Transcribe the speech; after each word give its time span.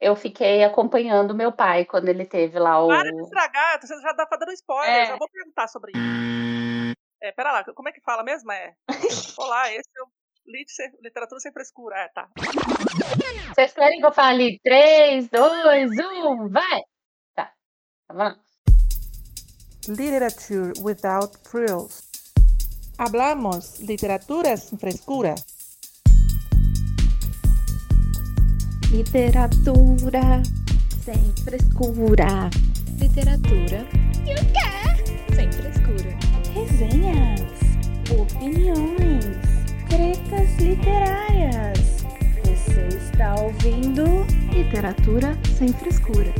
eu 0.00 0.16
fiquei 0.16 0.64
acompanhando 0.64 1.34
meu 1.34 1.52
pai 1.52 1.84
quando 1.84 2.08
ele 2.08 2.24
teve 2.24 2.58
lá 2.58 2.82
o. 2.82 2.88
Para 2.88 3.10
de 3.10 3.20
estragar, 3.20 3.80
você 3.80 4.00
já 4.00 4.14
tá 4.14 4.26
dando 4.38 4.52
spoiler, 4.52 5.02
é. 5.02 5.06
já 5.06 5.16
vou 5.16 5.28
perguntar 5.30 5.68
sobre 5.68 5.92
isso. 5.92 6.96
É, 7.22 7.32
pera 7.32 7.52
lá, 7.52 7.64
como 7.74 7.88
é 7.88 7.92
que 7.92 8.00
fala 8.00 8.22
mesmo? 8.22 8.50
É. 8.50 8.74
Olá, 9.38 9.70
esse 9.70 9.90
é 9.98 10.02
o 10.02 10.08
Literatura 11.02 11.38
Sem 11.38 11.52
Frescura. 11.52 11.96
É, 11.96 12.08
tá. 12.08 12.28
Vocês 13.54 13.74
querem 13.74 14.00
que 14.00 14.06
eu 14.06 14.12
fale 14.12 14.58
3, 14.64 15.28
2, 15.28 15.90
1, 15.90 16.48
vai! 16.48 16.80
Tá, 17.34 17.52
tá 18.08 18.14
bom. 18.14 18.34
Literature 19.86 20.72
without 20.82 21.36
frills. 21.46 22.08
Hablamos 22.98 23.80
literatura 23.80 24.56
sem 24.56 24.78
frescura. 24.78 25.34
Literatura 28.90 30.42
sem 31.04 31.32
frescura. 31.44 32.50
Literatura. 32.98 33.86
E 34.26 34.34
o 34.34 34.44
quê? 34.52 35.34
Sem 35.34 35.52
frescura. 35.52 36.18
Resenhas. 36.52 37.40
Opiniões. 38.10 39.26
Tretas 39.88 40.56
literárias. 40.58 42.04
Você 42.44 42.88
está 42.96 43.36
ouvindo 43.40 44.26
Literatura 44.52 45.38
sem 45.56 45.68
frescura. 45.68 46.34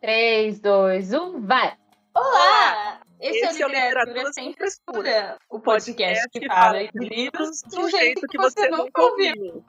Três, 0.00 0.58
dois, 0.58 1.12
um, 1.12 1.46
vai! 1.46 1.74
Olá! 2.14 2.89
Esse, 3.20 3.38
Esse 3.38 3.62
é 3.62 3.66
o 3.66 3.68
Literatura, 3.68 4.32
Sem 4.32 4.54
Frescura, 4.54 5.38
o 5.50 5.60
podcast 5.60 6.26
que 6.30 6.46
fala 6.46 6.82
de 6.86 7.06
livros 7.06 7.60
do 7.64 7.86
jeito 7.90 8.26
que 8.26 8.38
você 8.38 8.70
nunca 8.70 9.02
ouviu. 9.02 9.62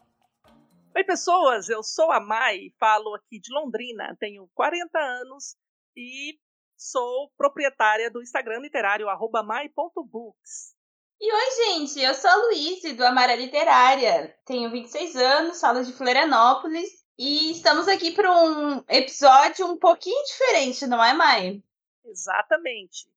Oi, 0.95 1.03
pessoas, 1.03 1.67
eu 1.67 1.83
sou 1.83 2.13
a 2.13 2.19
Mai, 2.21 2.71
falo 2.79 3.13
aqui 3.13 3.41
de 3.41 3.53
Londrina, 3.53 4.15
tenho 4.21 4.49
40 4.53 4.97
anos 4.97 5.57
e 5.97 6.39
sou 6.77 7.29
proprietária 7.37 8.09
do 8.09 8.21
Instagram 8.21 8.59
literário 8.59 9.07
mai.books. 9.43 10.73
E 11.19 11.33
oi, 11.33 11.51
gente, 11.65 11.99
eu 11.99 12.13
sou 12.13 12.29
a 12.29 12.35
Luíse, 12.35 12.93
do 12.93 13.05
Amara 13.05 13.35
Literária, 13.35 14.33
tenho 14.45 14.71
26 14.71 15.17
anos, 15.17 15.59
falo 15.59 15.83
de 15.83 15.91
Florianópolis 15.91 17.05
e 17.19 17.51
estamos 17.51 17.89
aqui 17.89 18.11
para 18.11 18.31
um 18.31 18.81
episódio 18.87 19.67
um 19.67 19.77
pouquinho 19.77 20.23
diferente, 20.23 20.87
não 20.87 21.03
é, 21.03 21.13
Mai? 21.13 21.61
Exatamente. 22.05 23.11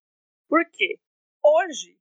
Por 0.49 0.65
quê? 0.73 0.99
Hoje, 1.43 1.99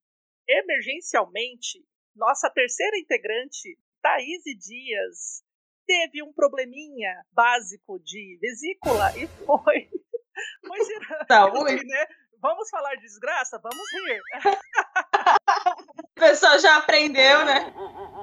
emergencialmente, 0.47 1.85
nossa 2.15 2.49
terceira 2.49 2.97
integrante, 2.97 3.77
Thaís 4.01 4.43
Dias, 4.43 5.43
teve 5.85 6.23
um 6.23 6.33
probleminha 6.33 7.23
básico 7.31 7.99
de 7.99 8.37
vesícula 8.39 9.17
e 9.17 9.27
foi. 9.45 9.89
foi 10.67 10.85
gerando, 10.85 11.25
tá, 11.27 11.45
né? 11.51 12.05
Vamos 12.41 12.69
falar 12.69 12.95
de 12.95 13.01
desgraça? 13.01 13.59
Vamos 13.59 13.85
rir. 13.93 14.21
o 16.17 16.19
pessoal 16.19 16.59
já 16.59 16.77
aprendeu, 16.77 17.45
né? 17.45 17.73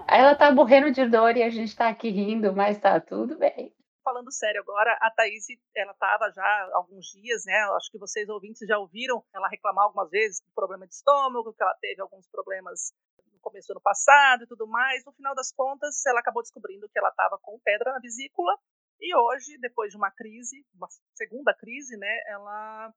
Ela 0.08 0.34
tá 0.34 0.52
morrendo 0.52 0.90
de 0.90 1.06
dor 1.06 1.36
e 1.36 1.42
a 1.42 1.48
gente 1.48 1.74
tá 1.74 1.88
aqui 1.88 2.10
rindo, 2.10 2.52
mas 2.55 2.78
tá 2.78 3.00
tudo 3.00 3.38
bem 3.38 3.74
falando 4.11 4.33
sério 4.33 4.61
agora, 4.61 4.98
a 5.00 5.08
Thaís, 5.12 5.47
ela 5.77 5.92
estava 5.92 6.33
já 6.33 6.42
há 6.42 6.70
alguns 6.75 7.06
dias, 7.06 7.44
né? 7.47 7.55
Acho 7.77 7.89
que 7.92 7.98
vocês 7.98 8.28
ouvintes 8.28 8.67
já 8.67 8.77
ouviram 8.77 9.25
ela 9.33 9.48
reclamar 9.48 9.84
algumas 9.84 10.11
vezes 10.11 10.41
do 10.41 10.52
problema 10.52 10.84
de 10.84 10.94
estômago, 10.94 11.55
que 11.55 11.62
ela 11.62 11.75
teve 11.80 12.02
alguns 12.02 12.28
problemas 12.28 12.92
no 13.33 13.39
começo 13.39 13.69
do 13.69 13.75
ano 13.75 13.80
passado 13.80 14.42
e 14.42 14.47
tudo 14.48 14.67
mais. 14.67 15.05
No 15.05 15.12
final 15.12 15.33
das 15.33 15.52
contas, 15.52 16.05
ela 16.06 16.19
acabou 16.19 16.42
descobrindo 16.42 16.89
que 16.89 16.98
ela 16.98 17.11
estava 17.11 17.39
com 17.41 17.61
pedra 17.61 17.92
na 17.92 18.00
vesícula 18.00 18.52
e 19.00 19.14
hoje, 19.14 19.56
depois 19.58 19.92
de 19.92 19.97
uma 19.97 20.11
crise, 20.11 20.67
uma 20.74 20.89
segunda 21.14 21.55
crise, 21.55 21.97
né? 21.97 22.20
Ela 22.27 22.92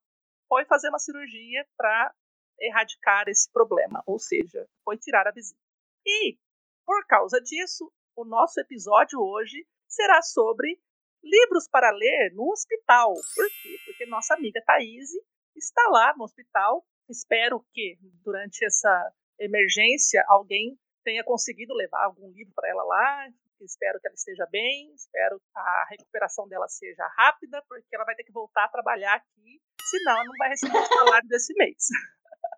foi 0.49 0.65
fazer 0.65 0.89
uma 0.89 0.99
cirurgia 0.99 1.63
para 1.77 2.11
erradicar 2.59 3.25
esse 3.27 3.51
problema, 3.51 4.01
ou 4.07 4.17
seja, 4.17 4.67
foi 4.83 4.97
tirar 4.97 5.27
a 5.27 5.31
vesícula. 5.31 5.63
E, 6.05 6.39
por 6.83 7.05
causa 7.05 7.39
disso, 7.39 7.91
o 8.15 8.25
nosso 8.25 8.59
episódio 8.59 9.19
hoje 9.19 9.63
será 9.87 10.23
sobre 10.23 10.81
livros 11.23 11.67
para 11.67 11.91
ler 11.91 12.31
no 12.33 12.51
hospital. 12.51 13.13
Por 13.35 13.47
quê? 13.61 13.77
Porque 13.85 14.05
nossa 14.05 14.33
amiga 14.33 14.61
Thaís 14.65 15.09
está 15.55 15.81
lá 15.89 16.13
no 16.17 16.25
hospital. 16.25 16.85
Espero 17.09 17.65
que 17.73 17.97
durante 18.23 18.65
essa 18.65 19.11
emergência 19.39 20.23
alguém 20.27 20.77
tenha 21.03 21.23
conseguido 21.23 21.73
levar 21.73 22.05
algum 22.05 22.29
livro 22.31 22.53
para 22.55 22.69
ela 22.69 22.83
lá. 22.83 23.27
Espero 23.61 23.99
que 23.99 24.07
ela 24.07 24.15
esteja 24.15 24.45
bem, 24.51 24.93
espero 24.93 25.39
que 25.39 25.45
a 25.55 25.87
recuperação 25.89 26.47
dela 26.49 26.67
seja 26.67 27.07
rápida, 27.17 27.63
porque 27.69 27.95
ela 27.95 28.03
vai 28.03 28.15
ter 28.15 28.23
que 28.23 28.31
voltar 28.31 28.65
a 28.65 28.69
trabalhar 28.69 29.15
aqui, 29.15 29.61
senão 29.89 30.13
ela 30.15 30.25
não 30.25 30.35
vai 30.37 30.49
receber 30.49 30.77
o 30.77 30.85
salário 30.85 31.29
desse 31.29 31.53
mês. 31.53 31.87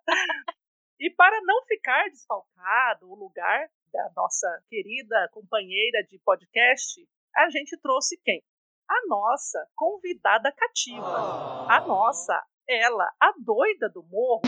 e 0.98 1.10
para 1.10 1.40
não 1.42 1.64
ficar 1.66 2.08
desfalcado 2.08 3.08
o 3.08 3.14
lugar 3.14 3.70
da 3.92 4.10
nossa 4.16 4.48
querida 4.68 5.28
companheira 5.32 6.02
de 6.02 6.18
podcast, 6.18 7.06
a 7.36 7.50
gente 7.50 7.78
trouxe 7.80 8.20
quem? 8.24 8.42
A 8.88 9.06
nossa 9.06 9.66
convidada 9.74 10.52
cativa. 10.52 11.66
A 11.68 11.84
nossa, 11.86 12.42
ela, 12.68 13.10
a 13.20 13.32
doida 13.38 13.88
do 13.88 14.02
morro, 14.04 14.42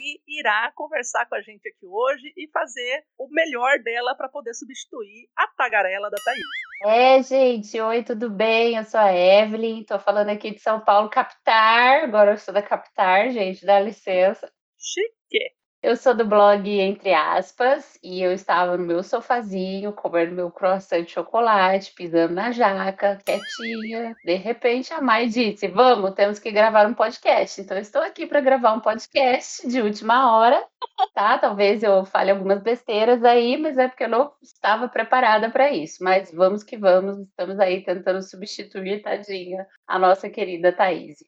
e 0.00 0.40
irá 0.40 0.72
conversar 0.74 1.26
com 1.26 1.34
a 1.34 1.40
gente 1.42 1.68
aqui 1.68 1.86
hoje 1.86 2.32
e 2.36 2.48
fazer 2.50 3.04
o 3.18 3.28
melhor 3.30 3.78
dela 3.80 4.14
para 4.14 4.28
poder 4.28 4.54
substituir 4.54 5.28
a 5.36 5.46
tagarela 5.48 6.08
da 6.10 6.16
Thaís. 6.24 6.40
É, 6.84 7.22
gente, 7.22 7.80
oi, 7.80 8.04
tudo 8.04 8.30
bem? 8.30 8.76
Eu 8.76 8.84
sou 8.84 9.00
a 9.00 9.12
Evelyn, 9.12 9.84
tô 9.84 9.98
falando 9.98 10.30
aqui 10.30 10.52
de 10.52 10.60
São 10.60 10.80
Paulo, 10.80 11.10
Capitar. 11.10 12.04
Agora 12.04 12.32
eu 12.32 12.38
sou 12.38 12.54
da 12.54 12.62
Capitar, 12.62 13.30
gente, 13.30 13.66
dá 13.66 13.80
licença. 13.80 14.50
Chique. 14.78 15.57
Eu 15.80 15.94
sou 15.94 16.12
do 16.12 16.26
blog 16.26 16.68
Entre 16.68 17.14
Aspas 17.14 17.96
e 18.02 18.20
eu 18.20 18.32
estava 18.32 18.76
no 18.76 18.84
meu 18.84 19.00
sofazinho 19.00 19.92
comendo 19.92 20.34
meu 20.34 20.50
croissant 20.50 21.04
de 21.04 21.12
chocolate, 21.12 21.94
pisando 21.94 22.34
na 22.34 22.50
jaca, 22.50 23.16
quietinha. 23.24 24.16
De 24.24 24.34
repente 24.34 24.92
a 24.92 25.00
Mai 25.00 25.28
disse: 25.28 25.68
Vamos, 25.68 26.14
temos 26.14 26.40
que 26.40 26.50
gravar 26.50 26.84
um 26.88 26.94
podcast. 26.94 27.60
Então 27.60 27.78
estou 27.78 28.02
aqui 28.02 28.26
para 28.26 28.40
gravar 28.40 28.72
um 28.72 28.80
podcast 28.80 29.68
de 29.68 29.80
última 29.80 30.36
hora, 30.36 30.66
tá? 31.14 31.38
Talvez 31.38 31.80
eu 31.84 32.04
fale 32.04 32.32
algumas 32.32 32.60
besteiras 32.60 33.22
aí, 33.22 33.56
mas 33.56 33.78
é 33.78 33.86
porque 33.86 34.02
eu 34.02 34.08
não 34.08 34.32
estava 34.42 34.88
preparada 34.88 35.48
para 35.48 35.70
isso. 35.70 36.02
Mas 36.02 36.32
vamos 36.32 36.64
que 36.64 36.76
vamos, 36.76 37.20
estamos 37.20 37.60
aí 37.60 37.84
tentando 37.84 38.20
substituir, 38.20 39.00
tadinha, 39.00 39.64
a 39.86 39.96
nossa 39.96 40.28
querida 40.28 40.72
Thaís. 40.72 41.18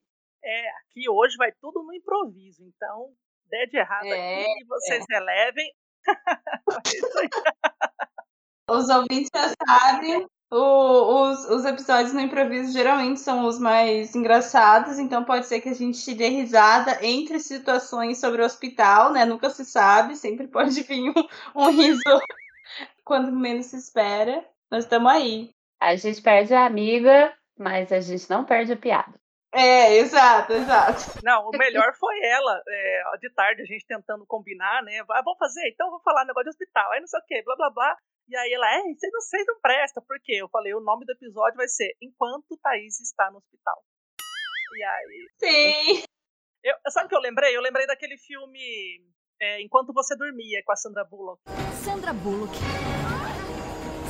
É, 0.43 0.69
aqui 0.71 1.09
hoje 1.09 1.37
vai 1.37 1.53
tudo 1.61 1.85
no 1.85 1.95
improviso, 1.95 2.65
então 2.65 3.13
der 3.51 3.67
de 3.67 3.77
errado 3.77 4.07
é, 4.07 4.43
aqui, 4.43 4.65
vocês 4.67 5.05
é. 5.11 5.15
relevem. 5.15 5.73
os 8.71 8.89
ouvintes 8.89 9.29
já 9.35 9.53
sabem, 9.67 10.27
o, 10.53 11.23
os, 11.23 11.45
os 11.49 11.65
episódios 11.65 12.13
no 12.13 12.21
improviso 12.21 12.73
geralmente 12.73 13.21
são 13.21 13.47
os 13.47 13.59
mais 13.59 14.17
engraçados, 14.17 14.99
então 14.99 15.25
pode 15.25 15.47
ser 15.47 15.61
que 15.61 15.69
a 15.69 15.75
gente 15.75 16.13
dê 16.13 16.29
risada 16.29 16.99
entre 17.07 17.39
situações 17.39 18.19
sobre 18.19 18.43
o 18.43 18.45
hospital, 18.45 19.13
né? 19.13 19.25
Nunca 19.25 19.49
se 19.49 19.65
sabe, 19.65 20.17
sempre 20.17 20.49
pode 20.49 20.83
vir 20.83 21.11
um, 21.11 21.25
um 21.55 21.71
riso 21.71 22.03
quando 23.05 23.31
menos 23.31 23.67
se 23.67 23.77
espera. 23.77 24.45
Nós 24.71 24.85
estamos 24.85 25.11
aí. 25.11 25.51
A 25.81 25.95
gente 25.95 26.21
perde 26.21 26.53
a 26.53 26.67
amiga, 26.67 27.33
mas 27.57 27.93
a 27.93 28.01
gente 28.01 28.29
não 28.29 28.45
perde 28.45 28.73
a 28.73 28.77
piada. 28.77 29.20
É, 29.53 29.97
exato, 29.97 30.53
exato. 30.53 31.19
Não, 31.25 31.49
o 31.49 31.51
melhor 31.51 31.93
foi 31.99 32.21
ela, 32.25 32.63
é, 32.69 33.03
de 33.21 33.31
tarde, 33.35 33.63
a 33.63 33.65
gente 33.65 33.85
tentando 33.85 34.25
combinar, 34.27 34.83
né? 34.85 35.01
Ah, 35.11 35.23
vamos 35.25 35.39
fazer, 35.39 35.69
então 35.69 35.91
vou 35.91 36.01
falar 36.01 36.25
negócio 36.25 36.45
de 36.45 36.51
hospital, 36.51 36.93
aí 36.93 37.01
não 37.01 37.09
sei 37.09 37.19
o 37.19 37.25
quê, 37.27 37.43
blá 37.45 37.57
blá 37.57 37.71
blá. 37.71 37.97
E 38.29 38.37
aí 38.37 38.53
ela, 38.53 38.73
é, 38.73 38.83
vocês 38.83 39.13
não, 39.13 39.21
vocês 39.21 39.45
não 39.47 39.61
prestam, 39.61 40.05
por 40.07 40.21
quê? 40.23 40.35
Eu 40.41 40.49
falei, 40.49 40.73
o 40.73 40.81
nome 40.81 41.05
do 41.05 41.13
episódio 41.13 41.57
vai 41.57 41.67
ser 41.67 41.97
Enquanto 42.01 42.57
Thaís 42.63 43.01
está 43.01 43.29
no 43.31 43.39
hospital. 43.39 43.83
E 44.77 44.83
aí. 44.85 45.29
Sim! 45.41 46.05
Eu, 46.63 46.75
sabe 46.91 47.07
o 47.07 47.09
que 47.09 47.17
eu 47.17 47.21
lembrei? 47.21 47.57
Eu 47.57 47.61
lembrei 47.61 47.87
daquele 47.87 48.17
filme 48.19 49.03
é, 49.41 49.61
Enquanto 49.63 49.93
Você 49.93 50.17
Dormia, 50.17 50.63
com 50.65 50.73
a 50.73 50.77
Sandra 50.77 51.03
Bullock. 51.03 51.43
Sandra 51.83 52.13
Bullock 52.13 52.53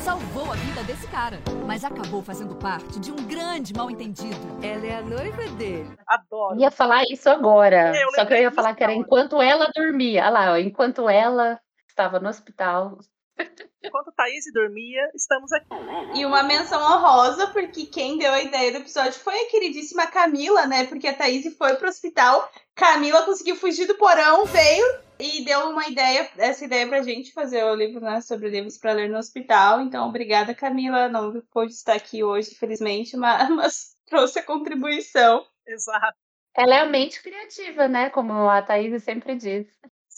salvou 0.00 0.50
a 0.50 0.56
vida 0.56 0.82
desse 0.84 1.06
cara, 1.08 1.38
mas 1.66 1.84
acabou 1.84 2.22
fazendo 2.22 2.54
parte 2.54 2.98
de 2.98 3.12
um 3.12 3.16
grande 3.16 3.74
mal-entendido. 3.74 4.36
Ela 4.62 4.86
é 4.86 4.96
a 4.96 5.02
noiva 5.02 5.46
dele. 5.58 5.94
Adoro. 6.06 6.58
Ia 6.58 6.70
falar 6.70 7.02
isso 7.10 7.28
agora. 7.28 7.94
É, 7.94 8.06
só 8.14 8.24
que 8.24 8.32
eu 8.32 8.38
ia 8.38 8.50
falar 8.50 8.74
que 8.74 8.82
era 8.82 8.94
enquanto 8.94 9.40
ela 9.42 9.70
dormia. 9.74 10.22
Olha 10.22 10.30
lá, 10.30 10.52
ó, 10.52 10.56
enquanto 10.56 11.08
ela 11.08 11.60
estava 11.86 12.18
no 12.18 12.30
hospital. 12.30 12.98
Enquanto 13.82 14.12
Thaís 14.12 14.44
dormia, 14.52 15.10
estamos 15.14 15.52
aqui. 15.52 15.66
E 16.14 16.24
uma 16.24 16.42
menção 16.42 16.80
honrosa, 16.80 17.48
porque 17.48 17.86
quem 17.86 18.18
deu 18.18 18.32
a 18.32 18.42
ideia 18.42 18.72
do 18.72 18.78
episódio 18.78 19.14
foi 19.14 19.34
a 19.34 19.50
queridíssima 19.50 20.06
Camila, 20.06 20.66
né? 20.66 20.86
Porque 20.86 21.08
a 21.08 21.14
Thaís 21.14 21.56
foi 21.56 21.74
pro 21.76 21.88
hospital, 21.88 22.50
Camila 22.74 23.22
conseguiu 23.24 23.56
fugir 23.56 23.86
do 23.86 23.96
porão, 23.96 24.44
veio 24.44 24.84
e 25.18 25.44
deu 25.44 25.68
uma 25.68 25.86
ideia, 25.86 26.30
essa 26.38 26.64
ideia 26.64 26.88
pra 26.88 27.02
gente 27.02 27.32
fazer 27.32 27.62
o 27.64 27.74
livro, 27.74 28.00
né, 28.00 28.22
sobre 28.22 28.48
livros 28.48 28.78
para 28.78 28.92
ler 28.92 29.10
no 29.10 29.18
hospital. 29.18 29.82
Então, 29.82 30.08
obrigada, 30.08 30.54
Camila. 30.54 31.08
Não 31.08 31.42
pôde 31.52 31.72
estar 31.72 31.94
aqui 31.94 32.24
hoje, 32.24 32.52
infelizmente, 32.52 33.16
mas, 33.16 33.48
mas 33.50 33.96
trouxe 34.06 34.38
a 34.38 34.42
contribuição. 34.42 35.44
Exato. 35.66 36.16
Ela 36.56 36.76
é 36.76 36.80
a 36.80 36.86
mente 36.86 37.22
criativa, 37.22 37.86
né? 37.86 38.10
Como 38.10 38.32
a 38.48 38.62
Thaís 38.62 39.02
sempre 39.04 39.36
diz. 39.36 39.66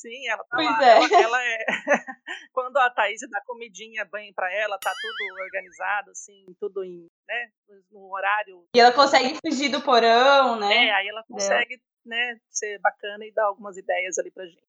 Sim, 0.02 0.26
ela 0.28 0.42
tá 0.44 0.56
Pois 0.56 0.66
lá. 0.68 0.84
é. 0.84 0.96
Ela, 0.96 1.22
ela 1.22 1.42
é. 1.46 1.64
Quando 2.52 2.76
a 2.78 2.90
Thaís 2.90 3.20
dá 3.30 3.40
comidinha 3.46 4.04
bem 4.04 4.32
pra 4.34 4.52
ela, 4.52 4.76
tá 4.78 4.92
tudo 5.00 5.40
organizado, 5.42 6.10
assim, 6.10 6.44
tudo 6.58 6.82
em, 6.84 7.08
né, 7.28 7.50
no 7.90 8.12
horário. 8.12 8.66
E 8.74 8.80
ela 8.80 8.92
consegue 8.92 9.38
fugir 9.46 9.68
do 9.70 9.80
porão, 9.80 10.56
É, 10.56 10.60
né? 10.60 10.90
aí 10.90 11.06
ela 11.08 11.22
consegue, 11.28 11.80
né, 12.04 12.36
ser 12.50 12.78
bacana 12.80 13.24
e 13.24 13.32
dar 13.32 13.44
algumas 13.46 13.76
ideias 13.76 14.18
ali 14.18 14.30
pra 14.32 14.44
gente. 14.44 14.62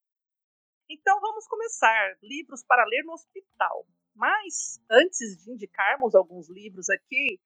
Então 0.90 1.20
vamos 1.20 1.48
começar. 1.48 2.16
Livros 2.22 2.64
para 2.64 2.86
ler 2.86 3.04
no 3.04 3.14
hospital. 3.14 3.88
Mas, 4.16 4.80
antes 4.92 5.44
de 5.44 5.52
indicarmos 5.52 6.14
alguns 6.14 6.48
livros 6.48 6.88
aqui, 6.92 7.40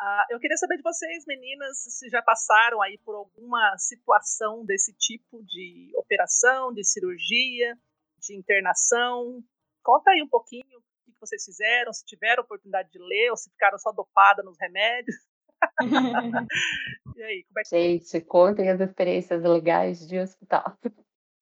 ah, 0.00 0.26
eu 0.30 0.40
queria 0.40 0.56
saber 0.56 0.76
de 0.76 0.82
vocês, 0.82 1.24
meninas, 1.26 1.78
se 1.78 2.08
já 2.08 2.20
passaram 2.20 2.82
aí 2.82 2.98
por 3.04 3.14
alguma 3.14 3.76
situação 3.78 4.64
desse 4.64 4.92
tipo 4.94 5.42
de 5.44 5.92
operação, 5.96 6.72
de 6.72 6.84
cirurgia, 6.84 7.78
de 8.18 8.36
internação. 8.36 9.42
Conta 9.82 10.10
aí 10.10 10.22
um 10.22 10.28
pouquinho 10.28 10.64
o 10.64 10.82
que 11.04 11.12
que 11.12 11.20
vocês 11.20 11.44
fizeram, 11.44 11.92
se 11.92 12.04
tiveram 12.04 12.42
oportunidade 12.42 12.90
de 12.90 12.98
ler 12.98 13.30
ou 13.30 13.36
se 13.36 13.50
ficaram 13.50 13.78
só 13.78 13.92
dopada 13.92 14.42
nos 14.42 14.58
remédios. 14.58 15.16
E 17.16 17.22
aí, 17.22 17.44
como 17.44 17.60
é 17.60 17.62
que 17.62 17.68
Gente, 17.70 18.20
contem 18.26 18.68
as 18.68 18.80
experiências 18.80 19.40
legais 19.42 20.06
de 20.06 20.18
hospital. 20.18 20.76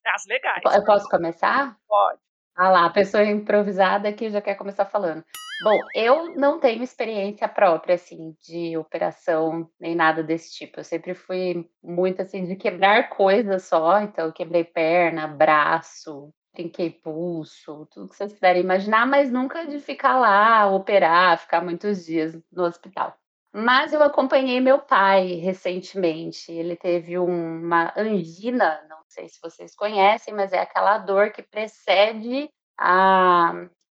As 0.05 0.27
legais. 0.27 0.63
Eu 0.65 0.85
posso 0.85 1.09
começar? 1.09 1.79
Pode. 1.89 2.21
Ah 2.55 2.71
lá, 2.71 2.87
a 2.87 2.91
pessoa 2.91 3.25
improvisada 3.25 4.13
que 4.13 4.29
já 4.31 4.41
quer 4.41 4.55
começar 4.57 4.85
falando. 4.85 5.25
Bom, 5.65 5.79
eu 5.95 6.35
não 6.35 6.59
tenho 6.59 6.83
experiência 6.83 7.49
própria, 7.49 7.95
assim, 7.95 8.37
de 8.43 8.77
operação, 8.77 9.71
nem 9.81 9.95
nada 9.95 10.23
desse 10.23 10.53
tipo. 10.53 10.81
Eu 10.81 10.85
sempre 10.85 11.15
fui 11.15 11.71
muito, 11.83 12.21
assim, 12.21 12.45
de 12.45 12.57
quebrar 12.57 13.09
coisas 13.11 13.63
só. 13.65 14.01
Então, 14.01 14.33
quebrei 14.33 14.65
perna, 14.65 15.27
braço, 15.29 16.35
trinquei 16.53 16.91
pulso, 16.91 17.87
tudo 17.93 18.09
que 18.09 18.17
vocês 18.17 18.33
puderem 18.33 18.63
imaginar, 18.63 19.07
mas 19.07 19.31
nunca 19.31 19.65
de 19.67 19.79
ficar 19.79 20.19
lá, 20.19 20.67
operar, 20.69 21.39
ficar 21.39 21.63
muitos 21.63 22.05
dias 22.05 22.37
no 22.51 22.65
hospital. 22.65 23.17
Mas 23.55 23.93
eu 23.93 24.03
acompanhei 24.03 24.61
meu 24.61 24.79
pai 24.79 25.35
recentemente. 25.35 26.51
Ele 26.51 26.75
teve 26.77 27.19
uma 27.19 27.93
angina, 27.97 28.83
não 28.89 29.03
sei 29.09 29.29
se 29.29 29.39
vocês 29.43 29.75
conhecem, 29.75 30.33
mas 30.35 30.53
é 30.53 30.61
aquela 30.61 30.99
dor 30.99 31.31
que 31.33 31.43
precede 31.43 32.49
a. 32.79 33.53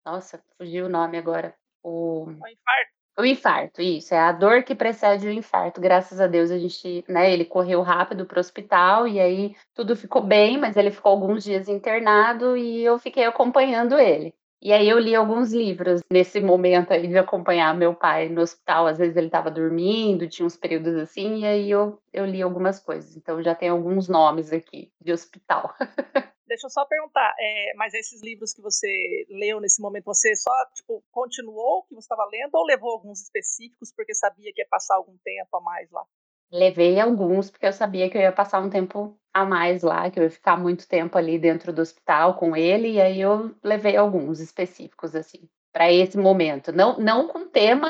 Nossa, 0.06 0.44
fugiu 0.58 0.86
o 0.88 0.90
nome 0.90 1.18
agora. 1.18 1.56
O, 1.84 2.26
Um 2.26 2.32
infarto. 2.48 2.92
o 3.20 3.26
infarto, 3.26 3.82
isso. 3.82 4.14
É 4.16 4.20
a 4.20 4.32
dor 4.32 4.64
que 4.64 4.74
precede 4.76 5.28
o 5.28 5.32
infarto. 5.32 5.80
Graças 5.80 6.20
a 6.20 6.28
Deus 6.28 6.50
a 6.52 6.58
gente, 6.58 7.06
né? 7.08 7.32
Ele 7.32 7.46
correu 7.46 7.82
rápido 7.84 8.26
para 8.26 8.38
o 8.38 8.40
hospital 8.40 9.08
e 9.08 9.20
aí 9.20 9.56
tudo 9.76 9.96
ficou 9.96 10.22
bem, 10.24 10.58
mas 10.58 10.76
ele 10.78 10.90
ficou 10.92 11.12
alguns 11.12 11.44
dias 11.44 11.68
internado 11.70 12.58
e 12.58 12.84
eu 12.84 12.98
fiquei 12.98 13.24
acompanhando 13.26 14.00
ele. 14.00 14.34
E 14.65 14.71
aí 14.71 14.88
eu 14.88 14.98
li 14.98 15.13
alguns 15.13 15.51
livros 15.51 16.00
nesse 16.10 16.39
momento 16.39 16.94
aí 16.94 17.06
de 17.06 17.18
acompanhar 17.18 17.75
meu 17.75 17.94
pai 17.94 18.30
no 18.30 18.39
hospital. 18.39 18.88
Às 18.88 18.98
vezes 18.98 19.18
ele 19.18 19.25
estava 19.27 19.51
dormindo, 19.51 20.30
tinha 20.30 20.45
uns 20.45 20.56
períodos 20.56 20.95
assim, 20.95 21.39
e 21.39 21.45
aí 21.45 21.69
eu, 21.69 22.01
eu 22.13 22.25
li 22.25 22.42
algumas 22.42 22.80
coisas. 22.80 23.18
Então 23.18 23.44
já 23.44 23.54
tem 23.54 23.68
alguns 23.68 24.07
nomes 24.07 24.54
aqui 24.54 24.89
de 25.01 25.12
hospital. 25.12 25.75
Deixa 26.48 26.68
eu 26.68 26.69
só 26.69 26.86
perguntar, 26.86 27.33
é, 27.38 27.74
mas 27.75 27.94
esses 27.94 28.21
livros 28.21 28.54
que 28.54 28.62
você 28.62 29.25
leu 29.30 29.60
nesse 29.60 29.81
momento, 29.81 30.06
você 30.06 30.33
só 30.33 30.51
tipo, 30.74 31.04
continuou 31.12 31.80
o 31.80 31.83
que 31.83 31.95
você 31.95 32.06
estava 32.06 32.25
lendo 32.31 32.56
ou 32.56 32.66
levou 32.66 32.92
alguns 32.92 33.21
específicos 33.21 33.92
porque 33.94 34.13
sabia 34.13 34.54
que 34.54 34.62
ia 34.62 34.68
passar 34.69 34.95
algum 34.95 35.18
tempo 35.25 35.57
a 35.57 35.62
mais 35.62 35.92
lá? 35.92 36.06
Levei 36.54 37.00
alguns 37.00 37.50
porque 37.50 37.66
eu 37.66 37.74
sabia 37.74 38.10
que 38.10 38.18
eu 38.18 38.22
ia 38.22 38.32
passar 38.32 38.60
um 38.60 38.70
tempo 38.70 39.18
a 39.34 39.44
mais 39.44 39.82
lá, 39.82 40.12
que 40.12 40.20
eu 40.20 40.24
ia 40.24 40.30
ficar 40.30 40.56
muito 40.56 40.88
tempo 40.88 41.18
ali 41.18 41.40
dentro 41.40 41.74
do 41.74 41.82
hospital 41.82 42.36
com 42.36 42.56
ele, 42.56 42.92
e 42.92 43.02
aí 43.02 43.20
eu 43.20 43.56
levei 43.64 43.98
alguns 43.98 44.40
específicos 44.40 45.16
assim, 45.16 45.50
para 45.74 45.92
esse 45.92 46.16
momento. 46.16 46.72
Não 46.72 47.00
não 47.00 47.28
com 47.28 47.48
tema 47.48 47.90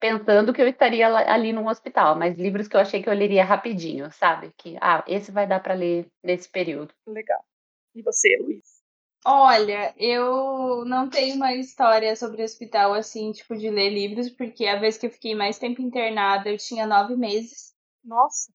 pensando 0.00 0.52
que 0.52 0.62
eu 0.62 0.68
estaria 0.68 1.08
ali 1.08 1.52
no 1.52 1.68
hospital, 1.68 2.16
mas 2.16 2.36
livros 2.36 2.68
que 2.68 2.76
eu 2.76 2.80
achei 2.80 3.02
que 3.02 3.08
eu 3.08 3.14
leria 3.14 3.44
rapidinho, 3.44 4.10
sabe? 4.12 4.52
Que 4.56 4.76
ah, 4.80 5.04
esse 5.06 5.32
vai 5.32 5.46
dar 5.46 5.60
para 5.60 5.74
ler 5.74 6.06
nesse 6.22 6.48
período. 6.48 6.94
Legal. 7.06 7.44
E 7.94 8.02
você, 8.02 8.36
Luiz? 8.40 8.82
Olha, 9.24 9.94
eu 9.96 10.84
não 10.84 11.08
tenho 11.08 11.36
uma 11.36 11.54
história 11.54 12.16
sobre 12.16 12.42
hospital 12.42 12.92
assim, 12.92 13.30
tipo, 13.30 13.56
de 13.56 13.70
ler 13.70 13.90
livros, 13.90 14.28
porque 14.28 14.66
a 14.66 14.80
vez 14.80 14.98
que 14.98 15.06
eu 15.06 15.10
fiquei 15.10 15.34
mais 15.34 15.58
tempo 15.58 15.80
internada, 15.80 16.50
eu 16.50 16.58
tinha 16.58 16.86
nove 16.86 17.14
meses. 17.14 17.71
Nossa, 18.04 18.50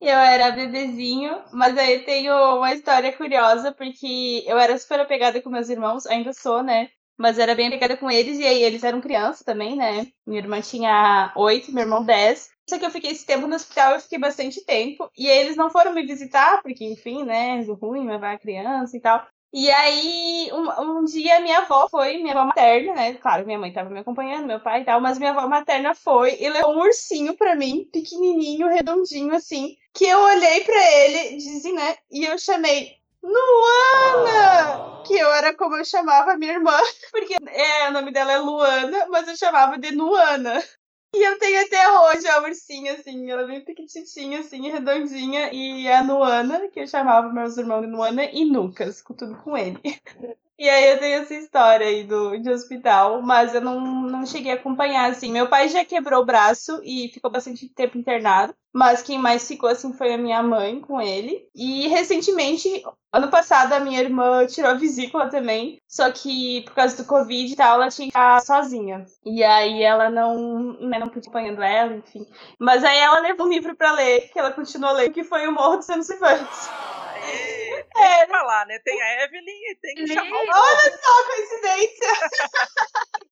eu 0.00 0.16
era 0.18 0.50
bebezinho, 0.52 1.42
mas 1.52 1.78
aí 1.78 2.04
tenho 2.04 2.34
uma 2.58 2.74
história 2.74 3.16
curiosa, 3.16 3.72
porque 3.72 4.44
eu 4.46 4.58
era 4.58 4.78
super 4.78 5.00
apegada 5.00 5.42
com 5.42 5.50
meus 5.50 5.68
irmãos, 5.70 6.06
ainda 6.06 6.32
sou, 6.34 6.62
né? 6.62 6.90
Mas 7.18 7.38
era 7.38 7.54
bem 7.54 7.68
apegada 7.68 7.96
com 7.96 8.10
eles, 8.10 8.38
e 8.38 8.46
aí 8.46 8.62
eles 8.64 8.84
eram 8.84 9.00
crianças 9.00 9.44
também, 9.44 9.76
né? 9.76 10.08
Minha 10.26 10.40
irmã 10.42 10.60
tinha 10.60 11.32
oito, 11.36 11.72
meu 11.72 11.84
irmão 11.84 12.04
dez. 12.04 12.50
Só 12.68 12.78
que 12.78 12.86
eu 12.86 12.90
fiquei 12.90 13.12
esse 13.12 13.26
tempo 13.26 13.46
no 13.46 13.56
hospital, 13.56 13.94
eu 13.94 14.00
fiquei 14.00 14.18
bastante 14.18 14.64
tempo. 14.66 15.10
E 15.18 15.28
eles 15.28 15.56
não 15.56 15.70
foram 15.70 15.94
me 15.94 16.06
visitar, 16.06 16.62
porque, 16.62 16.84
enfim, 16.84 17.24
né? 17.24 17.62
Ruim 17.64 18.06
levar 18.08 18.34
a 18.34 18.38
criança 18.38 18.96
e 18.96 19.00
tal. 19.00 19.26
E 19.52 19.70
aí, 19.70 20.50
um, 20.52 21.00
um 21.00 21.04
dia 21.04 21.38
minha 21.40 21.58
avó 21.58 21.86
foi, 21.86 22.16
minha 22.18 22.32
avó 22.32 22.46
materna, 22.46 22.94
né? 22.94 23.14
Claro, 23.14 23.44
minha 23.44 23.58
mãe 23.58 23.70
tava 23.70 23.90
me 23.90 24.00
acompanhando, 24.00 24.46
meu 24.46 24.60
pai 24.60 24.80
e 24.80 24.84
tal, 24.84 24.98
mas 24.98 25.18
minha 25.18 25.30
avó 25.32 25.46
materna 25.46 25.94
foi 25.94 26.38
e 26.40 26.48
levou 26.48 26.74
um 26.74 26.80
ursinho 26.80 27.36
pra 27.36 27.54
mim, 27.54 27.86
pequenininho, 27.92 28.68
redondinho 28.68 29.34
assim, 29.34 29.76
que 29.92 30.06
eu 30.06 30.18
olhei 30.20 30.64
pra 30.64 30.92
ele, 30.92 31.36
dizem, 31.36 31.74
né? 31.74 31.96
E 32.10 32.24
eu 32.24 32.38
chamei 32.38 32.96
Luana! 33.22 35.02
Que 35.04 35.14
eu 35.14 35.30
era 35.32 35.54
como 35.54 35.76
eu 35.76 35.84
chamava 35.84 36.36
minha 36.36 36.52
irmã, 36.52 36.76
porque 37.12 37.36
é, 37.48 37.88
o 37.88 37.92
nome 37.92 38.10
dela 38.10 38.32
é 38.32 38.38
Luana, 38.38 39.06
mas 39.10 39.28
eu 39.28 39.36
chamava 39.36 39.76
de 39.78 39.92
Nuana. 39.92 40.62
E 41.14 41.22
eu 41.22 41.38
tenho 41.38 41.64
até 41.66 41.90
hoje 42.00 42.26
a 42.26 42.40
ursinha, 42.42 42.94
assim, 42.94 43.30
ela 43.30 43.42
é 43.42 43.46
bem 43.46 43.64
pequititinha, 43.64 44.40
assim, 44.40 44.70
redondinha, 44.70 45.52
e 45.52 45.86
a 45.88 46.02
Nuana, 46.02 46.68
que 46.70 46.80
eu 46.80 46.86
chamava 46.86 47.32
meus 47.32 47.56
irmãos 47.58 47.82
de 47.82 47.86
Nuana 47.86 48.24
e 48.24 48.44
Lucas, 48.44 49.02
com 49.02 49.14
tudo 49.14 49.36
com 49.42 49.56
ele. 49.56 49.78
E 50.62 50.70
aí 50.70 50.92
eu 50.92 50.98
tenho 51.00 51.22
essa 51.22 51.34
história 51.34 51.84
aí 51.84 52.04
do, 52.04 52.38
de 52.38 52.48
hospital, 52.48 53.20
mas 53.20 53.52
eu 53.52 53.60
não, 53.60 53.80
não 53.80 54.24
cheguei 54.24 54.52
a 54.52 54.54
acompanhar, 54.54 55.10
assim. 55.10 55.32
Meu 55.32 55.48
pai 55.48 55.68
já 55.68 55.84
quebrou 55.84 56.22
o 56.22 56.24
braço 56.24 56.80
e 56.84 57.10
ficou 57.12 57.28
bastante 57.28 57.68
tempo 57.68 57.98
internado, 57.98 58.54
mas 58.72 59.02
quem 59.02 59.18
mais 59.18 59.48
ficou, 59.48 59.68
assim, 59.68 59.92
foi 59.92 60.14
a 60.14 60.18
minha 60.18 60.40
mãe 60.40 60.80
com 60.80 61.02
ele. 61.02 61.48
E 61.52 61.88
recentemente, 61.88 62.80
ano 63.12 63.28
passado, 63.28 63.72
a 63.72 63.80
minha 63.80 63.98
irmã 63.98 64.46
tirou 64.46 64.70
a 64.70 64.74
vesícula 64.74 65.28
também, 65.28 65.80
só 65.88 66.12
que 66.12 66.60
por 66.60 66.74
causa 66.74 66.96
do 66.96 67.08
Covid 67.08 67.52
e 67.52 67.56
tal, 67.56 67.74
ela 67.74 67.90
tinha 67.90 68.06
que 68.06 68.12
ficar 68.12 68.40
sozinha. 68.40 69.04
E 69.26 69.42
aí 69.42 69.82
ela 69.82 70.08
não, 70.10 70.78
né, 70.78 70.96
não 71.00 71.08
pude 71.08 71.26
acompanhando 71.26 71.60
ela, 71.60 71.92
enfim. 71.96 72.24
Mas 72.56 72.84
aí 72.84 72.98
ela 72.98 73.18
levou 73.18 73.48
um 73.48 73.50
livro 73.50 73.74
pra 73.74 73.90
ler, 73.94 74.30
que 74.32 74.38
ela 74.38 74.52
continuou 74.52 74.92
lendo, 74.92 75.12
que 75.12 75.24
foi 75.24 75.44
O 75.48 75.52
Morro 75.52 75.78
dos 75.78 75.86
Santos 75.86 76.08
Infantes. 76.08 76.70
Que 77.94 78.26
falar, 78.28 78.66
né? 78.66 78.78
Tem 78.80 79.00
a 79.02 79.24
Evelyn 79.24 79.70
e 79.70 79.76
tem 79.80 79.94
que 79.94 80.06
chamar 80.06 80.30
o 80.36 80.40
Olha 80.40 80.98
só 80.98 81.22
a 81.22 81.26
coincidência! 81.26 82.08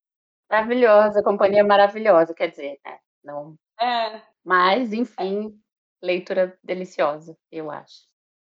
Maravilhosa, 0.51 1.23
companhia 1.23 1.65
maravilhosa, 1.65 2.35
quer 2.35 2.49
dizer, 2.51 2.79
né? 2.85 2.99
Não, 3.25 3.57
É, 3.81 4.23
mas 4.45 4.93
enfim, 4.93 5.61
leitura 6.03 6.59
deliciosa, 6.65 7.37
eu 7.53 7.71
acho. 7.71 8.07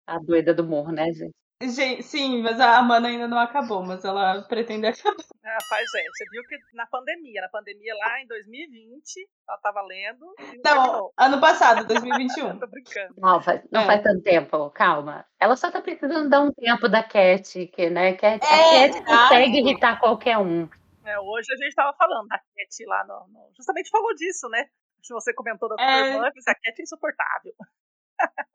A 0.07 0.19
doida 0.21 0.55
do 0.55 0.65
morro, 0.65 0.93
né, 0.93 1.07
gente? 1.13 1.35
Gente, 1.63 2.03
sim, 2.03 2.43
mas 2.43 2.61
a 2.61 2.77
Amanda 2.79 3.09
ainda 3.09 3.27
não 3.27 3.39
acabou, 3.39 3.83
mas 3.83 4.05
ela 4.05 4.43
pretende 4.43 4.87
acabar. 4.87 5.17
Ah, 5.45 5.59
faz 5.69 5.87
é. 5.95 6.03
Você 6.11 6.25
viu 6.31 6.43
que 6.43 6.59
na 6.75 6.87
pandemia, 6.87 7.41
na 7.41 7.49
pandemia 7.49 7.95
lá 7.95 8.21
em 8.21 8.27
2020, 8.27 9.29
ela 9.49 9.59
tava 9.59 9.81
lendo 9.83 10.27
não 10.65 11.11
ano 11.17 11.41
passado, 11.41 11.87
2021. 11.89 12.59
Tô 12.59 12.67
brincando. 12.67 13.15
Não, 13.17 13.41
faz, 13.41 13.63
não 13.71 13.81
É. 13.83 13.87
faz 13.87 14.03
tanto 14.03 14.23
tempo, 14.23 14.71
calma. 14.71 15.25
Ela 15.41 15.57
só 15.57 15.71
tá 15.71 15.81
precisando 15.81 16.29
dar 16.29 16.41
um 16.43 16.53
tempo 16.53 16.89
da 16.89 17.03
Cat, 17.03 17.67
que, 17.69 17.89
né? 17.91 18.15
Cat, 18.15 18.45
É, 18.45 18.85
a 18.85 18.89
Cat 18.93 19.05
consegue 19.05 19.59
irritar 19.61 19.99
qualquer 20.01 20.37
um. 20.39 20.69
É, 21.05 21.19
hoje 21.21 21.47
a 21.53 21.57
gente 21.65 21.75
tava 21.75 21.97
falando 21.97 22.27
da 22.29 22.39
Cat 22.39 22.85
lá 22.87 23.05
no, 23.07 23.27
no- 23.29 23.51
Justamente 23.57 23.89
falou 23.91 24.13
disso, 24.15 24.49
né? 24.49 24.67
Se 25.03 25.15
você 25.15 25.33
comentou 25.33 25.69
da 25.69 25.77
sua 25.77 25.85
É. 25.85 26.15
irmã, 26.15 26.31
disse, 26.35 26.51
a 26.51 26.55
Cat 26.55 26.79
é 26.79 26.83
insuportável. 26.83 27.53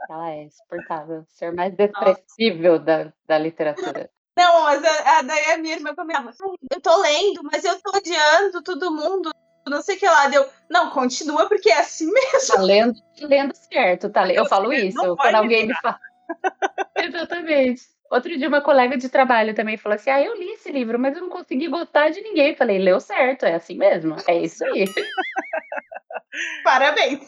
Ela 0.09 0.31
é 0.31 0.43
insuportável. 0.43 1.23
Ser 1.27 1.53
mais 1.53 1.73
desprezível 1.73 2.79
da, 2.79 3.11
da 3.25 3.37
literatura. 3.37 4.09
Não, 4.37 4.63
mas 4.63 4.83
a, 4.83 5.19
a, 5.19 5.21
daí 5.21 5.51
a 5.51 5.57
minha 5.57 5.75
irmã 5.75 5.93
comentava, 5.93 6.31
eu 6.71 6.81
tô 6.81 7.01
lendo, 7.01 7.43
mas 7.43 7.63
eu 7.63 7.79
tô 7.81 7.97
odiando 7.97 8.63
todo 8.63 8.91
mundo, 8.91 9.31
não 9.67 9.81
sei 9.81 9.95
o 9.95 9.99
que 9.99 10.05
lá. 10.05 10.27
Deu, 10.27 10.47
não, 10.69 10.89
continua, 10.89 11.47
porque 11.47 11.69
é 11.69 11.79
assim 11.79 12.09
mesmo. 12.11 12.55
Tá 12.55 12.61
lendo, 12.61 12.99
lendo 13.21 13.53
certo, 13.55 14.09
tá 14.09 14.23
lendo. 14.23 14.37
Eu 14.37 14.45
falo 14.45 14.71
isso, 14.73 15.15
quando 15.15 15.35
alguém 15.35 15.67
me 15.67 15.73
fala. 15.75 15.99
Exatamente. 16.97 17.83
Outro 18.09 18.37
dia, 18.37 18.49
uma 18.49 18.61
colega 18.61 18.97
de 18.97 19.07
trabalho 19.07 19.55
também 19.55 19.77
falou 19.77 19.95
assim: 19.95 20.09
Ah, 20.09 20.21
eu 20.21 20.35
li 20.35 20.51
esse 20.51 20.69
livro, 20.69 20.99
mas 20.99 21.15
eu 21.15 21.21
não 21.21 21.29
consegui 21.29 21.69
gostar 21.69 22.09
de 22.09 22.19
ninguém. 22.21 22.49
Eu 22.49 22.57
falei: 22.57 22.77
Leu 22.77 22.99
certo, 22.99 23.45
é 23.45 23.55
assim 23.55 23.77
mesmo. 23.77 24.17
É 24.27 24.37
isso 24.37 24.65
aí. 24.65 24.85
Parabéns. 26.63 27.25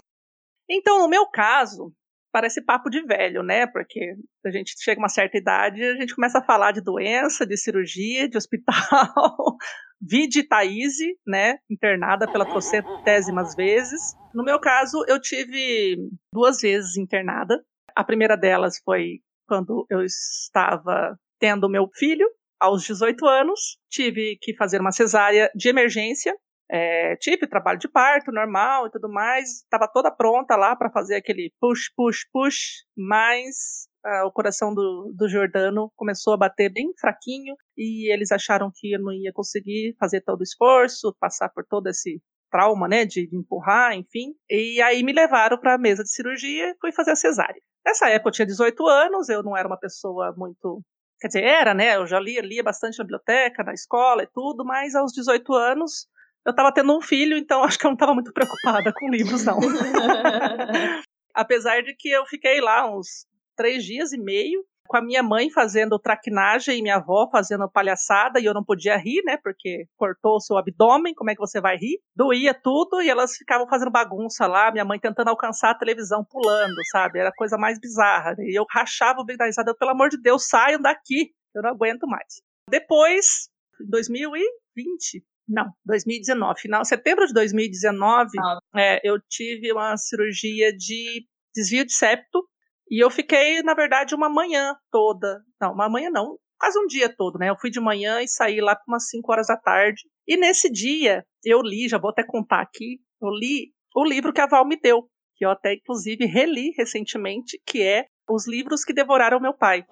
Então, 0.70 1.00
no 1.00 1.08
meu 1.08 1.26
caso, 1.28 1.94
parece 2.34 2.62
papo 2.62 2.90
de 2.90 3.02
velho, 3.04 3.44
né? 3.44 3.68
Porque 3.68 4.16
a 4.44 4.50
gente 4.50 4.74
chega 4.80 5.00
a 5.00 5.04
uma 5.04 5.08
certa 5.08 5.38
idade, 5.38 5.84
a 5.84 5.96
gente 5.96 6.16
começa 6.16 6.40
a 6.40 6.44
falar 6.44 6.72
de 6.72 6.82
doença, 6.82 7.46
de 7.46 7.56
cirurgia, 7.56 8.28
de 8.28 8.36
hospital. 8.36 8.74
Vide 10.02 10.44
Thaís, 10.44 10.96
né? 11.26 11.58
Internada 11.70 12.30
pela 12.30 12.46
trocentésimas 12.46 13.56
vezes. 13.56 14.02
No 14.34 14.44
meu 14.44 14.60
caso, 14.60 15.06
eu 15.08 15.22
tive 15.22 15.96
duas 16.34 16.60
vezes 16.60 16.98
internada. 16.98 17.64
A 17.96 18.04
primeira 18.04 18.36
delas 18.36 18.82
foi 18.84 19.20
quando 19.48 19.86
eu 19.90 20.04
estava 20.04 21.16
tendo 21.40 21.70
meu 21.70 21.88
filho, 21.94 22.28
aos 22.60 22.84
18 22.84 23.26
anos. 23.28 23.78
Tive 23.90 24.38
que 24.42 24.56
fazer 24.56 24.82
uma 24.82 24.92
cesárea 24.92 25.52
de 25.56 25.70
emergência 25.70 26.36
é, 26.74 27.16
tive 27.18 27.46
trabalho 27.46 27.78
de 27.78 27.88
parto 27.88 28.32
normal 28.32 28.88
e 28.88 28.90
tudo 28.90 29.08
mais, 29.08 29.62
estava 29.62 29.88
toda 29.88 30.10
pronta 30.10 30.56
lá 30.56 30.76
para 30.76 30.90
fazer 30.90 31.14
aquele 31.14 31.54
push, 31.62 31.94
push, 31.96 32.26
push, 32.34 32.84
mas 32.98 33.88
ah, 34.04 34.26
o 34.26 34.32
coração 34.32 34.74
do, 34.74 35.14
do 35.16 35.30
Jordano 35.30 35.92
começou 35.96 36.34
a 36.34 36.38
bater 36.38 36.74
bem 36.74 36.92
fraquinho 37.00 37.56
e 37.78 38.12
eles 38.12 38.32
acharam 38.32 38.72
que 38.74 38.92
eu 38.92 39.00
não 39.00 39.14
ia 39.14 39.32
conseguir 39.32 39.96
fazer 40.00 40.22
todo 40.22 40.40
o 40.40 40.44
esforço, 40.44 41.16
passar 41.20 41.50
por 41.50 41.64
todo 41.64 41.86
esse 41.90 42.20
trauma, 42.50 42.88
né, 42.88 43.06
de, 43.06 43.28
de 43.28 43.38
empurrar, 43.38 43.94
enfim. 43.94 44.34
E 44.50 44.82
aí 44.82 45.04
me 45.04 45.14
levaram 45.14 45.60
para 45.60 45.76
a 45.76 45.78
mesa 45.78 46.02
de 46.02 46.10
cirurgia 46.10 46.72
e 46.72 46.78
fui 46.82 46.92
fazer 46.92 47.12
a 47.12 47.16
cesárea. 47.16 47.62
Nessa 47.86 48.10
época 48.10 48.30
eu 48.30 48.34
tinha 48.34 48.48
18 48.48 48.88
anos, 48.88 49.30
eu 49.30 49.44
não 49.44 49.56
era 49.56 49.68
uma 49.68 49.80
pessoa 49.80 50.34
muito 50.36 50.82
quer 51.22 51.28
dizer, 51.28 51.44
era, 51.44 51.74
né? 51.74 51.96
Eu 51.96 52.08
já 52.08 52.20
lia, 52.20 52.42
lia 52.42 52.64
bastante 52.64 52.98
na 52.98 53.06
biblioteca, 53.06 53.64
na 53.64 53.74
escola 53.74 54.24
e 54.24 54.28
tudo, 54.34 54.66
mas 54.66 54.96
aos 54.96 55.14
18 55.14 55.54
anos 55.54 56.08
eu 56.46 56.52
estava 56.52 56.74
tendo 56.74 56.96
um 56.96 57.02
filho, 57.02 57.38
então 57.38 57.64
acho 57.66 57.78
que 57.78 57.86
eu 57.86 57.90
não 57.90 57.96
estava 57.96 58.14
muito 58.14 58.32
preocupada 58.34 58.94
com 58.94 59.10
livros, 59.10 59.44
não. 59.46 59.60
Apesar 61.34 61.82
de 61.82 61.96
que 61.96 62.10
eu 62.10 62.26
fiquei 62.26 62.62
lá 62.62 62.90
uns 62.90 63.26
três 63.56 63.84
dias 63.84 64.14
e 64.14 64.18
meio 64.18 64.64
com 64.86 64.98
a 64.98 65.02
minha 65.02 65.24
mãe 65.24 65.50
fazendo 65.50 65.98
traquinagem 65.98 66.78
e 66.78 66.82
minha 66.82 66.98
avó 66.98 67.28
fazendo 67.32 67.70
palhaçada 67.70 68.40
e 68.40 68.46
eu 68.46 68.54
não 68.54 68.64
podia 68.64 68.98
rir, 68.98 69.24
né? 69.26 69.38
Porque 69.42 69.86
cortou 69.98 70.36
o 70.36 70.40
seu 70.40 70.58
abdômen, 70.58 71.16
como 71.16 71.32
é 71.32 71.34
que 71.34 71.40
você 71.40 71.60
vai 71.60 71.78
rir? 71.78 72.00
Doía 72.16 72.54
tudo 72.54 73.02
e 73.02 73.10
elas 73.10 73.36
ficavam 73.36 73.68
fazendo 73.68 73.92
bagunça 73.92 74.46
lá, 74.46 74.72
minha 74.72 74.86
mãe 74.86 75.00
tentando 75.00 75.30
alcançar 75.30 75.72
a 75.72 75.78
televisão 75.78 76.24
pulando, 76.30 76.76
sabe? 76.92 77.20
Era 77.20 77.30
a 77.30 77.36
coisa 77.36 77.58
mais 77.58 77.80
bizarra. 77.80 78.36
E 78.40 78.58
eu 78.58 78.66
rachava 78.70 79.22
o 79.22 79.26
bico 79.26 79.40
da 79.40 79.46
risada, 79.46 79.76
pelo 79.76 79.92
amor 79.92 80.10
de 80.10 80.22
Deus, 80.22 80.48
saiam 80.48 80.82
daqui, 80.82 81.32
eu 81.56 81.64
não 81.64 81.72
aguento 81.72 82.06
mais. 82.06 82.42
Depois, 82.70 83.50
em 83.82 83.90
2020, 83.90 85.24
não, 85.48 85.66
2019. 85.86 86.62
Final, 86.62 86.86
setembro 86.86 87.26
de 87.26 87.34
2019, 87.34 88.30
ah. 88.40 88.60
é, 88.76 89.00
eu 89.04 89.18
tive 89.30 89.72
uma 89.72 89.96
cirurgia 89.98 90.72
de 90.76 91.26
desvio 91.56 91.86
de 91.86 91.94
septo 91.94 92.48
e 92.90 93.04
eu 93.04 93.10
fiquei, 93.10 93.62
na 93.62 93.74
verdade, 93.74 94.16
uma 94.16 94.30
manhã 94.30 94.76
toda. 94.92 95.42
Não, 95.62 95.74
uma 95.74 95.90
manhã 95.90 96.10
não, 96.10 96.38
quase 96.60 96.80
um 96.80 96.88
dia 96.88 97.14
todo, 97.14 97.38
né? 97.38 97.50
Eu 97.50 97.58
fui 97.60 97.70
de 97.70 97.80
manhã 97.80 98.22
e 98.22 98.28
saí 98.28 98.62
lá 98.62 98.76
por 98.76 98.84
umas 98.88 99.10
5 99.10 99.32
horas 99.32 99.48
da 99.48 99.58
tarde. 99.58 100.02
E 100.28 100.38
nesse 100.38 100.72
dia, 100.72 101.26
eu 101.44 101.62
li, 101.62 101.88
já 101.88 101.98
vou 101.98 102.12
até 102.12 102.24
contar 102.24 102.62
aqui, 102.62 103.00
eu 103.22 103.30
li 103.30 103.74
o 103.96 104.06
livro 104.06 104.34
que 104.34 104.42
a 104.42 104.48
Val 104.48 104.66
me 104.66 104.80
deu, 104.80 105.04
que 105.36 105.46
eu 105.46 105.50
até, 105.50 105.74
inclusive, 105.74 106.26
reli 106.26 106.72
recentemente, 106.78 107.62
que 107.66 107.82
é 107.82 108.06
Os 108.30 108.48
Livros 108.48 108.84
que 108.84 108.94
Devoraram 108.94 109.40
Meu 109.40 109.54
Pai. 109.54 109.86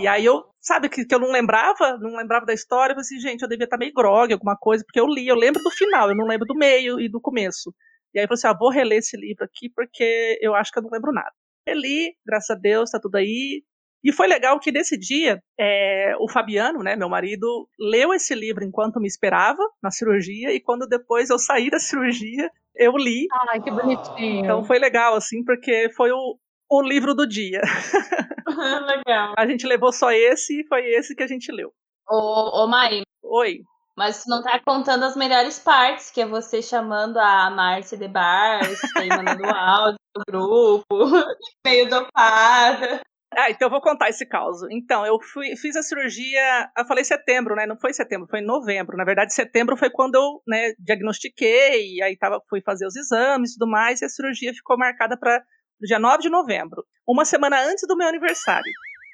E 0.00 0.06
aí 0.06 0.24
eu 0.24 0.44
sabe, 0.60 0.88
que, 0.88 1.04
que 1.04 1.14
eu 1.14 1.18
não 1.18 1.30
lembrava, 1.30 1.96
não 1.98 2.16
lembrava 2.16 2.44
da 2.44 2.52
história, 2.52 2.92
eu 2.92 2.96
falei 2.96 3.00
assim, 3.00 3.18
gente, 3.18 3.42
eu 3.42 3.48
devia 3.48 3.64
estar 3.64 3.78
meio 3.78 3.92
grog, 3.94 4.32
alguma 4.32 4.56
coisa, 4.56 4.84
porque 4.84 5.00
eu 5.00 5.06
li, 5.06 5.26
eu 5.26 5.36
lembro 5.36 5.62
do 5.62 5.70
final, 5.70 6.10
eu 6.10 6.16
não 6.16 6.26
lembro 6.26 6.46
do 6.46 6.54
meio 6.54 7.00
e 7.00 7.08
do 7.08 7.20
começo. 7.20 7.72
E 8.14 8.18
aí 8.18 8.24
eu 8.24 8.28
falei 8.28 8.38
assim, 8.38 8.48
ah, 8.48 8.58
vou 8.58 8.70
reler 8.70 8.98
esse 8.98 9.16
livro 9.16 9.44
aqui, 9.44 9.70
porque 9.74 10.38
eu 10.42 10.54
acho 10.54 10.70
que 10.70 10.78
eu 10.78 10.82
não 10.82 10.90
lembro 10.90 11.12
nada. 11.12 11.32
Reli, 11.66 12.14
graças 12.26 12.50
a 12.50 12.58
Deus, 12.58 12.90
tá 12.90 12.98
tudo 13.00 13.16
aí. 13.16 13.62
E 14.02 14.12
foi 14.12 14.26
legal 14.26 14.58
que 14.58 14.72
nesse 14.72 14.98
dia, 14.98 15.42
é, 15.58 16.14
o 16.18 16.28
Fabiano, 16.28 16.82
né, 16.82 16.96
meu 16.96 17.08
marido, 17.08 17.68
leu 17.78 18.14
esse 18.14 18.34
livro 18.34 18.64
enquanto 18.64 18.98
me 18.98 19.06
esperava 19.06 19.62
na 19.82 19.90
cirurgia, 19.90 20.52
e 20.52 20.60
quando 20.60 20.86
depois 20.86 21.30
eu 21.30 21.38
saí 21.38 21.70
da 21.70 21.78
cirurgia, 21.80 22.50
eu 22.74 22.92
li. 22.96 23.26
Ai, 23.50 23.60
que 23.60 23.70
bonitinho. 23.70 24.44
Então 24.44 24.64
foi 24.64 24.78
legal, 24.78 25.14
assim, 25.14 25.44
porque 25.44 25.90
foi 25.94 26.10
o, 26.10 26.38
o 26.70 26.80
livro 26.80 27.14
do 27.14 27.26
dia. 27.26 27.60
Legal. 28.86 29.34
A 29.36 29.46
gente 29.46 29.66
levou 29.66 29.92
só 29.92 30.12
esse 30.12 30.60
e 30.60 30.66
foi 30.66 30.86
esse 30.86 31.14
que 31.14 31.22
a 31.22 31.26
gente 31.26 31.50
leu. 31.50 31.72
Ô, 32.08 32.62
ô 32.62 32.66
Mai. 32.68 33.02
Oi. 33.22 33.60
Mas 33.96 34.22
tu 34.22 34.30
não 34.30 34.42
tá 34.42 34.58
contando 34.64 35.04
as 35.04 35.16
melhores 35.16 35.58
partes, 35.58 36.10
que 36.10 36.20
é 36.20 36.26
você 36.26 36.62
chamando 36.62 37.18
a 37.18 37.50
Márcia 37.50 37.98
de 37.98 38.08
Bar, 38.08 38.60
mandando 38.96 39.44
áudio 39.52 39.98
do 40.14 40.22
grupo, 40.26 40.86
meio 41.66 41.88
dopada. 41.88 43.00
Ah, 43.36 43.48
então 43.50 43.66
eu 43.66 43.70
vou 43.70 43.80
contar 43.80 44.08
esse 44.08 44.26
caos. 44.26 44.58
Então, 44.70 45.06
eu 45.06 45.20
fui, 45.20 45.54
fiz 45.56 45.76
a 45.76 45.82
cirurgia, 45.82 46.68
eu 46.76 46.84
falei 46.86 47.04
setembro, 47.04 47.54
né? 47.54 47.64
Não 47.64 47.78
foi 47.78 47.92
setembro, 47.92 48.26
foi 48.28 48.40
novembro. 48.40 48.96
Na 48.96 49.04
verdade, 49.04 49.32
setembro 49.32 49.76
foi 49.76 49.88
quando 49.90 50.16
eu, 50.16 50.42
né, 50.48 50.72
diagnostiquei, 50.78 52.02
aí 52.02 52.16
tava, 52.16 52.40
fui 52.48 52.60
fazer 52.60 52.86
os 52.86 52.96
exames 52.96 53.50
e 53.50 53.58
tudo 53.58 53.70
mais, 53.70 54.00
e 54.00 54.04
a 54.04 54.08
cirurgia 54.08 54.52
ficou 54.52 54.76
marcada 54.76 55.16
para 55.16 55.40
do 55.80 55.86
dia 55.86 55.98
9 55.98 56.22
de 56.22 56.28
novembro, 56.28 56.84
uma 57.06 57.24
semana 57.24 57.60
antes 57.62 57.86
do 57.88 57.96
meu 57.96 58.06
aniversário. 58.06 58.70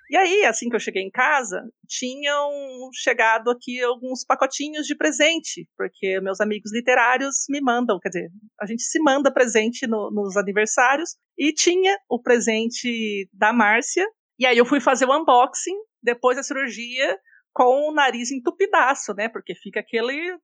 E 0.09 0.17
aí, 0.17 0.45
assim 0.45 0.69
que 0.69 0.77
eu 0.77 0.81
cheguei 0.81 1.03
em 1.03 1.11
casa, 1.11 1.63
tinham 1.89 2.49
chegado 2.93 3.51
aqui 3.51 3.83
alguns 3.83 4.25
pacotinhos 4.25 4.87
de 4.87 4.95
presente, 4.95 5.69
porque 5.77 6.21
meus 6.21 6.41
amigos 6.41 6.73
literários 6.73 7.47
me 7.49 7.61
mandam, 7.61 7.99
quer 8.01 8.11
dizer, 8.11 8.31
a 8.61 8.67
gente 8.67 8.83
se 8.83 9.01
manda 9.01 9.33
presente 9.33 9.85
no, 9.87 10.11
nos 10.13 10.37
aniversários, 10.37 11.17
e 11.37 11.53
tinha 11.53 11.99
o 12.09 12.23
presente 12.23 13.29
da 13.33 13.53
Márcia, 13.53 14.07
e 14.39 14.47
aí 14.47 14.57
eu 14.57 14.67
fui 14.67 14.81
fazer 14.81 15.07
o 15.07 15.17
unboxing 15.17 15.77
depois 16.01 16.37
da 16.37 16.43
cirurgia 16.43 17.19
com 17.53 17.89
o 17.89 17.93
nariz 17.93 18.31
entupidaço, 18.31 19.13
né? 19.15 19.29
Porque 19.29 19.55
fica 19.57 19.81
aquele 19.81 20.39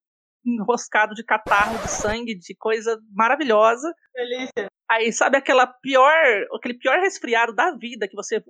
enroscado 0.45 1.15
de 1.15 1.23
catarro, 1.23 1.79
de 1.79 1.91
sangue, 1.91 2.35
de 2.35 2.57
coisa 2.57 2.99
maravilhosa. 3.13 3.95
Delícia. 4.13 4.67
Aí, 4.93 5.11
sabe 5.11 5.39
aquela 5.39 5.67
pior, 5.67 6.13
aquele 6.55 6.75
pior 6.75 7.01
resfriado 7.01 7.55
da 7.55 7.71
vida 7.71 8.07
que 8.07 8.15
você 8.15 8.45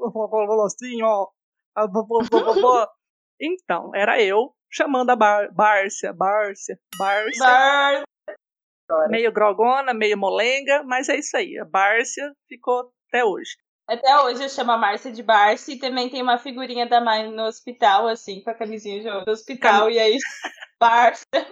assim, 0.66 1.00
ó. 1.02 1.28
Então, 3.40 3.94
era 3.94 4.20
eu 4.20 4.52
chamando 4.70 5.11
a 5.11 5.16
Bar 5.16 5.52
Bárcia, 5.52 6.12
Bárcia, 6.12 6.78
Bárcia. 6.96 7.44
Bárcia. 7.44 8.04
Meio 9.08 9.32
grogona, 9.32 9.94
meio 9.94 10.18
molenga, 10.18 10.82
mas 10.82 11.08
é 11.08 11.16
isso 11.16 11.37
aí. 11.37 11.58
A 11.58 11.64
Bárcia 11.64 12.32
ficou 12.49 12.92
até 13.08 13.25
hoje. 13.25 13.56
Até 13.88 14.20
hoje 14.20 14.44
eu 14.44 14.49
chamo 14.49 14.72
a 14.72 14.78
Márcia 14.78 15.12
de 15.12 15.22
Bárcia 15.22 15.75
e 15.75 15.78
também 15.78 16.08
tem 16.08 16.22
uma 16.22 16.38
figurinha 16.38 16.87
da 16.87 17.00
mãe 17.00 17.30
no 17.30 17.44
hospital, 17.44 18.08
assim, 18.08 18.42
com 18.42 18.50
a 18.50 18.54
camisinha 18.54 19.25
do 19.25 19.30
hospital, 19.30 19.87
Cam... 19.87 19.90
e 19.90 19.99
aí, 19.99 20.18
Bárcia. 20.80 21.46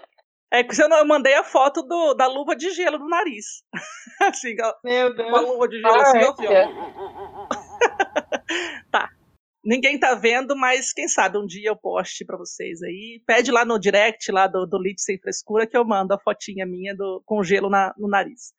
É 0.52 0.64
que 0.64 0.74
eu 0.82 1.06
mandei 1.06 1.34
a 1.34 1.44
foto 1.44 1.80
do, 1.82 2.14
da 2.14 2.26
luva 2.26 2.56
de 2.56 2.70
gelo 2.70 2.98
no 2.98 3.08
nariz. 3.08 3.62
assim, 4.20 4.56
Meu 4.82 5.14
Deus. 5.14 5.28
Uma 5.28 5.40
luva 5.40 5.68
de 5.68 5.80
gelo 5.80 5.94
assim, 5.94 6.18
assim, 6.18 6.46
ó. 6.46 7.48
tá. 8.90 9.08
Ninguém 9.64 9.98
tá 10.00 10.14
vendo, 10.14 10.56
mas 10.56 10.92
quem 10.92 11.06
sabe 11.06 11.38
um 11.38 11.46
dia 11.46 11.68
eu 11.68 11.76
poste 11.76 12.24
para 12.24 12.36
vocês 12.36 12.82
aí. 12.82 13.22
Pede 13.24 13.52
lá 13.52 13.64
no 13.64 13.78
direct 13.78 14.32
lá 14.32 14.48
do, 14.48 14.66
do 14.66 14.78
Lit 14.78 15.00
Sem 15.00 15.20
Frescura 15.20 15.66
que 15.66 15.76
eu 15.76 15.84
mando 15.84 16.14
a 16.14 16.18
fotinha 16.18 16.66
minha 16.66 16.96
do, 16.96 17.22
com 17.24 17.44
gelo 17.44 17.70
na, 17.70 17.94
no 17.96 18.08
nariz. 18.08 18.52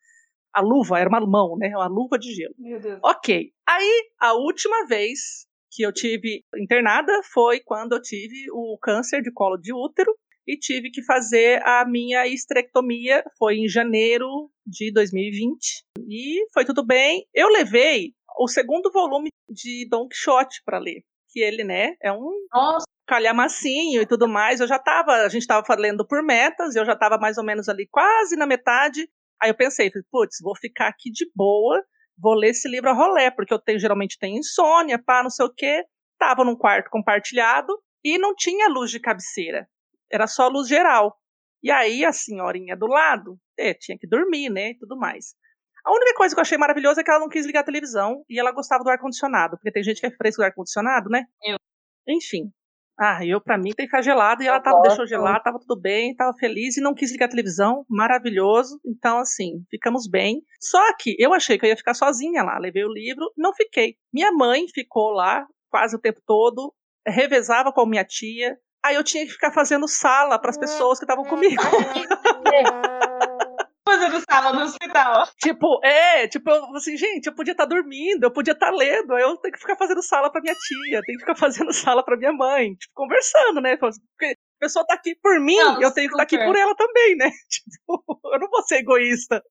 A 0.54 0.62
luva 0.62 0.98
era 0.98 1.08
uma 1.08 1.20
mão, 1.20 1.58
né? 1.58 1.68
Uma 1.76 1.88
luva 1.88 2.18
de 2.18 2.32
gelo. 2.32 2.54
Meu 2.56 2.80
Deus. 2.80 3.00
Ok. 3.04 3.52
Aí, 3.68 4.10
a 4.18 4.32
última 4.34 4.86
vez 4.86 5.46
que 5.70 5.82
eu 5.82 5.92
tive 5.92 6.44
internada 6.56 7.12
foi 7.32 7.60
quando 7.60 7.92
eu 7.94 8.00
tive 8.00 8.50
o 8.50 8.78
câncer 8.80 9.22
de 9.22 9.32
colo 9.32 9.56
de 9.56 9.74
útero 9.74 10.14
e 10.46 10.56
tive 10.56 10.90
que 10.90 11.02
fazer 11.04 11.62
a 11.66 11.84
minha 11.86 12.26
estrectomia. 12.26 13.24
Foi 13.38 13.56
em 13.56 13.68
janeiro 13.68 14.50
de 14.66 14.92
2020 14.92 15.84
e 16.08 16.46
foi 16.52 16.64
tudo 16.64 16.84
bem. 16.84 17.26
Eu 17.34 17.48
levei 17.48 18.12
o 18.38 18.48
segundo 18.48 18.90
volume 18.90 19.28
de 19.48 19.86
Don 19.88 20.08
Quixote 20.08 20.62
para 20.64 20.78
ler, 20.78 21.02
que 21.30 21.40
ele, 21.40 21.64
né, 21.64 21.94
é 22.02 22.12
um 22.12 22.30
Nossa. 22.52 22.86
calhamacinho 23.06 24.02
e 24.02 24.06
tudo 24.06 24.28
mais. 24.28 24.60
Eu 24.60 24.66
já 24.66 24.78
tava, 24.78 25.12
a 25.12 25.28
gente 25.28 25.46
tava 25.46 25.74
lendo 25.74 26.06
por 26.06 26.22
metas, 26.22 26.74
eu 26.74 26.84
já 26.84 26.96
tava 26.96 27.18
mais 27.18 27.38
ou 27.38 27.44
menos 27.44 27.68
ali 27.68 27.86
quase 27.90 28.36
na 28.36 28.46
metade. 28.46 29.08
Aí 29.40 29.50
eu 29.50 29.56
pensei, 29.56 29.90
putz, 30.10 30.38
vou 30.42 30.56
ficar 30.56 30.88
aqui 30.88 31.10
de 31.10 31.28
boa, 31.34 31.82
vou 32.18 32.34
ler 32.34 32.50
esse 32.50 32.68
livro 32.68 32.90
a 32.90 32.92
rolé, 32.92 33.30
porque 33.30 33.52
eu 33.52 33.58
tenho, 33.58 33.78
geralmente 33.78 34.18
tenho 34.18 34.38
insônia, 34.38 35.02
pá, 35.04 35.22
não 35.22 35.30
sei 35.30 35.46
o 35.46 35.52
quê. 35.52 35.84
Tava 36.18 36.44
num 36.44 36.56
quarto 36.56 36.88
compartilhado, 36.88 37.76
e 38.04 38.18
não 38.18 38.34
tinha 38.34 38.68
luz 38.68 38.90
de 38.90 39.00
cabeceira, 39.00 39.68
era 40.12 40.26
só 40.26 40.48
luz 40.48 40.68
geral. 40.68 41.16
E 41.62 41.70
aí 41.70 42.04
a 42.04 42.12
senhorinha 42.12 42.76
do 42.76 42.86
lado 42.86 43.38
é, 43.58 43.72
tinha 43.72 43.96
que 43.98 44.06
dormir, 44.06 44.50
né, 44.50 44.70
e 44.70 44.78
tudo 44.78 44.96
mais. 44.96 45.34
A 45.84 45.92
única 45.92 46.14
coisa 46.14 46.34
que 46.34 46.38
eu 46.38 46.42
achei 46.42 46.58
maravilhosa 46.58 47.00
é 47.00 47.04
que 47.04 47.10
ela 47.10 47.20
não 47.20 47.28
quis 47.28 47.46
ligar 47.46 47.60
a 47.60 47.64
televisão 47.64 48.24
e 48.28 48.38
ela 48.38 48.52
gostava 48.52 48.84
do 48.84 48.90
ar-condicionado, 48.90 49.56
porque 49.56 49.72
tem 49.72 49.82
gente 49.82 50.00
que 50.00 50.06
é 50.06 50.10
fresco 50.10 50.42
do 50.42 50.44
ar-condicionado, 50.44 51.08
né? 51.08 51.24
Eu. 51.44 51.56
Enfim. 52.08 52.52
Ah, 52.98 53.24
eu, 53.26 53.40
pra 53.40 53.58
mim, 53.58 53.70
tem 53.70 53.86
que 53.86 53.90
ficar 53.90 54.02
gelado, 54.02 54.42
e 54.42 54.46
ela 54.46 54.60
tava, 54.60 54.80
deixou 54.82 55.06
gelado, 55.06 55.42
tava 55.42 55.58
tudo 55.58 55.80
bem, 55.80 56.14
tava 56.14 56.36
feliz, 56.36 56.76
e 56.76 56.80
não 56.80 56.94
quis 56.94 57.10
ligar 57.10 57.24
a 57.26 57.30
televisão, 57.30 57.84
maravilhoso. 57.88 58.78
Então, 58.84 59.18
assim, 59.18 59.64
ficamos 59.70 60.06
bem. 60.06 60.42
Só 60.60 60.78
que 60.96 61.16
eu 61.18 61.32
achei 61.32 61.58
que 61.58 61.64
eu 61.64 61.70
ia 61.70 61.76
ficar 61.76 61.94
sozinha 61.94 62.42
lá, 62.42 62.58
levei 62.58 62.84
o 62.84 62.92
livro, 62.92 63.32
não 63.36 63.52
fiquei. 63.54 63.96
Minha 64.12 64.30
mãe 64.30 64.66
ficou 64.68 65.10
lá 65.10 65.44
quase 65.70 65.96
o 65.96 65.98
tempo 65.98 66.20
todo, 66.26 66.72
revezava 67.04 67.72
com 67.72 67.86
minha 67.86 68.04
tia, 68.04 68.56
aí 68.84 68.94
eu 68.94 69.04
tinha 69.04 69.24
que 69.24 69.32
ficar 69.32 69.52
fazendo 69.52 69.86
sala 69.88 70.38
para 70.38 70.50
as 70.50 70.58
pessoas 70.58 70.98
que 70.98 71.04
estavam 71.04 71.24
comigo. 71.24 71.62
Fazendo 73.84 74.20
sala 74.24 74.52
no 74.52 74.62
hospital. 74.62 75.28
Tipo, 75.38 75.80
é, 75.84 76.26
tipo, 76.28 76.48
eu, 76.48 76.76
assim, 76.76 76.96
gente, 76.96 77.26
eu 77.26 77.34
podia 77.34 77.52
estar 77.52 77.66
dormindo, 77.66 78.22
eu 78.24 78.30
podia 78.30 78.52
estar 78.52 78.70
lendo, 78.70 79.12
aí 79.12 79.22
eu 79.22 79.36
tenho 79.36 79.52
que 79.52 79.60
ficar 79.60 79.76
fazendo 79.76 80.00
sala 80.02 80.30
pra 80.30 80.40
minha 80.40 80.54
tia, 80.54 81.02
tenho 81.04 81.18
que 81.18 81.24
ficar 81.24 81.34
fazendo 81.36 81.72
sala 81.72 82.02
pra 82.02 82.16
minha 82.16 82.32
mãe, 82.32 82.74
tipo, 82.74 82.92
conversando, 82.94 83.60
né? 83.60 83.76
Porque 83.76 83.98
a 84.26 84.60
pessoa 84.60 84.86
tá 84.86 84.94
aqui 84.94 85.14
por 85.20 85.38
mim, 85.40 85.56
Não, 85.56 85.82
eu 85.82 85.90
tenho 85.90 86.08
que 86.08 86.14
estar 86.14 86.22
aqui 86.22 86.36
super. 86.36 86.46
por 86.46 86.56
ela 86.56 86.74
também, 86.74 87.16
né? 87.16 87.30
Tipo, 87.50 88.20
eu 88.32 88.38
não 88.38 88.48
vou 88.48 88.62
ser 88.62 88.76
egoísta. 88.76 89.42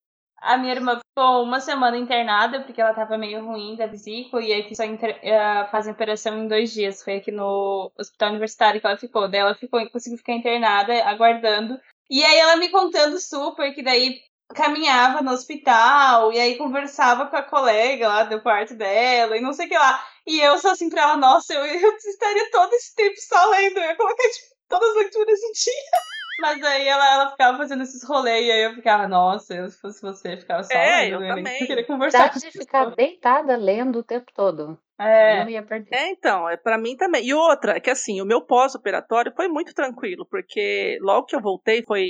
A 0.42 0.58
minha 0.58 0.74
irmã 0.74 1.00
ficou 1.00 1.44
uma 1.44 1.60
semana 1.60 1.98
internada 1.98 2.62
porque 2.62 2.82
ela 2.82 2.94
tava 2.96 3.18
meio 3.18 3.46
ruim 3.46 3.76
da 3.76 3.86
vesícula 3.86 4.42
e 4.42 4.52
aí 4.52 4.76
só 4.76 4.84
inter... 4.84 5.20
eh, 5.22 5.68
fazem 5.72 5.94
operação 5.94 6.38
em 6.40 6.48
dois 6.48 6.74
dias. 6.74 7.04
Foi 7.04 7.18
aqui 7.18 7.32
no 7.32 7.92
hospital 7.98 8.30
universitário 8.32 8.82
que 8.82 8.88
ela 8.88 8.98
ficou. 8.98 9.30
Daí 9.30 9.40
ela 9.40 9.56
ficou, 9.56 9.88
conseguiu 9.92 10.18
ficar 10.18 10.34
internada, 10.34 11.04
aguardando. 11.06 11.80
E 12.10 12.24
aí 12.26 12.38
ela 12.40 12.56
me 12.56 12.70
contando 12.70 13.20
super 13.20 13.74
que 13.74 13.84
daí 13.84 14.20
caminhava 14.56 15.22
no 15.22 15.32
hospital 15.32 16.34
e 16.34 16.40
aí 16.40 16.58
conversava 16.58 17.28
com 17.28 17.36
a 17.38 17.44
colega 17.44 18.08
lá 18.08 18.24
do 18.24 18.42
quarto 18.42 18.76
dela 18.76 19.38
e 19.38 19.42
não 19.42 19.54
sei 19.54 19.68
o 19.68 19.70
que 19.70 19.78
lá. 19.78 20.04
E 20.28 20.40
eu 20.40 20.58
só 20.60 20.72
assim 20.72 20.90
pra 20.90 21.04
ela, 21.04 21.18
nossa, 21.18 21.54
eu, 21.54 21.66
eu 21.66 21.96
estaria 21.98 22.52
todo 22.52 22.74
esse 22.74 22.96
tempo 22.96 23.16
só 23.18 23.50
lendo. 23.52 23.78
Eu 23.78 23.84
ia 23.84 23.96
colocar 23.96 24.30
tipo, 24.30 24.48
todas 24.68 24.90
as 24.90 24.96
leituras 24.96 25.40
em 25.40 25.52
dia. 25.52 25.92
Mas 26.38 26.64
aí 26.64 26.88
ela, 26.88 27.14
ela 27.14 27.32
ficava 27.32 27.58
fazendo 27.58 27.84
esses 27.84 28.04
rolês 28.04 28.46
e 28.48 28.52
aí 28.52 28.64
eu 28.64 28.74
ficava, 28.74 29.08
nossa, 29.08 29.54
eu, 29.54 29.70
se 29.70 29.80
fosse 29.80 30.02
você, 30.02 30.34
eu 30.34 30.38
ficava 30.38 30.64
só 30.64 30.74
É, 30.74 31.04
lendo. 31.04 31.14
eu 31.14 31.20
né? 31.20 31.36
também. 31.36 31.62
Eu 31.62 31.68
queria 31.68 31.86
conversar 31.86 32.28
Dá 32.28 32.40
de 32.40 32.52
ficar 32.52 32.86
deitada 32.96 33.56
lendo 33.56 34.00
o 34.00 34.04
tempo 34.04 34.26
todo. 34.34 34.78
É. 35.00 35.44
Não 35.44 35.50
ia 35.50 35.64
perder. 35.64 35.96
É, 35.96 36.10
então, 36.10 36.48
é 36.50 36.58
para 36.58 36.78
mim 36.78 36.96
também. 36.96 37.26
E 37.26 37.34
outra, 37.34 37.80
que 37.80 37.90
assim, 37.90 38.22
o 38.22 38.26
meu 38.26 38.42
pós-operatório 38.42 39.34
foi 39.36 39.48
muito 39.48 39.74
tranquilo, 39.74 40.28
porque 40.30 40.98
logo 41.02 41.26
que 41.26 41.36
eu 41.36 41.42
voltei 41.42 41.84
foi 41.84 42.08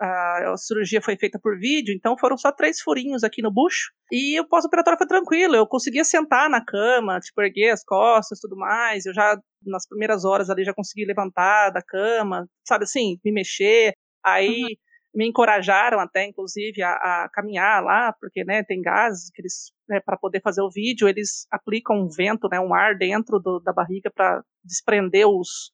a, 0.00 0.52
a 0.52 0.56
cirurgia 0.56 1.02
foi 1.02 1.16
feita 1.16 1.38
por 1.42 1.58
vídeo, 1.58 1.94
então 1.94 2.16
foram 2.18 2.36
só 2.36 2.52
três 2.52 2.80
furinhos 2.80 3.24
aqui 3.24 3.42
no 3.42 3.52
bucho. 3.52 3.90
E 4.12 4.38
o 4.40 4.46
pós-operatório 4.48 4.98
foi 4.98 5.06
tranquilo, 5.06 5.56
eu 5.56 5.66
conseguia 5.66 6.04
sentar 6.04 6.48
na 6.48 6.64
cama, 6.64 7.20
tipo, 7.20 7.40
erguer 7.42 7.70
as 7.70 7.84
costas 7.84 8.40
tudo 8.40 8.56
mais. 8.56 9.06
Eu 9.06 9.14
já, 9.14 9.38
nas 9.66 9.86
primeiras 9.86 10.24
horas 10.24 10.50
ali, 10.50 10.64
já 10.64 10.74
consegui 10.74 11.04
levantar 11.04 11.70
da 11.70 11.82
cama, 11.82 12.46
sabe 12.66 12.84
assim, 12.84 13.18
me 13.24 13.32
mexer. 13.32 13.92
Aí 14.24 14.76
me 15.14 15.26
encorajaram 15.26 15.98
até, 15.98 16.26
inclusive, 16.26 16.82
a, 16.82 16.92
a 17.24 17.28
caminhar 17.32 17.82
lá, 17.82 18.12
porque, 18.20 18.44
né, 18.44 18.62
tem 18.62 18.80
gases 18.80 19.30
que 19.34 19.40
eles, 19.42 19.72
né, 19.88 20.00
para 20.04 20.16
poder 20.16 20.40
fazer 20.42 20.62
o 20.62 20.70
vídeo, 20.70 21.08
eles 21.08 21.46
aplicam 21.50 21.96
um 21.96 22.08
vento, 22.08 22.48
né, 22.48 22.60
um 22.60 22.74
ar 22.74 22.96
dentro 22.96 23.38
do- 23.40 23.58
da 23.60 23.72
barriga 23.72 24.10
para 24.14 24.42
desprender 24.62 25.26
os, 25.26 25.72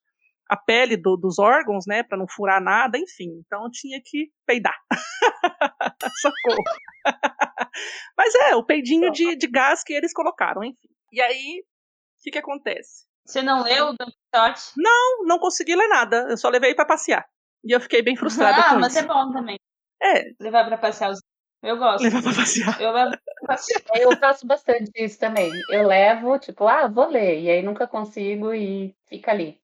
a 0.48 0.56
pele 0.56 0.96
do- 0.96 1.16
dos 1.16 1.38
órgãos, 1.38 1.84
né, 1.86 2.02
para 2.02 2.18
não 2.18 2.26
furar 2.28 2.60
nada, 2.62 2.98
enfim. 2.98 3.40
Então 3.46 3.64
eu 3.64 3.70
tinha 3.70 4.00
que 4.04 4.30
peidar. 4.46 4.76
Socorro. 6.20 6.62
Mas 8.16 8.34
é, 8.34 8.54
o 8.56 8.64
peidinho 8.64 9.10
de, 9.10 9.36
de 9.36 9.46
gás 9.46 9.82
que 9.82 9.92
eles 9.92 10.12
colocaram, 10.12 10.62
enfim. 10.64 10.88
E 11.12 11.20
aí, 11.20 11.62
o 11.62 12.22
que 12.22 12.30
que 12.30 12.38
acontece? 12.38 13.06
Você 13.26 13.42
não 13.42 13.62
leu 13.62 13.88
o 13.88 13.92
Don 13.94 14.06
Quixote? 14.06 14.72
Não, 14.76 15.24
não 15.24 15.38
consegui 15.38 15.74
ler 15.74 15.88
nada, 15.88 16.26
eu 16.28 16.36
só 16.36 16.48
levei 16.48 16.74
para 16.74 16.84
passear. 16.84 17.24
E 17.64 17.72
eu 17.74 17.80
fiquei 17.80 18.02
bem 18.02 18.16
frustrada 18.16 18.60
ah, 18.60 18.70
com 18.74 18.80
mas 18.80 18.94
isso. 18.94 19.04
é 19.04 19.06
bom 19.06 19.32
também. 19.32 19.58
É, 20.02 20.24
Levar 20.38 20.66
pra 20.66 20.76
passear 20.76 21.10
os. 21.10 21.20
Eu 21.62 21.78
gosto. 21.78 22.04
levar 22.04 22.22
pra 22.22 22.34
passear. 22.34 22.78
Eu 22.80 22.92
levo 22.92 23.10
pra 23.10 23.46
passear. 23.46 23.82
Eu 23.94 24.16
faço 24.18 24.46
bastante 24.46 24.90
isso 24.96 25.18
também. 25.18 25.50
Eu 25.70 25.86
levo, 25.86 26.38
tipo, 26.38 26.68
ah, 26.68 26.86
vou 26.86 27.08
ler. 27.08 27.40
E 27.40 27.48
aí 27.50 27.62
nunca 27.62 27.86
consigo 27.88 28.52
e 28.52 28.94
fica 29.06 29.30
ali. 29.30 29.58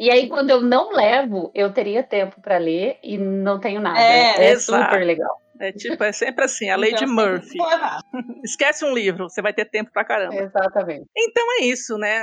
E 0.00 0.10
aí, 0.10 0.28
quando 0.28 0.50
eu 0.50 0.60
não 0.60 0.92
levo, 0.92 1.50
eu 1.54 1.72
teria 1.72 2.02
tempo 2.04 2.40
pra 2.40 2.56
ler 2.58 2.98
e 3.02 3.18
não 3.18 3.58
tenho 3.58 3.80
nada. 3.80 3.98
É, 4.00 4.46
É, 4.46 4.50
exato. 4.52 4.84
super 4.84 5.04
legal. 5.04 5.36
É 5.60 5.72
tipo, 5.72 6.04
é 6.04 6.12
sempre 6.12 6.44
assim, 6.44 6.70
a 6.70 6.76
lei 6.76 6.94
de 6.94 7.02
Então, 7.02 7.12
Murphy. 7.16 7.58
Esquece 8.44 8.84
um 8.84 8.94
livro, 8.94 9.28
você 9.28 9.42
vai 9.42 9.52
ter 9.52 9.64
tempo 9.64 9.90
pra 9.92 10.04
caramba. 10.04 10.36
Exatamente. 10.36 11.04
Então 11.16 11.44
é 11.60 11.64
isso, 11.64 11.98
né? 11.98 12.16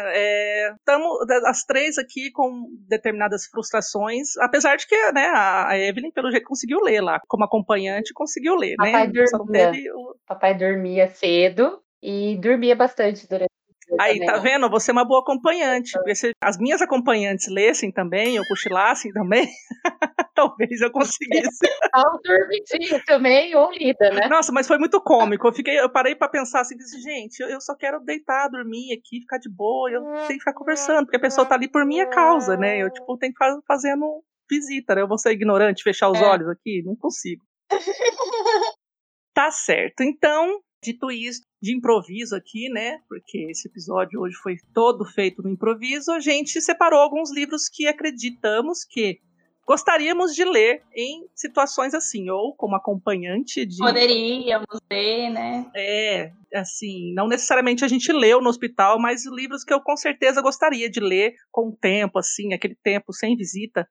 Estamos 0.77 1.11
as 1.45 1.65
três 1.65 1.97
aqui 1.97 2.31
com 2.31 2.65
determinadas 2.87 3.45
frustrações, 3.47 4.37
apesar 4.37 4.77
de 4.77 4.87
que 4.87 4.95
né, 5.11 5.29
a 5.35 5.77
Evelyn, 5.77 6.11
pelo 6.11 6.31
jeito, 6.31 6.45
conseguiu 6.47 6.79
ler 6.79 7.01
lá. 7.01 7.19
Como 7.27 7.43
acompanhante, 7.43 8.13
conseguiu 8.13 8.55
ler, 8.55 8.77
Papai 8.77 9.07
né? 9.07 9.25
Só 9.27 9.37
não 9.39 9.45
dormia. 9.47 9.91
o- 9.93 10.15
Papai 10.25 10.53
dormia 10.57 11.09
cedo 11.09 11.81
e 12.01 12.37
dormia 12.37 12.73
bastante 12.75 13.27
durante 13.27 13.49
Aí, 13.99 14.25
tá 14.25 14.37
vendo? 14.37 14.69
Você 14.69 14.91
é 14.91 14.93
uma 14.93 15.05
boa 15.05 15.21
acompanhante. 15.21 15.93
Porque 15.93 16.15
se 16.15 16.31
as 16.41 16.57
minhas 16.57 16.81
acompanhantes 16.81 17.47
lessem 17.47 17.91
também, 17.91 18.37
ou 18.39 18.45
cochilassem 18.47 19.11
também, 19.11 19.47
talvez 20.35 20.81
eu 20.81 20.91
conseguisse. 20.91 21.65
Ao 21.93 22.19
também, 23.05 23.55
ou 23.55 23.71
lida, 23.71 24.09
né? 24.11 24.27
Nossa, 24.27 24.51
mas 24.51 24.67
foi 24.67 24.77
muito 24.77 25.01
cômico. 25.01 25.47
Eu 25.47 25.53
fiquei, 25.53 25.79
eu 25.79 25.89
parei 25.89 26.15
pra 26.15 26.27
pensar 26.27 26.61
assim, 26.61 26.75
disse, 26.75 26.99
gente, 27.01 27.39
eu, 27.39 27.47
eu 27.47 27.61
só 27.61 27.75
quero 27.75 27.99
deitar, 28.01 28.49
dormir 28.49 28.93
aqui, 28.93 29.21
ficar 29.21 29.37
de 29.37 29.49
boa, 29.49 29.89
eu 29.89 30.01
tenho 30.01 30.27
que 30.27 30.39
ficar 30.39 30.53
conversando, 30.53 31.05
porque 31.05 31.17
a 31.17 31.21
pessoa 31.21 31.47
tá 31.47 31.55
ali 31.55 31.69
por 31.69 31.85
minha 31.85 32.07
causa, 32.07 32.57
né? 32.57 32.81
Eu, 32.81 32.91
tipo, 32.91 33.17
tenho 33.17 33.31
que 33.33 33.37
ficar 33.43 33.57
fazendo 33.67 34.23
visita, 34.49 34.95
né? 34.95 35.01
Eu 35.01 35.07
vou 35.07 35.17
ser 35.17 35.31
ignorante, 35.31 35.83
fechar 35.83 36.09
os 36.09 36.19
É. 36.19 36.23
olhos 36.23 36.49
aqui? 36.49 36.83
Não 36.85 36.95
consigo. 36.95 37.43
tá 39.33 39.51
certo. 39.51 40.01
Então, 40.01 40.59
dito 40.83 41.11
isso, 41.11 41.41
de 41.65 41.75
improviso 41.75 42.35
aqui, 42.35 42.69
né? 42.69 42.99
Porque 43.09 43.47
esse 43.49 43.67
episódio 43.67 44.21
hoje 44.21 44.35
foi 44.35 44.57
todo 44.73 45.03
feito 45.03 45.41
no 45.41 45.49
improviso, 45.49 46.11
a 46.11 46.19
gente 46.19 46.61
separou 46.61 46.99
alguns 46.99 47.33
livros 47.33 47.67
que 47.67 47.87
acreditamos 47.87 48.85
que 48.85 49.19
gostaríamos 49.67 50.35
de 50.35 50.45
ler 50.45 50.83
em 50.95 51.25
situações 51.33 51.95
assim, 51.95 52.29
ou 52.29 52.55
como 52.55 52.75
acompanhante 52.75 53.65
de. 53.65 53.77
Poderíamos 53.77 54.79
ler, 54.91 55.31
né? 55.31 55.65
É, 55.75 56.31
assim, 56.53 57.11
não 57.15 57.27
necessariamente 57.27 57.83
a 57.83 57.87
gente 57.87 58.11
leu 58.13 58.39
no 58.41 58.49
hospital, 58.49 58.99
mas 58.99 59.25
livros 59.25 59.63
que 59.63 59.73
eu 59.73 59.81
com 59.81 59.97
certeza 59.97 60.43
gostaria 60.43 60.87
de 60.87 60.99
ler 60.99 61.33
com 61.51 61.69
o 61.69 61.75
tempo, 61.75 62.19
assim, 62.19 62.53
aquele 62.53 62.75
tempo 62.83 63.11
sem 63.11 63.35
visita, 63.35 63.89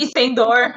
E 0.00 0.06
sem 0.06 0.34
dor. 0.34 0.74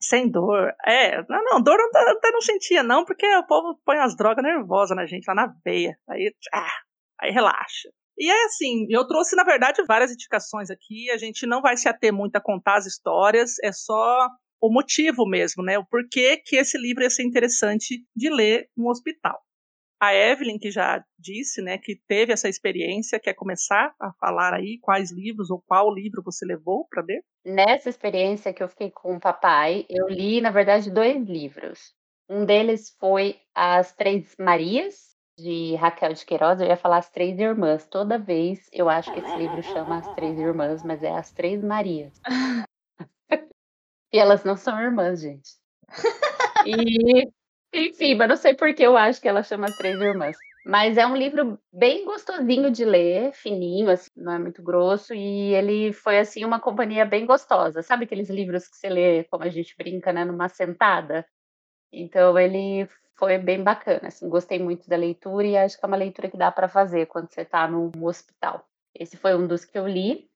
Sem 0.00 0.30
dor. 0.30 0.72
É, 0.86 1.22
não, 1.28 1.42
não, 1.44 1.62
dor 1.62 1.78
eu 1.78 1.86
até- 2.10 2.30
não 2.30 2.40
sentia, 2.40 2.82
não, 2.82 3.04
porque 3.04 3.26
o 3.36 3.46
povo 3.46 3.78
põe 3.84 3.98
as 3.98 4.16
drogas 4.16 4.42
nervosas 4.44 4.96
na 4.96 5.06
gente, 5.06 5.26
lá 5.26 5.34
na 5.34 5.54
veia. 5.64 5.96
Aí, 6.08 6.32
ah, 6.52 6.76
aí 7.20 7.30
relaxa. 7.30 7.88
E 8.18 8.30
é 8.30 8.44
assim, 8.46 8.86
eu 8.90 9.06
trouxe, 9.06 9.36
na 9.36 9.44
verdade, 9.44 9.82
várias 9.86 10.10
indicações 10.12 10.70
aqui. 10.70 11.10
A 11.10 11.16
gente 11.16 11.46
não 11.46 11.62
vai 11.62 11.76
se 11.76 11.88
ater 11.88 12.12
muito 12.12 12.36
a 12.36 12.40
contar 12.40 12.76
as 12.78 12.86
histórias, 12.86 13.54
é 13.62 13.72
só 13.72 14.28
o 14.60 14.72
motivo 14.72 15.24
mesmo, 15.26 15.62
né? 15.62 15.78
O 15.78 15.86
porquê 15.86 16.36
que 16.44 16.56
esse 16.56 16.76
livro 16.78 17.02
ia 17.04 17.10
ser 17.10 17.22
interessante 17.22 18.04
de 18.14 18.28
ler 18.28 18.68
no 18.76 18.88
hospital. 18.90 19.40
A 20.00 20.14
Evelyn, 20.14 20.58
que 20.58 20.70
já 20.70 21.04
disse, 21.18 21.60
né, 21.60 21.76
que 21.76 21.96
teve 22.06 22.32
essa 22.32 22.48
experiência, 22.48 23.18
quer 23.18 23.34
começar 23.34 23.92
a 24.00 24.12
falar 24.20 24.54
aí 24.54 24.78
quais 24.80 25.10
livros 25.10 25.50
ou 25.50 25.60
qual 25.66 25.92
livro 25.92 26.22
você 26.22 26.46
levou 26.46 26.86
para 26.88 27.02
ler? 27.02 27.22
Nessa 27.44 27.88
experiência 27.88 28.52
que 28.52 28.62
eu 28.62 28.68
fiquei 28.68 28.90
com 28.90 29.16
o 29.16 29.20
papai, 29.20 29.84
eu 29.88 30.08
li, 30.08 30.40
na 30.40 30.50
verdade, 30.50 30.90
dois 30.90 31.26
livros. 31.26 31.92
Um 32.28 32.44
deles 32.44 32.94
foi 33.00 33.40
As 33.54 33.92
Três 33.94 34.36
Marias, 34.38 35.08
de 35.38 35.76
Raquel 35.76 36.12
de 36.12 36.26
Queiroz. 36.26 36.60
Eu 36.60 36.66
ia 36.66 36.76
falar 36.76 36.98
As 36.98 37.10
Três 37.10 37.38
Irmãs. 37.38 37.86
Toda 37.86 38.18
vez 38.18 38.68
eu 38.72 38.88
acho 38.88 39.12
que 39.12 39.20
esse 39.20 39.36
livro 39.36 39.62
chama 39.62 39.98
As 39.98 40.14
Três 40.14 40.38
Irmãs, 40.38 40.82
mas 40.82 41.02
é 41.02 41.10
As 41.10 41.30
Três 41.32 41.62
Marias. 41.62 42.20
e 44.12 44.18
elas 44.18 44.44
não 44.44 44.56
são 44.56 44.78
irmãs, 44.80 45.20
gente. 45.20 45.56
E, 46.66 47.30
enfim, 47.72 48.14
mas 48.14 48.28
não 48.28 48.36
sei 48.36 48.54
por 48.54 48.74
que 48.74 48.82
eu 48.82 48.96
acho 48.96 49.20
que 49.20 49.28
ela 49.28 49.42
chama 49.42 49.66
As 49.66 49.76
Três 49.76 50.00
Irmãs. 50.00 50.38
Mas 50.64 50.98
é 50.98 51.06
um 51.06 51.16
livro 51.16 51.58
bem 51.72 52.04
gostosinho 52.04 52.70
de 52.70 52.84
ler, 52.84 53.32
fininho, 53.32 53.90
assim, 53.90 54.10
não 54.16 54.32
é 54.32 54.38
muito 54.38 54.62
grosso, 54.62 55.14
e 55.14 55.54
ele 55.54 55.92
foi, 55.92 56.18
assim, 56.18 56.44
uma 56.44 56.60
companhia 56.60 57.06
bem 57.06 57.24
gostosa. 57.24 57.82
Sabe 57.82 58.04
aqueles 58.04 58.28
livros 58.28 58.68
que 58.68 58.76
você 58.76 58.88
lê, 58.88 59.24
como 59.24 59.44
a 59.44 59.48
gente 59.48 59.74
brinca, 59.78 60.12
né, 60.12 60.24
numa 60.24 60.48
sentada? 60.48 61.26
Então, 61.92 62.38
ele 62.38 62.88
foi 63.16 63.38
bem 63.38 63.62
bacana, 63.62 64.08
assim, 64.08 64.28
gostei 64.28 64.58
muito 64.58 64.88
da 64.88 64.96
leitura 64.96 65.46
e 65.46 65.56
acho 65.56 65.78
que 65.78 65.84
é 65.84 65.88
uma 65.88 65.96
leitura 65.96 66.30
que 66.30 66.36
dá 66.36 66.52
para 66.52 66.68
fazer 66.68 67.06
quando 67.06 67.30
você 67.32 67.42
está 67.42 67.66
no 67.66 67.90
hospital. 68.06 68.66
Esse 68.94 69.16
foi 69.16 69.34
um 69.34 69.46
dos 69.46 69.64
que 69.64 69.78
eu 69.78 69.88
li. 69.88 70.28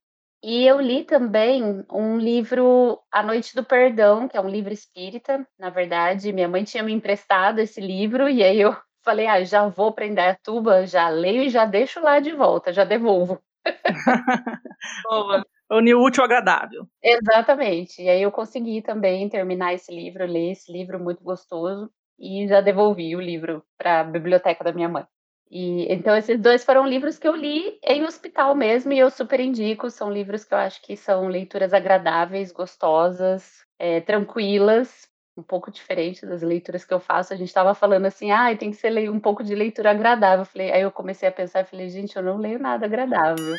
E 0.45 0.67
eu 0.67 0.81
li 0.81 1.05
também 1.05 1.85
um 1.89 2.19
livro, 2.19 2.99
A 3.13 3.23
Noite 3.23 3.55
do 3.55 3.65
Perdão, 3.65 4.27
que 4.27 4.37
é 4.37 4.41
um 4.41 4.49
livro 4.49 4.73
espírita, 4.73 5.47
na 5.57 5.71
verdade. 5.71 6.33
Minha 6.33 6.49
mãe 6.49 6.65
tinha 6.65 6.83
me 6.83 6.93
emprestado 6.93 7.61
esse 7.61 7.81
livro, 7.81 8.29
e 8.29 8.43
aí 8.43 8.61
eu 8.61 8.75
falei, 9.05 9.27
ah, 9.29 9.45
já 9.45 9.69
vou 9.69 9.93
para 9.93 10.07
Indaiatuba, 10.07 10.85
já 10.87 11.09
leio 11.09 11.43
e 11.45 11.49
já 11.49 11.65
deixo 11.65 12.01
lá 12.01 12.19
de 12.19 12.33
volta, 12.33 12.73
já 12.73 12.85
devolvo. 12.85 13.41
Boa. 15.05 15.45
Unir 15.71 15.95
o 15.97 16.05
útil 16.05 16.23
ao 16.23 16.27
agradável. 16.27 16.87
Exatamente. 17.03 18.03
E 18.03 18.09
aí 18.09 18.23
eu 18.23 18.33
consegui 18.33 18.83
também 18.83 19.29
terminar 19.29 19.75
esse 19.75 19.95
livro, 19.95 20.27
ler 20.27 20.53
esse 20.53 20.73
livro 20.73 21.01
muito 21.01 21.23
gostoso, 21.25 21.91
e 22.19 22.47
já 22.49 22.61
devolvi 22.61 23.17
o 23.17 23.21
livro 23.21 23.65
para 23.79 24.01
a 24.01 24.05
biblioteca 24.05 24.65
da 24.65 24.73
minha 24.73 24.89
mãe. 24.89 25.05
E, 25.55 25.93
então, 25.93 26.17
esses 26.17 26.41
dois 26.41 26.65
foram 26.65 26.87
livros 26.87 27.19
que 27.19 27.29
eu 27.29 27.37
li 27.37 27.79
em 27.85 28.05
hospital 28.05 28.55
mesmo, 28.55 28.91
e 28.91 28.99
eu 28.99 29.11
super 29.11 29.39
indico. 29.39 29.91
São 29.91 30.11
livros 30.11 30.45
que 30.47 30.55
eu 30.55 30.59
acho 30.59 30.81
que 30.81 30.97
são 30.97 31.29
leituras 31.29 31.75
agradáveis, 31.75 32.51
gostosas, 32.51 33.63
é, 33.79 34.01
tranquilas, 34.01 35.07
um 35.37 35.43
pouco 35.43 35.71
diferente 35.71 36.25
das 36.25 36.41
leituras 36.41 36.87
que 36.87 36.95
eu 36.95 36.99
faço. 36.99 37.35
A 37.35 37.37
gente 37.37 37.49
estava 37.49 37.75
falando 37.75 38.07
assim, 38.07 38.31
ah, 38.31 38.57
tem 38.57 38.71
que 38.71 38.79
ser 38.79 39.11
um 39.11 39.21
pouco 39.21 39.45
de 39.45 39.55
leitura 39.55 39.91
agradável. 39.91 40.47
Falei, 40.47 40.73
aí 40.73 40.81
eu 40.81 40.91
comecei 40.91 41.29
a 41.29 41.33
pensar 41.33 41.61
e 41.61 41.65
falei, 41.67 41.91
gente, 41.91 42.17
eu 42.17 42.23
não 42.23 42.39
leio 42.39 42.59
nada 42.59 42.87
agradável. 42.87 43.55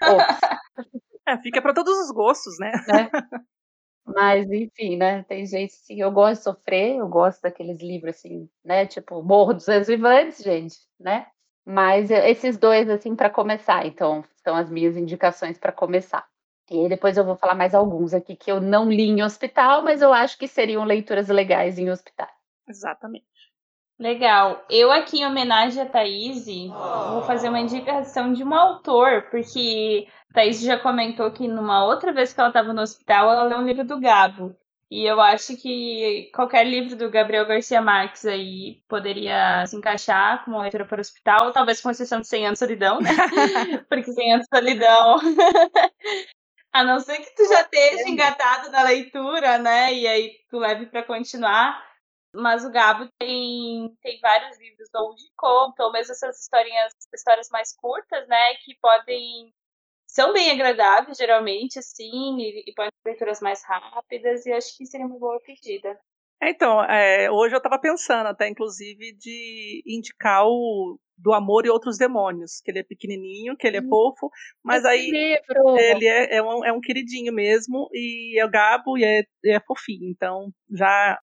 é, 1.26 1.38
fica 1.38 1.62
para 1.62 1.72
todos 1.72 1.98
os 1.98 2.10
gostos, 2.10 2.58
né? 2.60 2.72
É. 2.94 3.38
Mas, 4.04 4.50
enfim, 4.50 4.98
né? 4.98 5.22
Tem 5.24 5.46
gente 5.46 5.72
assim, 5.72 6.02
eu 6.02 6.12
gosto 6.12 6.38
de 6.40 6.44
sofrer, 6.44 6.96
eu 6.96 7.08
gosto 7.08 7.40
daqueles 7.42 7.80
livros 7.80 8.16
assim, 8.16 8.50
né? 8.64 8.86
Tipo, 8.86 9.22
Morro 9.22 9.54
dos 9.54 9.68
Anjos 9.68 9.88
Vivantes, 9.88 10.42
gente, 10.44 10.76
né? 11.00 11.26
Mas 11.70 12.10
esses 12.10 12.56
dois, 12.56 12.88
assim, 12.88 13.14
para 13.14 13.28
começar, 13.28 13.84
então, 13.84 14.24
são 14.36 14.56
as 14.56 14.70
minhas 14.70 14.96
indicações 14.96 15.58
para 15.58 15.70
começar. 15.70 16.26
E 16.70 16.80
aí 16.80 16.88
depois 16.88 17.18
eu 17.18 17.24
vou 17.24 17.36
falar 17.36 17.54
mais 17.54 17.74
alguns 17.74 18.14
aqui 18.14 18.34
que 18.34 18.50
eu 18.50 18.58
não 18.58 18.90
li 18.90 19.02
em 19.02 19.22
hospital, 19.22 19.82
mas 19.82 20.00
eu 20.00 20.10
acho 20.10 20.38
que 20.38 20.48
seriam 20.48 20.82
leituras 20.84 21.28
legais 21.28 21.78
em 21.78 21.90
hospital. 21.90 22.28
Exatamente. 22.66 23.26
Legal. 23.98 24.64
Eu 24.70 24.90
aqui, 24.90 25.20
em 25.20 25.26
homenagem 25.26 25.82
a 25.82 25.86
Thaís, 25.86 26.46
vou 26.46 27.20
fazer 27.24 27.50
uma 27.50 27.60
indicação 27.60 28.32
de 28.32 28.42
um 28.42 28.54
autor, 28.54 29.26
porque 29.30 30.08
Thaís 30.32 30.62
já 30.62 30.78
comentou 30.78 31.30
que 31.30 31.46
numa 31.46 31.84
outra 31.84 32.14
vez 32.14 32.32
que 32.32 32.40
ela 32.40 32.48
estava 32.48 32.72
no 32.72 32.80
hospital, 32.80 33.30
ela 33.30 33.42
leu 33.42 33.58
um 33.58 33.66
livro 33.66 33.84
do 33.84 34.00
Gabo. 34.00 34.56
E 34.90 35.04
eu 35.04 35.20
acho 35.20 35.54
que 35.56 36.30
qualquer 36.34 36.64
livro 36.64 36.96
do 36.96 37.10
Gabriel 37.10 37.46
Garcia 37.46 37.80
Marques 37.80 38.24
aí 38.24 38.82
poderia 38.88 39.66
se 39.66 39.76
encaixar 39.76 40.42
como 40.44 40.60
leitura 40.60 40.86
para 40.86 40.96
o 40.96 41.00
hospital, 41.00 41.52
talvez 41.52 41.80
com 41.80 41.90
exceção 41.90 42.22
de 42.22 42.26
100 42.26 42.46
anos 42.46 42.58
de 42.58 42.64
solidão, 42.64 42.98
né? 42.98 43.10
Porque 43.88 44.10
100 44.12 44.32
anos 44.32 44.46
de 44.50 44.56
solidão. 44.56 45.18
A 46.72 46.84
não 46.84 47.00
ser 47.00 47.18
que 47.18 47.34
tu 47.34 47.46
já 47.48 47.62
esteja 47.62 48.08
engatado 48.08 48.70
na 48.70 48.82
leitura, 48.82 49.58
né? 49.58 49.92
E 49.92 50.06
aí 50.06 50.38
tu 50.48 50.58
leve 50.58 50.86
para 50.86 51.02
continuar. 51.02 51.86
Mas 52.34 52.64
o 52.64 52.70
Gabo 52.70 53.08
tem, 53.18 53.94
tem 54.02 54.20
vários 54.20 54.58
livros 54.58 54.88
ou 54.94 55.14
de 55.14 55.24
conto, 55.36 55.80
ou 55.80 55.92
mesmo 55.92 56.12
essas 56.12 56.40
historinhas, 56.40 56.94
histórias 57.12 57.48
mais 57.50 57.74
curtas, 57.74 58.26
né? 58.28 58.54
Que 58.64 58.74
podem 58.80 59.52
são 60.18 60.32
bem 60.32 60.50
agradáveis, 60.50 61.16
geralmente, 61.16 61.78
assim, 61.78 62.38
e, 62.38 62.64
e 62.66 62.74
podem 62.74 62.90
ser 62.90 63.08
leituras 63.10 63.40
mais 63.40 63.62
rápidas, 63.64 64.44
e 64.46 64.52
acho 64.52 64.76
que 64.76 64.84
seria 64.84 65.06
uma 65.06 65.16
boa 65.16 65.38
pedida. 65.40 65.96
Então, 66.42 66.82
é, 66.82 67.30
hoje 67.30 67.54
eu 67.54 67.58
estava 67.58 67.80
pensando 67.80 68.26
até, 68.26 68.48
inclusive, 68.48 69.12
de 69.16 69.80
indicar 69.86 70.44
o 70.44 70.98
do 71.16 71.32
Amor 71.32 71.66
e 71.66 71.70
Outros 71.70 71.98
Demônios, 71.98 72.60
que 72.60 72.70
ele 72.70 72.80
é 72.80 72.84
pequenininho, 72.84 73.56
que 73.56 73.66
ele 73.66 73.76
é 73.76 73.80
hum. 73.80 73.88
fofo, 73.88 74.28
mas 74.62 74.84
Esse 74.84 74.88
aí 74.88 75.10
livro. 75.10 75.78
ele 75.78 76.06
é, 76.06 76.36
é, 76.36 76.42
um, 76.42 76.64
é 76.64 76.72
um 76.72 76.80
queridinho 76.80 77.32
mesmo, 77.32 77.88
e 77.92 78.40
é 78.40 78.44
o 78.44 78.50
Gabo 78.50 78.98
e 78.98 79.04
é, 79.04 79.22
é 79.44 79.60
fofinho, 79.60 80.08
então 80.10 80.52
já 80.70 81.18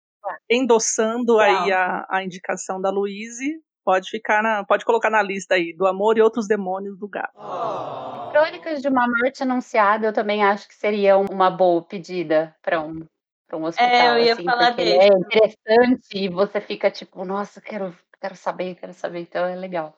endossando 0.49 1.37
aí 1.39 1.71
a, 1.71 2.05
a 2.09 2.23
indicação 2.23 2.79
da 2.79 2.89
Luíse, 2.89 3.59
pode 3.83 4.09
ficar 4.09 4.41
na, 4.41 4.63
pode 4.63 4.85
colocar 4.85 5.09
na 5.09 5.21
lista 5.21 5.55
aí, 5.55 5.73
do 5.73 5.85
Amor 5.85 6.17
e 6.17 6.21
Outros 6.21 6.47
Demônios 6.47 6.97
do 6.97 7.07
Gabo. 7.07 7.33
Oh. 7.35 8.31
Crônicas 8.31 8.81
de 8.81 8.87
uma 8.87 9.07
morte 9.07 9.43
anunciada, 9.43 10.07
eu 10.07 10.13
também 10.13 10.43
acho 10.43 10.67
que 10.67 10.73
seria 10.73 11.17
uma 11.17 11.51
boa 11.51 11.83
pedida 11.83 12.55
para 12.61 12.81
um, 12.81 13.05
para 13.47 13.57
um 13.57 13.65
hospital. 13.65 13.89
É, 13.89 14.09
eu 14.09 14.25
ia 14.25 14.33
assim, 14.33 14.43
falar 14.43 14.71
dele. 14.71 14.97
É 14.97 15.07
interessante 15.07 16.17
e 16.17 16.29
você 16.29 16.59
fica 16.59 16.89
tipo, 16.89 17.23
nossa, 17.23 17.61
quero, 17.61 17.95
quero 18.19 18.35
saber, 18.35 18.75
quero 18.75 18.93
saber, 18.93 19.21
então 19.21 19.45
é 19.45 19.55
legal. 19.55 19.95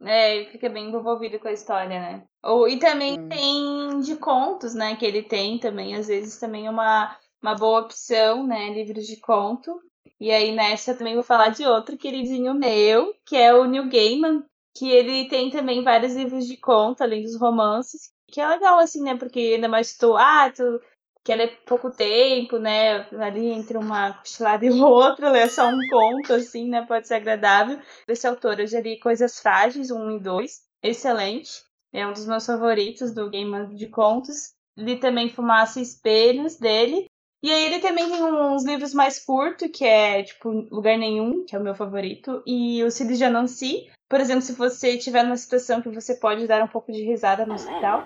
É, 0.00 0.44
fica 0.46 0.68
bem 0.68 0.88
envolvido 0.88 1.38
com 1.38 1.48
a 1.48 1.52
história, 1.52 2.00
né? 2.00 2.22
Ou, 2.42 2.68
e 2.68 2.78
também 2.78 3.18
hum. 3.18 3.28
tem 3.28 4.00
de 4.00 4.16
contos, 4.16 4.74
né? 4.74 4.94
Que 4.96 5.04
ele 5.04 5.22
tem 5.22 5.58
também, 5.58 5.96
às 5.96 6.06
vezes 6.06 6.38
também 6.38 6.66
é 6.66 6.70
uma, 6.70 7.16
uma 7.42 7.54
boa 7.54 7.80
opção, 7.80 8.46
né? 8.46 8.72
Livros 8.72 9.06
de 9.06 9.16
conto. 9.20 9.80
E 10.20 10.30
aí 10.30 10.54
nessa 10.54 10.92
eu 10.92 10.98
também 10.98 11.14
vou 11.14 11.22
falar 11.22 11.50
de 11.50 11.64
outro 11.64 11.96
queridinho 11.96 12.54
meu, 12.54 13.14
que 13.24 13.36
é 13.36 13.54
o 13.54 13.64
Neil 13.64 13.88
Gaiman, 13.88 14.44
que 14.76 14.90
ele 14.90 15.28
tem 15.28 15.50
também 15.50 15.82
vários 15.82 16.14
livros 16.14 16.46
de 16.46 16.56
conto, 16.56 17.02
além 17.02 17.22
dos 17.22 17.36
romances, 17.36 18.12
que 18.30 18.40
é 18.40 18.48
legal, 18.48 18.78
assim, 18.78 19.02
né? 19.02 19.16
Porque 19.16 19.38
ainda 19.40 19.68
mais 19.68 19.96
tu, 19.96 20.16
ah, 20.16 20.50
tu 20.54 20.80
quer 21.24 21.36
ler 21.36 21.58
pouco 21.66 21.90
tempo, 21.90 22.58
né? 22.58 23.06
Ali 23.20 23.48
entre 23.48 23.76
uma 23.76 24.12
cochilada 24.14 24.64
e 24.64 24.70
outra, 24.80 25.30
ler 25.30 25.50
só 25.50 25.68
um 25.68 25.80
conto, 25.88 26.32
assim, 26.32 26.68
né? 26.68 26.84
Pode 26.86 27.08
ser 27.08 27.14
agradável. 27.14 27.80
Esse 28.06 28.26
autor, 28.26 28.60
eu 28.60 28.66
já 28.66 28.80
li 28.80 28.98
Coisas 28.98 29.40
Frágeis, 29.40 29.90
um 29.90 30.10
e 30.16 30.20
dois, 30.20 30.62
excelente. 30.82 31.50
É 31.92 32.06
um 32.06 32.12
dos 32.12 32.26
meus 32.26 32.46
favoritos 32.46 33.12
do 33.12 33.30
Game 33.30 33.74
de 33.74 33.88
Contos. 33.88 34.52
Li 34.76 35.00
também 35.00 35.28
Fumaça 35.28 35.80
e 35.80 35.82
Espelhos 35.82 36.56
dele. 36.56 37.07
E 37.42 37.52
aí 37.52 37.66
ele 37.66 37.78
também 37.78 38.10
tem 38.10 38.22
uns 38.22 38.64
livros 38.64 38.92
mais 38.92 39.24
curtos, 39.24 39.70
que 39.72 39.84
é 39.84 40.22
tipo 40.24 40.50
Lugar 40.72 40.98
Nenhum, 40.98 41.44
que 41.44 41.54
é 41.54 41.58
o 41.58 41.62
meu 41.62 41.74
favorito, 41.74 42.42
e 42.44 42.82
O 42.82 42.90
Cid 42.90 43.16
de 43.16 43.24
Anansi, 43.24 43.88
por 44.08 44.20
exemplo, 44.20 44.42
se 44.42 44.54
você 44.54 44.96
estiver 44.96 45.22
numa 45.22 45.36
situação 45.36 45.80
que 45.80 45.88
você 45.88 46.16
pode 46.16 46.46
dar 46.48 46.62
um 46.62 46.68
pouco 46.68 46.90
de 46.90 47.02
risada 47.04 47.46
no 47.46 47.54
hospital, 47.54 48.04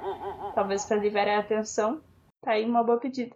talvez 0.54 0.84
para 0.84 0.98
aliviar 0.98 1.28
a 1.28 1.38
atenção, 1.38 2.02
tá 2.42 2.52
aí 2.52 2.64
uma 2.64 2.84
boa 2.84 3.00
pedida. 3.00 3.34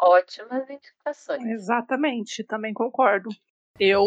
Ótimas 0.00 0.68
indicações. 0.70 1.44
Exatamente, 1.44 2.44
também 2.44 2.72
concordo. 2.72 3.28
Eu. 3.78 4.04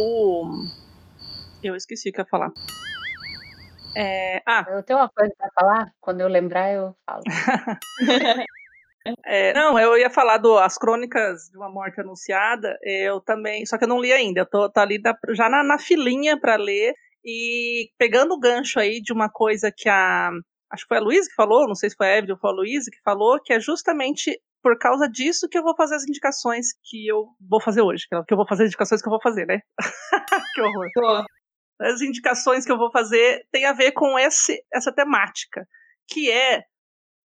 Eu 1.61 1.75
esqueci 1.75 2.09
o 2.09 2.13
que 2.13 2.21
eu 2.21 2.23
ia 2.23 2.29
falar. 2.29 2.51
É... 3.95 4.41
Ah. 4.45 4.65
Eu 4.69 4.83
tenho 4.83 4.99
uma 4.99 5.09
coisa 5.09 5.33
para 5.37 5.51
falar, 5.53 5.93
quando 5.99 6.21
eu 6.21 6.27
lembrar, 6.27 6.71
eu 6.71 6.95
falo. 7.05 7.23
É, 9.25 9.53
não, 9.53 9.77
eu 9.77 9.97
ia 9.97 10.09
falar 10.09 10.37
do 10.37 10.57
As 10.57 10.77
Crônicas 10.77 11.49
de 11.49 11.57
uma 11.57 11.69
Morte 11.69 11.99
Anunciada, 11.99 12.77
eu 12.81 13.19
também, 13.19 13.65
só 13.65 13.77
que 13.77 13.83
eu 13.83 13.87
não 13.87 13.99
li 13.99 14.13
ainda, 14.13 14.41
eu 14.41 14.45
tô, 14.45 14.69
tô 14.69 14.79
ali 14.79 15.01
da, 15.01 15.17
já 15.31 15.49
na, 15.49 15.63
na 15.63 15.77
filinha 15.77 16.39
para 16.39 16.55
ler, 16.55 16.93
e 17.25 17.89
pegando 17.97 18.33
o 18.33 18.39
gancho 18.39 18.79
aí 18.79 19.01
de 19.01 19.13
uma 19.13 19.29
coisa 19.29 19.71
que 19.75 19.87
a. 19.87 20.31
Acho 20.69 20.83
que 20.83 20.87
foi 20.87 20.97
a 20.97 21.01
Luísa 21.01 21.29
que 21.29 21.35
falou, 21.35 21.67
não 21.67 21.75
sei 21.75 21.89
se 21.89 21.95
foi 21.95 22.07
a 22.07 22.17
Evelyn 22.17 22.33
ou 22.33 22.39
foi 22.39 22.49
a 22.49 22.53
Luísa 22.53 22.89
que 22.89 22.99
falou, 23.03 23.39
que 23.39 23.53
é 23.53 23.59
justamente 23.59 24.41
por 24.61 24.77
causa 24.79 25.07
disso 25.07 25.47
que 25.47 25.57
eu 25.57 25.61
vou 25.61 25.75
fazer 25.75 25.95
as 25.95 26.03
indicações 26.03 26.67
que 26.83 27.05
eu 27.05 27.27
vou 27.39 27.61
fazer 27.61 27.81
hoje. 27.81 28.07
Que 28.09 28.33
eu 28.33 28.37
vou 28.37 28.47
fazer 28.47 28.63
as 28.63 28.69
indicações 28.69 29.01
que 29.01 29.07
eu 29.07 29.11
vou 29.11 29.21
fazer, 29.21 29.45
né? 29.45 29.59
que 30.55 30.61
horror. 30.61 30.87
Tô. 30.95 31.25
As 31.79 32.01
indicações 32.01 32.65
que 32.65 32.71
eu 32.71 32.77
vou 32.77 32.91
fazer 32.91 33.45
têm 33.51 33.65
a 33.65 33.73
ver 33.73 33.91
com 33.91 34.17
esse, 34.17 34.63
essa 34.73 34.91
temática, 34.91 35.67
que 36.07 36.31
é 36.31 36.63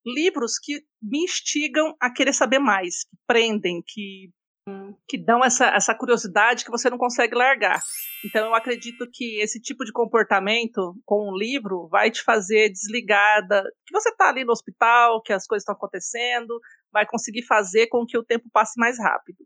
livros 0.06 0.58
que 0.58 0.80
me 1.02 1.24
instigam 1.24 1.94
a 2.00 2.10
querer 2.12 2.32
saber 2.32 2.58
mais, 2.58 3.04
que 3.04 3.16
prendem, 3.26 3.82
que 3.86 4.30
que 5.06 5.16
dão 5.16 5.44
essa, 5.44 5.66
essa 5.68 5.94
curiosidade 5.94 6.64
que 6.64 6.70
você 6.70 6.90
não 6.90 6.98
consegue 6.98 7.34
largar. 7.34 7.80
Então 8.24 8.46
eu 8.46 8.54
acredito 8.54 9.08
que 9.12 9.40
esse 9.40 9.60
tipo 9.60 9.84
de 9.84 9.92
comportamento 9.92 10.94
com 11.04 11.30
um 11.30 11.36
livro 11.36 11.88
vai 11.88 12.10
te 12.10 12.22
fazer 12.22 12.70
desligada, 12.70 13.62
que 13.86 13.92
você 13.92 14.10
está 14.10 14.28
ali 14.28 14.44
no 14.44 14.52
hospital, 14.52 15.22
que 15.22 15.32
as 15.32 15.46
coisas 15.46 15.62
estão 15.62 15.74
acontecendo, 15.74 16.58
vai 16.92 17.06
conseguir 17.06 17.42
fazer 17.42 17.86
com 17.86 18.04
que 18.06 18.18
o 18.18 18.24
tempo 18.24 18.48
passe 18.52 18.78
mais 18.78 18.98
rápido. 18.98 19.38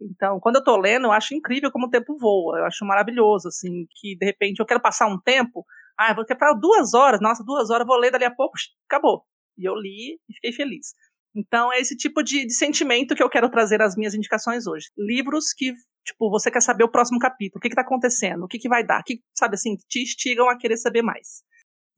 Então, 0.00 0.38
quando 0.40 0.56
eu 0.56 0.60
estou 0.60 0.76
lendo, 0.76 1.06
eu 1.06 1.12
acho 1.12 1.34
incrível 1.34 1.70
como 1.70 1.86
o 1.86 1.90
tempo 1.90 2.18
voa. 2.18 2.58
Eu 2.58 2.64
acho 2.66 2.84
maravilhoso, 2.84 3.48
assim, 3.48 3.86
que 3.92 4.16
de 4.16 4.26
repente 4.26 4.60
eu 4.60 4.66
quero 4.66 4.80
passar 4.80 5.06
um 5.06 5.18
tempo, 5.18 5.64
ah, 5.98 6.12
vou 6.12 6.26
para 6.26 6.52
duas 6.52 6.92
horas, 6.92 7.20
nossa, 7.20 7.42
duas 7.42 7.70
horas, 7.70 7.86
vou 7.86 7.96
ler 7.96 8.10
dali 8.10 8.24
a 8.24 8.34
pouco, 8.34 8.52
acabou. 8.86 9.24
E 9.58 9.64
eu 9.68 9.74
li 9.74 10.18
e 10.28 10.34
fiquei 10.34 10.52
feliz. 10.52 10.94
Então 11.34 11.72
é 11.72 11.78
esse 11.78 11.94
tipo 11.94 12.22
de, 12.22 12.46
de 12.46 12.54
sentimento 12.54 13.14
que 13.14 13.22
eu 13.22 13.28
quero 13.28 13.50
trazer 13.50 13.82
às 13.82 13.94
minhas 13.94 14.14
indicações 14.14 14.66
hoje. 14.66 14.90
Livros 14.96 15.52
que, 15.52 15.72
tipo, 16.04 16.30
você 16.30 16.50
quer 16.50 16.62
saber 16.62 16.84
o 16.84 16.90
próximo 16.90 17.18
capítulo, 17.18 17.58
o 17.58 17.60
que 17.60 17.68
está 17.68 17.82
acontecendo, 17.82 18.44
o 18.44 18.48
que, 18.48 18.58
que 18.58 18.68
vai 18.68 18.84
dar, 18.84 19.02
que, 19.02 19.20
sabe 19.36 19.54
assim, 19.54 19.76
te 19.88 20.02
instigam 20.02 20.48
a 20.48 20.56
querer 20.56 20.78
saber 20.78 21.02
mais. 21.02 21.44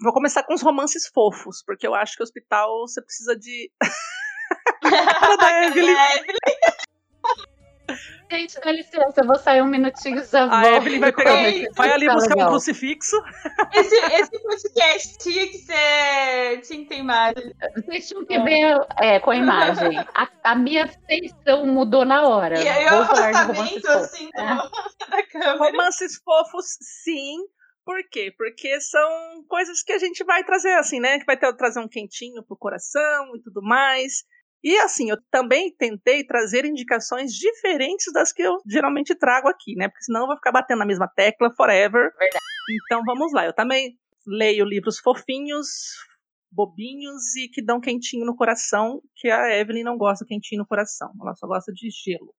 Vou 0.00 0.12
começar 0.12 0.42
com 0.42 0.54
os 0.54 0.62
romances 0.62 1.08
fofos, 1.12 1.62
porque 1.64 1.86
eu 1.86 1.94
acho 1.94 2.16
que 2.16 2.22
o 2.22 2.24
hospital 2.24 2.80
você 2.80 3.00
precisa 3.02 3.36
de. 3.36 3.70
da 5.38 5.64
Evelyn. 5.66 5.94
Gente, 8.30 8.60
dá 8.60 8.70
licença, 8.72 9.20
eu 9.22 9.26
vou 9.26 9.36
sair 9.38 9.62
um 9.62 9.66
minutinho 9.66 10.22
já 10.24 10.44
A 10.44 10.60
volto. 10.62 10.66
Evelyn 10.76 11.00
vai 11.00 11.12
pegar. 11.12 11.42
Ei, 11.48 11.66
Vai 11.74 11.90
ali 11.92 12.06
tá 12.06 12.14
buscar 12.14 12.34
um 12.34 12.36
legal. 12.36 12.50
crucifixo. 12.50 13.16
Esse, 13.74 13.94
esse 13.96 14.42
podcast 14.42 15.18
tinha 15.18 15.46
que 15.46 15.58
ser. 15.58 16.60
Tinha 16.62 16.78
que 16.82 16.84
ter 16.86 16.96
imagem. 16.98 17.54
Vocês 17.76 18.08
tinham 18.08 18.24
que 18.26 18.38
ver 18.40 18.78
é, 18.98 19.18
com 19.20 19.30
a 19.30 19.36
imagem. 19.36 19.98
A, 19.98 20.28
a 20.44 20.54
minha 20.54 20.86
feição 21.06 21.66
mudou 21.66 22.04
na 22.04 22.28
hora. 22.28 22.60
E 22.62 22.68
aí 22.68 22.86
o 22.86 22.90
Vou 22.96 23.06
falar 23.06 23.32
de 23.32 23.38
romance 23.46 23.78
afastamento, 23.78 23.86
fofo. 23.86 23.98
assim, 23.98 24.30
É. 24.34 24.44
da 25.10 25.22
câmera. 25.26 25.56
Romances 25.58 26.16
fofos, 26.22 26.66
sim. 27.04 27.36
Por 27.84 27.96
quê? 28.10 28.30
Porque 28.36 28.78
são 28.82 29.42
coisas 29.48 29.82
que 29.82 29.92
a 29.92 29.98
gente 29.98 30.22
vai 30.24 30.44
trazer, 30.44 30.74
assim, 30.74 31.00
né? 31.00 31.18
Que 31.18 31.24
vai 31.24 31.38
ter, 31.38 31.50
trazer 31.56 31.80
um 31.80 31.88
quentinho 31.88 32.42
pro 32.44 32.56
coração 32.56 33.34
e 33.34 33.42
tudo 33.42 33.62
mais. 33.62 34.24
E 34.62 34.76
assim, 34.78 35.10
eu 35.10 35.16
também 35.30 35.72
tentei 35.76 36.24
trazer 36.24 36.64
indicações 36.64 37.32
diferentes 37.32 38.12
das 38.12 38.32
que 38.32 38.42
eu 38.42 38.60
geralmente 38.66 39.14
trago 39.14 39.48
aqui, 39.48 39.74
né? 39.76 39.88
Porque 39.88 40.04
senão 40.04 40.22
eu 40.22 40.26
vou 40.26 40.36
ficar 40.36 40.52
batendo 40.52 40.78
na 40.78 40.86
mesma 40.86 41.08
tecla 41.08 41.50
forever. 41.56 42.12
Verdade. 42.18 42.44
Então 42.84 43.02
vamos 43.04 43.32
lá. 43.32 43.46
Eu 43.46 43.52
também 43.52 43.96
leio 44.26 44.64
livros 44.64 44.98
fofinhos, 44.98 45.68
bobinhos 46.50 47.36
e 47.36 47.48
que 47.48 47.62
dão 47.62 47.80
quentinho 47.80 48.26
no 48.26 48.36
coração, 48.36 49.00
que 49.16 49.30
a 49.30 49.56
Evelyn 49.56 49.84
não 49.84 49.96
gosta 49.96 50.24
de 50.24 50.28
quentinho 50.28 50.60
no 50.60 50.66
coração. 50.66 51.12
Ela 51.20 51.34
só 51.34 51.46
gosta 51.46 51.72
de 51.72 51.88
gelo. 51.90 52.34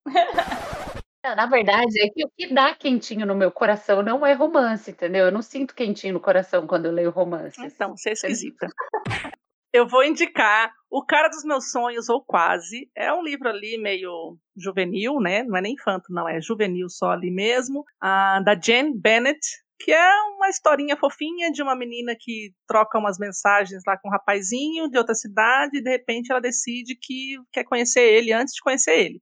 Não, 1.23 1.35
Na 1.35 1.45
verdade, 1.45 2.01
é 2.01 2.09
que 2.09 2.25
o 2.25 2.29
que 2.29 2.53
dá 2.53 2.75
quentinho 2.75 3.25
no 3.25 3.35
meu 3.35 3.51
coração 3.51 4.03
não 4.03 4.25
é 4.25 4.33
romance, 4.33 4.91
entendeu? 4.91 5.25
Eu 5.25 5.31
não 5.31 5.41
sinto 5.41 5.73
quentinho 5.73 6.13
no 6.13 6.19
coração 6.19 6.67
quando 6.67 6.85
eu 6.85 6.91
leio 6.91 7.11
romances. 7.11 7.73
Então, 7.73 7.95
você 7.95 8.09
é 8.09 8.13
esquisita. 8.13 8.67
Eu 9.71 9.87
vou 9.87 10.03
indicar 10.03 10.73
O 10.89 11.05
Cara 11.05 11.29
dos 11.29 11.43
Meus 11.43 11.71
Sonhos, 11.71 12.09
ou 12.09 12.23
Quase. 12.23 12.89
É 12.95 13.13
um 13.13 13.21
livro 13.21 13.47
ali 13.47 13.77
meio 13.77 14.37
juvenil, 14.57 15.19
né? 15.19 15.43
Não 15.43 15.57
é 15.57 15.61
nem 15.61 15.73
infanto, 15.73 16.11
não, 16.11 16.27
é 16.27 16.41
juvenil 16.41 16.89
só 16.89 17.11
ali 17.11 17.29
mesmo. 17.29 17.83
Ah, 18.01 18.41
da 18.43 18.59
Jane 18.59 18.99
Bennett, 18.99 19.39
que 19.79 19.91
é 19.91 20.13
uma 20.35 20.49
historinha 20.49 20.97
fofinha 20.97 21.51
de 21.51 21.61
uma 21.61 21.75
menina 21.75 22.15
que 22.19 22.51
troca 22.67 22.97
umas 22.97 23.19
mensagens 23.19 23.83
lá 23.87 23.97
com 23.97 24.09
um 24.09 24.11
rapazinho 24.11 24.89
de 24.89 24.97
outra 24.97 25.13
cidade 25.13 25.77
e 25.77 25.83
de 25.83 25.89
repente 25.89 26.31
ela 26.31 26.41
decide 26.41 26.95
que 26.99 27.37
quer 27.51 27.63
conhecer 27.63 28.01
ele 28.01 28.33
antes 28.33 28.55
de 28.55 28.61
conhecer 28.61 28.97
ele. 28.97 29.21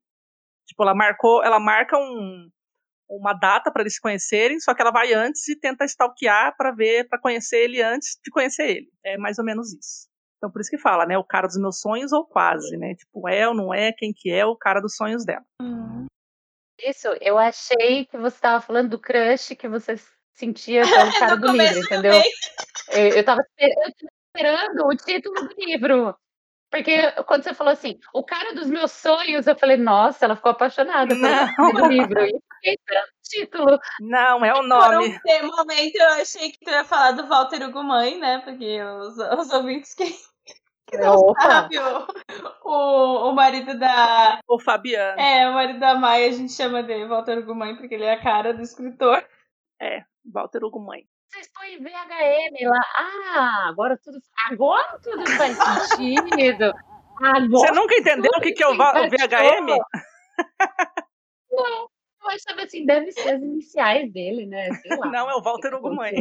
Tipo, 0.66 0.84
ela 0.84 0.96
marcou, 0.96 1.44
ela 1.44 1.60
marca 1.60 1.98
um, 1.98 2.50
uma 3.10 3.34
data 3.34 3.72
para 3.72 3.84
eles 3.84 3.96
se 3.96 4.02
conhecerem, 4.02 4.60
só 4.60 4.74
que 4.74 4.82
ela 4.82 4.92
vai 4.92 5.14
antes 5.14 5.48
e 5.48 5.60
tenta 5.60 5.86
stalkear 5.86 6.56
para 6.58 6.72
ver, 6.72 7.08
para 7.08 7.20
conhecer 7.20 7.64
ele 7.66 7.82
antes 7.82 8.18
de 8.24 8.32
conhecer 8.32 8.70
ele. 8.70 8.88
É 9.06 9.18
mais 9.18 9.38
ou 9.38 9.46
menos 9.46 9.74
isso. 9.74 10.08
Então 10.38 10.52
por 10.52 10.62
isso 10.62 10.70
que 10.70 10.78
fala, 10.78 11.06
né, 11.06 11.18
o 11.18 11.24
cara 11.24 11.48
dos 11.48 11.58
meus 11.58 11.80
sonhos 11.80 12.12
ou 12.12 12.26
quase, 12.26 12.78
né? 12.78 12.94
Tipo, 12.96 13.28
é 13.28 13.48
ou 13.48 13.54
não 13.54 13.74
é, 13.74 13.92
quem 13.92 14.14
que 14.14 14.32
é 14.32 14.46
o 14.46 14.56
cara 14.56 14.80
dos 14.80 14.96
sonhos 14.96 15.26
dela. 15.26 15.44
Isso, 16.80 17.08
eu 17.22 17.38
achei 17.38 18.06
que 18.06 18.18
você 18.18 18.36
estava 18.36 18.62
falando 18.62 18.90
do 18.90 19.00
crush 19.00 19.56
que 19.56 19.68
você 19.68 19.96
sentia 20.36 20.84
pelo 20.84 21.12
cara 21.20 21.36
do 21.36 21.48
livro, 21.48 21.80
entendeu? 21.80 22.22
Eu, 22.90 23.08
eu, 23.18 23.26
tava 23.26 23.42
esper- 23.42 23.70
eu 23.70 23.92
tava 23.94 24.12
esperando 24.36 24.88
o 24.88 24.96
título 24.96 25.48
do 25.48 25.56
livro. 25.58 26.16
Porque 26.70 27.12
quando 27.24 27.44
você 27.44 27.54
falou 27.54 27.72
assim, 27.72 27.98
o 28.14 28.24
cara 28.24 28.54
dos 28.54 28.70
meus 28.70 28.92
sonhos, 28.92 29.48
eu 29.48 29.56
falei, 29.58 29.78
nossa, 29.78 30.26
ela 30.26 30.36
ficou 30.36 30.52
apaixonada 30.52 31.16
pelo 31.16 31.22
Não. 31.22 31.48
nome 31.74 31.98
livro. 32.00 32.20
E 32.26 32.32
eu 32.32 32.42
fiquei 32.56 32.74
esperando 32.74 33.08
o 33.08 33.22
título. 33.24 33.80
Não, 34.02 34.46
é 34.46 34.52
o 34.52 34.56
Por 34.58 34.66
um 34.66 34.68
nome. 34.68 35.22
momento 35.56 35.96
eu 35.96 36.10
achei 36.22 36.52
que 36.52 36.60
tu 36.60 36.70
ia 36.70 36.84
falar 36.84 37.12
do 37.12 37.28
Walter 37.28 37.64
Ugumãe, 37.64 38.20
né? 38.20 38.40
Porque 38.44 38.82
os, 38.82 39.18
os 39.18 39.54
ouvintes 39.54 39.94
que, 39.94 40.06
que 40.88 40.98
não 40.98 41.16
Opa. 41.16 41.42
sabem, 41.42 41.80
o, 41.80 42.08
o, 42.66 43.30
o 43.30 43.34
marido 43.34 43.78
da. 43.80 44.40
O 44.48 44.60
Fabiano. 44.60 45.20
É, 45.20 45.50
o 45.50 45.54
marido 45.54 45.80
da 45.80 45.96
Maia, 45.96 46.28
a 46.28 46.32
gente 46.32 46.52
chama 46.52 46.84
de 46.84 47.06
Walter 47.06 47.40
Ugumãe 47.40 47.76
porque 47.78 47.96
ele 47.96 48.06
é 48.06 48.14
a 48.14 48.22
cara 48.22 48.54
do 48.54 48.62
escritor. 48.62 49.26
Walter 50.26 50.64
Hugo 50.64 50.80
Mãe. 50.80 51.06
Vocês 51.30 51.46
estão 51.46 51.64
em 51.66 51.78
VHM 51.78 52.70
lá. 52.70 52.82
Ah, 52.96 53.68
agora 53.70 53.98
tudo, 54.04 54.18
agora 54.50 55.00
tudo 55.04 55.26
faz 55.32 55.58
sentido. 55.58 56.74
Agora 57.20 57.48
Você 57.50 57.72
nunca 57.72 57.96
entendeu 57.96 58.32
o 58.38 58.42
que, 58.42 58.54
que 58.54 58.64
é 58.64 58.68
o, 58.68 58.72
o 58.74 58.76
VHM? 58.76 59.78
Não, 61.52 61.90
eu 62.24 62.30
achava 62.30 62.64
assim, 62.64 62.86
deve 62.86 63.12
ser 63.12 63.30
as 63.36 63.42
iniciais 63.42 64.12
dele, 64.12 64.46
né? 64.46 64.70
Lá. 65.00 65.08
Não, 65.08 65.30
é 65.30 65.36
o 65.36 65.42
Walter 65.42 65.70
que 65.70 65.76
Hugo 65.76 65.96
Mãe. 65.96 66.14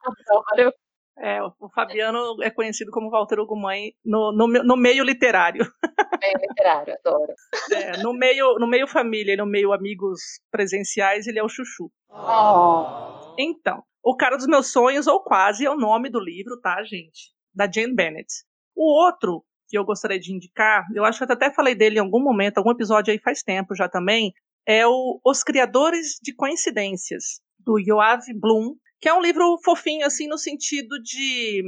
aconteceu. 0.00 0.38
Agora 0.38 0.62
eu 0.62 0.72
É, 1.16 1.40
o 1.42 1.70
Fabiano 1.72 2.42
é 2.42 2.50
conhecido 2.50 2.90
como 2.90 3.10
Walter 3.10 3.38
Hugo 3.38 3.56
Mãe 3.56 3.92
no, 4.04 4.32
no, 4.32 4.46
no 4.46 4.76
meio 4.76 5.04
literário. 5.04 5.64
meio 6.20 6.38
literário, 6.40 6.94
adoro. 6.94 7.32
É, 7.70 8.02
no, 8.02 8.12
meio, 8.12 8.58
no 8.58 8.66
meio 8.66 8.88
família 8.88 9.34
e 9.34 9.36
no 9.36 9.46
meio 9.46 9.72
amigos 9.72 10.20
presenciais, 10.50 11.26
ele 11.26 11.38
é 11.38 11.42
o 11.42 11.48
Chuchu. 11.48 11.90
Oh. 12.10 13.34
Então, 13.38 13.82
O 14.02 14.16
Cara 14.16 14.36
dos 14.36 14.46
Meus 14.46 14.72
Sonhos, 14.72 15.06
ou 15.06 15.22
Quase, 15.22 15.64
é 15.64 15.70
o 15.70 15.76
nome 15.76 16.10
do 16.10 16.18
livro, 16.18 16.60
tá, 16.60 16.82
gente? 16.82 17.32
Da 17.54 17.70
Jane 17.70 17.94
Bennett. 17.94 18.28
O 18.74 18.84
outro 18.84 19.44
que 19.68 19.78
eu 19.78 19.84
gostaria 19.84 20.18
de 20.18 20.32
indicar, 20.32 20.84
eu 20.94 21.04
acho 21.04 21.18
que 21.18 21.30
eu 21.30 21.34
até 21.34 21.50
falei 21.52 21.74
dele 21.74 21.96
em 21.96 22.00
algum 22.00 22.22
momento, 22.22 22.58
algum 22.58 22.70
episódio 22.70 23.12
aí 23.12 23.18
faz 23.18 23.42
tempo 23.42 23.74
já 23.74 23.88
também, 23.88 24.32
é 24.66 24.86
o 24.86 25.20
Os 25.24 25.42
Criadores 25.42 26.18
de 26.22 26.34
Coincidências, 26.34 27.40
do 27.58 27.78
Yoav 27.78 28.22
Bloom, 28.34 28.74
que 29.04 29.08
é 29.10 29.12
um 29.12 29.20
livro 29.20 29.58
fofinho, 29.62 30.06
assim, 30.06 30.26
no 30.26 30.38
sentido 30.38 30.98
de, 30.98 31.62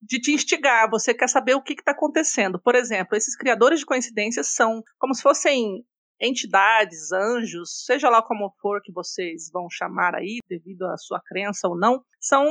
de 0.00 0.20
te 0.20 0.30
instigar, 0.30 0.88
você 0.88 1.12
quer 1.12 1.28
saber 1.28 1.54
o 1.54 1.60
que 1.60 1.72
está 1.72 1.90
acontecendo. 1.90 2.56
Por 2.62 2.76
exemplo, 2.76 3.16
esses 3.16 3.34
criadores 3.34 3.80
de 3.80 3.84
coincidências 3.84 4.54
são 4.54 4.80
como 4.96 5.12
se 5.12 5.20
fossem 5.20 5.84
entidades, 6.20 7.10
anjos, 7.10 7.84
seja 7.84 8.08
lá 8.08 8.22
como 8.22 8.54
for 8.62 8.80
que 8.80 8.92
vocês 8.92 9.50
vão 9.52 9.66
chamar 9.68 10.14
aí, 10.14 10.38
devido 10.48 10.84
à 10.84 10.96
sua 10.96 11.20
crença 11.20 11.66
ou 11.66 11.76
não, 11.76 12.00
são 12.20 12.46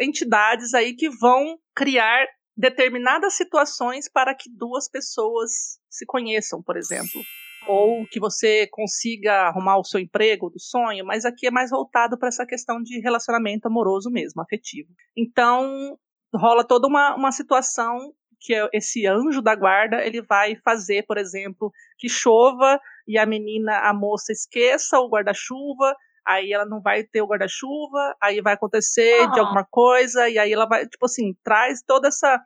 entidades 0.00 0.74
aí 0.74 0.96
que 0.96 1.08
vão 1.08 1.56
criar 1.72 2.26
determinadas 2.56 3.34
situações 3.34 4.10
para 4.10 4.34
que 4.34 4.50
duas 4.52 4.90
pessoas 4.90 5.78
se 5.88 6.04
conheçam, 6.04 6.60
por 6.60 6.76
exemplo. 6.76 7.22
Ou 7.68 8.06
que 8.06 8.18
você 8.18 8.66
consiga 8.68 9.48
arrumar 9.48 9.78
o 9.78 9.84
seu 9.84 10.00
emprego 10.00 10.50
do 10.50 10.58
sonho, 10.58 11.04
mas 11.04 11.24
aqui 11.24 11.46
é 11.46 11.50
mais 11.50 11.70
voltado 11.70 12.18
para 12.18 12.28
essa 12.28 12.46
questão 12.46 12.82
de 12.82 12.98
relacionamento 13.00 13.68
amoroso 13.68 14.10
mesmo, 14.10 14.40
afetivo. 14.40 14.88
Então, 15.16 15.98
rola 16.34 16.66
toda 16.66 16.88
uma, 16.88 17.14
uma 17.14 17.30
situação 17.30 18.12
que 18.40 18.54
é 18.54 18.68
esse 18.72 19.06
anjo 19.06 19.42
da 19.42 19.54
guarda 19.54 20.04
ele 20.04 20.22
vai 20.22 20.56
fazer, 20.64 21.04
por 21.06 21.18
exemplo, 21.18 21.72
que 21.98 22.08
chova 22.08 22.80
e 23.06 23.18
a 23.18 23.26
menina, 23.26 23.78
a 23.80 23.92
moça 23.92 24.32
esqueça 24.32 24.98
o 25.00 25.08
guarda-chuva, 25.08 25.94
aí 26.26 26.52
ela 26.52 26.66
não 26.66 26.80
vai 26.80 27.02
ter 27.02 27.22
o 27.22 27.26
guarda-chuva, 27.26 28.14
aí 28.20 28.40
vai 28.40 28.52
acontecer 28.52 29.30
de 29.30 29.40
alguma 29.40 29.64
coisa, 29.64 30.28
e 30.28 30.38
aí 30.38 30.52
ela 30.52 30.66
vai, 30.66 30.86
tipo 30.86 31.06
assim, 31.06 31.34
traz 31.42 31.82
toda 31.82 32.08
essa, 32.08 32.38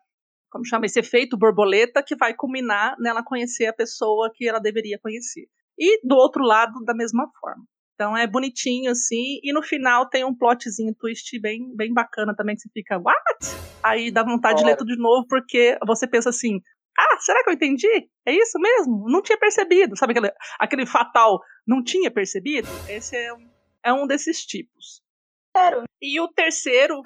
como 0.53 0.67
chama, 0.67 0.85
esse 0.85 1.01
efeito 1.01 1.37
borboleta 1.37 2.03
que 2.07 2.15
vai 2.15 2.35
culminar 2.35 2.95
nela 2.99 3.25
conhecer 3.25 3.67
a 3.67 3.73
pessoa 3.73 4.31
que 4.33 4.47
ela 4.47 4.61
deveria 4.61 4.99
conhecer. 4.99 5.47
E 5.79 6.07
do 6.07 6.15
outro 6.15 6.45
lado, 6.45 6.85
da 6.85 6.95
mesma 6.95 7.27
forma. 7.41 7.65
Então 7.95 8.17
é 8.17 8.27
bonitinho 8.27 8.91
assim, 8.91 9.39
e 9.43 9.53
no 9.53 9.63
final 9.63 10.09
tem 10.09 10.25
um 10.25 10.37
plotzinho 10.37 10.95
twist 10.95 11.39
bem, 11.41 11.75
bem 11.75 11.93
bacana 11.93 12.35
também, 12.37 12.55
que 12.55 12.63
você 12.63 12.69
fica, 12.73 12.99
what? 12.99 13.47
Aí 13.83 14.11
dá 14.11 14.23
vontade 14.23 14.61
de 14.61 14.67
ler 14.67 14.77
tudo 14.77 14.95
de 14.95 15.01
novo, 15.01 15.27
porque 15.29 15.79
você 15.87 16.07
pensa 16.07 16.31
assim, 16.31 16.61
ah, 16.99 17.19
será 17.21 17.43
que 17.43 17.51
eu 17.51 17.55
entendi? 17.55 18.11
É 18.27 18.33
isso 18.33 18.59
mesmo? 18.59 19.09
Não 19.09 19.23
tinha 19.23 19.39
percebido. 19.39 19.97
Sabe 19.97 20.13
aquele, 20.13 20.33
aquele 20.59 20.87
fatal, 20.87 21.41
não 21.67 21.83
tinha 21.83 22.11
percebido? 22.11 22.69
Esse 22.89 23.17
é 23.17 23.33
um, 23.33 23.51
é 23.85 23.93
um 23.93 24.07
desses 24.07 24.45
tipos. 24.45 25.03
Quero. 25.55 25.85
E 26.01 26.21
o 26.21 26.29
terceiro. 26.29 27.03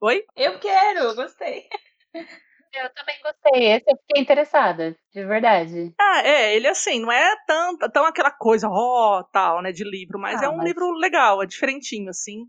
Oi? 0.00 0.24
Eu 0.36 0.58
quero, 0.58 1.14
gostei. 1.14 1.64
Eu 2.82 2.90
também 2.94 3.16
gostei. 3.22 3.64
Esse 3.72 3.84
eu 3.90 3.96
fiquei 4.06 4.22
interessada, 4.22 4.94
de 5.12 5.24
verdade. 5.24 5.94
Ah, 6.00 6.22
é, 6.22 6.54
ele 6.56 6.68
assim, 6.68 7.00
não 7.00 7.10
é 7.10 7.34
tão, 7.46 7.76
tão 7.92 8.04
aquela 8.04 8.30
coisa, 8.30 8.68
ó, 8.70 9.22
tal, 9.32 9.62
né, 9.62 9.72
de 9.72 9.84
livro, 9.84 10.18
mas 10.18 10.42
Ah, 10.42 10.46
é 10.46 10.48
um 10.48 10.56
mas- 10.58 10.66
livro 10.66 10.90
legal, 10.92 11.42
é 11.42 11.46
diferentinho, 11.46 12.10
assim. 12.10 12.44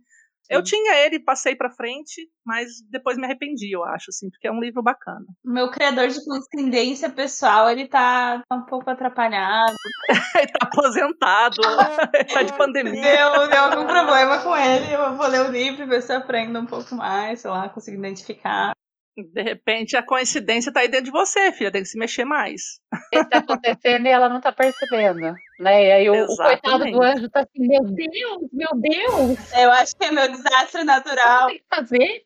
Eu 0.49 0.63
tinha 0.63 0.95
ele, 1.05 1.19
passei 1.19 1.57
pra 1.57 1.69
frente, 1.69 2.25
mas 2.45 2.67
depois 2.89 3.17
me 3.17 3.25
arrependi, 3.25 3.69
eu 3.75 3.83
acho, 3.83 4.05
assim, 4.07 4.29
porque 4.29 4.47
é 4.47 4.51
um 4.51 4.61
livro 4.61 4.81
bacana. 4.81 5.25
O 5.45 5.51
meu 5.51 5.69
criador 5.69 6.07
de 6.07 6.23
coincidência 6.23 7.09
pessoal, 7.09 7.69
ele 7.69 7.85
tá, 7.85 8.41
tá 8.47 8.55
um 8.55 8.65
pouco 8.65 8.89
atrapalhado. 8.89 9.75
ele 10.39 10.47
tá 10.47 10.59
aposentado, 10.61 11.57
tá 12.33 12.43
de 12.43 12.53
pandemia. 12.57 12.93
Deu, 13.01 13.49
deu 13.49 13.61
algum 13.61 13.85
problema 13.87 14.41
com 14.41 14.55
ele. 14.55 14.93
Eu 14.93 15.17
vou 15.17 15.27
ler 15.27 15.41
o 15.41 15.51
livro 15.51 15.83
e 15.83 15.85
ver 15.85 16.01
se 16.01 16.13
eu 16.13 16.17
aprendo 16.19 16.57
um 16.61 16.65
pouco 16.65 16.95
mais, 16.95 17.41
sei 17.41 17.51
lá, 17.51 17.67
consigo 17.67 17.97
identificar. 17.97 18.71
De 19.17 19.41
repente 19.41 19.97
a 19.97 20.03
coincidência 20.03 20.71
tá 20.71 20.81
aí 20.81 20.87
dentro 20.87 21.05
de 21.05 21.11
você, 21.11 21.51
filha, 21.51 21.71
tem 21.71 21.81
que 21.81 21.89
se 21.89 21.97
mexer 21.97 22.23
mais. 22.23 22.79
Isso 23.11 23.29
tá 23.29 23.39
acontecendo 23.39 24.05
e 24.05 24.09
ela 24.09 24.29
não 24.29 24.39
tá 24.39 24.51
percebendo. 24.51 25.33
Né? 25.59 25.85
E 25.85 25.91
aí 25.91 26.09
o, 26.09 26.23
o 26.23 26.35
coitado 26.35 26.79
do 26.79 26.87
Exatamente. 26.87 27.17
anjo 27.17 27.29
tá 27.29 27.39
assim, 27.39 27.67
meu 27.67 27.83
Deus, 27.83 28.49
meu 28.53 28.69
Deus, 28.75 29.53
Eu 29.53 29.71
acho 29.71 29.95
que 29.95 30.05
é 30.05 30.11
meu 30.11 30.31
desastre 30.31 30.83
natural. 30.83 31.47
tem 31.47 31.57
que 31.57 31.65
fazer. 31.75 32.25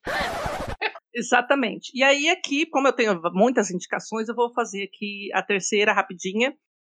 Exatamente. 1.14 1.92
E 1.94 2.04
aí 2.04 2.30
aqui, 2.30 2.66
como 2.66 2.88
eu 2.88 2.94
tenho 2.94 3.20
muitas 3.34 3.72
indicações, 3.72 4.28
eu 4.28 4.36
vou 4.36 4.54
fazer 4.54 4.84
aqui 4.84 5.30
a 5.34 5.42
terceira 5.42 5.94
rapidinha, 5.94 6.54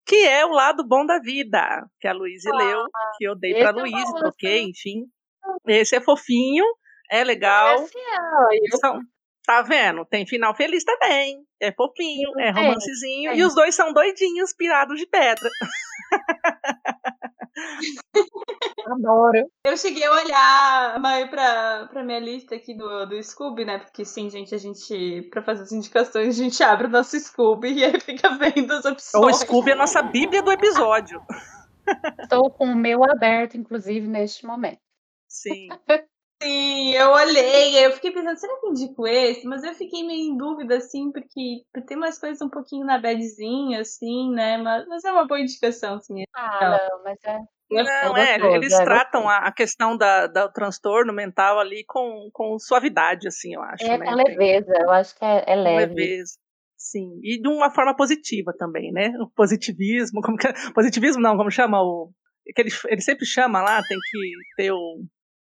que 0.06 0.26
é 0.26 0.46
O 0.46 0.52
Lado 0.52 0.88
Bom 0.88 1.06
da 1.06 1.20
Vida, 1.20 1.86
que 2.00 2.08
a 2.08 2.14
Luísa 2.14 2.50
ah, 2.54 2.58
leu, 2.58 2.84
que 3.18 3.26
eu 3.26 3.36
dei 3.36 3.56
pra 3.56 3.72
Luísa, 3.72 4.14
troquei, 4.16 4.64
enfim. 4.64 5.06
Esse 5.68 5.96
é 5.96 6.02
fofinho, 6.02 6.66
é 7.10 7.24
legal. 7.24 7.84
Esse 7.84 7.98
é, 7.98 8.74
eu... 8.74 8.78
São, 8.80 9.00
tá 9.46 9.62
vendo? 9.62 10.06
Tem 10.06 10.26
final 10.26 10.56
feliz 10.56 10.84
também. 10.84 11.44
É 11.60 11.72
fofinho, 11.72 12.32
é 12.40 12.50
romancezinho. 12.52 13.32
É, 13.32 13.34
é. 13.34 13.38
E 13.38 13.44
os 13.44 13.54
dois 13.54 13.76
são 13.76 13.94
doidinhos, 13.94 14.54
pirados 14.54 15.00
de 15.00 15.06
pedra. 15.06 15.50
Adoro. 18.88 19.50
Eu 19.66 19.78
cheguei 19.78 20.04
a 20.06 20.12
olhar 20.12 21.02
pra, 21.30 21.88
pra 21.88 22.04
minha 22.04 22.20
lista 22.20 22.56
aqui 22.56 22.74
do, 22.74 23.06
do 23.06 23.22
Scooby, 23.22 23.66
né? 23.66 23.80
Porque 23.80 24.04
sim, 24.06 24.30
gente, 24.30 24.56
a 24.56 24.58
gente, 24.58 25.24
pra 25.30 25.42
fazer 25.42 25.64
as 25.64 25.72
indicações, 25.72 26.40
a 26.40 26.44
gente 26.44 26.64
abre 26.64 26.88
o 26.88 26.90
nosso 26.90 27.20
Scooby 27.20 27.74
e 27.74 27.84
aí 27.86 28.00
fica 28.00 28.30
vendo 28.38 28.72
as 28.74 28.86
opções. 28.86 29.26
O 29.26 29.34
Scooby 29.34 29.72
é 29.72 29.74
a 29.74 29.78
nossa 29.78 30.02
bíblia 30.02 30.42
do 30.42 30.52
episódio. 30.52 31.22
Estou 32.20 32.50
com 32.52 32.66
o 32.66 32.76
meu 32.76 33.04
aberto, 33.04 33.58
inclusive, 33.58 34.08
neste 34.08 34.46
momento. 34.46 34.80
Sim. 35.28 35.70
Sim, 36.42 36.94
eu 36.94 37.12
olhei, 37.12 37.86
eu 37.86 37.92
fiquei 37.92 38.12
pensando, 38.12 38.38
será 38.38 38.60
que 38.60 38.68
indico 38.68 39.06
esse? 39.06 39.46
Mas 39.46 39.64
eu 39.64 39.76
fiquei 39.76 40.04
meio 40.04 40.32
em 40.32 40.38
dúvida, 40.38 40.78
assim, 40.78 41.12
porque 41.12 41.64
tem 41.88 41.96
umas 41.96 42.18
coisas 42.18 42.42
um 42.42 42.50
pouquinho 42.50 42.84
na 42.84 42.98
badzinha, 42.98 43.82
assim, 43.82 44.32
né? 44.32 44.58
Mas, 44.58 44.88
mas 44.88 45.04
é 45.04 45.12
uma 45.12 45.28
boa 45.28 45.40
indicação, 45.40 45.96
assim. 45.96 46.24
Ah, 46.34 46.80
não, 46.90 47.04
mas 47.04 47.20
é. 47.24 47.40
Não, 47.72 48.18
é, 48.18 48.36
eles 48.56 48.74
é, 48.74 48.84
tratam 48.84 49.30
a, 49.30 49.38
a, 49.38 49.52
questão 49.52 49.96
da, 49.96 50.28
da, 50.28 50.48
do 50.48 50.52
transtorno 50.52 51.14
mental 51.14 51.58
ali 51.58 51.86
com, 51.86 52.30
com 52.34 52.60
suavidade, 52.60 53.28
assim, 53.28 53.54
eu 53.54 53.62
acho. 53.62 53.86
É 53.86 53.98
né? 53.98 54.06
com 54.06 54.16
leveza, 54.16 54.74
eu 54.82 54.90
acho 54.90 55.18
que 55.18 55.24
é, 55.24 55.44
é 55.48 55.56
leve. 55.56 55.94
Leveza. 55.94 56.34
Sim, 56.76 57.20
e 57.24 57.40
de 57.40 57.48
uma 57.48 57.70
forma 57.70 57.96
positiva 57.96 58.52
também, 58.58 58.92
né? 58.92 59.14
O 59.20 59.30
positivismo, 59.30 60.20
como 60.26 60.38
que, 60.38 60.48
é? 60.48 60.54
positivismo 60.74 61.22
não, 61.22 61.38
como 61.38 61.52
chama 61.52 61.82
o 61.82 62.12
que 62.54 62.62
ele, 62.62 62.72
ele 62.88 63.02
sempre 63.02 63.26
chama 63.26 63.62
lá, 63.62 63.82
tem 63.84 63.98
que 63.98 64.34
ter 64.58 64.72
o 64.72 65.06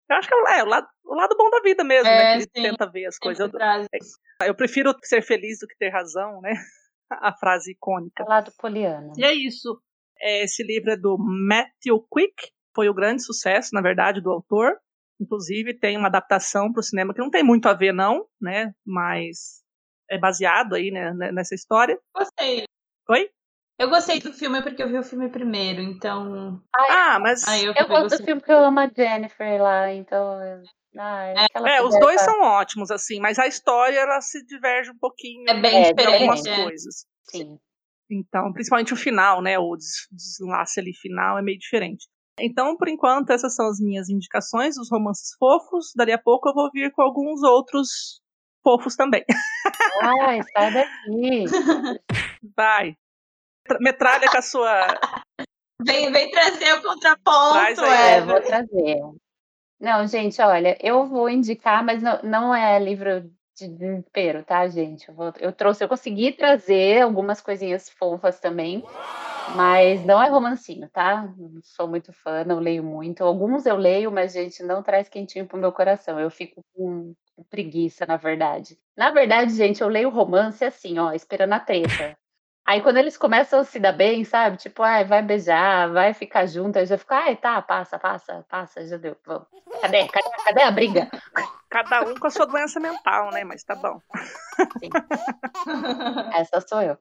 eu 0.09 0.17
acho 0.17 0.29
que 0.29 0.35
é, 0.35 0.59
é 0.59 0.63
o, 0.63 0.67
lado, 0.67 0.87
o 1.05 1.15
lado 1.15 1.37
bom 1.37 1.51
da 1.51 1.61
vida 1.61 1.83
mesmo, 1.83 2.05
né, 2.05 2.17
é, 2.17 2.39
né? 2.39 2.47
Que 2.47 2.59
ele 2.59 2.69
tenta 2.71 2.91
ver 2.91 3.07
as 3.07 3.19
coisas. 3.19 3.53
Eu, 3.53 3.61
é, 3.61 4.49
eu 4.49 4.55
prefiro 4.55 4.95
ser 5.03 5.23
feliz 5.23 5.59
do 5.61 5.67
que 5.67 5.77
ter 5.77 5.91
razão, 5.91 6.41
né? 6.41 6.53
A 7.11 7.33
frase 7.37 7.73
icônica. 7.73 8.25
O 8.25 8.29
lado 8.29 8.51
poliana. 8.59 9.13
E 9.17 9.25
é 9.25 9.33
isso. 9.33 9.81
É, 10.21 10.45
esse 10.45 10.63
livro 10.63 10.91
é 10.91 10.97
do 10.97 11.17
Matthew 11.19 12.01
Quick, 12.13 12.51
foi 12.75 12.89
o 12.89 12.95
grande 12.95 13.23
sucesso, 13.23 13.71
na 13.73 13.81
verdade, 13.81 14.21
do 14.21 14.31
autor. 14.31 14.79
Inclusive, 15.21 15.79
tem 15.79 15.97
uma 15.97 16.09
adaptação 16.09 16.73
para 16.73 16.81
o 16.81 16.83
cinema 16.83 17.15
que 17.15 17.21
não 17.21 17.31
tem 17.31 17.45
muito 17.45 17.69
a 17.69 17.75
ver, 17.75 17.93
não, 17.93 18.27
né? 18.41 18.75
Mas 18.85 19.63
é 20.11 20.19
baseado 20.19 20.75
aí 20.75 20.91
né, 20.91 21.13
nessa 21.33 21.55
história. 21.55 21.99
Gostei. 22.15 22.65
Oi? 23.09 23.31
Eu 23.79 23.91
gostei 23.91 24.21
do 24.21 24.33
filme 24.33 24.63
porque 24.63 24.83
eu 24.83 24.89
vi 24.89 24.99
o 24.99 25.03
filme 25.03 25.29
primeiro, 25.29 25.83
então. 25.83 26.63
ah, 26.75 27.19
mas. 27.19 27.43
eu, 27.63 27.75
eu 27.77 27.89
gosto 27.89 28.19
do 28.19 28.25
filme 28.25 28.41
porque 28.41 28.53
eu 28.53 28.65
amo 28.65 28.79
a 28.79 28.89
Jennifer 28.89 29.61
lá, 29.61 29.93
então. 29.93 30.39
Ah, 30.97 31.47
é, 31.67 31.83
os 31.83 31.99
dois 31.99 32.21
são 32.21 32.41
ótimos, 32.43 32.91
assim, 32.93 33.19
mas 33.19 33.37
a 33.37 33.49
história 33.49 33.99
ela 33.99 34.21
se 34.21 34.45
diverge 34.47 34.93
um 34.93 34.99
pouquinho. 34.99 35.45
É 35.49 35.61
bem 35.61 35.83
diferente. 35.83 36.15
algumas 36.15 36.47
é. 36.47 36.63
coisas. 36.63 37.07
Sim. 37.25 37.59
Então, 38.09 38.53
principalmente 38.53 38.93
o 38.93 38.97
final, 38.97 39.43
né? 39.43 39.59
O 39.59 39.77
desenlace 40.13 40.79
ali 40.79 40.93
final 40.95 41.37
é 41.37 41.43
meio 41.43 41.59
diferente. 41.59 42.07
Então, 42.39 42.77
por 42.77 42.89
enquanto, 42.89 43.31
essas 43.31 43.57
são 43.57 43.67
as 43.67 43.81
minhas 43.81 44.09
indicações, 44.09 44.77
os 44.77 44.89
romances 44.89 45.35
fofos. 45.37 45.93
Dali 45.97 46.13
a 46.13 46.19
pouco 46.19 46.49
eu 46.49 46.55
vou 46.55 46.71
vir 46.73 46.93
com 46.93 47.03
alguns 47.03 47.43
outros 47.43 48.21
fofos 48.63 48.95
também. 48.95 49.25
Ai, 50.01 50.41
sai 50.53 50.75
daqui. 50.75 51.45
Vai 52.57 52.97
metralha 53.81 54.31
com 54.31 54.39
a 54.39 54.43
sua. 54.43 54.99
Vem, 55.85 56.11
vem 56.13 56.31
trazer 56.31 56.75
o 56.75 56.83
contraponto. 56.83 57.53
Traz 57.53 57.79
aí, 57.79 58.13
é, 58.13 58.21
vou 58.21 58.41
trazer. 58.41 59.01
Não, 59.81 60.07
gente, 60.07 60.41
olha, 60.41 60.79
eu 60.81 61.07
vou 61.07 61.29
indicar, 61.29 61.85
mas 61.85 62.03
não, 62.03 62.21
não 62.23 62.55
é 62.55 62.79
livro 62.79 63.31
de 63.57 63.69
desespero, 63.69 64.43
tá, 64.43 64.67
gente? 64.69 65.09
Eu, 65.09 65.15
vou, 65.15 65.33
eu 65.39 65.53
trouxe, 65.53 65.85
eu 65.85 65.89
consegui 65.89 66.33
trazer 66.33 67.03
algumas 67.03 67.41
coisinhas 67.41 67.89
fofas 67.89 68.41
também, 68.41 68.83
mas 69.55 70.05
não 70.05 70.23
é 70.23 70.29
romancinho, 70.29 70.89
tá? 70.89 71.23
Não 71.37 71.61
sou 71.63 71.87
muito 71.87 72.13
fã, 72.13 72.45
não 72.45 72.59
leio 72.59 72.83
muito. 72.83 73.23
Alguns 73.23 73.67
eu 73.67 73.77
leio, 73.77 74.11
mas, 74.11 74.33
gente, 74.33 74.63
não 74.63 74.83
traz 74.83 75.09
quentinho 75.09 75.47
pro 75.47 75.59
meu 75.59 75.73
coração. 75.73 76.19
Eu 76.19 76.31
fico 76.31 76.63
com 76.75 77.15
preguiça, 77.51 78.07
na 78.07 78.17
verdade. 78.17 78.79
Na 78.97 79.11
verdade, 79.11 79.55
gente, 79.55 79.83
eu 79.83 79.89
leio 79.89 80.09
romance 80.09 80.65
assim, 80.65 80.99
ó, 80.99 81.13
esperando 81.13 81.53
a 81.53 81.61
treta. 81.61 82.17
Aí 82.67 82.81
quando 82.81 82.97
eles 82.97 83.17
começam 83.19 83.61
a 83.61 83.65
se 83.65 83.79
dar 83.79 83.93
bem, 83.93 84.25
sabe? 84.25 84.57
Tipo, 84.57 84.83
ai, 84.83 85.05
vai 85.05 85.23
beijar, 85.23 85.91
vai 85.93 86.15
ficar 86.15 86.47
junto, 86.47 86.79
aí 86.79 86.87
já 86.87 86.97
fica, 86.97 87.17
ai, 87.17 87.37
tá, 87.37 87.61
passa, 87.61 87.99
passa, 87.99 88.45
passa, 88.49 88.87
já 88.87 88.97
deu, 88.97 89.17
vamos. 89.27 89.47
Cadê? 89.83 90.09
Cadê, 90.09 90.31
cadê 90.45 90.63
a 90.63 90.71
briga? 90.71 91.11
Cada 91.69 92.03
um 92.03 92.15
com 92.15 92.27
a 92.27 92.31
sua 92.31 92.47
doença 92.47 92.81
mental, 92.81 93.31
né? 93.33 93.45
Mas 93.45 93.65
tá 93.65 93.75
bom. 93.75 94.01
Sim. 94.79 94.89
Essa 96.33 96.61
sou 96.63 96.81
eu. 96.81 96.97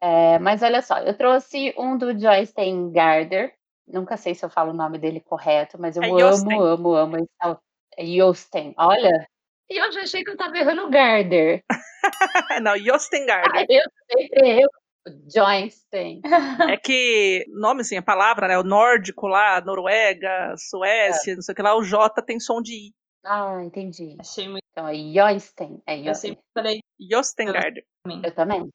É, 0.00 0.38
mas 0.38 0.62
olha 0.62 0.82
só, 0.82 0.98
eu 0.98 1.16
trouxe 1.16 1.74
um 1.78 1.96
do 1.96 2.18
Joyce 2.18 2.54
Garder. 2.92 3.54
Nunca 3.86 4.16
sei 4.18 4.34
se 4.34 4.44
eu 4.44 4.50
falo 4.50 4.72
o 4.72 4.76
nome 4.76 4.98
dele 4.98 5.20
correto, 5.20 5.80
mas 5.80 5.96
eu 5.96 6.02
é 6.02 6.08
amo, 6.08 6.60
amo, 6.60 6.94
amo, 6.94 7.28
amo. 7.42 7.60
É 7.96 8.04
Yosten. 8.04 8.74
Olha, 8.76 9.26
e 9.70 9.76
eu 9.78 9.92
já 9.92 10.02
achei 10.02 10.24
que 10.24 10.30
eu 10.30 10.36
tava 10.36 10.56
errando 10.56 10.86
o 10.86 10.90
Garder. 10.90 11.62
Não, 12.62 12.74
Yosten 12.74 13.26
Garder. 13.26 13.60
Ah, 13.60 13.66
eu 13.68 13.82
sempre 14.10 14.66
Joinstein. 15.34 16.20
É 16.68 16.76
que 16.76 17.44
nome, 17.48 17.82
assim, 17.82 17.96
a 17.96 18.02
palavra, 18.02 18.48
né? 18.48 18.58
O 18.58 18.62
nórdico 18.62 19.26
lá, 19.26 19.60
Noruega, 19.60 20.54
Suécia, 20.56 21.32
é. 21.32 21.34
não 21.34 21.42
sei 21.42 21.52
o 21.52 21.56
que 21.56 21.62
lá, 21.62 21.76
o 21.76 21.82
J 21.82 22.22
tem 22.22 22.38
som 22.38 22.60
de 22.60 22.88
I. 22.88 22.94
Ah, 23.24 23.62
entendi. 23.62 24.16
Achei 24.18 24.48
muito. 24.48 24.64
Então 24.72 24.88
é 24.88 24.94
Joinstein. 24.94 25.82
É 25.86 26.08
Eu 26.08 26.14
sempre 26.14 26.40
falei. 26.54 26.80
Jostengard. 27.10 27.82
Eu 28.22 28.34
também. 28.34 28.68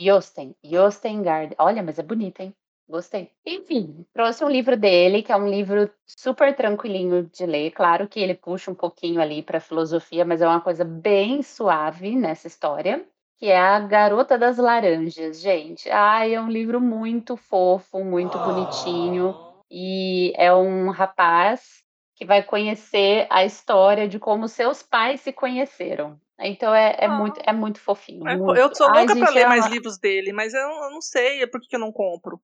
Josten. 0.00 0.54
Jostengard. 0.64 1.54
Olha, 1.58 1.82
mas 1.82 1.98
é 1.98 2.02
bonito, 2.02 2.40
hein? 2.40 2.54
Gostei. 2.88 3.30
Enfim, 3.46 4.04
trouxe 4.12 4.44
um 4.44 4.48
livro 4.48 4.76
dele, 4.76 5.22
que 5.22 5.32
é 5.32 5.36
um 5.36 5.48
livro 5.48 5.90
super 6.06 6.54
tranquilinho 6.54 7.24
de 7.24 7.46
ler. 7.46 7.70
Claro 7.70 8.06
que 8.06 8.20
ele 8.20 8.34
puxa 8.34 8.70
um 8.70 8.74
pouquinho 8.74 9.20
ali 9.20 9.42
para 9.42 9.60
filosofia, 9.60 10.24
mas 10.24 10.42
é 10.42 10.46
uma 10.46 10.60
coisa 10.60 10.84
bem 10.84 11.42
suave 11.42 12.14
nessa 12.14 12.46
história 12.46 13.06
que 13.44 13.50
é 13.50 13.60
A 13.60 13.78
Garota 13.78 14.38
das 14.38 14.56
Laranjas, 14.56 15.38
gente. 15.38 15.90
Ai, 15.90 16.32
é 16.32 16.40
um 16.40 16.48
livro 16.48 16.80
muito 16.80 17.36
fofo, 17.36 18.02
muito 18.02 18.38
bonitinho. 18.38 19.34
E 19.70 20.32
é 20.34 20.50
um 20.54 20.88
rapaz 20.88 21.82
que 22.16 22.24
vai 22.24 22.42
conhecer 22.42 23.26
a 23.28 23.44
história 23.44 24.08
de 24.08 24.18
como 24.18 24.48
seus 24.48 24.82
pais 24.82 25.20
se 25.20 25.30
conheceram. 25.30 26.18
Então 26.40 26.74
é, 26.74 26.96
é 26.98 27.06
muito, 27.06 27.38
é 27.44 27.52
muito 27.52 27.80
fofinho. 27.80 28.26
É, 28.26 28.34
muito. 28.34 28.58
Eu 28.58 28.74
sou 28.74 28.88
louca 28.90 29.14
pra 29.14 29.28
ler 29.28 29.46
mais 29.46 29.66
livros 29.66 29.98
dele, 29.98 30.32
mas 30.32 30.54
eu, 30.54 30.66
eu 30.66 30.90
não 30.90 31.02
sei 31.02 31.42
é 31.42 31.46
por 31.46 31.60
que 31.60 31.76
eu 31.76 31.80
não 31.80 31.92
compro. 31.92 32.40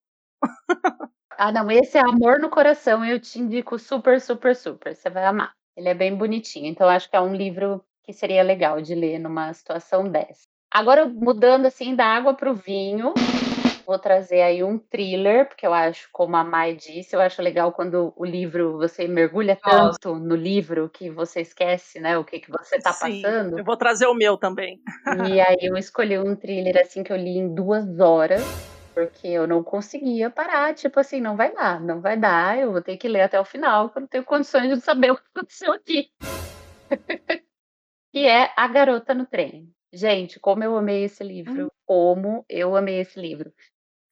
ah, 1.39 1.51
não, 1.51 1.71
esse 1.71 1.97
é 1.97 2.03
Amor 2.03 2.39
no 2.39 2.51
Coração, 2.51 3.03
eu 3.03 3.19
te 3.19 3.41
indico 3.41 3.79
super, 3.79 4.21
super, 4.21 4.55
super. 4.55 4.95
Você 4.95 5.09
vai 5.09 5.25
amar. 5.25 5.55
Ele 5.75 5.89
é 5.89 5.95
bem 5.95 6.15
bonitinho, 6.15 6.67
então 6.67 6.87
acho 6.87 7.09
que 7.09 7.17
é 7.17 7.21
um 7.23 7.35
livro 7.35 7.83
que 8.05 8.13
seria 8.13 8.43
legal 8.43 8.83
de 8.83 8.95
ler 8.95 9.19
numa 9.19 9.51
situação 9.55 10.05
dessa. 10.05 10.50
Agora, 10.73 11.05
mudando 11.05 11.67
assim 11.67 11.97
da 11.97 12.07
água 12.07 12.33
para 12.33 12.49
o 12.49 12.55
vinho, 12.55 13.13
vou 13.85 13.99
trazer 13.99 14.41
aí 14.41 14.63
um 14.63 14.79
thriller, 14.79 15.49
porque 15.49 15.67
eu 15.67 15.75
acho, 15.75 16.09
como 16.13 16.37
a 16.37 16.45
Mai 16.45 16.77
disse, 16.77 17.17
eu 17.17 17.21
acho 17.21 17.43
legal 17.43 17.73
quando 17.73 18.13
o 18.15 18.25
livro, 18.25 18.79
você 18.79 19.09
mergulha 19.09 19.59
tanto 19.61 20.15
no 20.15 20.37
livro 20.37 20.89
que 20.89 21.11
você 21.11 21.41
esquece, 21.41 21.99
né, 21.99 22.17
o 22.17 22.25
que, 22.25 22.39
que 22.39 22.53
você 22.53 22.77
está 22.77 22.91
passando. 22.93 23.59
Eu 23.59 23.65
vou 23.65 23.77
trazer 23.77 24.07
o 24.07 24.15
meu 24.15 24.37
também. 24.37 24.81
E 25.27 25.41
aí 25.41 25.57
eu 25.61 25.77
escolhi 25.77 26.17
um 26.17 26.37
thriller 26.37 26.81
assim 26.81 27.03
que 27.03 27.13
eu 27.13 27.17
li 27.17 27.37
em 27.37 27.53
duas 27.53 27.99
horas, 27.99 28.43
porque 28.95 29.27
eu 29.27 29.49
não 29.49 29.65
conseguia 29.65 30.31
parar, 30.31 30.73
tipo 30.73 31.01
assim, 31.01 31.21
não 31.21 31.37
vai 31.37 31.53
dar, 31.53 31.81
não 31.81 32.01
vai 32.01 32.17
dar, 32.17 32.57
eu 32.57 32.71
vou 32.71 32.81
ter 32.81 32.97
que 32.97 33.09
ler 33.09 33.23
até 33.23 33.41
o 33.41 33.45
final, 33.45 33.89
porque 33.89 33.99
eu 33.99 34.03
não 34.03 34.09
tenho 34.09 34.25
condições 34.25 34.69
de 34.69 34.81
saber 34.81 35.11
o 35.11 35.17
que 35.17 35.23
aconteceu 35.35 35.73
aqui. 35.73 36.13
que 38.13 38.25
é 38.25 38.53
A 38.57 38.69
Garota 38.69 39.13
no 39.13 39.27
Trem. 39.27 39.69
Gente, 39.93 40.39
como 40.39 40.63
eu 40.63 40.77
amei 40.77 41.05
esse 41.05 41.25
livro, 41.25 41.67
hum. 41.67 41.71
como 41.87 42.45
eu 42.49 42.77
amei 42.77 43.01
esse 43.01 43.21
livro. 43.21 43.53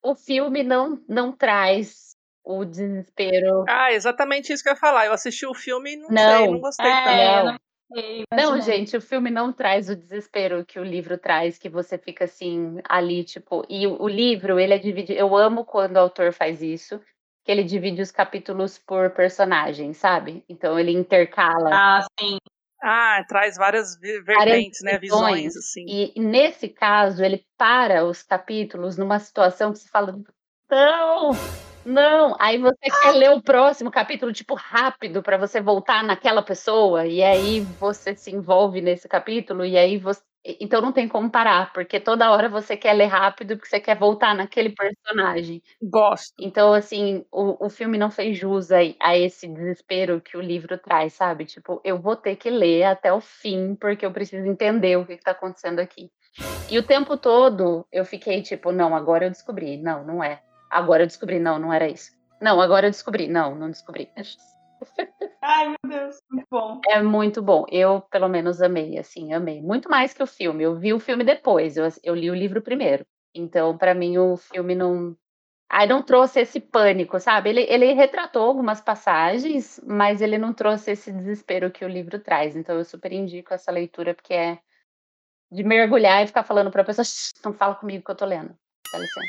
O 0.03 0.15
filme 0.15 0.63
não, 0.63 1.03
não 1.09 1.33
traz 1.33 2.17
o 2.45 2.65
desespero. 2.65 3.65
Ah, 3.69 3.93
exatamente 3.93 4.53
isso 4.53 4.63
que 4.63 4.69
eu 4.69 4.73
ia 4.73 4.79
falar. 4.79 5.07
Eu 5.07 5.13
assisti 5.13 5.47
o 5.47 5.55
filme 5.55 5.93
e 5.93 5.97
não, 5.97 6.09
não. 6.09 6.39
sei, 6.39 6.49
não 6.49 6.61
gostei 6.61 6.91
é, 6.91 7.05
também. 7.05 7.45
Não. 7.45 7.59
Não, 8.31 8.61
gente, 8.61 8.97
o 8.97 9.01
filme 9.01 9.31
não 9.31 9.51
traz 9.51 9.89
o 9.89 9.97
desespero 9.97 10.65
que 10.65 10.79
o 10.79 10.85
livro 10.85 11.17
traz, 11.17 11.57
que 11.57 11.71
você 11.71 11.97
fica 11.97 12.25
assim, 12.25 12.79
ali, 12.85 13.25
tipo. 13.25 13.65
E 13.69 13.87
o, 13.87 14.03
o 14.03 14.09
livro, 14.09 14.61
ele 14.61 14.75
é 14.75 14.79
dividido. 14.79 15.19
Eu 15.19 15.35
amo 15.35 15.65
quando 15.65 15.97
o 15.97 16.01
autor 16.01 16.33
faz 16.33 16.61
isso, 16.61 17.01
que 17.45 17.51
ele 17.51 17.65
divide 17.65 18.03
os 18.03 18.11
capítulos 18.11 18.79
por 18.79 19.11
personagem, 19.11 19.95
sabe? 19.95 20.45
Então 20.49 20.79
ele 20.79 20.93
intercala. 20.93 21.71
Ah, 21.73 22.07
sim. 22.21 22.39
Ah, 22.83 23.25
traz 23.29 23.57
várias 23.57 23.99
vertentes, 23.99 24.37
várias 24.37 24.83
né? 24.83 24.99
Visões, 24.99 25.57
assim. 25.57 25.85
E, 25.89 26.21
nesse 26.21 26.69
caso, 26.69 27.25
ele 27.25 27.45
para 27.57 28.05
os 28.05 28.23
capítulos 28.23 28.97
numa 28.97 29.19
situação 29.19 29.73
que 29.73 29.79
se 29.81 29.89
fala, 29.89 30.17
Não! 30.71 31.33
Não! 31.89 32.37
Aí 32.39 32.59
você 32.59 32.77
quer 33.03 33.13
ler 33.13 33.31
o 33.31 33.41
próximo 33.41 33.91
capítulo, 33.91 34.31
tipo, 34.31 34.55
rápido, 34.55 35.23
para 35.23 35.39
você 35.39 35.59
voltar 35.59 36.05
naquela 36.05 36.43
pessoa, 36.43 37.07
e 37.07 37.23
aí 37.23 37.61
você 37.81 38.15
se 38.15 38.31
envolve 38.31 38.83
nesse 38.83 39.09
capítulo, 39.09 39.65
e 39.65 39.77
aí 39.79 39.97
você. 39.97 40.21
Então 40.61 40.83
não 40.83 40.93
tem 40.93 41.09
como 41.09 41.31
parar, 41.31 41.73
porque 41.73 41.99
toda 41.99 42.31
hora 42.31 42.49
você 42.49 42.77
quer 42.77 42.93
ler 42.93 43.07
rápido, 43.07 43.57
porque 43.57 43.71
você 43.71 43.81
quer 43.81 43.99
voltar 43.99 44.35
naquele 44.35 44.71
personagem. 44.71 45.63
Gosto. 45.83 46.35
Então, 46.39 46.75
assim, 46.75 47.25
o, 47.33 47.67
o 47.67 47.71
filme 47.71 47.97
não 47.97 48.11
fez 48.11 48.37
jus 48.37 48.71
a, 48.71 48.79
a 49.01 49.17
esse 49.17 49.49
desespero 49.49 50.21
que 50.21 50.37
o 50.37 50.43
livro 50.43 50.77
traz, 50.77 51.15
sabe? 51.15 51.47
Tipo, 51.47 51.81
eu 51.83 51.99
vou 51.99 52.17
ter 52.17 52.37
que 52.37 52.51
ler 52.51 52.85
até 52.85 53.11
o 53.13 53.21
fim, 53.21 53.75
porque 53.75 54.05
eu 54.05 54.13
preciso 54.13 54.47
entender 54.47 54.97
o 54.99 55.07
que 55.07 55.15
está 55.15 55.31
acontecendo 55.31 55.81
aqui. 55.81 56.11
E 56.71 56.79
o 56.79 56.83
tempo 56.83 57.17
todo 57.17 57.87
eu 57.91 58.05
fiquei 58.05 58.43
tipo, 58.43 58.73
não, 58.73 58.95
agora 58.95 59.25
eu 59.25 59.31
descobri. 59.31 59.79
Não, 59.79 60.05
não 60.05 60.23
é. 60.23 60.43
Agora 60.71 61.03
eu 61.03 61.07
descobri, 61.07 61.39
não, 61.39 61.59
não 61.59 61.73
era 61.73 61.89
isso. 61.89 62.13
Não, 62.41 62.61
agora 62.61 62.87
eu 62.87 62.91
descobri. 62.91 63.29
Não, 63.29 63.55
não 63.55 63.71
descobri. 63.71 64.11
Ai, 65.43 65.69
meu 65.69 65.77
Deus, 65.87 66.19
muito 66.31 66.47
bom. 66.51 66.81
É 66.87 67.03
muito 67.03 67.43
bom. 67.43 67.65
Eu, 67.71 68.01
pelo 68.03 68.29
menos, 68.29 68.63
amei, 68.63 68.99
assim, 68.99 69.33
amei. 69.33 69.61
Muito 69.61 69.91
mais 69.91 70.13
que 70.13 70.23
o 70.23 70.27
filme. 70.27 70.65
Eu 70.65 70.77
vi 70.77 70.93
o 70.93 71.01
filme 71.01 71.25
depois, 71.25 71.77
eu, 71.77 71.89
eu 72.03 72.15
li 72.15 72.31
o 72.31 72.35
livro 72.35 72.63
primeiro. 72.63 73.05
Então, 73.35 73.77
para 73.77 73.95
mim, 73.95 74.19
o 74.19 74.37
filme 74.37 74.75
não. 74.75 75.17
Aí 75.71 75.87
não 75.87 76.03
trouxe 76.03 76.41
esse 76.41 76.61
pânico, 76.61 77.21
sabe? 77.21 77.51
Ele, 77.51 77.61
ele 77.69 77.93
retratou 77.93 78.43
algumas 78.43 78.81
passagens, 78.81 79.79
mas 79.87 80.23
ele 80.23 80.39
não 80.39 80.55
trouxe 80.55 80.93
esse 80.93 81.13
desespero 81.13 81.71
que 81.71 81.85
o 81.85 81.89
livro 81.89 82.19
traz. 82.19 82.57
Então, 82.57 82.77
eu 82.77 82.85
super 82.85 83.13
indico 83.13 83.53
essa 83.53 83.71
leitura, 83.71 84.15
porque 84.15 84.33
é 84.33 84.59
de 85.53 85.63
mergulhar 85.63 86.23
e 86.23 86.27
ficar 86.27 86.43
falando 86.43 86.71
pra 86.71 86.85
pessoa, 86.85 87.05
não 87.45 87.53
fala 87.53 87.75
comigo 87.75 88.05
que 88.05 88.11
eu 88.11 88.17
tô 88.17 88.25
lendo. 88.25 88.57
Dá 88.93 88.99
licença. 88.99 89.29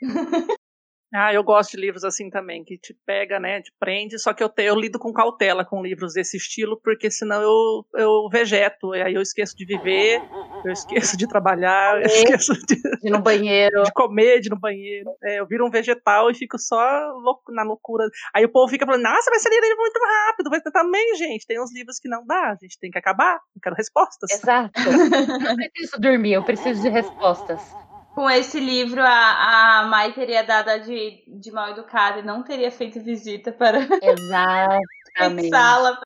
Ah, 1.14 1.32
eu 1.32 1.42
gosto 1.44 1.72
de 1.72 1.80
livros 1.80 2.04
assim 2.04 2.28
também, 2.28 2.64
que 2.64 2.76
te 2.76 2.92
pega, 3.06 3.38
né, 3.38 3.62
te 3.62 3.72
prende, 3.78 4.18
só 4.18 4.34
que 4.34 4.42
eu, 4.42 4.48
te, 4.48 4.64
eu 4.64 4.74
lido 4.74 4.98
com 4.98 5.12
cautela 5.12 5.64
com 5.64 5.82
livros 5.82 6.14
desse 6.14 6.36
estilo, 6.36 6.80
porque 6.82 7.10
senão 7.10 7.40
eu, 7.40 7.86
eu 7.94 8.28
vegeto, 8.28 8.94
e 8.94 9.00
aí 9.00 9.14
eu 9.14 9.22
esqueço 9.22 9.56
de 9.56 9.64
viver, 9.64 10.20
eu 10.64 10.72
esqueço 10.72 11.16
de 11.16 11.28
trabalhar, 11.28 12.00
eu 12.00 12.06
esqueço 12.06 12.54
de, 12.66 12.74
de 12.74 13.08
ir 13.08 13.10
no 13.10 13.20
banheiro, 13.20 13.84
de 13.84 13.92
comer, 13.92 14.40
de 14.40 14.48
ir 14.48 14.50
no 14.50 14.58
banheiro. 14.58 15.10
É, 15.22 15.38
eu 15.38 15.46
viro 15.46 15.64
um 15.64 15.70
vegetal 15.70 16.30
e 16.30 16.34
fico 16.34 16.58
só 16.58 17.12
louco, 17.12 17.52
na 17.52 17.62
loucura. 17.62 18.04
Aí 18.34 18.44
o 18.44 18.48
povo 18.48 18.68
fica 18.68 18.84
falando, 18.84 19.02
nossa, 19.02 19.30
vai 19.30 19.38
ser 19.38 19.48
livro 19.48 19.76
muito 19.76 20.00
rápido, 20.00 20.50
vai 20.50 20.60
tentar 20.60 20.82
também, 20.82 21.16
gente. 21.16 21.46
Tem 21.46 21.60
uns 21.60 21.72
livros 21.72 21.98
que 21.98 22.08
não 22.08 22.26
dá, 22.26 22.50
a 22.50 22.56
gente 22.60 22.78
tem 22.78 22.90
que 22.90 22.98
acabar, 22.98 23.34
eu 23.54 23.60
quero 23.62 23.76
respostas. 23.76 24.30
Exato. 24.32 24.72
eu 24.84 25.70
preciso 25.72 26.00
dormir, 26.00 26.32
eu 26.32 26.44
preciso 26.44 26.82
de 26.82 26.88
respostas 26.88 27.85
com 28.16 28.30
esse 28.30 28.58
livro, 28.58 29.02
a, 29.02 29.80
a 29.80 29.86
Mai 29.88 30.10
teria 30.14 30.42
dado 30.42 30.70
a 30.70 30.78
de, 30.78 31.22
de 31.28 31.52
mal 31.52 31.68
educada 31.68 32.20
e 32.20 32.22
não 32.22 32.42
teria 32.42 32.70
feito 32.70 32.98
visita 32.98 33.52
para 33.52 33.80
Exatamente. 34.02 35.50
sala. 35.52 36.00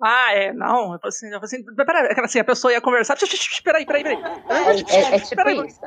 Ah, 0.00 0.32
é, 0.32 0.52
não. 0.52 0.92
Eu 0.92 1.00
assim, 1.02 1.28
eu 1.28 1.40
assim, 1.42 1.64
peraí, 1.74 2.14
assim, 2.22 2.38
a 2.38 2.44
pessoa 2.44 2.72
ia 2.72 2.80
conversar. 2.80 3.16
Peraí, 3.64 3.84
peraí, 3.84 4.04
peraí. 4.04 4.22
É, 4.88 4.94
é, 4.94 5.16
é 5.16 5.18
tipo 5.18 5.50
isso. 5.66 5.80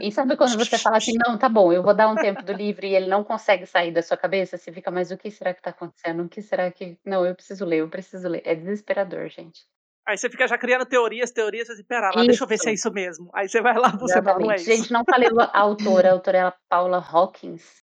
E 0.00 0.12
sabe 0.12 0.36
quando 0.36 0.56
você 0.56 0.78
fala 0.78 0.98
assim, 0.98 1.14
não, 1.26 1.36
tá 1.36 1.48
bom, 1.48 1.72
eu 1.72 1.82
vou 1.82 1.92
dar 1.92 2.08
um 2.08 2.14
tempo 2.14 2.40
do 2.44 2.52
livro 2.52 2.86
e 2.86 2.94
ele 2.94 3.08
não 3.08 3.24
consegue 3.24 3.66
sair 3.66 3.90
da 3.90 4.00
sua 4.00 4.16
cabeça, 4.16 4.56
você 4.56 4.70
fica, 4.70 4.92
mas 4.92 5.10
o 5.10 5.18
que 5.18 5.28
será 5.28 5.52
que 5.52 5.60
tá 5.60 5.70
acontecendo? 5.70 6.22
O 6.22 6.28
que 6.28 6.40
será 6.40 6.70
que. 6.70 6.96
Não, 7.04 7.26
eu 7.26 7.34
preciso 7.34 7.64
ler, 7.64 7.80
eu 7.80 7.88
preciso 7.88 8.28
ler. 8.28 8.42
É 8.44 8.54
desesperador, 8.54 9.28
gente. 9.28 9.66
Aí 10.08 10.16
você 10.16 10.30
fica 10.30 10.48
já 10.48 10.56
criando 10.56 10.86
teorias, 10.86 11.30
teorias, 11.30 11.68
você 11.68 11.84
pera 11.84 12.10
lá, 12.14 12.24
deixa 12.24 12.42
eu 12.42 12.48
ver 12.48 12.56
se 12.56 12.70
é 12.70 12.72
isso 12.72 12.90
mesmo. 12.90 13.28
Aí 13.34 13.46
você 13.46 13.60
vai 13.60 13.76
lá, 13.76 13.90
você 13.90 14.18
não, 14.22 14.38
não 14.38 14.50
é 14.50 14.56
isso. 14.56 14.64
Gente, 14.64 14.90
não 14.90 15.04
falei 15.04 15.28
a 15.52 15.60
autora, 15.60 16.08
a 16.08 16.12
autora 16.12 16.38
é 16.38 16.40
a 16.40 16.54
Paula 16.66 16.96
Hawkins. 16.96 17.82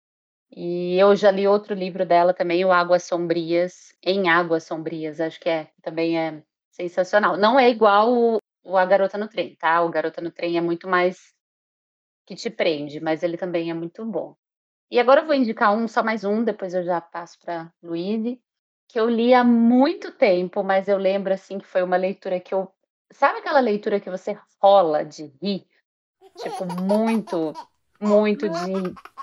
E 0.51 0.99
eu 0.99 1.15
já 1.15 1.31
li 1.31 1.47
outro 1.47 1.75
livro 1.75 2.07
dela 2.07 2.33
também, 2.33 2.65
o 2.65 2.73
Águas 2.73 3.03
Sombrias, 3.03 3.95
em 4.03 4.31
Águas 4.31 4.65
Sombrias, 4.65 5.21
acho 5.21 5.39
que 5.39 5.51
é, 5.51 5.69
também 5.83 6.19
é 6.19 6.43
sensacional. 6.71 7.37
Não 7.37 7.61
é 7.61 7.69
igual 7.69 8.11
o, 8.11 8.39
o 8.65 8.79
A 8.79 8.87
Garota 8.87 9.19
no 9.19 9.29
Trem, 9.29 9.55
tá? 9.57 9.83
O 9.83 9.91
Garota 9.91 10.23
no 10.23 10.31
Trem 10.31 10.57
é 10.57 10.63
muito 10.63 10.89
mais 10.89 11.35
que 12.25 12.35
te 12.35 12.49
prende, 12.49 13.01
mas 13.01 13.23
ele 13.23 13.37
também 13.37 13.71
é 13.71 13.75
muito 13.75 14.03
bom. 14.03 14.35
E 14.91 14.99
agora 14.99 15.21
eu 15.21 15.27
vou 15.27 15.35
indicar 15.35 15.77
um, 15.77 15.87
só 15.87 16.03
mais 16.03 16.25
um, 16.25 16.43
depois 16.43 16.73
eu 16.73 16.85
já 16.85 17.03
passo 17.03 17.39
para 17.39 17.71
Luíde 17.83 18.41
que 18.89 18.99
eu 18.99 19.09
li 19.09 19.35
há 19.35 19.43
muito 19.43 20.13
tempo, 20.13 20.63
mas 20.63 20.89
eu 20.89 20.97
lembro 20.97 21.33
assim 21.33 21.59
que 21.59 21.67
foi 21.67 21.83
uma 21.83 21.97
leitura 21.97 22.41
que 22.41 22.55
eu. 22.55 22.71
Sabe 23.11 23.39
aquela 23.39 23.61
leitura 23.61 24.01
que 24.01 24.11
você 24.11 24.39
rola 24.61 25.05
de 25.05 25.33
rir? 25.43 25.67
Tipo, 26.37 26.65
muito, 26.83 27.53
muito 28.01 28.49
de 28.49 28.73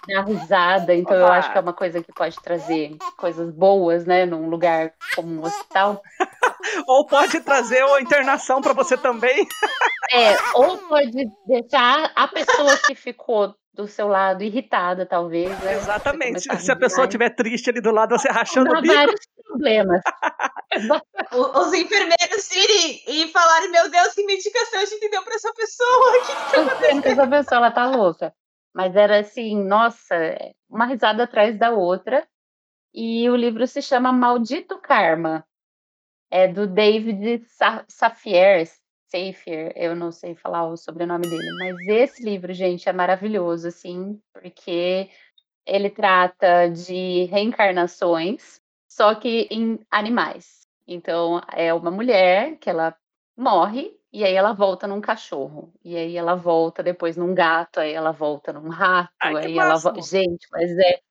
dar 0.07 0.25
risada. 0.25 0.95
Então 0.95 1.15
eu 1.15 1.27
acho 1.27 1.51
que 1.51 1.57
é 1.57 1.61
uma 1.61 1.73
coisa 1.73 2.01
que 2.01 2.13
pode 2.13 2.35
trazer 2.41 2.97
coisas 3.17 3.53
boas, 3.53 4.05
né? 4.05 4.25
Num 4.25 4.49
lugar 4.49 4.93
como 5.15 5.29
um 5.29 5.43
hospital. 5.43 6.01
ou 6.87 7.05
pode 7.05 7.41
trazer 7.41 7.83
uma 7.83 8.01
internação 8.01 8.61
para 8.61 8.73
você 8.73 8.97
também. 8.97 9.47
É, 10.11 10.35
ou 10.53 10.77
pode 10.77 11.25
deixar 11.45 12.11
a 12.15 12.27
pessoa 12.27 12.77
que 12.85 12.95
ficou 12.95 13.55
do 13.73 13.87
seu 13.87 14.07
lado 14.07 14.43
irritada, 14.43 15.05
talvez. 15.05 15.49
Né? 15.63 15.73
Exatamente. 15.75 16.41
Se 16.41 16.71
a 16.71 16.75
pessoa 16.75 17.05
estiver 17.05 17.29
triste 17.29 17.69
ali 17.69 17.81
do 17.81 17.91
lado, 17.91 18.17
você 18.17 18.29
rachando 18.29 18.69
o 18.71 18.81
bico. 18.81 18.93
vários 18.93 19.19
problemas. 19.45 20.01
Os 21.31 21.73
enfermeiros 21.73 22.51
irem 22.51 23.03
e 23.07 23.27
falarem, 23.29 23.71
meu 23.71 23.89
Deus, 23.89 24.13
que 24.13 24.25
medicação 24.25 24.81
a 24.81 24.85
gente 24.85 25.09
deu 25.09 25.23
para 25.23 25.35
essa 25.35 25.53
pessoa? 25.53 26.09
O 26.09 26.11
que, 26.13 26.19
que 26.19 26.27
tá 26.27 26.61
acontecendo? 26.61 27.05
Essa 27.05 27.27
pessoa, 27.27 27.57
ela 27.57 27.71
tá 27.71 27.85
louca. 27.85 28.33
Mas 28.73 28.95
era 28.95 29.19
assim, 29.19 29.61
nossa, 29.63 30.15
uma 30.69 30.85
risada 30.85 31.23
atrás 31.23 31.57
da 31.57 31.71
outra. 31.71 32.27
E 32.93 33.29
o 33.29 33.35
livro 33.35 33.65
se 33.67 33.81
chama 33.81 34.11
Maldito 34.11 34.77
Karma. 34.79 35.45
É 36.29 36.47
do 36.47 36.65
David 36.67 37.45
Safier, 37.89 38.65
Safier, 39.11 39.73
eu 39.75 39.93
não 39.93 40.11
sei 40.11 40.33
falar 40.33 40.65
o 40.65 40.77
sobrenome 40.77 41.27
dele, 41.27 41.51
mas 41.59 41.75
esse 41.87 42.23
livro, 42.23 42.53
gente, 42.53 42.87
é 42.87 42.93
maravilhoso, 42.93 43.67
assim, 43.67 44.17
porque 44.33 45.09
ele 45.65 45.89
trata 45.89 46.69
de 46.69 47.25
reencarnações, 47.25 48.61
só 48.87 49.13
que 49.13 49.47
em 49.51 49.79
animais. 49.91 50.61
Então, 50.87 51.41
é 51.51 51.73
uma 51.73 51.91
mulher 51.91 52.57
que 52.57 52.69
ela 52.69 52.95
morre 53.37 53.95
e 54.13 54.23
aí 54.23 54.33
ela 54.33 54.53
volta 54.53 54.87
num 54.87 55.01
cachorro. 55.01 55.73
E 55.83 55.95
aí 55.95 56.17
ela 56.17 56.35
volta 56.35 56.81
depois 56.81 57.15
num 57.17 57.33
gato, 57.33 57.79
aí 57.79 57.93
ela 57.93 58.11
volta 58.11 58.53
num 58.53 58.69
rato, 58.69 59.11
Ai, 59.21 59.37
aí 59.37 59.57
ela 59.57 59.77
volta. 59.77 60.01
Gente, 60.01 60.47
mas 60.51 60.71
é 60.77 61.01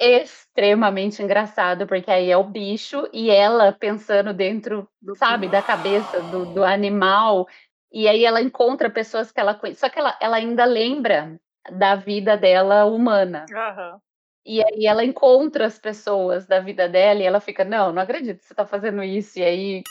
extremamente 0.00 1.22
engraçado, 1.22 1.86
porque 1.86 2.10
aí 2.10 2.30
é 2.30 2.36
o 2.36 2.44
bicho 2.44 3.06
e 3.12 3.30
ela 3.30 3.70
pensando 3.70 4.32
dentro, 4.32 4.88
sabe, 5.16 5.46
da 5.46 5.60
cabeça 5.60 6.20
do, 6.22 6.46
do 6.46 6.64
animal. 6.64 7.46
E 7.92 8.08
aí 8.08 8.24
ela 8.24 8.40
encontra 8.40 8.88
pessoas 8.88 9.30
que 9.30 9.38
ela 9.38 9.54
conhece. 9.54 9.80
Só 9.80 9.90
que 9.90 9.98
ela, 9.98 10.16
ela 10.20 10.36
ainda 10.36 10.64
lembra 10.64 11.38
da 11.70 11.94
vida 11.96 12.36
dela 12.36 12.86
humana. 12.86 13.44
Uhum. 13.50 14.00
E 14.46 14.64
aí 14.64 14.86
ela 14.86 15.04
encontra 15.04 15.66
as 15.66 15.78
pessoas 15.78 16.46
da 16.46 16.60
vida 16.60 16.88
dela 16.88 17.20
e 17.20 17.26
ela 17.26 17.40
fica, 17.40 17.62
não, 17.62 17.92
não 17.92 18.02
acredito 18.02 18.38
que 18.38 18.46
você 18.46 18.54
tá 18.54 18.64
fazendo 18.64 19.02
isso. 19.02 19.38
E 19.38 19.42
aí 19.42 19.82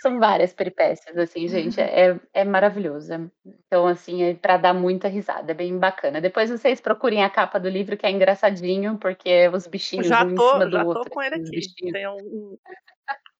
são 0.00 0.18
várias 0.18 0.52
peripécias, 0.52 1.16
assim, 1.16 1.48
gente. 1.48 1.80
É, 1.80 2.18
é 2.32 2.44
maravilhoso. 2.44 3.30
Então, 3.66 3.86
assim, 3.86 4.22
é 4.22 4.34
para 4.34 4.56
dar 4.56 4.74
muita 4.74 5.08
risada, 5.08 5.52
é 5.52 5.54
bem 5.54 5.76
bacana. 5.78 6.20
Depois 6.20 6.50
vocês 6.50 6.80
procurem 6.80 7.24
a 7.24 7.30
capa 7.30 7.58
do 7.58 7.68
livro, 7.68 7.96
que 7.96 8.06
é 8.06 8.10
engraçadinho, 8.10 8.98
porque 8.98 9.48
os 9.48 9.66
bichinhos 9.66 10.06
já 10.06 10.24
um 10.24 10.34
tô, 10.34 10.48
em 10.48 10.52
cima 10.52 10.66
do 10.66 10.72
já 10.72 10.84
outro. 10.84 11.04
tô 11.04 11.10
com 11.10 11.22
ele 11.22 11.36
assim, 11.36 11.56
aqui. 11.56 11.92
Tem 11.92 12.08
um, 12.08 12.58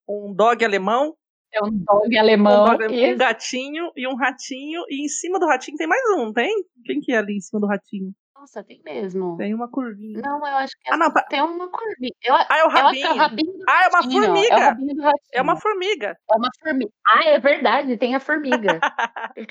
um 0.07 0.33
dog 0.33 0.63
alemão. 0.63 1.15
É 1.53 1.63
um 1.63 1.71
dog 1.71 2.17
alemão. 2.17 2.63
Um, 2.63 2.77
dog, 2.77 3.13
um 3.13 3.17
gatinho 3.17 3.91
e 3.95 4.07
um 4.07 4.15
ratinho. 4.15 4.83
E 4.89 5.03
em 5.03 5.07
cima 5.07 5.39
do 5.39 5.47
ratinho 5.47 5.77
tem 5.77 5.87
mais 5.87 6.03
um, 6.17 6.31
tem? 6.33 6.53
Quem 6.85 6.99
que 6.99 7.11
é 7.11 7.17
ali 7.17 7.37
em 7.37 7.41
cima 7.41 7.59
do 7.59 7.67
ratinho? 7.67 8.13
Nossa, 8.39 8.63
tem 8.63 8.81
mesmo. 8.85 9.35
Tem 9.35 9.53
uma 9.53 9.69
curvinha. 9.69 10.21
Não, 10.23 10.37
eu 10.37 10.57
acho 10.57 10.73
que 10.79 10.89
é 10.89 10.93
ah, 10.93 10.97
não, 10.97 11.11
tem 11.29 11.41
uma 11.41 11.69
curvinha. 11.69 12.13
Eu, 12.23 12.33
ah, 12.33 12.47
é 12.57 12.63
o 12.63 12.69
rabinho. 12.69 13.05
é 13.05 13.11
o 13.11 13.17
rabinho 13.17 13.53
ah, 13.67 13.83
é 13.83 13.87
uma 13.89 13.99
ratinho. 13.99 14.23
formiga. 14.23 14.55
É, 14.55 15.39
é 15.39 15.41
uma 15.41 15.55
formiga. 15.57 16.17
É 16.31 16.35
uma 16.37 16.49
formiga. 16.63 16.91
Ah, 17.05 17.23
é 17.25 17.39
verdade, 17.39 17.97
tem 17.97 18.15
a 18.15 18.19
formiga. 18.19 18.79
eu 19.35 19.45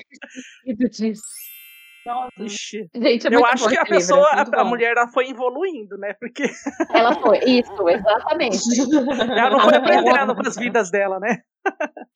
tinha 0.65 0.89
disso. 0.89 1.21
Nossa. 2.03 2.43
Ixi. 2.43 2.89
Gente, 2.95 3.27
é 3.27 3.35
eu 3.35 3.45
acho 3.45 3.69
que 3.69 3.77
a 3.77 3.83
livro, 3.83 3.95
pessoa, 3.95 4.27
é 4.31 4.35
muito 4.37 4.55
a, 4.55 4.61
a 4.61 4.65
mulher, 4.65 4.97
ela 4.97 5.07
foi 5.07 5.29
evoluindo, 5.29 5.95
né? 5.99 6.15
Porque 6.19 6.43
Ela 6.91 7.13
foi, 7.13 7.37
isso, 7.45 7.89
exatamente. 7.89 8.57
ela 9.37 9.51
não 9.51 9.59
foi 9.59 9.75
aprendendo 9.75 10.35
com 10.35 10.47
as 10.47 10.55
vidas 10.55 10.89
dela, 10.89 11.19
né? 11.19 11.43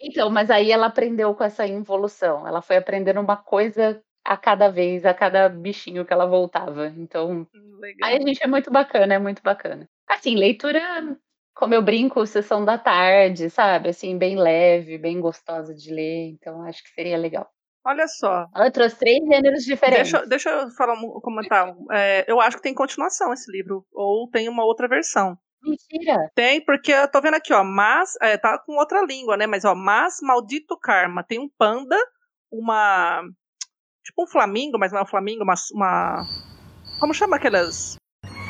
Então, 0.01 0.31
mas 0.31 0.49
aí 0.49 0.71
ela 0.71 0.87
aprendeu 0.87 1.35
com 1.35 1.43
essa 1.43 1.67
involução. 1.67 2.47
Ela 2.47 2.63
foi 2.63 2.77
aprendendo 2.77 3.21
uma 3.21 3.37
coisa 3.37 4.01
a 4.25 4.37
cada 4.37 4.69
vez, 4.69 5.05
a 5.05 5.13
cada 5.13 5.49
bichinho 5.49 6.05
que 6.05 6.13
ela 6.13 6.25
voltava. 6.25 6.87
Então, 6.97 7.47
Legal. 7.79 8.09
aí 8.09 8.17
a 8.17 8.21
gente 8.27 8.43
é 8.43 8.47
muito 8.47 8.71
bacana, 8.71 9.13
é 9.15 9.19
muito 9.19 9.41
bacana. 9.43 9.87
Assim, 10.07 10.35
leitura, 10.35 10.79
como 11.55 11.73
eu 11.73 11.81
brinco, 11.81 12.25
sessão 12.25 12.63
da 12.63 12.77
tarde, 12.77 13.49
sabe? 13.49 13.89
Assim, 13.89 14.17
bem 14.17 14.37
leve, 14.37 14.97
bem 14.97 15.19
gostosa 15.19 15.73
de 15.73 15.93
ler. 15.93 16.29
Então, 16.29 16.61
acho 16.63 16.83
que 16.83 16.89
seria 16.89 17.17
legal. 17.17 17.49
Olha 17.85 18.07
só. 18.07 18.47
Ela 18.55 18.71
trouxe 18.71 18.97
três 18.97 19.19
gêneros 19.27 19.63
diferentes. 19.65 20.11
Deixa, 20.11 20.25
deixa 20.25 20.49
eu 20.49 20.69
falar, 20.71 20.93
um- 20.93 21.19
comentar. 21.21 21.75
É, 21.91 22.23
eu 22.31 22.39
acho 22.39 22.55
que 22.57 22.63
tem 22.63 22.73
continuação 22.73 23.33
esse 23.33 23.51
livro. 23.51 23.85
Ou 23.91 24.29
tem 24.29 24.47
uma 24.47 24.63
outra 24.63 24.87
versão. 24.87 25.37
Mentira. 25.61 26.29
Tem, 26.33 26.63
porque 26.63 26.93
eu 26.93 27.09
tô 27.11 27.19
vendo 27.21 27.35
aqui, 27.35 27.53
ó. 27.53 27.61
Mas. 27.63 28.11
é, 28.21 28.37
tá 28.37 28.57
com 28.65 28.77
outra 28.77 29.05
língua, 29.05 29.35
né? 29.35 29.47
Mas, 29.47 29.65
ó. 29.65 29.75
Mas 29.75 30.15
maldito 30.21 30.77
karma. 30.79 31.23
Tem 31.25 31.39
um 31.39 31.49
panda, 31.57 31.97
uma. 32.49 33.21
Tipo 34.03 34.23
um 34.23 34.27
flamingo, 34.27 34.77
mas 34.77 34.91
não 34.91 34.99
é 34.99 35.03
um 35.03 35.07
flamingo, 35.07 35.43
uma. 35.43 35.55
uma 35.73 36.23
como 36.99 37.13
chama 37.13 37.37
aquelas. 37.37 37.95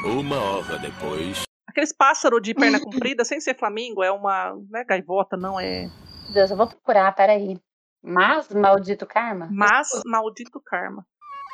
Uma 0.05 0.39
hora 0.39 0.79
depois. 0.79 1.43
Aqueles 1.67 1.93
pássaros 1.93 2.41
de 2.41 2.53
perna 2.53 2.79
comprida, 2.83 3.23
sem 3.23 3.39
ser 3.39 3.55
flamingo, 3.55 4.03
é 4.03 4.11
uma. 4.11 4.53
Não 4.69 4.79
é 4.79 4.83
gaivota, 4.83 5.37
não, 5.37 5.59
é. 5.59 5.87
Deus, 6.33 6.49
eu 6.51 6.57
vou 6.57 6.67
procurar, 6.67 7.13
peraí. 7.13 7.59
Mas, 8.01 8.49
maldito 8.49 9.05
karma? 9.05 9.47
Mas 9.51 9.87
maldito 10.05 10.59
karma. 10.59 11.05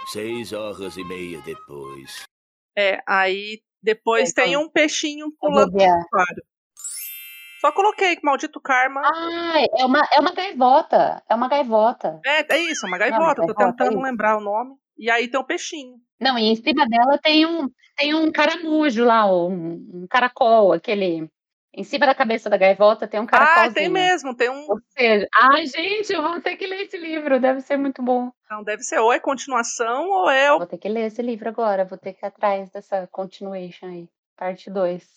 Seis 0.08 0.54
horas 0.54 0.98
e 0.98 1.04
meia 1.04 1.42
depois. 1.42 2.24
É, 2.76 3.02
aí 3.08 3.62
depois 3.82 4.30
Então, 4.30 4.44
tem 4.44 4.58
um 4.58 4.70
peixinho 4.70 5.32
pulando 5.40 5.74
no 5.74 5.84
aquário. 5.84 6.44
Só 7.60 7.72
coloquei 7.72 8.18
maldito 8.24 8.60
karma. 8.62 9.02
Ah, 9.04 9.60
é 9.78 9.86
uma, 9.86 10.02
é 10.14 10.20
uma 10.20 10.32
gaivota. 10.34 11.22
É 11.30 11.36
uma 11.36 11.50
gaivota. 11.50 12.20
É, 12.26 12.54
é 12.56 12.58
isso, 12.60 12.88
uma 12.88 12.98
gaivota. 12.98 13.42
Não, 13.42 13.48
tô 13.48 13.54
gaivota, 13.54 13.84
tentando 13.84 14.00
é 14.00 14.04
lembrar 14.10 14.38
o 14.38 14.42
nome. 14.42 14.76
E 14.98 15.10
aí 15.10 15.28
tem 15.30 15.40
o 15.40 15.44
peixinho. 15.46 15.96
Não, 16.20 16.38
e 16.38 16.52
em 16.52 16.56
cima 16.56 16.86
dela 16.88 17.18
tem 17.22 17.46
um, 17.46 17.70
tem 17.96 18.14
um 18.14 18.32
caramujo 18.32 19.04
lá, 19.06 19.26
um, 19.34 19.54
um 19.94 20.08
caracol, 20.10 20.74
aquele. 20.74 21.30
Em 21.72 21.84
cima 21.84 22.08
da 22.08 22.16
cabeça 22.16 22.50
da 22.50 22.58
gaivota 22.58 23.08
tem 23.08 23.20
um 23.20 23.24
Ah, 23.24 23.28
caracolzinho. 23.28 23.74
tem 23.74 23.90
mesmo, 23.90 24.36
tem 24.36 24.50
um. 24.50 24.66
Ou 24.68 24.80
seja, 24.98 25.28
ai, 25.34 25.66
gente, 25.68 26.12
eu 26.12 26.22
vou 26.22 26.42
ter 26.42 26.58
que 26.58 26.66
ler 26.66 26.82
esse 26.82 26.98
livro, 26.98 27.40
deve 27.40 27.62
ser 27.62 27.78
muito 27.78 28.02
bom. 28.02 28.32
Não, 28.50 28.64
deve 28.64 28.82
ser 28.82 29.00
ou 29.00 29.14
é 29.14 29.20
continuação 29.20 30.10
ou 30.10 30.30
é. 30.30 30.50
Vou 30.50 30.66
ter 30.66 30.80
que 30.80 30.90
ler 30.90 31.06
esse 31.06 31.22
livro 31.22 31.48
agora, 31.48 31.86
vou 31.86 31.98
ter 31.98 32.14
que 32.14 32.26
ir 32.26 32.28
atrás 32.28 32.70
dessa 32.72 33.08
continuation 33.12 33.86
aí, 33.88 34.10
parte 34.36 34.70
2. 34.70 35.08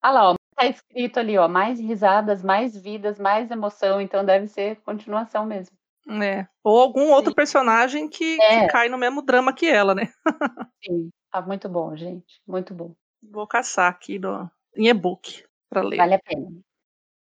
Ah 0.00 0.12
lá, 0.12 0.30
ó, 0.30 0.34
tá 0.58 0.66
escrito 0.66 1.20
ali, 1.20 1.38
ó, 1.38 1.46
mais 1.48 1.78
risadas, 1.78 2.42
mais 2.42 2.76
vidas, 2.76 3.18
mais 3.18 3.50
emoção, 3.50 4.00
então 4.00 4.24
deve 4.24 4.48
ser 4.48 4.76
continuação 4.82 5.46
mesmo. 5.46 5.76
É. 6.22 6.48
Ou 6.64 6.80
algum 6.80 7.10
outro 7.12 7.34
personagem 7.34 8.08
que, 8.08 8.40
É. 8.40 8.62
que 8.62 8.72
cai 8.72 8.88
no 8.88 8.98
mesmo 8.98 9.22
drama 9.22 9.52
que 9.52 9.66
ela, 9.66 9.94
né? 9.94 10.12
Sim, 10.82 11.10
tá 11.30 11.40
muito 11.42 11.68
bom, 11.68 11.94
gente, 11.94 12.40
muito 12.46 12.74
bom. 12.74 12.94
Vou 13.22 13.46
caçar 13.46 13.90
aqui 13.90 14.18
no, 14.18 14.50
em 14.74 14.88
e-book 14.88 15.44
pra 15.70 15.82
ler. 15.82 15.96
Vale 15.98 16.14
a 16.14 16.18
pena. 16.18 16.50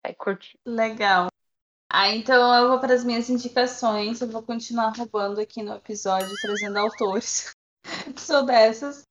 Vai 0.03 0.13
curtir. 0.13 0.57
Legal. 0.65 1.27
Ah, 1.91 2.09
então 2.09 2.53
eu 2.55 2.69
vou 2.69 2.79
para 2.79 2.93
as 2.93 3.03
minhas 3.03 3.29
indicações. 3.29 4.21
Eu 4.21 4.29
vou 4.29 4.43
continuar 4.43 4.93
roubando 4.95 5.41
aqui 5.41 5.63
no 5.63 5.73
episódio, 5.73 6.29
trazendo 6.41 6.77
autores. 6.77 7.51
Sou 8.15 8.45
dessas. 8.45 9.03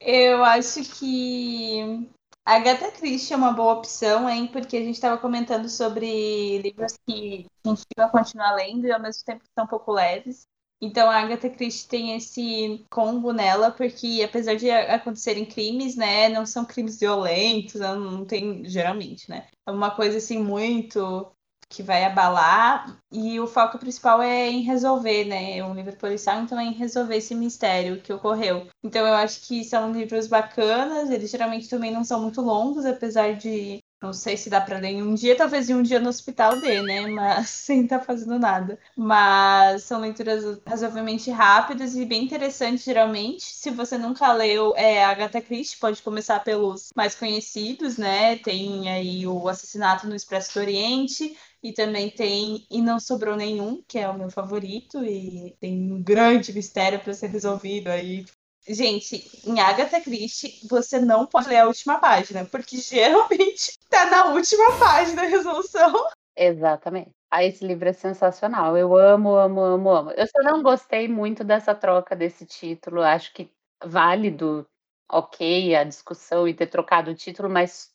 Eu 0.00 0.44
acho 0.44 0.82
que 0.98 2.08
a 2.48 2.54
Agatha 2.54 2.90
Christie 2.90 3.34
é 3.34 3.36
uma 3.36 3.52
boa 3.52 3.74
opção, 3.74 4.26
hein? 4.26 4.46
Porque 4.46 4.78
a 4.78 4.80
gente 4.80 4.94
estava 4.94 5.18
comentando 5.18 5.68
sobre 5.68 6.56
livros 6.62 6.94
que 7.06 7.44
a 7.62 7.68
gente 7.68 7.84
vai 7.94 8.10
continuar 8.10 8.54
lendo 8.54 8.86
e 8.86 8.90
ao 8.90 8.98
mesmo 8.98 9.22
tempo 9.22 9.44
são 9.54 9.66
um 9.66 9.68
pouco 9.68 9.92
leves. 9.92 10.46
Então 10.80 11.10
a 11.10 11.16
Agatha 11.16 11.50
Christie 11.50 11.86
tem 11.86 12.16
esse 12.16 12.86
combo 12.90 13.34
nela, 13.34 13.70
porque 13.70 14.22
apesar 14.24 14.54
de 14.54 14.70
acontecerem 14.70 15.44
crimes, 15.44 15.94
né, 15.94 16.30
não 16.30 16.46
são 16.46 16.64
crimes 16.64 16.98
violentos, 16.98 17.82
não 17.82 18.24
tem, 18.24 18.64
geralmente, 18.64 19.28
né? 19.28 19.46
É 19.66 19.70
uma 19.70 19.90
coisa 19.90 20.16
assim 20.16 20.42
muito 20.42 21.30
que 21.68 21.82
vai 21.82 22.04
abalar 22.04 22.98
e 23.12 23.38
o 23.40 23.46
foco 23.46 23.78
principal 23.78 24.22
é 24.22 24.48
em 24.48 24.62
resolver, 24.62 25.24
né? 25.24 25.58
É 25.58 25.64
um 25.64 25.74
livro 25.74 25.96
policial, 25.96 26.40
então 26.42 26.58
é 26.58 26.64
em 26.64 26.72
resolver 26.72 27.16
esse 27.16 27.34
mistério 27.34 28.00
que 28.00 28.12
ocorreu. 28.12 28.66
Então 28.82 29.06
eu 29.06 29.14
acho 29.14 29.46
que 29.46 29.64
são 29.64 29.92
livros 29.92 30.26
bacanas, 30.26 31.10
eles 31.10 31.30
geralmente 31.30 31.68
também 31.68 31.92
não 31.92 32.04
são 32.04 32.20
muito 32.22 32.40
longos, 32.40 32.86
apesar 32.86 33.34
de 33.36 33.82
não 34.00 34.12
sei 34.12 34.36
se 34.36 34.48
dá 34.48 34.60
pra 34.60 34.78
ler 34.78 34.90
em 34.90 35.02
um 35.02 35.12
dia, 35.12 35.36
talvez 35.36 35.68
em 35.68 35.74
um 35.74 35.82
dia 35.82 35.98
no 35.98 36.08
hospital 36.08 36.60
dê, 36.60 36.80
né? 36.82 37.00
Mas 37.10 37.50
sem 37.50 37.82
estar 37.82 38.00
fazendo 38.00 38.38
nada. 38.38 38.78
Mas 38.96 39.82
são 39.84 40.00
leituras 40.00 40.60
razoavelmente 40.64 41.30
rápidas 41.30 41.96
e 41.96 42.04
bem 42.04 42.24
interessantes, 42.24 42.84
geralmente. 42.84 43.42
Se 43.42 43.70
você 43.70 43.98
nunca 43.98 44.32
leu 44.32 44.72
é, 44.76 45.04
Agatha 45.04 45.40
Christie, 45.40 45.78
pode 45.78 46.00
começar 46.02 46.40
pelos 46.44 46.90
mais 46.94 47.14
conhecidos, 47.16 47.96
né? 47.98 48.36
Tem 48.36 48.88
aí 48.88 49.26
o 49.26 49.48
Assassinato 49.48 50.06
no 50.06 50.14
Expresso 50.14 50.54
do 50.54 50.60
Oriente. 50.60 51.36
E 51.62 51.72
também 51.72 52.10
tem 52.10 52.66
E 52.70 52.80
Não 52.80 53.00
Sobrou 53.00 53.36
Nenhum, 53.36 53.82
que 53.86 53.98
é 53.98 54.08
o 54.08 54.16
meu 54.16 54.30
favorito, 54.30 55.04
e 55.04 55.56
tem 55.60 55.92
um 55.92 56.02
grande 56.02 56.52
mistério 56.52 57.00
para 57.00 57.12
ser 57.12 57.28
resolvido 57.28 57.88
aí. 57.88 58.24
Gente, 58.68 59.30
em 59.48 59.58
Agatha 59.60 60.00
Christie, 60.00 60.60
você 60.68 61.00
não 61.00 61.26
pode 61.26 61.48
ler 61.48 61.56
a 61.56 61.66
última 61.66 61.98
página, 61.98 62.44
porque 62.44 62.76
geralmente 62.76 63.72
tá 63.88 64.10
na 64.10 64.26
última 64.26 64.78
página 64.78 65.22
a 65.22 65.26
resolução. 65.26 65.92
Exatamente. 66.36 67.10
Ah, 67.30 67.42
esse 67.42 67.66
livro 67.66 67.88
é 67.88 67.92
sensacional. 67.92 68.76
Eu 68.76 68.96
amo, 68.96 69.34
amo, 69.34 69.60
amo, 69.60 69.90
amo. 69.90 70.10
Eu 70.12 70.26
só 70.26 70.42
não 70.42 70.62
gostei 70.62 71.08
muito 71.08 71.42
dessa 71.42 71.74
troca 71.74 72.14
desse 72.14 72.46
título. 72.46 73.02
Acho 73.02 73.32
que 73.32 73.50
válido, 73.84 74.66
ok, 75.10 75.74
a 75.74 75.82
discussão 75.82 76.46
e 76.46 76.54
ter 76.54 76.66
trocado 76.66 77.10
o 77.10 77.14
título, 77.14 77.48
mas 77.48 77.90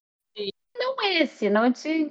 não 0.76 1.02
esse, 1.02 1.50
não 1.50 1.72
tinha 1.72 2.10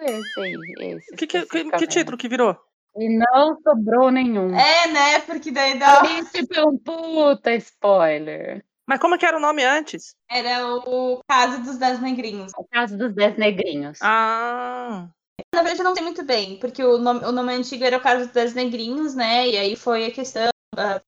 esse 0.00 0.40
aí. 0.40 0.56
Esse 0.78 1.16
Que, 1.16 1.26
que, 1.26 1.46
que, 1.46 1.70
que 1.70 1.86
título 1.86 2.16
que 2.16 2.28
virou? 2.28 2.56
E 2.96 3.08
não 3.08 3.60
sobrou 3.62 4.10
nenhum. 4.10 4.54
É, 4.54 4.86
né? 4.88 5.20
Porque 5.20 5.50
daí 5.50 5.78
dá. 5.78 6.02
Esse 6.18 6.46
foi 6.46 6.64
um 6.64 6.78
puta 6.78 7.52
spoiler. 7.54 8.64
Mas 8.86 9.00
como 9.00 9.18
que 9.18 9.26
era 9.26 9.36
o 9.36 9.40
nome 9.40 9.64
antes? 9.64 10.14
Era 10.30 10.66
o 10.66 11.20
caso 11.26 11.62
dos 11.62 11.78
Dez 11.78 12.00
Negrinhos. 12.00 12.52
O 12.56 12.64
caso 12.64 12.96
dos 12.96 13.14
Dez 13.14 13.36
Negrinhos. 13.36 13.98
Ah. 14.02 15.08
Na 15.52 15.62
verdade, 15.62 15.80
eu 15.80 15.84
não 15.84 15.94
sei 15.94 16.04
muito 16.04 16.22
bem, 16.22 16.58
porque 16.58 16.84
o 16.84 16.98
nome, 16.98 17.24
o 17.24 17.32
nome 17.32 17.54
antigo 17.54 17.82
era 17.82 17.96
o 17.96 18.02
caso 18.02 18.24
dos 18.24 18.32
Dez 18.32 18.54
Negrinhos, 18.54 19.14
né? 19.14 19.48
E 19.48 19.56
aí 19.56 19.74
foi 19.74 20.06
a 20.06 20.10
questão, 20.10 20.48
a 20.76 21.00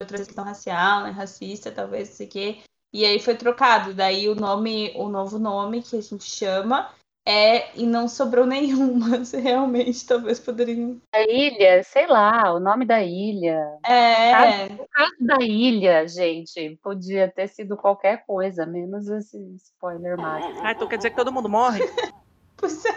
outra 0.00 0.18
questão 0.18 0.44
racial, 0.44 1.02
né? 1.02 1.10
Racista, 1.10 1.70
talvez, 1.70 2.08
não 2.08 2.16
sei 2.16 2.26
o 2.26 2.30
quê. 2.30 2.58
E 2.92 3.04
aí 3.04 3.18
foi 3.18 3.34
trocado. 3.34 3.92
Daí 3.92 4.28
o 4.28 4.34
nome, 4.34 4.92
o 4.94 5.08
novo 5.08 5.38
nome 5.38 5.82
que 5.82 5.96
a 5.96 6.00
gente 6.00 6.24
chama 6.24 6.90
é 7.26 7.76
E 7.76 7.84
Não 7.84 8.06
Sobrou 8.06 8.46
Nenhum, 8.46 8.94
mas 8.94 9.32
realmente 9.34 10.06
talvez 10.06 10.38
poderiam. 10.38 11.00
A 11.12 11.22
ilha, 11.22 11.82
sei 11.82 12.06
lá, 12.06 12.54
o 12.54 12.60
nome 12.60 12.86
da 12.86 13.02
ilha. 13.02 13.60
É. 13.84 14.66
O 14.78 14.86
caso 14.88 15.16
da 15.20 15.42
ilha, 15.42 16.06
gente, 16.06 16.78
podia 16.82 17.28
ter 17.28 17.48
sido 17.48 17.76
qualquer 17.76 18.24
coisa, 18.24 18.64
menos 18.64 19.08
esse 19.08 19.36
spoiler 19.56 20.16
máximo. 20.16 20.60
Ah, 20.62 20.72
então 20.72 20.88
quer 20.88 20.98
dizer 20.98 21.10
que 21.10 21.16
todo 21.16 21.32
mundo 21.32 21.48
morre? 21.48 21.80
Pois 22.58 22.82
é. 22.86 22.92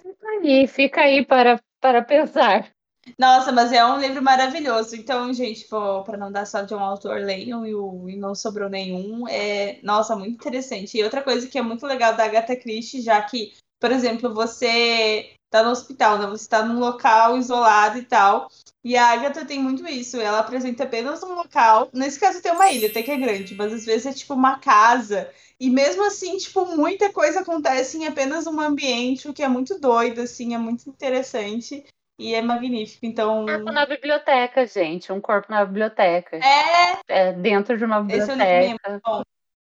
Fica 0.00 0.26
aí, 0.30 0.66
fica 0.66 1.00
aí 1.02 1.22
para, 1.22 1.60
para 1.78 2.00
pensar. 2.00 2.72
Nossa, 3.16 3.52
mas 3.52 3.72
é 3.72 3.84
um 3.84 3.98
livro 4.00 4.22
maravilhoso. 4.22 4.96
Então, 4.96 5.32
gente, 5.32 5.66
para 6.04 6.16
não 6.16 6.32
dar 6.32 6.46
só 6.46 6.62
de 6.62 6.74
um 6.74 6.80
autor, 6.80 7.20
leiam 7.20 7.64
e, 7.66 8.12
e 8.12 8.16
não 8.16 8.34
sobrou 8.34 8.68
nenhum. 8.68 9.28
É, 9.28 9.78
nossa, 9.82 10.16
muito 10.16 10.34
interessante. 10.34 10.96
E 10.98 11.04
outra 11.04 11.22
coisa 11.22 11.46
que 11.46 11.58
é 11.58 11.62
muito 11.62 11.86
legal 11.86 12.16
da 12.16 12.24
Agatha 12.24 12.56
Christie, 12.56 13.00
já 13.02 13.20
que, 13.22 13.52
por 13.80 13.92
exemplo, 13.92 14.32
você 14.34 15.30
tá 15.50 15.62
no 15.62 15.70
hospital, 15.70 16.18
né? 16.18 16.26
Você 16.26 16.48
tá 16.48 16.64
num 16.64 16.78
local 16.78 17.36
isolado 17.38 17.98
e 17.98 18.04
tal. 18.04 18.48
E 18.84 18.96
a 18.96 19.06
Agatha 19.12 19.44
tem 19.44 19.60
muito 19.62 19.86
isso. 19.88 20.18
Ela 20.20 20.40
apresenta 20.40 20.84
apenas 20.84 21.22
um 21.22 21.34
local. 21.34 21.88
Nesse 21.92 22.18
caso 22.18 22.42
tem 22.42 22.52
uma 22.52 22.70
ilha, 22.70 22.88
até 22.88 23.02
que 23.02 23.10
é 23.10 23.16
grande, 23.16 23.54
mas 23.54 23.72
às 23.72 23.84
vezes 23.84 24.06
é 24.06 24.12
tipo 24.12 24.34
uma 24.34 24.58
casa. 24.58 25.30
E 25.60 25.70
mesmo 25.70 26.04
assim, 26.06 26.36
tipo, 26.36 26.64
muita 26.76 27.12
coisa 27.12 27.40
acontece 27.40 27.96
em 27.98 28.06
apenas 28.06 28.46
um 28.46 28.60
ambiente, 28.60 29.28
o 29.28 29.34
que 29.34 29.42
é 29.42 29.48
muito 29.48 29.78
doido, 29.78 30.20
assim, 30.20 30.54
é 30.54 30.58
muito 30.58 30.88
interessante. 30.88 31.84
E 32.18 32.34
é 32.34 32.42
magnífico, 32.42 33.06
então. 33.06 33.46
Corpo 33.46 33.70
na 33.72 33.86
biblioteca, 33.86 34.66
gente. 34.66 35.12
Um 35.12 35.20
corpo 35.20 35.50
na 35.50 35.64
biblioteca. 35.64 36.36
É, 36.36 36.98
É, 37.08 37.32
dentro 37.32 37.78
de 37.78 37.84
uma 37.84 38.04
esse 38.10 38.30
é 38.32 38.34
biblioteca. 38.34 39.00
Bom, 39.04 39.22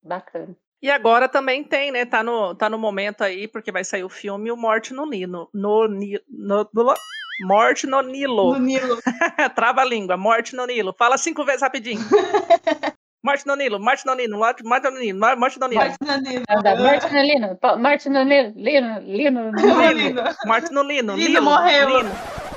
Bacana. 0.04 0.56
E 0.82 0.92
agora 0.92 1.28
também 1.28 1.64
tem, 1.64 1.92
né? 1.92 2.06
Tá 2.06 2.22
no, 2.24 2.54
tá 2.54 2.70
no 2.70 2.78
momento 2.78 3.24
aí, 3.24 3.48
porque 3.48 3.72
vai 3.72 3.84
sair 3.84 4.04
o 4.04 4.10
filme 4.10 4.52
O 4.52 4.58
Morte 4.58 4.94
no 4.94 5.08
Nilo. 5.08 5.50
No, 5.52 5.88
Ni- 5.88 6.22
no, 6.30 6.70
no- 6.72 6.94
Morte 7.42 7.88
no 7.88 8.02
Nilo. 8.02 8.54
no 8.54 8.60
Nilo. 8.60 8.98
Trava 9.56 9.82
a 9.82 9.86
língua. 9.86 10.16
Morte 10.16 10.56
no 10.56 10.66
Nilo. 10.68 10.94
Fala 10.98 11.18
cinco 11.18 11.44
vezes 11.44 11.62
rapidinho. 11.64 12.00
Morte 13.26 13.48
no 13.48 13.56
Nilo, 13.56 13.80
morte 13.80 14.06
no 14.06 14.14
Nilo, 14.14 14.38
morte 14.38 14.64
morte 14.64 14.88
no 14.92 15.00
Nilo, 15.00 15.20
morte 15.20 15.60
no 15.60 15.68
Nilo. 15.68 15.82
Morte 15.82 15.98
no 16.06 16.18
Nilo. 16.18 16.44
Anda, 16.48 16.76
Morte 16.76 18.08
no 18.08 18.22
Lino, 18.22 18.54
Lino, 18.56 19.00
Lino, 19.00 19.52
Lino, 19.52 19.52
No 19.52 19.90
Lino. 19.90 21.16
Lino. 21.16 21.42
Morreu. 21.42 21.90
Lino. 21.90 22.12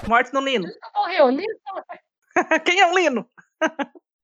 Morte 0.07 0.35
no 0.35 0.41
Lino. 0.43 0.69
Morreu, 0.95 1.31
Lino. 1.31 1.59
Quem 2.67 2.81
é 2.81 2.87
o 2.87 2.95
Lino? 2.95 3.27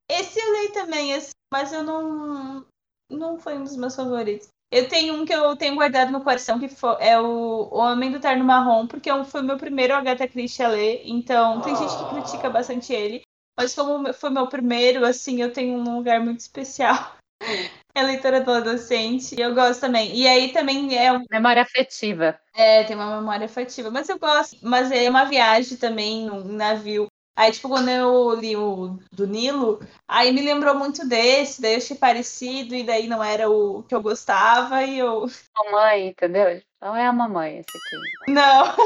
Esse 0.06 0.38
eu 0.38 0.60
li 0.60 0.68
também, 0.72 1.18
mas 1.50 1.72
eu 1.72 1.82
não. 1.82 2.66
Não 3.10 3.38
foi 3.38 3.56
um 3.56 3.64
dos 3.64 3.78
meus 3.78 3.96
favoritos. 3.96 4.48
Eu 4.70 4.86
tenho 4.86 5.14
um 5.14 5.24
que 5.24 5.32
eu 5.32 5.56
tenho 5.56 5.76
guardado 5.76 6.12
no 6.12 6.22
coração, 6.22 6.58
que 6.58 6.68
é 7.00 7.18
o 7.18 7.70
Homem 7.72 8.12
do 8.12 8.20
Terno 8.20 8.44
Marrom, 8.44 8.86
porque 8.86 9.08
é 9.08 9.24
foi 9.24 9.40
o 9.40 9.44
meu 9.44 9.56
primeiro 9.56 9.94
Agatha 9.94 10.28
Christie 10.28 10.62
a 10.62 10.68
ler, 10.68 11.00
então 11.06 11.62
tem 11.62 11.74
gente 11.74 11.96
que 11.96 12.10
critica 12.10 12.50
bastante 12.50 12.92
ele, 12.92 13.22
mas 13.56 13.74
como 13.74 14.12
foi 14.12 14.30
meu 14.30 14.48
primeiro, 14.48 15.04
assim, 15.04 15.40
eu 15.40 15.52
tenho 15.52 15.78
um 15.78 15.96
lugar 15.96 16.20
muito 16.20 16.40
especial. 16.40 17.16
É 17.96 18.02
leitora 18.02 18.40
do 18.40 18.50
adolescente, 18.50 19.36
e 19.36 19.40
eu 19.40 19.54
gosto 19.54 19.82
também. 19.82 20.16
E 20.16 20.26
aí 20.26 20.52
também 20.52 20.98
é 20.98 21.12
um... 21.12 21.22
Memória 21.30 21.62
afetiva. 21.62 22.36
É, 22.52 22.82
tem 22.82 22.96
uma 22.96 23.20
memória 23.20 23.44
afetiva, 23.46 23.88
mas 23.88 24.08
eu 24.08 24.18
gosto. 24.18 24.56
Mas 24.62 24.90
é 24.90 25.08
uma 25.08 25.24
viagem 25.26 25.76
também, 25.76 26.28
um 26.28 26.42
navio 26.42 27.06
Aí, 27.36 27.50
tipo, 27.50 27.68
quando 27.68 27.88
eu 27.88 28.34
li 28.34 28.56
o 28.56 28.96
do 29.10 29.26
Nilo, 29.26 29.80
aí 30.06 30.30
me 30.32 30.40
lembrou 30.40 30.76
muito 30.76 31.06
desse, 31.06 31.60
daí 31.60 31.72
eu 31.72 31.78
achei 31.78 31.96
parecido, 31.96 32.76
e 32.76 32.84
daí 32.84 33.08
não 33.08 33.22
era 33.22 33.50
o 33.50 33.82
que 33.82 33.94
eu 33.94 34.00
gostava, 34.00 34.84
e 34.84 34.98
eu. 34.98 35.24
Mamãe, 35.56 36.08
entendeu? 36.08 36.62
Não 36.80 36.94
é 36.94 37.06
a 37.06 37.12
mamãe 37.12 37.58
esse 37.58 37.76
aqui. 37.76 38.32
Não. 38.32 38.76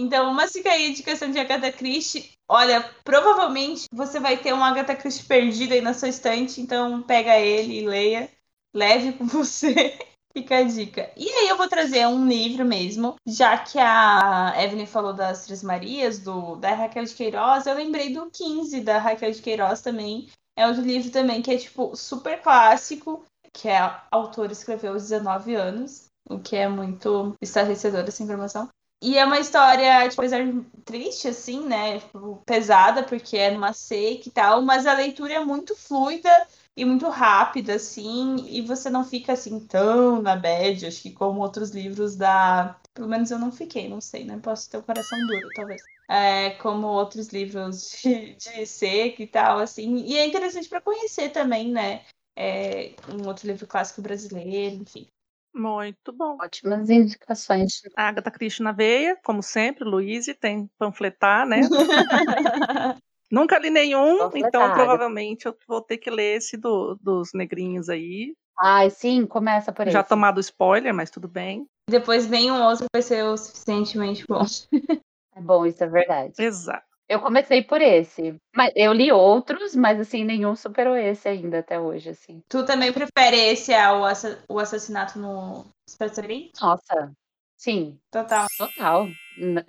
Então, 0.00 0.30
uma 0.30 0.48
fica 0.48 0.70
aí 0.70 0.92
de 0.94 1.02
questão 1.02 1.30
de 1.30 1.38
Agatha 1.38 1.70
Christie. 1.70 2.30
Olha, 2.48 2.82
provavelmente 3.04 3.86
você 3.92 4.18
vai 4.18 4.36
ter 4.36 4.52
um 4.52 4.64
Agatha 4.64 4.96
Christie 4.96 5.26
perdido 5.26 5.74
aí 5.74 5.80
na 5.80 5.94
sua 5.94 6.08
estante, 6.08 6.60
então 6.60 7.02
pega 7.02 7.38
ele 7.38 7.78
e 7.78 7.86
leia. 7.86 8.30
Leve 8.74 9.12
com 9.12 9.26
você. 9.28 9.98
Fica 10.32 10.58
a 10.58 10.62
dica. 10.62 11.10
E 11.16 11.28
aí 11.28 11.48
eu 11.48 11.56
vou 11.56 11.68
trazer 11.68 12.06
um 12.06 12.26
livro 12.28 12.64
mesmo, 12.64 13.16
já 13.26 13.58
que 13.58 13.78
a 13.80 14.54
Evelyn 14.56 14.86
falou 14.86 15.12
das 15.12 15.44
Três 15.44 15.60
Marias, 15.62 16.20
do, 16.20 16.54
da 16.54 16.72
Raquel 16.72 17.04
de 17.04 17.14
Queiroz, 17.14 17.66
eu 17.66 17.74
lembrei 17.74 18.14
do 18.14 18.30
15 18.30 18.80
da 18.80 18.98
Raquel 18.98 19.32
de 19.32 19.42
Queiroz 19.42 19.80
também. 19.80 20.28
É 20.56 20.68
outro 20.68 20.82
livro 20.82 21.10
também 21.10 21.42
que 21.42 21.50
é, 21.50 21.58
tipo, 21.58 21.96
super 21.96 22.40
clássico, 22.40 23.24
que 23.52 23.68
é, 23.68 23.78
a 23.78 24.06
autora 24.10 24.52
escreveu 24.52 24.92
aos 24.92 25.02
19 25.02 25.54
anos, 25.56 26.06
o 26.28 26.38
que 26.38 26.54
é 26.54 26.68
muito 26.68 27.34
estarrecedor 27.42 28.04
essa 28.06 28.22
informação. 28.22 28.68
E 29.02 29.16
é 29.16 29.24
uma 29.24 29.38
história, 29.40 30.06
tipo, 30.08 30.20
apesar 30.20 30.40
triste, 30.84 31.28
assim, 31.28 31.66
né? 31.66 31.98
Tipo, 32.00 32.42
pesada, 32.44 33.02
porque 33.02 33.36
é 33.36 33.50
numa 33.50 33.72
seca 33.72 34.28
e 34.28 34.32
tal, 34.32 34.60
mas 34.62 34.86
a 34.86 34.92
leitura 34.92 35.34
é 35.34 35.44
muito 35.44 35.74
fluida 35.74 36.28
e 36.76 36.84
muito 36.84 37.08
rápida, 37.08 37.74
assim, 37.74 38.36
e 38.48 38.60
você 38.62 38.90
não 38.90 39.04
fica 39.04 39.32
assim 39.32 39.58
tão 39.66 40.20
na 40.22 40.36
bad, 40.36 40.86
acho 40.86 41.02
que 41.02 41.12
como 41.12 41.40
outros 41.40 41.70
livros 41.70 42.14
da. 42.16 42.78
Pelo 42.94 43.08
menos 43.08 43.30
eu 43.30 43.38
não 43.38 43.50
fiquei, 43.52 43.88
não 43.88 44.00
sei, 44.00 44.24
né? 44.24 44.38
Posso 44.42 44.68
ter 44.70 44.76
o 44.78 44.82
coração 44.82 45.24
duro, 45.24 45.50
talvez. 45.50 45.88
É, 46.08 46.50
como 46.56 46.86
outros 46.86 47.28
livros 47.28 47.90
de, 48.02 48.34
de 48.34 48.66
seca 48.66 49.22
e 49.22 49.26
tal, 49.26 49.58
assim. 49.60 49.96
E 50.04 50.16
é 50.18 50.26
interessante 50.26 50.68
para 50.68 50.80
conhecer 50.80 51.30
também, 51.30 51.70
né? 51.70 52.04
É, 52.36 52.94
um 53.08 53.26
outro 53.26 53.46
livro 53.46 53.66
clássico 53.66 54.02
brasileiro, 54.02 54.76
enfim. 54.76 55.06
Muito 55.54 56.12
bom. 56.12 56.36
Ótimas 56.40 56.88
indicações. 56.88 57.82
A 57.96 58.08
Agatha 58.08 58.30
Christie 58.30 58.62
na 58.62 58.72
veia, 58.72 59.16
como 59.24 59.42
sempre, 59.42 59.84
Luiz, 59.84 60.26
tem 60.40 60.70
panfletar, 60.78 61.46
né? 61.46 61.60
Nunca 63.30 63.58
li 63.58 63.70
nenhum, 63.70 64.28
então 64.34 64.72
provavelmente 64.72 65.46
eu 65.46 65.56
vou 65.68 65.80
ter 65.80 65.98
que 65.98 66.10
ler 66.10 66.38
esse 66.38 66.56
do, 66.56 66.96
dos 67.00 67.32
negrinhos 67.32 67.88
aí. 67.88 68.34
Ai, 68.58 68.90
sim, 68.90 69.24
começa 69.24 69.72
por 69.72 69.86
aí. 69.86 69.92
Já 69.92 70.02
tomado 70.02 70.40
spoiler, 70.40 70.92
mas 70.92 71.10
tudo 71.10 71.28
bem. 71.28 71.64
Depois 71.88 72.28
nenhum 72.28 72.60
outro 72.62 72.86
vai 72.92 73.02
ser 73.02 73.24
o 73.24 73.36
suficientemente 73.36 74.26
bom. 74.26 74.44
é 75.34 75.40
bom, 75.40 75.64
isso 75.64 75.82
é 75.82 75.86
verdade. 75.86 76.34
Exato. 76.38 76.89
Eu 77.10 77.18
comecei 77.18 77.60
por 77.60 77.82
esse. 77.82 78.36
Mas 78.54 78.72
eu 78.76 78.92
li 78.92 79.10
outros, 79.10 79.74
mas 79.74 79.98
assim, 79.98 80.22
nenhum 80.22 80.54
superou 80.54 80.96
esse 80.96 81.28
ainda 81.28 81.58
até 81.58 81.76
hoje, 81.76 82.10
assim. 82.10 82.40
Tu 82.48 82.64
também 82.64 82.92
prefere 82.92 83.36
esse 83.36 83.74
ao 83.74 84.02
o 84.48 84.58
assassinato 84.60 85.18
no 85.18 85.66
Expresso 85.88 86.20
Nossa, 86.62 87.12
sim. 87.56 87.98
Total. 88.12 88.46
Total. 88.56 89.08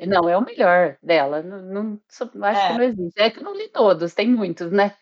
Não, 0.08 0.30
é 0.30 0.38
o 0.38 0.46
melhor 0.46 0.98
dela. 1.02 1.42
Não, 1.42 1.64
não 1.64 2.00
acho 2.44 2.62
é. 2.62 2.68
que 2.68 2.74
não 2.74 2.84
existe. 2.84 3.20
É 3.20 3.32
que 3.32 3.40
eu 3.40 3.44
não 3.44 3.56
li 3.56 3.70
todos, 3.70 4.14
tem 4.14 4.30
muitos, 4.30 4.72
né? 4.72 4.96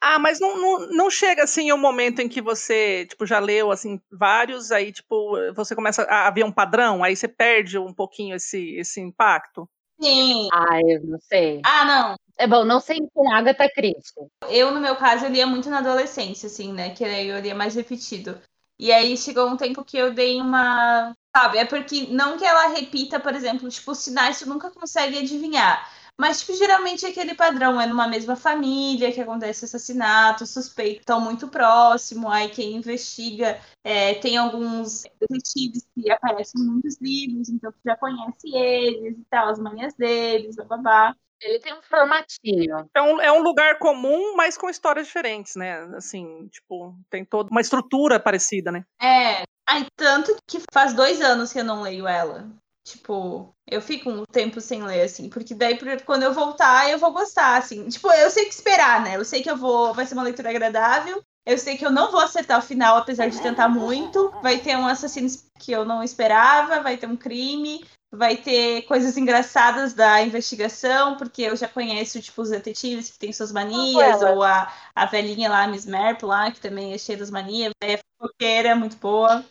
Ah, 0.00 0.18
mas 0.18 0.40
não, 0.40 0.58
não, 0.58 0.86
não 0.88 1.10
chega 1.10 1.44
assim 1.44 1.70
o 1.72 1.74
um 1.74 1.78
momento 1.78 2.20
em 2.22 2.28
que 2.28 2.40
você, 2.40 3.04
tipo, 3.04 3.26
já 3.26 3.38
leu 3.38 3.70
assim 3.70 4.00
vários, 4.10 4.72
aí 4.72 4.92
tipo, 4.92 5.36
você 5.54 5.74
começa 5.74 6.04
a 6.04 6.30
ver 6.30 6.44
um 6.44 6.50
padrão, 6.50 7.04
aí 7.04 7.14
você 7.14 7.28
perde 7.28 7.78
um 7.78 7.92
pouquinho 7.92 8.34
esse, 8.34 8.76
esse 8.76 8.98
impacto. 8.98 9.68
Sim. 10.02 10.48
Ah, 10.52 10.80
eu 10.86 11.02
não 11.04 11.18
sei. 11.20 11.60
Ah, 11.64 11.84
não. 11.84 12.16
É 12.36 12.46
bom, 12.46 12.64
não 12.64 12.80
sei 12.80 12.98
com 13.14 13.30
Agatha 13.32 13.68
Christie. 13.70 14.26
Eu, 14.48 14.70
no 14.72 14.80
meu 14.80 14.96
caso, 14.96 15.26
eu 15.26 15.30
lia 15.30 15.46
muito 15.46 15.70
na 15.70 15.78
adolescência, 15.78 16.46
assim, 16.46 16.72
né? 16.72 16.90
Que 16.94 17.04
aí 17.04 17.28
eu 17.28 17.38
lia 17.40 17.54
mais 17.54 17.74
repetido. 17.74 18.40
E 18.78 18.92
aí 18.92 19.16
chegou 19.16 19.48
um 19.48 19.56
tempo 19.56 19.84
que 19.84 19.96
eu 19.96 20.12
dei 20.12 20.40
uma 20.40 21.14
Sabe? 21.34 21.56
É 21.58 21.64
porque 21.64 22.06
não 22.10 22.36
que 22.36 22.44
ela 22.44 22.68
repita, 22.68 23.18
por 23.18 23.34
exemplo, 23.34 23.68
tipo, 23.70 23.92
os 23.92 23.98
sinais 23.98 24.38
tu 24.38 24.46
nunca 24.48 24.70
consegue 24.70 25.18
adivinhar. 25.18 25.90
Mas, 26.20 26.40
tipo, 26.40 26.54
geralmente 26.54 27.04
é 27.04 27.08
aquele 27.08 27.34
padrão, 27.34 27.80
é 27.80 27.86
numa 27.86 28.06
mesma 28.06 28.36
família 28.36 29.12
que 29.12 29.20
acontece 29.20 29.64
assassinato, 29.64 30.46
suspeito 30.46 31.00
estão 31.00 31.20
muito 31.20 31.48
próximo, 31.48 32.30
aí 32.30 32.48
quem 32.50 32.76
investiga 32.76 33.60
é, 33.82 34.14
tem 34.14 34.36
alguns 34.36 35.02
detetives 35.18 35.86
que 35.94 36.10
aparecem 36.10 36.60
em 36.60 36.66
muitos 36.66 37.00
livros, 37.00 37.48
então 37.48 37.72
tu 37.72 37.78
já 37.84 37.96
conhece 37.96 38.54
eles 38.54 39.18
e 39.18 39.24
tal, 39.30 39.48
as 39.48 39.58
manhas 39.58 39.94
deles, 39.94 40.56
babá. 40.56 41.14
Ele 41.40 41.58
tem 41.58 41.74
um 41.74 41.82
formatinho. 41.82 42.88
É 42.94 43.02
um, 43.02 43.20
é 43.20 43.32
um 43.32 43.42
lugar 43.42 43.78
comum, 43.80 44.36
mas 44.36 44.56
com 44.56 44.70
histórias 44.70 45.06
diferentes, 45.06 45.56
né? 45.56 45.80
Assim, 45.96 46.46
tipo, 46.48 46.96
tem 47.10 47.24
toda 47.24 47.50
uma 47.50 47.60
estrutura 47.60 48.20
parecida, 48.20 48.70
né? 48.70 48.84
É. 49.00 49.42
Ai, 49.68 49.86
tanto 49.96 50.36
que 50.46 50.60
faz 50.72 50.92
dois 50.92 51.20
anos 51.20 51.52
que 51.52 51.58
eu 51.58 51.64
não 51.64 51.82
leio 51.82 52.06
ela. 52.06 52.48
Tipo, 52.84 53.54
eu 53.66 53.80
fico 53.80 54.10
um 54.10 54.24
tempo 54.24 54.60
sem 54.60 54.82
ler, 54.82 55.02
assim, 55.02 55.28
porque 55.28 55.54
daí 55.54 55.78
quando 56.04 56.24
eu 56.24 56.34
voltar, 56.34 56.90
eu 56.90 56.98
vou 56.98 57.12
gostar, 57.12 57.56
assim. 57.56 57.88
Tipo, 57.88 58.10
eu 58.12 58.30
sei 58.30 58.46
que 58.46 58.54
esperar, 58.54 59.02
né? 59.02 59.16
Eu 59.16 59.24
sei 59.24 59.42
que 59.42 59.50
eu 59.50 59.56
vou. 59.56 59.94
Vai 59.94 60.04
ser 60.04 60.14
uma 60.14 60.24
leitura 60.24 60.50
agradável. 60.50 61.22
Eu 61.44 61.58
sei 61.58 61.76
que 61.76 61.84
eu 61.84 61.90
não 61.90 62.10
vou 62.10 62.20
acertar 62.20 62.58
o 62.58 62.62
final, 62.62 62.96
apesar 62.96 63.28
de 63.28 63.40
tentar 63.40 63.68
muito. 63.68 64.32
Vai 64.42 64.58
ter 64.58 64.76
um 64.76 64.86
assassino 64.86 65.28
que 65.58 65.72
eu 65.72 65.84
não 65.84 66.02
esperava, 66.02 66.80
vai 66.80 66.96
ter 66.96 67.06
um 67.06 67.16
crime, 67.16 67.84
vai 68.12 68.36
ter 68.36 68.82
coisas 68.82 69.16
engraçadas 69.16 69.92
da 69.94 70.22
investigação, 70.22 71.16
porque 71.16 71.42
eu 71.42 71.56
já 71.56 71.66
conheço, 71.66 72.20
tipo, 72.20 72.42
os 72.42 72.50
detetives 72.50 73.10
que 73.10 73.18
têm 73.18 73.32
suas 73.32 73.50
manias, 73.50 74.20
ou 74.22 74.42
a, 74.42 74.72
a 74.94 75.06
velhinha 75.06 75.48
lá, 75.48 75.64
a 75.64 75.68
Miss 75.68 75.86
Marple 75.86 76.28
lá, 76.28 76.50
que 76.50 76.60
também 76.60 76.92
é 76.92 76.98
cheia 76.98 77.18
das 77.18 77.30
manias, 77.30 77.72
é 77.82 77.98
fofoqueira, 78.20 78.76
muito 78.76 78.96
boa. 78.98 79.44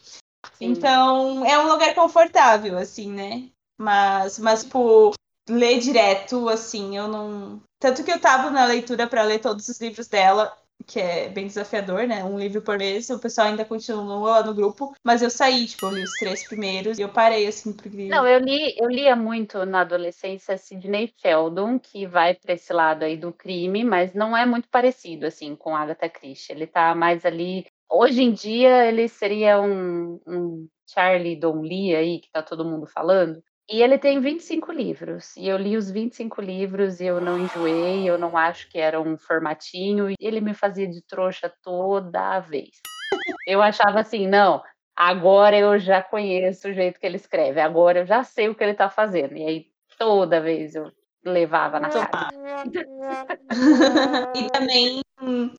Sim. 0.62 0.72
Então, 0.72 1.46
é 1.46 1.58
um 1.58 1.68
lugar 1.68 1.94
confortável, 1.96 2.78
assim, 2.78 3.12
né? 3.12 3.50
Mas, 3.78 4.38
mas, 4.38 4.64
tipo, 4.64 5.12
ler 5.50 5.80
direto, 5.80 6.48
assim, 6.48 6.96
eu 6.96 7.08
não... 7.08 7.60
Tanto 7.80 8.04
que 8.04 8.12
eu 8.12 8.20
tava 8.20 8.52
na 8.52 8.66
leitura 8.66 9.08
para 9.08 9.24
ler 9.24 9.40
todos 9.40 9.68
os 9.68 9.82
livros 9.82 10.08
dela, 10.08 10.56
que 10.86 11.00
é 11.00 11.30
bem 11.30 11.48
desafiador, 11.48 12.06
né? 12.08 12.24
Um 12.24 12.38
livro 12.38 12.62
por 12.62 12.78
mês, 12.78 13.10
o 13.10 13.18
pessoal 13.18 13.48
ainda 13.48 13.66
continua 13.66 14.30
lá 14.30 14.44
no 14.44 14.54
grupo, 14.54 14.94
mas 15.04 15.24
eu 15.24 15.32
saí, 15.32 15.66
tipo, 15.66 15.88
eu 15.88 15.96
li 15.96 16.04
os 16.04 16.12
três 16.20 16.48
primeiros 16.48 17.00
e 17.00 17.02
eu 17.02 17.10
parei, 17.10 17.48
assim, 17.48 17.74
porque... 17.74 18.08
Não, 18.08 18.28
eu 18.28 18.40
li, 18.40 18.76
eu 18.78 18.88
lia 18.88 19.16
muito 19.16 19.66
na 19.66 19.82
adolescência 19.82 20.58
Sidney 20.58 21.12
Sheldon, 21.18 21.80
que 21.80 22.06
vai 22.06 22.36
para 22.36 22.54
esse 22.54 22.72
lado 22.72 23.04
aí 23.04 23.18
do 23.18 23.34
crime, 23.34 23.84
mas 23.84 24.14
não 24.14 24.38
é 24.38 24.46
muito 24.46 24.70
parecido, 24.70 25.26
assim, 25.26 25.56
com 25.56 25.76
Agatha 25.76 26.08
Christie. 26.08 26.54
Ele 26.54 26.68
tá 26.68 26.94
mais 26.94 27.26
ali... 27.26 27.66
Hoje 27.94 28.22
em 28.24 28.32
dia, 28.32 28.88
ele 28.88 29.10
seria 29.10 29.60
um, 29.60 30.18
um 30.26 30.68
Charlie 30.88 31.38
Lee 31.62 31.94
aí, 31.94 32.20
que 32.22 32.32
tá 32.32 32.42
todo 32.42 32.64
mundo 32.64 32.88
falando, 32.88 33.44
e 33.70 33.84
ele 33.84 33.98
tem 33.98 34.20
25 34.22 34.72
livros. 34.72 35.36
E 35.36 35.48
eu 35.48 35.58
li 35.58 35.76
os 35.76 35.92
25 35.92 36.42
livros 36.42 37.02
e 37.02 37.06
eu 37.06 37.20
não 37.20 37.38
enjoei, 37.38 38.10
eu 38.10 38.18
não 38.18 38.38
acho 38.38 38.70
que 38.70 38.78
era 38.78 39.00
um 39.00 39.18
formatinho. 39.18 40.10
E 40.10 40.16
ele 40.22 40.40
me 40.40 40.54
fazia 40.54 40.88
de 40.88 41.02
trouxa 41.06 41.54
toda 41.62 42.40
vez. 42.40 42.70
Eu 43.46 43.62
achava 43.62 44.00
assim, 44.00 44.26
não, 44.26 44.64
agora 44.96 45.58
eu 45.58 45.78
já 45.78 46.02
conheço 46.02 46.70
o 46.70 46.74
jeito 46.74 47.00
que 47.00 47.06
ele 47.06 47.18
escreve, 47.18 47.60
agora 47.60 48.00
eu 48.00 48.06
já 48.06 48.24
sei 48.24 48.48
o 48.48 48.56
que 48.56 48.64
ele 48.64 48.72
está 48.72 48.90
fazendo. 48.90 49.36
E 49.36 49.44
aí 49.46 49.66
toda 49.98 50.40
vez 50.40 50.76
eu 50.76 50.92
levava 51.24 51.80
na 51.80 51.90
cara. 51.90 52.30
e 54.36 54.50
também 54.50 55.02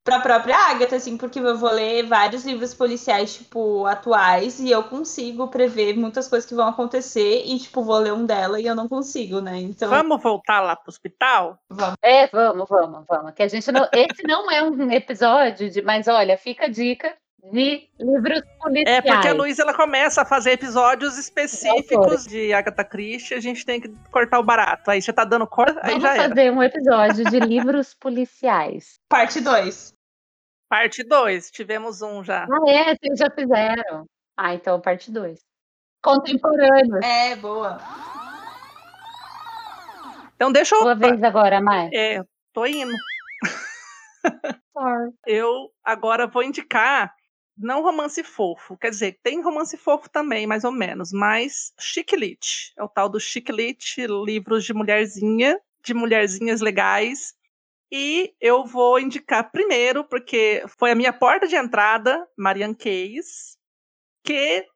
para 0.02 0.16
a 0.16 0.20
própria 0.20 0.56
Agatha, 0.56 0.96
assim, 0.96 1.16
porque 1.16 1.38
eu 1.38 1.56
vou 1.56 1.70
ler 1.70 2.04
vários 2.04 2.44
livros 2.44 2.74
policiais, 2.74 3.34
tipo, 3.34 3.86
atuais, 3.86 4.58
e 4.58 4.70
eu 4.70 4.82
consigo 4.82 5.46
prever 5.48 5.96
muitas 5.96 6.26
coisas 6.26 6.48
que 6.48 6.54
vão 6.54 6.66
acontecer, 6.66 7.44
e, 7.46 7.58
tipo, 7.58 7.82
vou 7.82 7.98
ler 7.98 8.12
um 8.12 8.26
dela 8.26 8.60
e 8.60 8.66
eu 8.66 8.74
não 8.74 8.88
consigo, 8.88 9.40
né? 9.40 9.58
Então. 9.58 9.88
Vamos 9.88 10.20
voltar 10.20 10.60
lá 10.60 10.74
pro 10.74 10.90
hospital? 10.90 11.58
Vamos. 11.70 11.96
É, 12.02 12.26
vamos, 12.26 12.68
vamos, 12.68 13.04
vamos. 13.08 13.32
Que 13.34 13.44
a 13.44 13.48
gente 13.48 13.70
não. 13.70 13.88
Esse 13.92 14.26
não 14.26 14.50
é 14.50 14.62
um 14.62 14.90
episódio 14.90 15.70
de. 15.70 15.80
Mas 15.80 16.08
olha, 16.08 16.36
fica 16.36 16.66
a 16.66 16.68
dica 16.68 17.16
de 17.51 17.88
livros 17.99 18.43
policiais. 18.61 18.99
É, 18.99 19.03
porque 19.03 19.28
a 19.28 19.32
Luísa 19.32 19.62
ela 19.62 19.74
começa 19.74 20.22
a 20.22 20.24
fazer 20.24 20.53
episódios 20.53 21.18
específicos 21.18 22.24
de 22.24 22.53
Agatha 22.53 22.84
Christie, 22.84 23.34
a 23.34 23.40
gente 23.40 23.64
tem 23.64 23.80
que 23.80 23.88
cortar 24.11 24.38
o 24.38 24.45
barato. 24.45 24.90
Aí 24.90 25.03
você 25.03 25.12
tá 25.12 25.24
dando 25.24 25.47
corte, 25.47 25.78
aí 25.82 25.99
Vamos 25.99 26.03
já 26.03 26.28
fazer 26.28 26.53
um 26.53 26.62
episódio 26.62 27.24
de 27.24 27.40
livros 27.40 27.95
policiais. 27.95 29.01
Parte 29.09 29.40
2. 29.40 29.95
Parte 30.68 31.03
2, 31.03 31.51
tivemos 31.51 32.01
um 32.01 32.22
já. 32.22 32.45
Ah, 32.45 32.70
é? 32.70 32.95
Vocês 32.95 33.18
já 33.18 33.30
fizeram. 33.30 34.07
Ah, 34.36 34.55
então 34.55 34.80
parte 34.80 35.11
2. 35.11 35.40
Contemporâneo. 36.03 36.99
É, 37.03 37.36
boa. 37.36 37.78
Então 40.34 40.51
deixa 40.51 40.74
eu. 40.74 40.80
Sua 40.80 40.95
vez 40.95 41.22
agora, 41.22 41.61
Mai. 41.61 41.90
É, 41.93 42.22
tô 42.53 42.66
indo. 42.66 42.93
Sorry. 44.72 45.11
Eu 45.26 45.70
agora 45.84 46.26
vou 46.26 46.43
indicar 46.43 47.14
não 47.57 47.82
romance 47.82 48.22
fofo, 48.22 48.76
quer 48.76 48.90
dizer, 48.90 49.18
tem 49.22 49.42
romance 49.42 49.76
fofo 49.76 50.09
também, 50.09 50.46
mais 50.46 50.64
ou 50.64 50.72
menos, 50.72 51.12
mas 51.12 51.72
chiclete. 51.78 52.72
É 52.76 52.82
o 52.82 52.88
tal 52.88 53.09
do 53.09 53.20
chiclete, 53.20 54.07
livros 54.07 54.64
de 54.64 54.72
mulherzinha, 54.72 55.61
de 55.84 55.94
mulherzinhas 55.94 56.61
legais. 56.61 57.34
E 57.90 58.34
eu 58.40 58.64
vou 58.64 58.98
indicar 58.98 59.50
primeiro, 59.50 60.03
porque 60.05 60.64
foi 60.78 60.90
a 60.90 60.94
minha 60.94 61.12
porta 61.12 61.46
de 61.46 61.57
entrada, 61.57 62.26
Marianne 62.38 62.74
Case, 62.74 63.57
que 64.24 64.66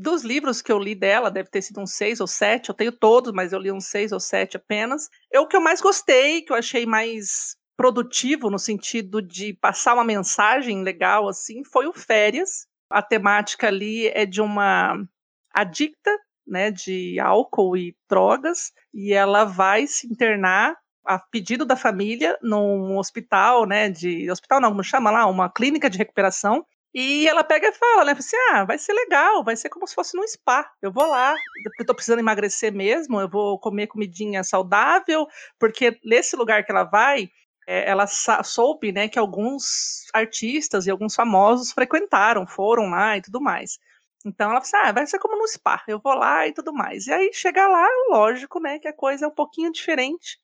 dos 0.00 0.22
livros 0.22 0.62
que 0.62 0.72
eu 0.72 0.78
li 0.78 0.94
dela, 0.94 1.30
deve 1.30 1.50
ter 1.50 1.60
sido 1.60 1.80
uns 1.80 1.92
seis 1.92 2.20
ou 2.20 2.26
sete, 2.26 2.70
eu 2.70 2.74
tenho 2.74 2.90
todos, 2.90 3.32
mas 3.32 3.52
eu 3.52 3.58
li 3.58 3.70
uns 3.70 3.86
seis 3.86 4.12
ou 4.12 4.20
sete 4.20 4.56
apenas. 4.56 5.10
É 5.30 5.38
o 5.38 5.46
que 5.46 5.54
eu 5.54 5.60
mais 5.60 5.80
gostei, 5.80 6.40
que 6.40 6.52
eu 6.52 6.56
achei 6.56 6.86
mais 6.86 7.54
produtivo 7.80 8.50
no 8.50 8.58
sentido 8.58 9.22
de 9.22 9.54
passar 9.54 9.94
uma 9.94 10.04
mensagem 10.04 10.82
legal 10.82 11.26
assim, 11.26 11.64
foi 11.64 11.86
o 11.86 11.94
Férias. 11.94 12.66
A 12.90 13.00
temática 13.00 13.68
ali 13.68 14.08
é 14.08 14.26
de 14.26 14.42
uma 14.42 15.02
adicta, 15.50 16.14
né, 16.46 16.70
de 16.70 17.18
álcool 17.18 17.78
e 17.78 17.96
drogas, 18.06 18.70
e 18.92 19.14
ela 19.14 19.44
vai 19.44 19.86
se 19.86 20.06
internar 20.06 20.76
a 21.06 21.18
pedido 21.18 21.64
da 21.64 21.74
família 21.74 22.38
num 22.42 22.98
hospital, 22.98 23.64
né, 23.66 23.88
de 23.88 24.30
hospital 24.30 24.60
não, 24.60 24.72
como 24.72 24.84
chama 24.84 25.10
lá, 25.10 25.24
uma 25.24 25.48
clínica 25.48 25.88
de 25.88 25.96
recuperação, 25.96 26.66
e 26.92 27.28
ela 27.28 27.44
pega 27.44 27.68
e 27.68 27.72
fala, 27.72 28.04
né? 28.04 28.12
Assim, 28.18 28.36
ah, 28.50 28.64
vai 28.64 28.76
ser 28.76 28.92
legal, 28.92 29.44
vai 29.44 29.54
ser 29.56 29.68
como 29.68 29.86
se 29.86 29.94
fosse 29.94 30.16
num 30.16 30.26
spa. 30.26 30.68
Eu 30.82 30.92
vou 30.92 31.06
lá, 31.06 31.34
eu 31.78 31.86
tô 31.86 31.94
precisando 31.94 32.18
emagrecer 32.18 32.72
mesmo, 32.72 33.20
eu 33.20 33.28
vou 33.28 33.60
comer 33.60 33.86
comidinha 33.86 34.42
saudável, 34.42 35.26
porque 35.58 35.98
nesse 36.04 36.34
lugar 36.34 36.64
que 36.64 36.72
ela 36.72 36.82
vai, 36.82 37.30
ela 37.70 38.06
soube, 38.06 38.92
né, 38.92 39.08
que 39.08 39.18
alguns 39.18 40.06
artistas 40.12 40.86
e 40.86 40.90
alguns 40.90 41.14
famosos 41.14 41.72
frequentaram, 41.72 42.46
foram 42.46 42.90
lá 42.90 43.16
e 43.16 43.22
tudo 43.22 43.40
mais. 43.40 43.78
Então 44.24 44.50
ela 44.50 44.60
falou 44.60 44.82
assim, 44.82 44.88
ah, 44.88 44.92
vai 44.92 45.06
ser 45.06 45.18
como 45.18 45.36
no 45.38 45.46
spa, 45.48 45.82
eu 45.88 46.00
vou 46.02 46.14
lá 46.14 46.46
e 46.46 46.52
tudo 46.52 46.72
mais. 46.72 47.06
E 47.06 47.12
aí 47.12 47.30
chega 47.32 47.66
lá, 47.68 47.86
lógico, 48.10 48.60
né, 48.60 48.78
que 48.78 48.88
a 48.88 48.92
coisa 48.92 49.24
é 49.24 49.28
um 49.28 49.34
pouquinho 49.34 49.72
diferente. 49.72 50.38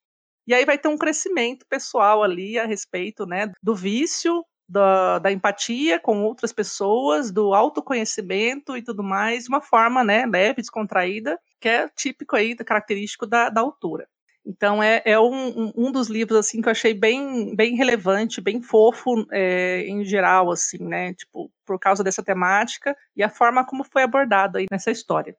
E 0.46 0.54
aí 0.54 0.64
vai 0.64 0.78
ter 0.78 0.88
um 0.88 0.96
crescimento 0.96 1.66
pessoal 1.68 2.22
ali 2.22 2.58
a 2.58 2.64
respeito, 2.66 3.26
né, 3.26 3.52
do 3.62 3.74
vício, 3.74 4.44
da, 4.68 5.18
da, 5.18 5.32
empatia 5.32 5.98
com 6.00 6.22
outras 6.24 6.52
pessoas, 6.52 7.30
do 7.30 7.54
autoconhecimento 7.54 8.76
e 8.76 8.82
tudo 8.82 9.02
mais, 9.02 9.48
uma 9.48 9.60
forma 9.60 10.02
né, 10.04 10.26
leve, 10.26 10.62
descontraída, 10.62 11.38
que 11.60 11.68
é 11.68 11.88
típico 11.88 12.36
aí, 12.36 12.54
característico 12.56 13.26
da, 13.26 13.48
da. 13.48 13.62
Então 14.46 14.80
é, 14.80 15.02
é 15.04 15.18
um, 15.18 15.72
um, 15.76 15.90
dos 15.90 16.08
livros 16.08 16.38
assim 16.38 16.62
que 16.62 16.68
eu 16.68 16.72
achei 16.72 16.94
bem, 16.94 17.54
bem 17.56 17.74
relevante, 17.74 18.40
bem 18.40 18.62
fofo 18.62 19.26
é, 19.32 19.80
em 19.88 20.04
geral, 20.04 20.52
assim, 20.52 20.78
né? 20.78 21.12
Tipo, 21.14 21.50
por 21.66 21.80
causa 21.80 22.04
dessa 22.04 22.22
temática 22.22 22.96
e 23.16 23.24
a 23.24 23.28
forma 23.28 23.66
como 23.66 23.82
foi 23.82 24.04
abordado 24.04 24.58
aí 24.58 24.66
nessa 24.70 24.92
história. 24.92 25.36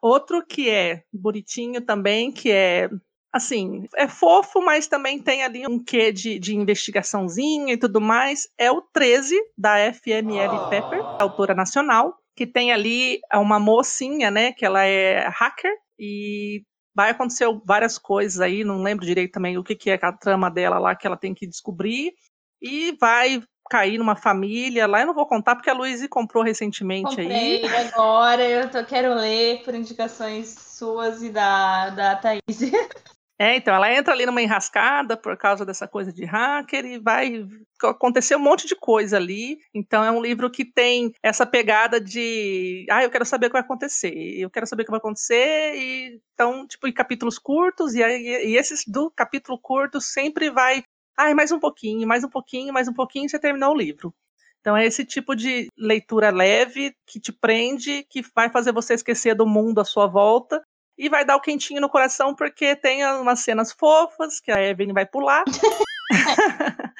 Outro 0.00 0.44
que 0.46 0.70
é 0.70 1.02
bonitinho 1.12 1.82
também, 1.82 2.32
que 2.32 2.50
é 2.50 2.88
assim, 3.30 3.86
é 3.94 4.08
fofo, 4.08 4.62
mas 4.62 4.86
também 4.86 5.20
tem 5.20 5.44
ali 5.44 5.66
um 5.66 5.82
quê 5.82 6.10
de, 6.10 6.38
de 6.38 6.56
investigaçãozinha 6.56 7.74
e 7.74 7.76
tudo 7.76 8.00
mais. 8.00 8.48
É 8.56 8.70
o 8.70 8.80
13, 8.80 9.36
da 9.56 9.92
FML 9.92 10.54
oh. 10.54 10.68
Pepper, 10.70 11.00
autora 11.20 11.54
nacional, 11.54 12.16
que 12.34 12.46
tem 12.46 12.72
ali 12.72 13.20
uma 13.34 13.58
mocinha, 13.58 14.30
né, 14.30 14.52
que 14.52 14.64
ela 14.64 14.84
é 14.84 15.28
hacker 15.28 15.72
e 15.98 16.62
vai 16.98 17.10
acontecer 17.10 17.46
várias 17.64 17.96
coisas 17.96 18.40
aí, 18.40 18.64
não 18.64 18.82
lembro 18.82 19.06
direito 19.06 19.30
também 19.30 19.56
o 19.56 19.62
que, 19.62 19.76
que 19.76 19.88
é 19.88 20.00
a 20.02 20.12
trama 20.12 20.50
dela 20.50 20.80
lá 20.80 20.96
que 20.96 21.06
ela 21.06 21.16
tem 21.16 21.32
que 21.32 21.46
descobrir, 21.46 22.12
e 22.60 22.90
vai 23.00 23.40
cair 23.70 23.98
numa 23.98 24.16
família 24.16 24.84
lá, 24.84 25.02
eu 25.02 25.06
não 25.06 25.14
vou 25.14 25.24
contar 25.24 25.54
porque 25.54 25.70
a 25.70 25.74
Luísa 25.74 26.08
comprou 26.08 26.42
recentemente 26.42 27.14
Comprei 27.14 27.64
aí. 27.64 27.76
agora, 27.86 28.42
eu 28.42 28.68
tô, 28.68 28.82
quero 28.84 29.14
ler 29.14 29.62
por 29.62 29.76
indicações 29.76 30.48
suas 30.48 31.22
e 31.22 31.30
da, 31.30 31.90
da 31.90 32.16
Thaís. 32.16 32.42
É, 33.40 33.54
então 33.54 33.72
ela 33.72 33.92
entra 33.92 34.12
ali 34.12 34.26
numa 34.26 34.42
enrascada 34.42 35.16
por 35.16 35.36
causa 35.36 35.64
dessa 35.64 35.86
coisa 35.86 36.12
de 36.12 36.24
hacker 36.24 36.84
e 36.84 36.98
vai 36.98 37.46
acontecer 37.84 38.34
um 38.34 38.40
monte 38.40 38.66
de 38.66 38.74
coisa 38.74 39.16
ali. 39.16 39.60
Então 39.72 40.04
é 40.04 40.10
um 40.10 40.20
livro 40.20 40.50
que 40.50 40.64
tem 40.64 41.12
essa 41.22 41.46
pegada 41.46 42.00
de, 42.00 42.84
ah, 42.90 43.04
eu 43.04 43.10
quero 43.10 43.24
saber 43.24 43.46
o 43.46 43.50
que 43.50 43.52
vai 43.52 43.62
acontecer, 43.62 44.12
eu 44.12 44.50
quero 44.50 44.66
saber 44.66 44.82
o 44.82 44.84
que 44.86 44.90
vai 44.90 44.98
acontecer 44.98 45.74
e 45.76 46.20
então 46.34 46.66
tipo 46.66 46.88
em 46.88 46.92
capítulos 46.92 47.38
curtos 47.38 47.94
e, 47.94 48.00
e 48.00 48.56
esses 48.56 48.84
do 48.84 49.08
capítulo 49.10 49.56
curto 49.56 50.00
sempre 50.00 50.50
vai, 50.50 50.82
ah, 51.16 51.32
mais 51.32 51.52
um 51.52 51.60
pouquinho, 51.60 52.08
mais 52.08 52.24
um 52.24 52.28
pouquinho, 52.28 52.72
mais 52.74 52.88
um 52.88 52.92
pouquinho 52.92 53.26
e 53.26 53.28
você 53.28 53.38
terminou 53.38 53.72
o 53.72 53.78
livro. 53.78 54.12
Então 54.60 54.76
é 54.76 54.84
esse 54.84 55.04
tipo 55.04 55.36
de 55.36 55.68
leitura 55.78 56.30
leve 56.30 56.92
que 57.06 57.20
te 57.20 57.32
prende, 57.32 58.04
que 58.10 58.20
vai 58.34 58.50
fazer 58.50 58.72
você 58.72 58.94
esquecer 58.94 59.36
do 59.36 59.46
mundo 59.46 59.80
à 59.80 59.84
sua 59.84 60.08
volta 60.08 60.60
e 60.98 61.08
vai 61.08 61.24
dar 61.24 61.36
o 61.36 61.40
quentinho 61.40 61.80
no 61.80 61.88
coração 61.88 62.34
porque 62.34 62.74
tem 62.74 63.06
umas 63.06 63.40
cenas 63.40 63.70
fofas 63.72 64.40
que 64.40 64.50
a 64.50 64.60
Evelyn 64.60 64.92
vai 64.92 65.06
pular. 65.06 65.44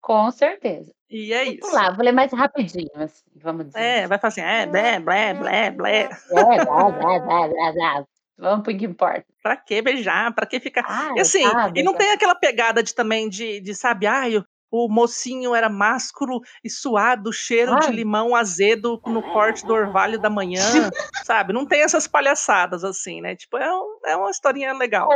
Com 0.00 0.30
certeza. 0.30 0.92
E 1.08 1.32
é 1.32 1.44
vou 1.44 1.54
isso. 1.54 1.60
Pular, 1.60 1.94
vou 1.94 2.04
ler 2.04 2.12
mais 2.12 2.32
rapidinho, 2.32 2.90
assim, 2.96 3.24
vamos 3.36 3.66
dizer. 3.66 3.80
É, 3.80 4.06
vai 4.06 4.18
falar 4.18 4.28
assim, 4.28 4.40
é, 4.40 4.66
blé, 4.66 5.00
blé, 5.00 5.34
blé, 5.34 5.70
blé. 5.70 6.00
É, 6.02 6.08
blá, 6.34 6.90
blá, 6.90 7.18
blá, 7.18 7.48
blá, 7.48 7.72
blá. 7.72 8.04
Vamos 8.38 8.64
pro 8.64 8.76
que 8.76 8.86
importa. 8.86 9.24
Pra 9.42 9.56
que 9.56 9.82
beijar? 9.82 10.34
Pra 10.34 10.46
que 10.46 10.58
ficar. 10.58 10.84
Ah, 10.88 11.12
e 11.16 11.20
assim, 11.20 11.42
sabe, 11.42 11.80
e 11.80 11.82
não 11.82 11.94
tem 11.94 12.10
aquela 12.10 12.34
pegada 12.34 12.82
de 12.82 12.94
também 12.94 13.28
de, 13.28 13.60
de 13.60 13.74
sabe, 13.74 14.06
ai, 14.06 14.38
o, 14.38 14.44
o 14.70 14.88
mocinho 14.88 15.54
era 15.54 15.68
másculo 15.68 16.40
e 16.62 16.70
suado, 16.70 17.32
cheiro 17.32 17.78
de 17.80 17.86
Ai. 17.86 17.92
limão 17.92 18.36
azedo 18.36 19.00
no 19.06 19.22
corte 19.22 19.66
do 19.66 19.72
orvalho 19.72 20.18
da 20.20 20.30
manhã, 20.30 20.60
sabe? 21.26 21.52
Não 21.52 21.66
tem 21.66 21.82
essas 21.82 22.06
palhaçadas 22.06 22.84
assim, 22.84 23.20
né? 23.20 23.34
Tipo, 23.34 23.56
é, 23.58 23.72
um- 23.74 23.98
é 24.06 24.16
uma 24.16 24.30
historinha 24.30 24.72
legal. 24.72 25.08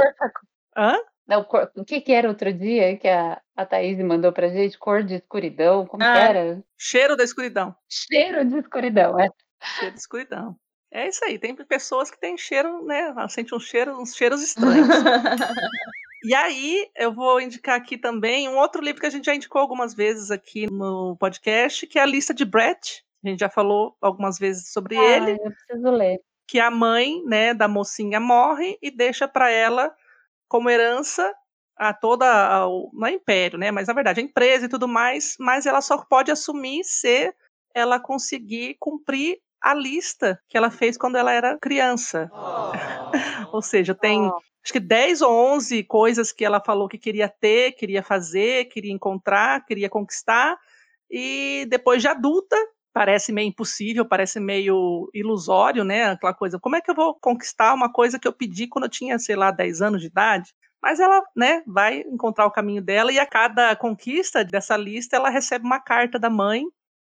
Hã? 0.76 0.98
Não, 1.26 1.42
cor- 1.42 1.70
o 1.76 1.84
que 1.84 2.00
que 2.02 2.12
era 2.12 2.28
outro 2.28 2.52
dia 2.52 2.98
que 2.98 3.08
a, 3.08 3.40
a 3.56 3.64
Thaís 3.64 3.98
mandou 4.04 4.30
pra 4.30 4.48
gente? 4.48 4.76
Cor 4.78 5.02
de 5.02 5.14
escuridão, 5.14 5.86
como 5.86 6.02
Ah. 6.02 6.18
era? 6.18 6.62
Cheiro 6.76 7.16
da 7.16 7.24
escuridão. 7.24 7.74
Cheiro 7.88 8.44
de 8.44 8.58
escuridão, 8.58 9.18
é. 9.18 9.28
Cheiro 9.78 9.94
de 9.94 10.00
escuridão. 10.00 10.56
É 10.92 11.08
isso 11.08 11.24
aí, 11.24 11.38
tem 11.38 11.54
pessoas 11.56 12.10
que 12.10 12.20
têm 12.20 12.36
cheiro, 12.36 12.84
né? 12.84 13.12
Sente 13.28 13.54
um 13.54 13.58
cheiro, 13.58 13.98
uns 14.00 14.14
cheiros 14.14 14.42
estranhos. 14.42 14.86
E 16.24 16.34
aí, 16.34 16.88
eu 16.96 17.12
vou 17.12 17.38
indicar 17.38 17.76
aqui 17.76 17.98
também 17.98 18.48
um 18.48 18.56
outro 18.56 18.82
livro 18.82 18.98
que 18.98 19.06
a 19.06 19.10
gente 19.10 19.26
já 19.26 19.34
indicou 19.34 19.60
algumas 19.60 19.94
vezes 19.94 20.30
aqui 20.30 20.66
no 20.70 21.16
podcast, 21.18 21.86
que 21.86 21.98
é 21.98 22.02
a 22.02 22.06
lista 22.06 22.32
de 22.32 22.46
Brett. 22.46 23.04
A 23.22 23.28
gente 23.28 23.40
já 23.40 23.50
falou 23.50 23.94
algumas 24.00 24.38
vezes 24.38 24.72
sobre 24.72 24.96
ele, 24.96 25.32
Ai, 25.32 25.38
eu 25.38 25.52
preciso 25.52 25.90
ler. 25.90 26.18
que 26.48 26.58
a 26.58 26.70
mãe, 26.70 27.22
né, 27.26 27.52
da 27.52 27.68
mocinha 27.68 28.18
morre 28.18 28.78
e 28.80 28.90
deixa 28.90 29.28
para 29.28 29.50
ela 29.50 29.94
como 30.48 30.70
herança 30.70 31.30
a 31.76 31.92
toda 31.92 32.26
a, 32.26 32.66
o, 32.68 32.90
não 32.94 33.06
é 33.06 33.12
império, 33.12 33.58
né, 33.58 33.70
mas 33.70 33.88
na 33.88 33.94
verdade 33.94 34.20
a 34.20 34.22
empresa 34.22 34.66
e 34.66 34.68
tudo 34.68 34.86
mais, 34.88 35.36
mas 35.38 35.66
ela 35.66 35.80
só 35.80 35.98
pode 35.98 36.30
assumir 36.30 36.84
se 36.84 37.34
ela 37.74 37.98
conseguir 38.00 38.76
cumprir 38.78 39.40
a 39.60 39.74
lista 39.74 40.40
que 40.48 40.56
ela 40.56 40.70
fez 40.70 40.96
quando 40.96 41.16
ela 41.16 41.32
era 41.32 41.58
criança. 41.58 42.30
Ou 43.52 43.60
seja, 43.60 43.94
tem 43.94 44.28
Oh. 44.28 44.40
Acho 44.64 44.72
que 44.72 44.80
10 44.80 45.20
ou 45.20 45.30
11 45.54 45.84
coisas 45.84 46.32
que 46.32 46.44
ela 46.44 46.58
falou 46.58 46.88
que 46.88 46.96
queria 46.96 47.28
ter, 47.28 47.72
queria 47.72 48.02
fazer, 48.02 48.64
queria 48.66 48.92
encontrar, 48.92 49.64
queria 49.66 49.90
conquistar, 49.90 50.58
e 51.10 51.66
depois 51.68 52.00
de 52.00 52.08
adulta, 52.08 52.56
parece 52.92 53.30
meio 53.30 53.48
impossível, 53.48 54.06
parece 54.06 54.40
meio 54.40 55.10
ilusório, 55.12 55.84
né? 55.84 56.04
Aquela 56.04 56.32
coisa, 56.32 56.58
como 56.58 56.76
é 56.76 56.80
que 56.80 56.90
eu 56.90 56.94
vou 56.94 57.14
conquistar 57.20 57.74
uma 57.74 57.92
coisa 57.92 58.18
que 58.18 58.26
eu 58.26 58.32
pedi 58.32 58.66
quando 58.66 58.84
eu 58.84 58.90
tinha, 58.90 59.18
sei 59.18 59.36
lá, 59.36 59.50
10 59.50 59.82
anos 59.82 60.00
de 60.00 60.06
idade? 60.06 60.54
Mas 60.82 61.00
ela, 61.00 61.22
né, 61.36 61.62
vai 61.66 62.00
encontrar 62.00 62.46
o 62.46 62.50
caminho 62.50 62.82
dela 62.82 63.12
e 63.12 63.18
a 63.18 63.26
cada 63.26 63.74
conquista 63.76 64.44
dessa 64.44 64.76
lista 64.76 65.16
ela 65.16 65.28
recebe 65.30 65.64
uma 65.64 65.80
carta 65.80 66.18
da 66.18 66.30
mãe 66.30 66.64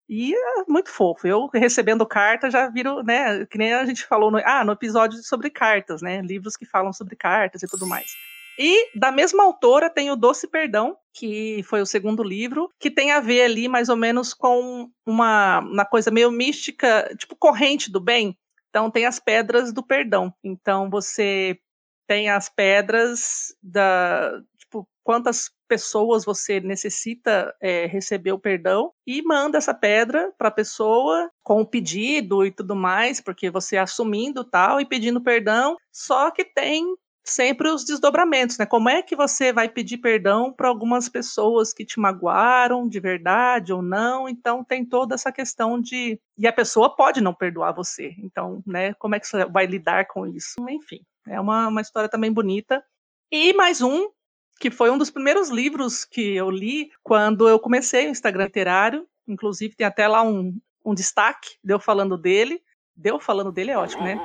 e 0.09 0.34
é 0.34 0.64
muito 0.68 0.90
fofo. 0.90 1.26
Eu 1.26 1.48
recebendo 1.52 2.07
carta 2.07 2.50
já 2.50 2.68
viro, 2.68 3.02
né, 3.02 3.44
que 3.46 3.59
nem 3.59 3.72
a 3.72 3.84
gente 3.84 4.04
falou 4.04 4.30
no, 4.30 4.38
ah, 4.38 4.64
no 4.64 4.72
episódio 4.72 5.22
sobre 5.22 5.50
cartas, 5.50 6.02
né, 6.02 6.20
livros 6.22 6.57
que 6.57 6.64
falam 6.64 6.92
sobre 6.92 7.16
cartas 7.16 7.62
e 7.62 7.66
tudo 7.66 7.86
mais. 7.86 8.12
E 8.59 8.98
da 8.98 9.12
mesma 9.12 9.44
autora 9.44 9.90
tem 9.90 10.11
o 10.11 10.16
Doce 10.16 10.48
Perdão, 10.48 10.96
que 11.12 11.62
foi 11.64 11.82
o 11.82 11.86
segundo 11.86 12.22
livro, 12.22 12.72
que 12.78 12.90
tem 12.90 13.12
a 13.12 13.20
ver 13.20 13.42
ali 13.42 13.68
mais 13.68 13.88
ou 13.88 13.96
menos 13.96 14.32
com 14.32 14.90
uma, 15.04 15.61
uma 15.61 15.84
coisa 15.84 16.11
meio 16.11 16.30
mística, 16.30 17.14
tipo 17.18 17.36
corrente 17.36 17.90
do 17.90 18.00
bem. 18.00 18.36
Então 18.70 18.90
tem 18.90 19.04
as 19.04 19.18
pedras 19.18 19.72
do 19.72 19.82
perdão. 19.82 20.32
Então 20.42 20.88
você 20.88 21.59
tem 22.07 22.30
as 22.30 22.48
pedras 22.48 23.54
da, 23.62 24.40
tipo, 24.59 24.88
quantas 25.02 25.50
pessoas 25.66 26.24
você 26.24 26.60
necessita 26.60 27.54
é, 27.60 27.86
receber 27.86 28.32
o 28.32 28.38
perdão 28.38 28.92
e 29.06 29.22
manda 29.22 29.58
essa 29.58 29.74
pedra 29.74 30.32
para 30.38 30.48
a 30.48 30.52
pessoa 30.52 31.30
com 31.42 31.60
o 31.60 31.66
pedido 31.66 32.44
e 32.44 32.50
tudo 32.50 32.74
mais, 32.74 33.20
porque 33.20 33.50
você 33.50 33.76
assumindo 33.76 34.44
tal 34.44 34.80
e 34.80 34.86
pedindo 34.86 35.20
perdão, 35.20 35.76
só 35.92 36.30
que 36.30 36.44
tem 36.44 36.84
sempre 37.26 37.68
os 37.68 37.84
desdobramentos, 37.84 38.56
né? 38.56 38.64
Como 38.64 38.88
é 38.88 39.02
que 39.02 39.16
você 39.16 39.52
vai 39.52 39.68
pedir 39.68 39.98
perdão 39.98 40.52
para 40.52 40.68
algumas 40.68 41.08
pessoas 41.08 41.72
que 41.72 41.84
te 41.84 41.98
magoaram 41.98 42.88
de 42.88 43.00
verdade 43.00 43.72
ou 43.72 43.82
não? 43.82 44.28
Então 44.28 44.62
tem 44.62 44.84
toda 44.84 45.14
essa 45.14 45.32
questão 45.32 45.80
de 45.80 46.20
e 46.38 46.46
a 46.46 46.52
pessoa 46.52 46.94
pode 46.94 47.20
não 47.20 47.34
perdoar 47.34 47.72
você. 47.72 48.14
Então, 48.18 48.62
né? 48.64 48.94
Como 48.94 49.14
é 49.14 49.20
que 49.20 49.26
você 49.26 49.44
vai 49.44 49.66
lidar 49.66 50.06
com 50.06 50.26
isso? 50.26 50.54
Enfim, 50.68 51.00
é 51.26 51.40
uma, 51.40 51.68
uma 51.68 51.80
história 51.80 52.08
também 52.08 52.32
bonita. 52.32 52.82
E 53.30 53.52
mais 53.54 53.82
um 53.82 54.08
que 54.59 54.70
foi 54.70 54.90
um 54.90 54.98
dos 54.98 55.11
primeiros 55.11 55.48
livros 55.48 56.04
que 56.04 56.34
eu 56.34 56.50
li 56.50 56.90
quando 57.02 57.48
eu 57.48 57.59
comecei 57.59 58.07
o 58.07 58.11
Instagram 58.11 58.44
literário. 58.44 59.07
Inclusive 59.26 59.74
tem 59.74 59.86
até 59.86 60.07
lá 60.09 60.22
um, 60.22 60.59
um 60.84 60.94
destaque 60.94 61.57
deu 61.62 61.78
falando 61.78 62.16
dele. 62.16 62.62
Deu 62.94 63.20
falando 63.20 63.52
dele 63.52 63.70
é 63.70 63.78
ótimo, 63.78 64.02
né? 64.02 64.18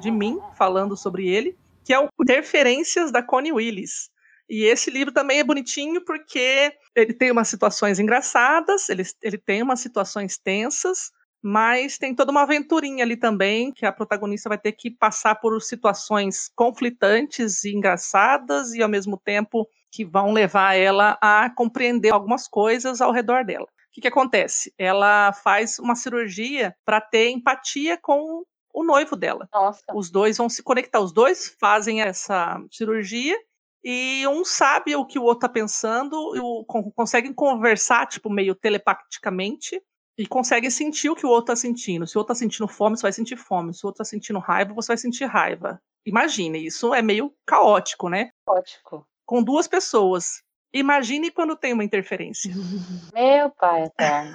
De 0.00 0.10
mim 0.10 0.38
falando 0.56 0.96
sobre 0.96 1.28
ele 1.28 1.56
que 1.88 1.94
é 1.94 1.98
o 1.98 2.10
Interferências 2.20 3.10
da 3.10 3.22
Connie 3.22 3.50
Willis. 3.50 4.10
E 4.46 4.64
esse 4.64 4.90
livro 4.90 5.10
também 5.10 5.38
é 5.38 5.44
bonitinho 5.44 6.04
porque 6.04 6.70
ele 6.94 7.14
tem 7.14 7.30
umas 7.30 7.48
situações 7.48 7.98
engraçadas, 7.98 8.90
ele, 8.90 9.04
ele 9.22 9.38
tem 9.38 9.62
umas 9.62 9.80
situações 9.80 10.36
tensas, 10.36 11.10
mas 11.42 11.96
tem 11.96 12.14
toda 12.14 12.30
uma 12.30 12.42
aventurinha 12.42 13.02
ali 13.02 13.16
também, 13.16 13.72
que 13.72 13.86
a 13.86 13.92
protagonista 13.92 14.50
vai 14.50 14.58
ter 14.58 14.72
que 14.72 14.90
passar 14.90 15.36
por 15.36 15.58
situações 15.62 16.50
conflitantes 16.54 17.64
e 17.64 17.74
engraçadas, 17.74 18.74
e 18.74 18.82
ao 18.82 18.88
mesmo 18.88 19.16
tempo 19.16 19.66
que 19.90 20.04
vão 20.04 20.32
levar 20.32 20.74
ela 20.74 21.18
a 21.20 21.50
compreender 21.50 22.12
algumas 22.12 22.46
coisas 22.46 23.00
ao 23.00 23.12
redor 23.12 23.44
dela. 23.44 23.64
O 23.64 23.92
que, 23.92 24.02
que 24.02 24.08
acontece? 24.08 24.72
Ela 24.78 25.32
faz 25.32 25.78
uma 25.78 25.96
cirurgia 25.96 26.74
para 26.84 27.00
ter 27.00 27.30
empatia 27.30 27.98
com 28.00 28.44
o 28.72 28.84
noivo 28.84 29.16
dela. 29.16 29.48
Nossa. 29.52 29.82
Os 29.94 30.10
dois 30.10 30.36
vão 30.36 30.48
se 30.48 30.62
conectar, 30.62 31.00
os 31.00 31.12
dois 31.12 31.56
fazem 31.58 32.02
essa 32.02 32.62
cirurgia 32.70 33.36
e 33.82 34.26
um 34.28 34.44
sabe 34.44 34.94
o 34.94 35.06
que 35.06 35.18
o 35.18 35.22
outro 35.22 35.40
tá 35.40 35.48
pensando, 35.48 36.36
e 36.36 36.92
conseguem 36.94 37.32
conversar, 37.32 38.06
tipo, 38.06 38.28
meio 38.28 38.54
telepaticamente, 38.54 39.80
e 40.18 40.26
conseguem 40.26 40.68
sentir 40.68 41.08
o 41.08 41.14
que 41.14 41.24
o 41.24 41.28
outro 41.28 41.54
tá 41.54 41.56
sentindo. 41.56 42.06
Se 42.06 42.16
o 42.16 42.18
outro 42.18 42.34
tá 42.34 42.38
sentindo 42.38 42.66
fome, 42.66 42.96
você 42.96 43.02
vai 43.02 43.12
sentir 43.12 43.36
fome. 43.36 43.72
Se 43.72 43.84
o 43.84 43.86
outro 43.86 43.98
tá 43.98 44.04
sentindo 44.04 44.40
raiva, 44.40 44.74
você 44.74 44.88
vai 44.88 44.96
sentir 44.96 45.24
raiva. 45.26 45.80
Imagine, 46.04 46.66
isso 46.66 46.92
é 46.92 47.00
meio 47.00 47.32
caótico, 47.46 48.08
né? 48.08 48.30
Caótico. 48.44 49.06
Com 49.28 49.42
duas 49.42 49.68
pessoas. 49.68 50.42
Imagine 50.72 51.30
quando 51.30 51.54
tem 51.54 51.74
uma 51.74 51.84
interferência. 51.84 52.50
Meu 53.12 53.50
pai 53.50 53.84
eterno. 53.84 54.32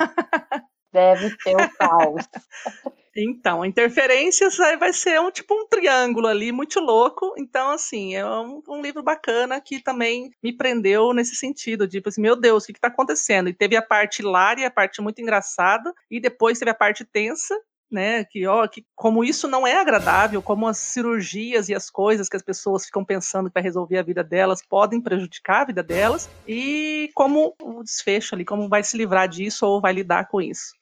Deve 0.91 1.29
ser 1.41 1.55
o 1.55 1.77
caos. 1.77 2.23
Então, 3.15 3.63
interferências 3.63 4.59
aí 4.59 4.75
vai 4.75 4.91
ser 4.91 5.21
um 5.21 5.29
tipo 5.29 5.53
um 5.53 5.67
triângulo 5.67 6.25
ali, 6.25 6.51
muito 6.51 6.79
louco. 6.79 7.31
Então, 7.37 7.69
assim, 7.69 8.15
é 8.15 8.25
um, 8.25 8.59
um 8.67 8.81
livro 8.81 9.03
bacana 9.03 9.61
que 9.61 9.79
também 9.79 10.31
me 10.41 10.51
prendeu 10.51 11.13
nesse 11.13 11.35
sentido, 11.35 11.87
tipo 11.87 12.09
assim, 12.09 12.19
meu 12.19 12.35
Deus, 12.35 12.63
o 12.63 12.65
que, 12.65 12.73
está 12.73 12.87
acontecendo? 12.87 13.49
E 13.49 13.53
teve 13.53 13.75
a 13.75 13.83
parte 13.83 14.23
hilária, 14.23 14.65
a 14.65 14.71
parte 14.71 14.99
muito 14.99 15.21
engraçada, 15.21 15.93
e 16.09 16.19
depois 16.19 16.57
teve 16.57 16.71
a 16.71 16.73
parte 16.73 17.05
tensa, 17.05 17.55
né, 17.93 18.25
que, 18.25 18.45
ó, 18.47 18.67
que 18.67 18.85
como 18.95 19.23
isso 19.23 19.47
não 19.47 19.65
é 19.65 19.79
agradável, 19.79 20.41
como 20.41 20.67
as 20.67 20.77
cirurgias 20.77 21.69
e 21.69 21.75
as 21.75 21.89
coisas 21.89 22.27
que 22.27 22.35
as 22.35 22.41
pessoas 22.41 22.85
ficam 22.85 23.05
pensando 23.05 23.49
que 23.49 23.53
vai 23.53 23.63
resolver 23.63 23.97
a 23.97 24.03
vida 24.03 24.23
delas 24.23 24.61
podem 24.61 24.99
prejudicar 24.99 25.61
a 25.61 25.65
vida 25.65 25.83
delas, 25.83 26.27
e 26.47 27.09
como 27.13 27.55
o 27.61 27.83
desfecho 27.83 28.35
ali, 28.35 28.43
como 28.43 28.67
vai 28.67 28.83
se 28.83 28.97
livrar 28.97 29.27
disso 29.27 29.65
ou 29.65 29.79
vai 29.79 29.93
lidar 29.93 30.27
com 30.27 30.41
isso. 30.41 30.73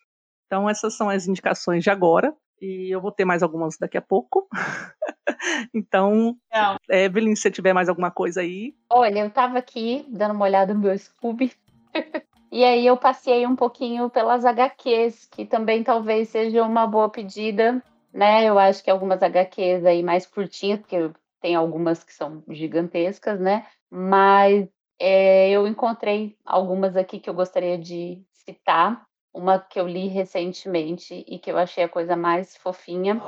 Então, 0.47 0.69
essas 0.69 0.95
são 0.95 1.09
as 1.09 1.27
indicações 1.27 1.83
de 1.83 1.89
agora. 1.89 2.35
E 2.61 2.93
eu 2.93 3.01
vou 3.01 3.11
ter 3.11 3.25
mais 3.25 3.41
algumas 3.41 3.77
daqui 3.77 3.97
a 3.97 4.01
pouco. 4.01 4.47
então, 5.73 6.37
Não. 6.53 6.77
Evelyn, 6.89 7.35
se 7.35 7.49
tiver 7.49 7.73
mais 7.73 7.89
alguma 7.89 8.11
coisa 8.11 8.41
aí. 8.41 8.75
Olha, 8.89 9.21
eu 9.21 9.27
estava 9.27 9.57
aqui 9.57 10.05
dando 10.09 10.35
uma 10.35 10.45
olhada 10.45 10.73
no 10.73 10.81
meu 10.81 10.97
Scooby. 10.97 11.53
e 12.51 12.65
aí 12.65 12.85
eu 12.85 12.97
passei 12.97 13.47
um 13.47 13.55
pouquinho 13.55 14.09
pelas 14.09 14.43
HQs, 14.43 15.25
que 15.27 15.45
também 15.45 15.83
talvez 15.83 16.29
seja 16.29 16.63
uma 16.63 16.85
boa 16.85 17.09
pedida, 17.09 17.81
né? 18.13 18.43
Eu 18.43 18.59
acho 18.59 18.83
que 18.83 18.91
algumas 18.91 19.23
HQs 19.23 19.85
aí 19.85 20.03
mais 20.03 20.25
curtinhas, 20.25 20.79
porque 20.79 21.11
tem 21.39 21.55
algumas 21.55 22.03
que 22.03 22.13
são 22.13 22.43
gigantescas, 22.49 23.39
né? 23.39 23.65
Mas 23.89 24.67
é, 24.99 25.49
eu 25.49 25.65
encontrei 25.65 26.37
algumas 26.45 26.97
aqui 26.97 27.19
que 27.19 27.29
eu 27.29 27.33
gostaria 27.33 27.77
de 27.77 28.21
citar. 28.33 29.05
Uma 29.33 29.57
que 29.57 29.79
eu 29.79 29.87
li 29.87 30.07
recentemente 30.07 31.23
e 31.25 31.39
que 31.39 31.49
eu 31.49 31.57
achei 31.57 31.85
a 31.85 31.89
coisa 31.89 32.17
mais 32.17 32.57
fofinha 32.57 33.21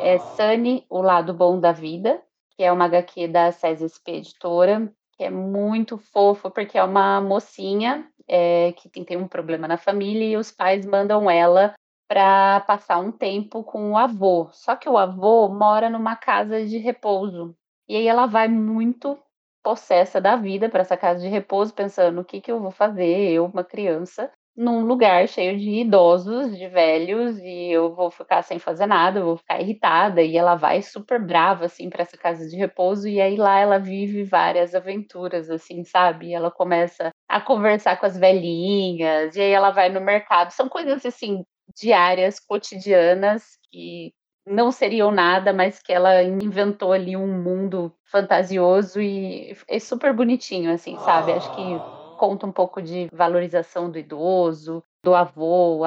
é 0.00 0.18
Sunny, 0.18 0.84
O 0.90 1.00
Lado 1.00 1.32
Bom 1.32 1.60
da 1.60 1.70
Vida, 1.70 2.20
que 2.56 2.64
é 2.64 2.72
uma 2.72 2.86
HQ 2.86 3.28
da 3.28 3.52
César 3.52 3.86
Editora, 4.08 4.92
que 5.16 5.24
é 5.24 5.30
muito 5.30 5.98
fofo, 5.98 6.50
porque 6.50 6.78
é 6.78 6.84
uma 6.84 7.20
mocinha 7.20 8.08
é, 8.28 8.72
que 8.72 8.88
tem, 8.88 9.04
tem 9.04 9.16
um 9.16 9.28
problema 9.28 9.68
na 9.68 9.76
família 9.76 10.24
e 10.24 10.36
os 10.36 10.50
pais 10.50 10.84
mandam 10.84 11.30
ela 11.30 11.74
para 12.08 12.60
passar 12.60 12.98
um 12.98 13.12
tempo 13.12 13.62
com 13.64 13.92
o 13.92 13.96
avô. 13.96 14.48
Só 14.52 14.76
que 14.76 14.88
o 14.88 14.98
avô 14.98 15.48
mora 15.48 15.88
numa 15.88 16.16
casa 16.16 16.64
de 16.64 16.78
repouso. 16.78 17.56
E 17.88 17.96
aí 17.96 18.06
ela 18.06 18.26
vai 18.26 18.48
muito 18.48 19.18
possessa 19.62 20.20
da 20.20 20.36
vida 20.36 20.68
para 20.68 20.82
essa 20.82 20.96
casa 20.96 21.20
de 21.20 21.28
repouso, 21.28 21.72
pensando 21.72 22.20
o 22.20 22.24
que, 22.24 22.40
que 22.40 22.52
eu 22.52 22.60
vou 22.60 22.70
fazer, 22.70 23.30
eu, 23.30 23.46
uma 23.46 23.64
criança, 23.64 24.30
num 24.56 24.84
lugar 24.86 25.26
cheio 25.28 25.58
de 25.58 25.68
idosos, 25.80 26.56
de 26.56 26.68
velhos, 26.68 27.38
e 27.38 27.70
eu 27.72 27.94
vou 27.94 28.10
ficar 28.10 28.42
sem 28.42 28.58
fazer 28.58 28.86
nada, 28.86 29.18
eu 29.20 29.24
vou 29.24 29.36
ficar 29.36 29.60
irritada, 29.60 30.22
e 30.22 30.36
ela 30.36 30.54
vai 30.54 30.80
super 30.82 31.20
brava, 31.20 31.64
assim, 31.66 31.90
para 31.90 32.02
essa 32.02 32.16
casa 32.16 32.48
de 32.48 32.56
repouso, 32.56 33.08
e 33.08 33.20
aí 33.20 33.36
lá 33.36 33.58
ela 33.58 33.78
vive 33.78 34.22
várias 34.24 34.74
aventuras, 34.74 35.50
assim, 35.50 35.82
sabe? 35.84 36.28
E 36.28 36.34
ela 36.34 36.50
começa 36.50 37.10
a 37.28 37.40
conversar 37.40 37.98
com 37.98 38.06
as 38.06 38.16
velhinhas, 38.16 39.34
e 39.36 39.40
aí 39.40 39.50
ela 39.50 39.70
vai 39.70 39.88
no 39.88 40.00
mercado, 40.00 40.50
são 40.52 40.68
coisas, 40.68 41.04
assim, 41.04 41.44
diárias, 41.76 42.38
cotidianas, 42.38 43.58
que 43.70 44.12
não 44.46 44.70
seriam 44.70 45.10
nada, 45.10 45.52
mas 45.52 45.80
que 45.82 45.92
ela 45.92 46.22
inventou 46.22 46.92
ali 46.92 47.16
um 47.16 47.42
mundo 47.42 47.94
fantasioso 48.04 49.00
e 49.00 49.56
é 49.68 49.78
super 49.78 50.12
bonitinho, 50.14 50.70
assim, 50.72 50.98
sabe? 50.98 51.32
Acho 51.32 51.50
que 51.50 51.82
conta 52.14 52.46
um 52.46 52.52
pouco 52.52 52.80
de 52.80 53.08
valorização 53.12 53.90
do 53.90 53.98
idoso, 53.98 54.82
do 55.04 55.14
avô, 55.14 55.78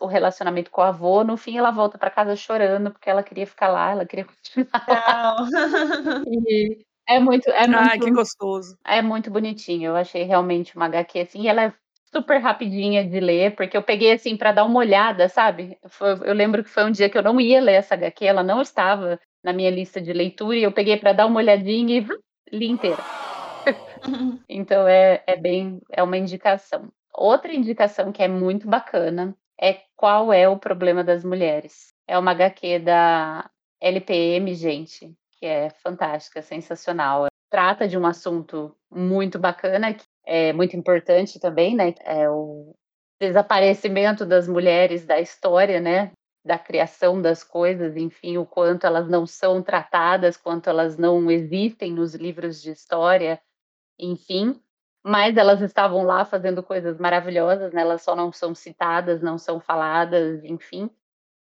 o 0.00 0.06
relacionamento 0.06 0.70
com 0.70 0.80
o 0.80 0.84
avô. 0.84 1.24
No 1.24 1.36
fim, 1.36 1.56
ela 1.56 1.70
volta 1.70 1.96
para 1.96 2.10
casa 2.10 2.36
chorando 2.36 2.90
porque 2.90 3.08
ela 3.08 3.22
queria 3.22 3.46
ficar 3.46 3.68
lá, 3.68 3.90
ela 3.90 4.04
queria 4.04 4.24
continuar. 4.26 5.46
e 6.26 6.84
é 7.08 7.20
muito, 7.20 7.48
é 7.50 7.66
muito. 7.66 7.76
Ai, 7.76 7.98
que 7.98 8.10
gostoso. 8.10 8.76
É 8.84 9.00
muito 9.00 9.30
bonitinho. 9.30 9.88
Eu 9.88 9.96
achei 9.96 10.24
realmente 10.24 10.76
uma 10.76 10.86
HQ 10.86 11.20
assim. 11.20 11.42
E 11.42 11.48
ela 11.48 11.64
é 11.64 11.72
super 12.12 12.38
rapidinha 12.38 13.04
de 13.04 13.20
ler, 13.20 13.54
porque 13.54 13.76
eu 13.76 13.82
peguei 13.82 14.12
assim 14.12 14.36
para 14.36 14.52
dar 14.52 14.64
uma 14.64 14.78
olhada, 14.78 15.28
sabe? 15.28 15.78
Foi, 15.88 16.10
eu 16.24 16.34
lembro 16.34 16.64
que 16.64 16.70
foi 16.70 16.84
um 16.84 16.90
dia 16.90 17.08
que 17.08 17.16
eu 17.16 17.22
não 17.22 17.40
ia 17.40 17.60
ler 17.60 17.74
essa 17.74 17.94
HQ, 17.94 18.24
ela 18.24 18.42
não 18.42 18.60
estava 18.60 19.20
na 19.44 19.52
minha 19.52 19.70
lista 19.70 20.00
de 20.00 20.12
leitura 20.12 20.56
e 20.56 20.62
eu 20.62 20.72
peguei 20.72 20.96
para 20.96 21.12
dar 21.12 21.26
uma 21.26 21.38
olhadinha 21.38 21.98
e 21.98 22.56
li 22.56 22.66
inteira. 22.66 23.25
então 24.48 24.86
é, 24.86 25.22
é 25.26 25.36
bem, 25.36 25.80
é 25.90 26.02
uma 26.02 26.16
indicação. 26.16 26.90
Outra 27.12 27.52
indicação 27.52 28.12
que 28.12 28.22
é 28.22 28.28
muito 28.28 28.68
bacana 28.68 29.36
é 29.60 29.80
qual 29.96 30.32
é 30.32 30.48
o 30.48 30.58
problema 30.58 31.02
das 31.02 31.24
mulheres. 31.24 31.94
É 32.06 32.18
uma 32.18 32.32
HQ 32.32 32.80
da 32.80 33.50
LPM, 33.80 34.54
gente, 34.54 35.14
que 35.32 35.46
é 35.46 35.70
fantástica, 35.70 36.42
sensacional. 36.42 37.26
Trata 37.50 37.88
de 37.88 37.96
um 37.96 38.06
assunto 38.06 38.76
muito 38.90 39.38
bacana, 39.38 39.94
que 39.94 40.04
é 40.26 40.52
muito 40.52 40.76
importante 40.76 41.40
também, 41.40 41.74
né? 41.74 41.94
É 42.00 42.28
o 42.28 42.74
desaparecimento 43.20 44.26
das 44.26 44.46
mulheres 44.46 45.06
da 45.06 45.20
história, 45.20 45.80
né? 45.80 46.12
Da 46.44 46.58
criação 46.58 47.20
das 47.20 47.42
coisas, 47.42 47.96
enfim, 47.96 48.36
o 48.36 48.46
quanto 48.46 48.86
elas 48.86 49.08
não 49.08 49.26
são 49.26 49.62
tratadas, 49.62 50.36
quanto 50.36 50.68
elas 50.68 50.96
não 50.96 51.30
existem 51.30 51.92
nos 51.92 52.14
livros 52.14 52.60
de 52.60 52.70
história, 52.70 53.40
enfim, 53.98 54.60
mas 55.04 55.36
elas 55.36 55.60
estavam 55.62 56.02
lá 56.02 56.24
fazendo 56.24 56.62
coisas 56.62 56.98
maravilhosas, 56.98 57.72
né? 57.72 57.82
Elas 57.82 58.02
só 58.02 58.16
não 58.16 58.32
são 58.32 58.54
citadas, 58.54 59.22
não 59.22 59.38
são 59.38 59.60
faladas, 59.60 60.42
enfim. 60.44 60.90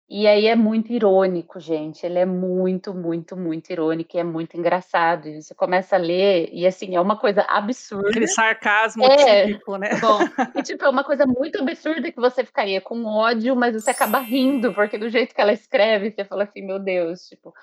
E 0.08 0.26
aí 0.26 0.46
é 0.46 0.54
muito 0.54 0.92
irônico, 0.92 1.58
gente. 1.58 2.04
Ele 2.04 2.18
é 2.18 2.26
muito, 2.26 2.92
muito, 2.92 3.36
muito 3.36 3.70
irônico 3.70 4.16
e 4.16 4.20
é 4.20 4.24
muito 4.24 4.56
engraçado. 4.56 5.28
E 5.28 5.40
você 5.40 5.54
começa 5.54 5.96
a 5.96 5.98
ler 5.98 6.50
e 6.52 6.66
assim, 6.66 6.94
é 6.94 7.00
uma 7.00 7.16
coisa 7.16 7.42
absurda. 7.48 8.10
Aquele 8.10 8.26
sarcasmo 8.26 9.04
é, 9.04 9.46
típico, 9.46 9.76
né? 9.78 9.88
Bom, 10.02 10.18
e 10.58 10.62
tipo, 10.62 10.84
é 10.84 10.88
uma 10.88 11.04
coisa 11.04 11.24
muito 11.26 11.58
absurda 11.60 12.12
que 12.12 12.20
você 12.20 12.44
ficaria 12.44 12.80
com 12.80 13.04
ódio, 13.04 13.56
mas 13.56 13.74
você 13.74 13.90
acaba 13.90 14.18
rindo, 14.18 14.74
porque 14.74 14.98
do 14.98 15.08
jeito 15.08 15.34
que 15.34 15.40
ela 15.40 15.52
escreve, 15.52 16.10
você 16.10 16.24
fala 16.24 16.44
assim, 16.44 16.60
meu 16.60 16.78
Deus, 16.78 17.26
tipo, 17.26 17.54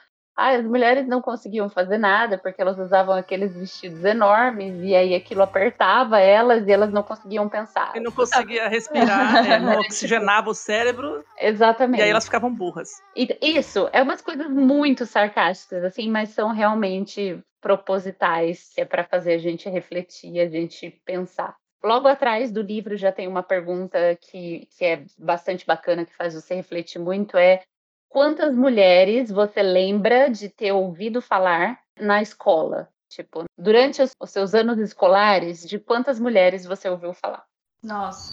ah, 0.42 0.58
as 0.58 0.66
mulheres 0.66 1.08
não 1.08 1.22
conseguiam 1.22 1.70
fazer 1.70 1.98
nada 1.98 2.38
porque 2.38 2.62
elas 2.62 2.80
usavam 2.80 3.16
aqueles 3.16 3.56
vestidos 3.56 4.04
enormes 4.04 4.82
e 4.82 4.96
aí 4.96 5.14
aquilo 5.14 5.44
apertava 5.44 6.20
elas 6.20 6.68
e 6.68 6.72
elas 6.72 6.92
não 6.92 7.04
conseguiam 7.04 7.48
pensar. 7.48 7.96
E 7.96 8.00
não 8.00 8.12
conseguia 8.12 8.68
respirar, 8.68 9.44
né? 9.48 9.60
não 9.60 9.80
oxigenava 9.80 10.50
o 10.50 10.56
cérebro. 10.56 11.24
Exatamente. 11.40 12.00
E 12.00 12.04
aí 12.04 12.10
elas 12.10 12.26
ficavam 12.26 12.52
burras. 12.54 12.90
E 13.16 13.38
isso, 13.42 13.88
é 13.94 14.02
umas 14.02 14.22
coisas 14.22 14.50
muito 14.50 15.06
sarcásticas, 15.06 15.84
assim, 15.84 16.10
mas 16.10 16.30
são 16.30 16.52
realmente 16.52 17.40
propositais, 17.62 18.72
é 18.76 18.84
para 18.84 19.04
fazer 19.04 19.34
a 19.34 19.38
gente 19.38 19.70
refletir, 19.70 20.40
a 20.40 20.50
gente 20.50 20.90
pensar. 21.06 21.56
Logo 21.84 22.08
atrás 22.08 22.52
do 22.52 22.62
livro 22.62 22.98
já 22.98 23.12
tem 23.12 23.28
uma 23.28 23.44
pergunta 23.44 24.18
que, 24.20 24.68
que 24.78 24.86
é 24.86 25.04
bastante 25.18 25.66
bacana, 25.66 26.06
que 26.06 26.16
faz 26.16 26.34
você 26.34 26.56
refletir 26.56 27.00
muito, 27.00 27.38
é 27.38 27.62
quantas 28.12 28.54
mulheres 28.54 29.32
você 29.32 29.64
lembra 29.64 30.30
de 30.30 30.50
ter 30.50 30.72
ouvido 30.74 31.22
falar 31.22 31.80
na 31.98 32.22
escola? 32.22 32.90
Tipo, 33.10 33.46
durante 33.58 34.02
os, 34.02 34.12
os 34.22 34.30
seus 34.30 34.54
anos 34.54 34.78
escolares, 34.78 35.68
de 35.68 35.80
quantas 35.80 36.20
mulheres 36.20 36.66
você 36.66 36.90
ouviu 36.90 37.14
falar? 37.14 37.44
Nossa. 37.84 38.32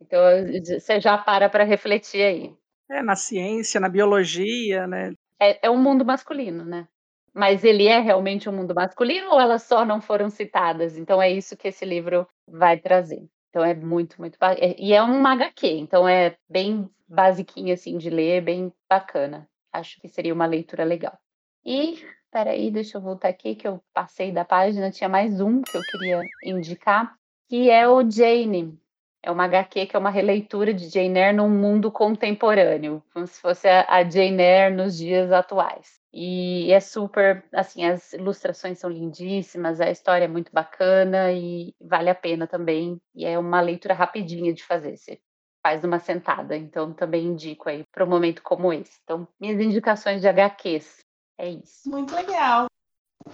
Então, 0.00 0.20
você 0.62 1.00
já 1.00 1.16
para 1.16 1.48
para 1.48 1.64
refletir 1.64 2.22
aí. 2.22 2.54
É, 2.90 3.02
na 3.02 3.16
ciência, 3.16 3.80
na 3.80 3.88
biologia, 3.88 4.86
né? 4.86 5.12
É, 5.40 5.66
é 5.66 5.70
um 5.70 5.78
mundo 5.78 6.04
masculino, 6.04 6.64
né? 6.64 6.86
Mas 7.32 7.64
ele 7.64 7.86
é 7.86 7.98
realmente 7.98 8.48
um 8.48 8.52
mundo 8.52 8.74
masculino 8.74 9.30
ou 9.30 9.40
elas 9.40 9.62
só 9.62 9.84
não 9.84 10.00
foram 10.00 10.28
citadas? 10.28 10.98
Então 10.98 11.20
é 11.22 11.30
isso 11.30 11.56
que 11.56 11.68
esse 11.68 11.84
livro 11.84 12.28
vai 12.46 12.78
trazer. 12.78 13.26
Então 13.48 13.64
é 13.64 13.74
muito, 13.74 14.20
muito 14.20 14.36
é, 14.40 14.74
e 14.78 14.92
é 14.92 15.02
um 15.02 15.26
HQ, 15.26 15.66
então 15.66 16.08
é 16.08 16.36
bem 16.48 16.88
basiquinho 17.12 17.74
assim 17.74 17.98
de 17.98 18.10
ler, 18.10 18.40
bem 18.40 18.72
bacana. 18.88 19.48
Acho 19.72 20.00
que 20.00 20.08
seria 20.08 20.34
uma 20.34 20.46
leitura 20.46 20.84
legal. 20.84 21.18
E 21.64 22.04
peraí, 22.30 22.70
deixa 22.70 22.96
eu 22.96 23.02
voltar 23.02 23.28
aqui 23.28 23.54
que 23.54 23.68
eu 23.68 23.80
passei 23.92 24.32
da 24.32 24.44
página, 24.44 24.90
tinha 24.90 25.08
mais 25.08 25.40
um 25.40 25.62
que 25.62 25.76
eu 25.76 25.82
queria 25.82 26.22
indicar, 26.44 27.14
que 27.48 27.70
é 27.70 27.86
o 27.88 28.08
Jane. 28.10 28.78
É 29.22 29.30
uma 29.30 29.44
HQ 29.44 29.86
que 29.86 29.94
é 29.94 29.98
uma 29.98 30.10
releitura 30.10 30.74
de 30.74 30.88
Jane 30.88 31.16
Eyre 31.16 31.36
num 31.36 31.48
mundo 31.48 31.92
contemporâneo, 31.92 33.04
como 33.12 33.26
se 33.26 33.40
fosse 33.40 33.68
a 33.68 34.02
Jane 34.02 34.42
Eyre 34.42 34.74
nos 34.74 34.96
dias 34.96 35.30
atuais. 35.30 36.00
E 36.12 36.72
é 36.72 36.80
super, 36.80 37.44
assim, 37.52 37.84
as 37.84 38.12
ilustrações 38.12 38.78
são 38.78 38.90
lindíssimas, 38.90 39.80
a 39.80 39.90
história 39.90 40.24
é 40.24 40.28
muito 40.28 40.52
bacana 40.52 41.32
e 41.32 41.74
vale 41.80 42.10
a 42.10 42.14
pena 42.14 42.46
também. 42.46 43.00
E 43.14 43.24
é 43.24 43.38
uma 43.38 43.60
leitura 43.60 43.94
rapidinha 43.94 44.52
de 44.52 44.64
fazer, 44.64 44.96
você 44.96 45.20
faz 45.62 45.82
numa 45.82 45.98
sentada. 45.98 46.56
Então 46.56 46.92
também 46.92 47.26
indico 47.26 47.68
aí 47.68 47.84
para 47.92 48.04
um 48.04 48.08
momento 48.08 48.42
como 48.42 48.72
esse. 48.72 48.98
Então, 49.04 49.26
minhas 49.40 49.60
indicações 49.60 50.20
de 50.20 50.28
HQs 50.28 50.98
é 51.38 51.50
isso. 51.50 51.88
Muito 51.88 52.14
legal. 52.14 52.66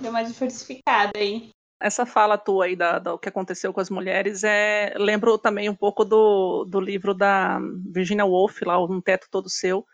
Deu 0.01 0.11
uma 0.11 0.23
diversificada 0.23 1.13
aí. 1.17 1.51
Essa 1.81 2.05
fala 2.05 2.37
tua 2.37 2.65
aí 2.65 2.75
da, 2.75 2.99
do 2.99 3.19
que 3.19 3.29
aconteceu 3.29 3.73
com 3.73 3.81
as 3.81 3.89
mulheres 3.89 4.43
é 4.43 4.93
lembro 4.97 5.39
também 5.39 5.69
um 5.69 5.75
pouco 5.75 6.05
do, 6.05 6.65
do 6.65 6.81
livro 6.81 7.15
da 7.15 7.61
Virginia 7.87 8.25
Woolf, 8.25 8.63
lá, 8.63 8.83
Um 8.83 9.01
Teto 9.01 9.29
Todo 9.31 9.49
Seu, 9.49 9.87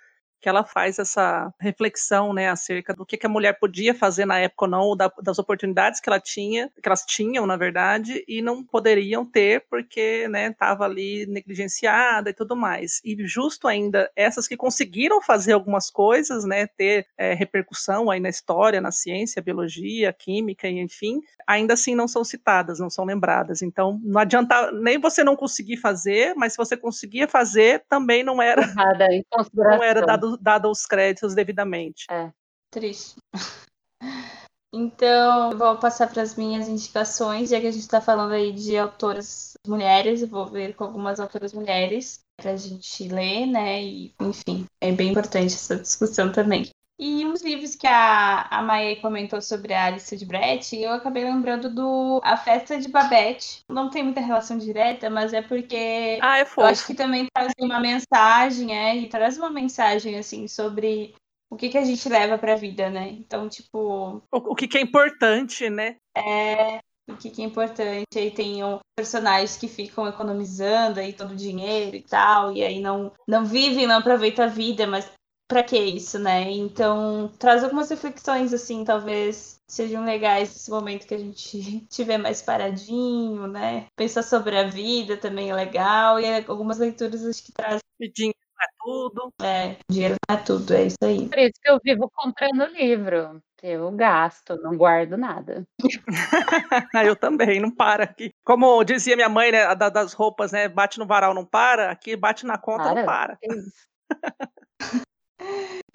que 0.45 0.49
ela 0.51 0.63
faz 0.63 0.99
essa 0.99 1.51
reflexão, 1.59 2.35
né, 2.35 2.51
acerca 2.51 2.93
do 2.93 3.07
que, 3.07 3.17
que 3.17 3.25
a 3.25 3.31
mulher 3.31 3.59
podia 3.59 3.95
fazer 3.95 4.27
na 4.27 4.39
época 4.39 4.67
ou 4.67 4.71
não, 4.71 4.95
da, 4.95 5.11
das 5.23 5.39
oportunidades 5.39 6.01
que 6.01 6.09
ela 6.11 6.21
tinha, 6.21 6.71
que 6.83 6.87
elas 6.87 7.03
tinham, 7.07 7.47
na 7.47 7.57
verdade, 7.57 8.23
e 8.29 8.43
não 8.43 8.63
poderiam 8.63 9.25
ter 9.25 9.65
porque, 9.71 10.29
né, 10.29 10.49
estava 10.49 10.85
ali 10.85 11.25
negligenciada 11.25 12.29
e 12.29 12.35
tudo 12.35 12.55
mais. 12.55 13.01
E 13.03 13.17
justo 13.27 13.67
ainda 13.67 14.11
essas 14.15 14.47
que 14.47 14.55
conseguiram 14.55 15.23
fazer 15.23 15.55
algumas 15.55 15.91
coisas, 15.91 16.45
né, 16.45 16.67
ter 16.67 17.07
é, 17.17 17.33
repercussão 17.33 18.11
aí 18.11 18.21
na 18.21 18.29
história, 18.29 18.83
na 18.83 18.93
ciência, 18.93 19.41
biologia, 19.41 20.13
química 20.13 20.69
e 20.69 20.79
enfim, 20.79 21.23
ainda 21.47 21.73
assim 21.73 21.95
não 21.95 22.07
são 22.07 22.23
citadas, 22.23 22.79
não 22.79 22.91
são 22.91 23.07
lembradas. 23.07 23.63
Então, 23.63 23.99
não 24.05 24.21
adianta 24.21 24.71
nem 24.73 24.99
você 24.99 25.25
não 25.25 25.37
conseguir 25.37 25.79
fazer, 25.79 26.35
mas 26.37 26.53
se 26.53 26.59
você 26.59 26.77
conseguia 26.77 27.27
fazer, 27.27 27.83
também 27.89 28.23
não 28.23 28.43
era 28.43 28.61
Errada, 28.61 29.09
não 29.55 29.83
era 29.83 30.03
dado 30.03 30.34
dado 30.41 30.71
os 30.71 30.87
créditos 30.87 31.35
devidamente. 31.35 32.07
É. 32.11 32.33
Triste. 32.71 33.17
Então, 34.77 35.57
vou 35.57 35.79
passar 35.79 36.11
para 36.11 36.21
as 36.21 36.35
minhas 36.35 36.67
indicações, 36.67 37.51
já 37.51 37.61
que 37.61 37.67
a 37.69 37.71
gente 37.71 37.83
está 37.83 38.01
falando 38.01 38.33
aí 38.33 38.53
de 38.53 38.77
autoras 38.77 39.57
mulheres, 39.65 40.29
vou 40.29 40.47
ver 40.47 40.75
com 40.75 40.83
algumas 40.83 41.21
autoras 41.21 41.53
mulheres 41.53 42.19
para 42.37 42.51
a 42.51 42.57
gente 42.57 43.07
ler, 43.07 43.47
né? 43.47 43.81
E, 43.81 44.13
enfim, 44.21 44.67
é 44.81 44.91
bem 44.91 45.11
importante 45.11 45.55
essa 45.55 45.77
discussão 45.77 46.33
também. 46.33 46.69
E 46.99 47.27
uns 47.27 47.43
livros 47.43 47.75
que 47.75 47.87
a, 47.87 48.43
a 48.43 48.63
Maia 48.63 49.01
comentou 49.01 49.43
sobre 49.43 49.75
a 49.75 49.87
Alice 49.87 50.17
de 50.17 50.25
Brett, 50.25 50.77
eu 50.77 50.93
acabei 50.93 51.25
lembrando 51.25 51.69
do 51.69 52.21
A 52.23 52.37
Festa 52.37 52.79
de 52.79 52.89
Babette. 52.89 53.63
Não 53.69 53.91
tem 53.91 54.05
muita 54.05 54.21
relação 54.21 54.57
direta, 54.57 55.11
mas 55.11 55.33
é 55.33 55.43
porque 55.43 56.19
ah, 56.23 56.39
é 56.39 56.47
eu 56.57 56.65
acho 56.65 56.87
que 56.87 56.95
também 56.95 57.27
traz 57.35 57.53
uma 57.59 57.81
mensagem, 57.81 58.77
é, 58.77 58.97
e 58.97 59.09
traz 59.09 59.37
uma 59.37 59.51
mensagem, 59.51 60.17
assim, 60.17 60.47
sobre 60.47 61.15
o 61.51 61.57
que, 61.57 61.69
que 61.69 61.79
a 61.79 61.85
gente 61.85 62.09
leva 62.09 62.39
pra 62.39 62.55
vida, 62.55 62.89
né? 62.89 63.09
Então, 63.11 63.49
tipo. 63.49 64.23
O, 64.33 64.53
o 64.53 64.55
que, 64.55 64.69
que 64.69 64.79
é 64.79 64.81
importante, 64.81 65.69
né? 65.69 65.97
É. 66.17 66.79
O 67.11 67.17
que, 67.17 67.29
que 67.29 67.43
é 67.43 67.45
importante. 67.45 68.17
Aí 68.17 68.31
tem 68.31 68.61
personagens 68.97 69.57
que 69.57 69.69
ficam 69.69 70.09
economizando 70.09 71.01
aí 71.01 71.13
todo 71.13 71.33
o 71.33 71.37
dinheiro 71.37 71.97
e 71.97 72.03
tal, 72.03 72.53
e 72.53 72.63
aí 72.63 72.81
não, 72.81 73.13
não 73.29 73.45
vivem, 73.45 73.87
não 73.87 73.99
aproveitam 73.99 74.45
a 74.45 74.49
vida, 74.49 74.87
mas 74.87 75.11
para 75.49 75.63
que 75.63 75.79
isso, 75.79 76.19
né? 76.19 76.51
Então, 76.51 77.31
traz 77.39 77.63
algumas 77.63 77.91
reflexões, 77.91 78.53
assim, 78.53 78.85
talvez 78.85 79.61
sejam 79.69 80.05
legais 80.05 80.51
nesse 80.51 80.71
momento 80.71 81.07
que 81.07 81.15
a 81.15 81.19
gente 81.19 81.87
tiver 81.89 82.19
mais 82.19 82.43
paradinho, 82.43 83.47
né? 83.47 83.87
Pensar 83.97 84.23
sobre 84.23 84.57
a 84.57 84.65
vida 84.65 85.17
também 85.17 85.51
é 85.51 85.55
legal, 85.55 86.19
e 86.19 86.45
algumas 86.47 86.79
leituras 86.79 87.25
acho 87.25 87.45
que 87.45 87.53
trazem. 87.53 87.81
E 88.01 88.11
dinheiro 88.11 88.39
é 88.61 88.67
tudo. 88.83 89.33
É, 89.43 89.77
dinheiro 89.91 90.17
não 90.29 90.37
é 90.37 90.41
tudo, 90.41 90.75
é 90.75 90.87
isso 90.87 90.97
aí. 91.03 91.29
Por 91.29 91.39
isso 91.39 91.61
que 91.63 91.71
eu 91.71 91.79
vivo 91.83 92.11
comprando 92.13 92.67
livro. 92.73 93.41
Eu 93.63 93.91
gasto, 93.93 94.57
não 94.61 94.77
guardo 94.77 95.17
nada. 95.17 95.67
eu 97.09 97.17
também, 97.17 97.61
não 97.61 97.71
para 97.71 98.05
aqui. 98.05 98.31
Como 98.45 98.85
dizia 98.85 99.17
minha 99.17 99.29
mãe, 99.29 99.51
né, 99.51 99.75
das 99.75 100.13
roupas, 100.13 100.53
né? 100.53 100.69
Bate 100.69 100.99
no 100.99 101.07
varal, 101.07 101.33
não 101.33 101.47
para. 101.47 101.91
Aqui 101.91 102.15
bate 102.15 102.45
na 102.45 102.59
conta, 102.59 102.85
para? 102.85 102.95
não 102.95 103.07
para. 103.07 103.39
É 103.43 103.55
isso. 103.55 103.89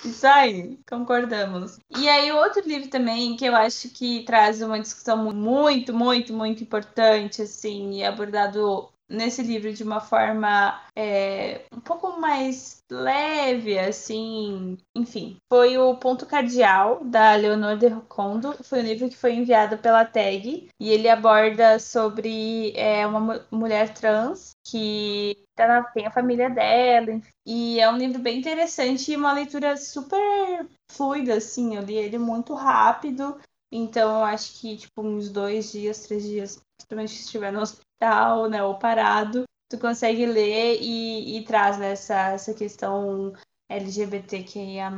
Isso 0.04 0.26
aí, 0.26 0.80
concordamos. 0.90 1.78
E 1.90 2.08
aí, 2.08 2.32
outro 2.32 2.62
livro 2.66 2.90
também 2.90 3.36
que 3.36 3.46
eu 3.46 3.56
acho 3.56 3.90
que 3.90 4.24
traz 4.24 4.62
uma 4.62 4.80
discussão 4.80 5.32
muito, 5.34 5.94
muito, 5.94 6.34
muito 6.34 6.64
importante, 6.64 7.42
assim, 7.42 7.98
e 7.98 8.04
abordado 8.04 8.90
nesse 9.10 9.42
livro 9.42 9.74
de 9.74 9.84
uma 9.84 10.00
forma 10.00 10.80
é, 10.96 11.66
um 11.74 11.80
pouco 11.80 12.20
mais 12.20 12.84
leve, 12.90 13.78
assim, 13.80 14.78
enfim. 14.96 15.38
Foi 15.52 15.78
o 15.78 15.96
Ponto 15.96 16.26
Cardial, 16.26 17.04
da 17.04 17.36
Leonor 17.36 17.78
de 17.78 17.88
Rocondo. 17.88 18.56
Foi 18.64 18.80
um 18.80 18.86
livro 18.86 19.10
que 19.10 19.18
foi 19.18 19.34
enviado 19.34 19.78
pela 19.78 20.06
TAG 20.06 20.70
e 20.80 20.90
ele 20.90 21.10
aborda 21.10 21.80
sobre 21.80 22.74
é, 22.76 23.06
uma 23.06 23.46
mulher 23.52 23.94
trans 23.94 24.52
que 24.66 25.46
tá 25.56 25.68
na, 25.68 25.84
tem 25.84 26.06
a 26.06 26.12
família 26.12 26.50
dela. 26.50 27.20
E 27.46 27.80
é 27.80 27.90
um 27.90 27.98
livro 27.98 28.20
bem 28.20 28.40
interessante 28.40 29.12
e 29.12 29.16
uma 29.16 29.34
leitura 29.34 29.76
super 29.76 30.68
fluida, 30.92 31.36
assim. 31.36 31.76
Eu 31.76 31.84
li 31.84 31.96
ele 31.96 32.18
muito 32.18 32.54
rápido. 32.54 33.40
Então, 33.72 34.18
eu 34.18 34.24
acho 34.24 34.60
que, 34.60 34.78
tipo, 34.78 35.02
uns 35.02 35.30
dois 35.30 35.72
dias, 35.72 36.04
três 36.04 36.24
dias, 36.24 36.62
principalmente 36.80 37.12
se 37.12 37.24
estiver 37.26 37.52
no 37.52 37.62
hospital, 37.62 38.50
né, 38.50 38.64
ou 38.64 38.80
parado, 38.80 39.44
tu 39.70 39.78
consegue 39.78 40.26
ler 40.26 40.80
e, 40.82 41.38
e 41.38 41.44
traz 41.44 41.78
né, 41.78 41.92
essa 41.92 42.54
questão 42.54 43.34
LGBTQIA+, 43.70 44.90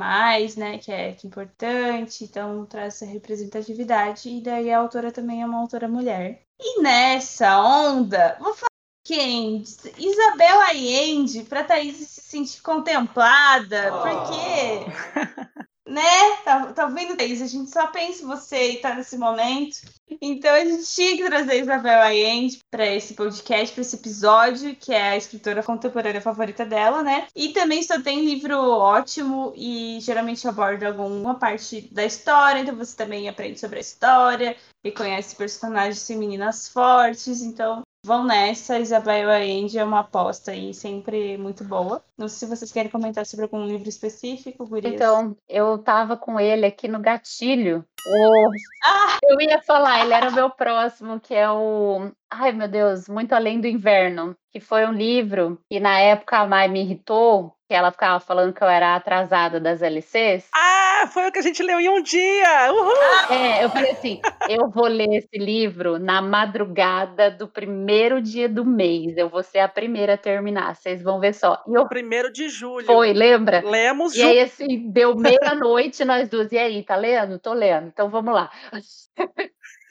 né, 0.56 0.78
que 0.78 0.90
é, 0.90 1.12
que 1.12 1.26
é 1.26 1.28
importante, 1.28 2.24
então 2.24 2.64
traz 2.64 2.94
essa 2.94 3.04
representatividade, 3.04 4.30
e 4.30 4.40
daí 4.40 4.72
a 4.72 4.78
autora 4.78 5.12
também 5.12 5.42
é 5.42 5.46
uma 5.46 5.60
autora 5.60 5.88
mulher. 5.88 6.42
E 6.58 6.80
nessa 6.80 7.60
onda, 7.60 8.36
vou 8.40 8.54
falar 8.54 8.68
quem? 9.04 9.64
Isabel 9.98 10.60
Allende, 10.60 11.42
pra 11.42 11.64
Thaís 11.64 11.96
se 11.96 12.20
sentir 12.20 12.62
contemplada, 12.62 13.92
oh. 13.92 14.02
porque 14.02 15.51
né? 15.86 16.36
Tá, 16.44 16.72
tá 16.72 16.86
vendo, 16.86 17.16
Thaís? 17.16 17.42
A 17.42 17.46
gente 17.46 17.70
só 17.70 17.88
pensa 17.88 18.22
em 18.22 18.26
você 18.26 18.72
e 18.72 18.76
tá 18.78 18.94
nesse 18.94 19.16
momento. 19.16 19.78
Então 20.20 20.50
a 20.50 20.64
gente 20.64 20.84
tinha 20.86 21.16
que 21.16 21.24
trazer 21.24 21.60
Isabel 21.60 22.00
Allende 22.00 22.60
para 22.70 22.86
esse 22.86 23.14
podcast, 23.14 23.74
para 23.74 23.80
esse 23.80 23.96
episódio, 23.96 24.76
que 24.76 24.92
é 24.92 25.10
a 25.10 25.16
escritora 25.16 25.62
contemporânea 25.62 26.20
favorita 26.20 26.64
dela, 26.64 27.02
né? 27.02 27.26
E 27.34 27.52
também 27.52 27.82
só 27.82 28.00
tem 28.00 28.24
livro 28.24 28.58
ótimo 28.58 29.52
e 29.56 29.98
geralmente 30.00 30.46
aborda 30.46 30.88
alguma 30.88 31.34
parte 31.38 31.88
da 31.92 32.04
história, 32.04 32.60
então 32.60 32.76
você 32.76 32.96
também 32.96 33.28
aprende 33.28 33.58
sobre 33.58 33.78
a 33.78 33.80
história 33.82 34.56
e 34.84 34.92
conhece 34.92 35.34
personagens 35.34 36.06
femininas 36.06 36.68
fortes. 36.68 37.42
Então 37.42 37.82
vão 38.04 38.24
nessa. 38.24 38.78
Isabel 38.78 39.30
Allende 39.30 39.78
é 39.78 39.84
uma 39.84 40.00
aposta 40.00 40.50
aí 40.50 40.74
sempre 40.74 41.38
muito 41.38 41.64
boa. 41.64 42.04
Não 42.18 42.28
sei 42.28 42.48
se 42.48 42.56
vocês 42.56 42.72
querem 42.72 42.90
comentar 42.90 43.24
sobre 43.24 43.44
algum 43.44 43.64
livro 43.64 43.88
específico, 43.88 44.66
Gurias. 44.66 44.94
Então, 44.94 45.36
eu 45.48 45.78
tava 45.78 46.16
com 46.16 46.38
ele 46.38 46.66
aqui 46.66 46.88
no 46.88 47.00
gatilho. 47.00 47.84
O... 48.06 48.50
Ah! 48.84 49.18
Eu 49.22 49.40
ia 49.40 49.62
falar, 49.62 50.04
ele 50.04 50.12
era 50.12 50.28
o 50.28 50.34
meu 50.34 50.50
próximo, 50.50 51.20
que 51.20 51.34
é 51.34 51.50
o. 51.50 52.10
Ai, 52.30 52.52
meu 52.52 52.68
Deus, 52.68 53.08
Muito 53.08 53.32
Além 53.32 53.60
do 53.60 53.68
Inverno, 53.68 54.36
que 54.52 54.60
foi 54.60 54.84
um 54.86 54.92
livro 54.92 55.58
que 55.70 55.80
na 55.80 55.98
época 55.98 56.38
a 56.38 56.46
Mai 56.46 56.68
me 56.68 56.82
irritou, 56.82 57.54
que 57.68 57.74
ela 57.74 57.90
ficava 57.90 58.20
falando 58.20 58.52
que 58.52 58.62
eu 58.62 58.68
era 58.68 58.94
atrasada 58.94 59.58
das 59.58 59.80
LCs. 59.80 60.48
Ah, 60.54 61.06
foi 61.10 61.26
o 61.26 61.32
que 61.32 61.38
a 61.38 61.42
gente 61.42 61.62
leu 61.62 61.80
em 61.80 61.88
um 61.88 62.02
dia! 62.02 62.70
Uhul! 62.70 62.92
É, 63.30 63.64
eu 63.64 63.70
falei 63.70 63.92
assim: 63.92 64.20
eu 64.50 64.68
vou 64.70 64.86
ler 64.86 65.08
esse 65.14 65.38
livro 65.38 65.98
na 65.98 66.20
madrugada 66.20 67.30
do 67.30 67.48
primeiro 67.48 68.20
dia 68.20 68.46
do 68.48 68.62
mês. 68.64 69.16
Eu 69.16 69.28
vou 69.30 69.42
ser 69.42 69.60
a 69.60 69.68
primeira 69.68 70.14
a 70.14 70.18
terminar, 70.18 70.76
vocês 70.76 71.02
vão 71.02 71.18
ver 71.18 71.32
só. 71.34 71.62
E 71.66 71.74
eu 71.74 71.88
Primeiro 71.88 72.30
de 72.30 72.48
julho. 72.50 72.84
foi, 72.84 73.12
lembra? 73.14 73.62
Lemos 73.64 74.12
E 74.14 74.18
juntos. 74.18 74.30
aí, 74.32 74.40
assim, 74.40 74.90
deu 74.90 75.16
meia-noite, 75.16 76.04
nós 76.04 76.28
duas. 76.28 76.52
E 76.52 76.58
aí, 76.58 76.82
tá 76.82 76.94
lendo? 76.96 77.38
Tô 77.38 77.54
lendo. 77.54 77.86
Então 77.88 78.10
vamos 78.10 78.34
lá. 78.34 78.50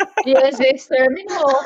E 0.25 0.37
a 0.37 0.51
gente 0.51 0.87
terminou. 0.87 1.59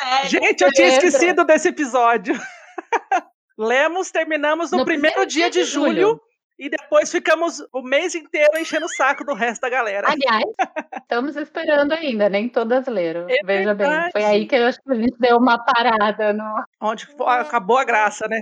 Sério? 0.00 0.28
Gente, 0.30 0.62
eu 0.64 0.70
tinha 0.70 0.88
esquecido 0.88 1.44
desse 1.44 1.68
episódio. 1.68 2.34
Lemos, 3.58 4.10
terminamos 4.10 4.70
no, 4.70 4.78
No 4.78 4.84
primeiro, 4.84 5.14
primeiro 5.14 5.30
dia 5.30 5.46
de 5.46 5.52
dia 5.54 5.64
de 5.64 5.70
julho. 5.70 6.00
julho 6.08 6.20
e 6.58 6.70
depois 6.70 7.10
ficamos 7.10 7.62
o 7.72 7.82
mês 7.82 8.14
inteiro 8.14 8.56
enchendo 8.58 8.86
o 8.86 8.88
saco 8.88 9.24
do 9.24 9.34
resto 9.34 9.60
da 9.62 9.68
galera. 9.68 10.08
Aliás, 10.08 10.44
estamos 11.02 11.36
esperando 11.36 11.92
ainda, 11.92 12.28
nem 12.30 12.48
todas 12.48 12.86
leram. 12.86 13.26
É 13.28 13.36
Veja 13.44 13.74
bem. 13.74 13.86
Foi 13.86 13.96
verdade. 14.22 14.24
aí 14.24 14.46
que 14.46 14.56
eu 14.56 14.66
acho 14.66 14.80
que 14.82 14.90
a 14.90 14.94
gente 14.94 15.18
deu 15.18 15.36
uma 15.36 15.58
parada 15.58 16.32
no. 16.32 16.64
Onde 16.80 17.06
acabou 17.26 17.76
a 17.76 17.84
graça, 17.84 18.26
né? 18.28 18.40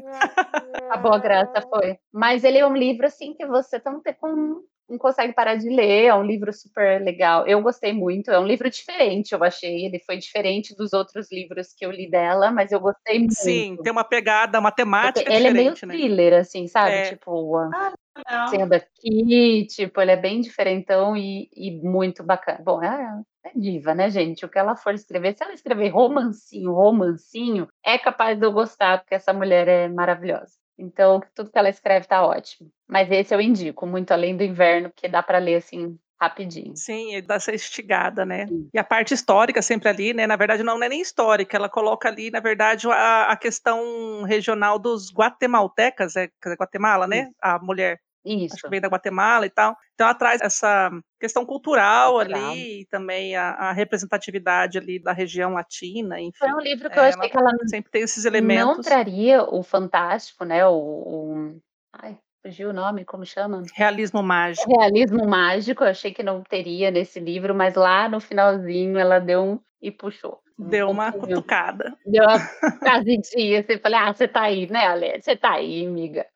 Acabou 0.89 1.13
a 1.13 1.19
graça, 1.19 1.61
foi. 1.63 1.97
Mas 2.13 2.45
ele 2.45 2.59
é 2.59 2.67
um 2.67 2.77
livro, 2.77 3.05
assim, 3.07 3.35
que 3.35 3.47
você 3.47 3.81
não, 3.85 4.01
tem 4.01 4.15
como- 4.15 4.63
não 4.89 4.99
consegue 4.99 5.33
parar 5.33 5.57
de 5.57 5.69
ler. 5.69 6.07
É 6.07 6.15
um 6.15 6.23
livro 6.23 6.53
super 6.53 7.03
legal. 7.03 7.47
Eu 7.47 7.61
gostei 7.63 7.93
muito. 7.93 8.31
É 8.31 8.39
um 8.39 8.47
livro 8.47 8.69
diferente, 8.71 9.33
eu 9.33 9.43
achei. 9.43 9.85
Ele 9.87 9.99
foi 9.99 10.17
diferente 10.19 10.75
dos 10.77 10.93
outros 10.93 11.31
livros 11.33 11.73
que 11.77 11.85
eu 11.85 11.91
li 11.91 12.11
dela, 12.11 12.51
mas 12.51 12.73
eu 12.73 12.81
gostei 12.81 13.19
muito. 13.19 13.35
Sim, 13.35 13.77
tem 13.83 13.93
uma 13.93 14.05
pegada, 14.05 14.59
uma 14.59 14.71
Porque 14.71 14.83
temática 14.83 15.33
ele 15.33 15.49
é 15.49 15.51
meio 15.53 15.73
diferente, 15.73 15.87
né? 15.87 15.95
thriller, 15.95 16.35
assim, 16.41 16.67
sabe? 16.67 16.95
É. 16.95 17.03
Tipo, 17.11 17.57
a 17.57 17.93
Não. 18.31 18.49
cena 18.49 18.67
daqui, 18.67 19.67
tipo, 19.67 20.01
ele 20.01 20.13
é 20.13 20.17
bem 20.17 20.41
diferentão 20.41 21.17
e, 21.17 21.49
e 21.55 21.71
muito 21.83 22.23
bacana. 22.23 22.61
Bom, 22.63 22.83
é, 22.83 23.23
é 23.45 23.51
diva, 23.55 23.95
né, 23.95 24.11
gente? 24.11 24.45
O 24.45 24.49
que 24.49 24.59
ela 24.59 24.77
for 24.77 24.95
escrever, 24.95 25.37
se 25.37 25.43
ela 25.43 25.53
escrever 25.53 25.89
romancinho, 25.89 26.73
romancinho, 26.73 27.69
é 27.85 27.99
capaz 27.99 28.39
de 28.39 28.47
eu 28.47 28.53
gostar, 28.53 28.99
porque 28.99 29.15
essa 29.15 29.33
mulher 29.33 29.67
é 29.67 29.89
maravilhosa. 29.89 30.64
Então, 30.79 31.21
tudo 31.35 31.51
que 31.51 31.59
ela 31.59 31.69
escreve 31.69 32.07
tá 32.07 32.25
ótimo. 32.27 32.71
Mas 32.89 33.11
esse 33.11 33.35
eu 33.35 33.41
indico, 33.41 33.87
muito 33.87 34.13
além 34.13 34.37
do 34.37 34.43
inverno, 34.43 34.91
porque 34.91 35.09
dá 35.09 35.23
pra 35.23 35.39
ler 35.39 35.57
assim 35.57 35.99
rapidinho. 36.21 36.77
Sim, 36.77 37.15
ele 37.15 37.27
dá 37.27 37.35
essa 37.35 37.53
estigada, 37.55 38.25
né? 38.25 38.47
Sim. 38.47 38.69
E 38.73 38.79
a 38.79 38.85
parte 38.85 39.15
histórica 39.15 39.61
sempre 39.61 39.89
ali, 39.89 40.15
né? 40.15 40.27
Na 40.27 40.37
verdade, 40.37 40.63
não 40.63 40.83
é 40.83 40.89
nem 40.89 41.01
histórica, 41.01 41.57
ela 41.57 41.69
coloca 41.69 42.09
ali, 42.09 42.31
na 42.31 42.41
verdade, 42.41 42.89
a, 42.89 43.33
a 43.33 43.37
questão 43.37 44.23
regional 44.23 44.79
dos 44.79 45.13
guatemaltecas, 45.13 46.17
é 46.17 46.29
quer 46.29 46.51
dizer, 46.51 46.57
Guatemala, 46.57 47.07
né? 47.07 47.31
A 47.41 47.59
mulher, 47.59 48.01
Isso. 48.25 48.55
acho 48.55 48.63
que 48.63 48.69
vem 48.71 48.81
da 48.81 48.89
Guatemala 48.89 49.47
e 49.47 49.51
tal. 49.51 49.77
Então 49.95 50.07
ela 50.07 50.15
traz 50.15 50.41
essa 50.41 50.91
questão 51.21 51.45
cultural, 51.45 52.15
Cultural. 52.15 52.51
ali, 52.51 52.81
e 52.83 52.87
também 52.87 53.37
a, 53.37 53.51
a 53.51 53.73
representatividade 53.73 54.79
ali 54.79 54.99
da 54.99 55.13
região 55.13 55.53
latina, 55.53 56.21
enfim. 56.21 56.39
Foi 56.39 56.53
um 56.53 56.61
livro 56.61 56.89
que 56.91 56.99
eu 56.99 57.03
É, 57.03 57.09
achei 57.09 57.29
que 57.29 57.37
ela 57.39 57.51
Sempre 57.67 57.91
tem 57.91 58.03
esses 58.03 58.25
não 58.25 58.31
elementos. 58.31 58.85
traria 58.87 59.43
o 59.43 59.63
fantástico, 59.63 60.45
né? 60.45 60.67
O, 60.67 60.73
o... 60.75 61.57
Ai, 61.93 62.19
fugiu 62.43 62.71
o 62.71 62.73
nome, 62.73 63.05
como 63.05 63.25
chama? 63.25 63.63
Realismo 63.75 64.23
mágico. 64.23 64.69
realismo 64.79 65.27
mágico, 65.27 65.85
eu 65.85 65.89
achei 65.89 66.13
que 66.13 66.23
não 66.23 66.43
teria 66.43 66.91
nesse 66.91 67.21
livro, 67.21 67.55
mas 67.55 67.75
lá 67.75 68.09
no 68.09 68.21
finalzinho 68.21 68.99
ela 68.99 69.19
deu 69.19 69.43
um 69.43 69.61
e 69.81 69.91
puxou. 69.91 70.41
Deu 70.59 70.89
uma 70.89 71.11
cutucada. 71.13 71.95
Deu 72.07 72.23
uma 72.25 72.39
casidinha, 72.81 73.61
assim, 73.61 73.79
falei, 73.79 73.99
ah, 73.99 74.13
você 74.15 74.29
tá 74.29 74.43
aí, 74.43 74.71
né, 74.71 74.87
Ale? 74.87 75.21
Você 75.21 75.37
tá 75.37 75.55
aí, 75.55 75.87
amiga. 75.87 76.27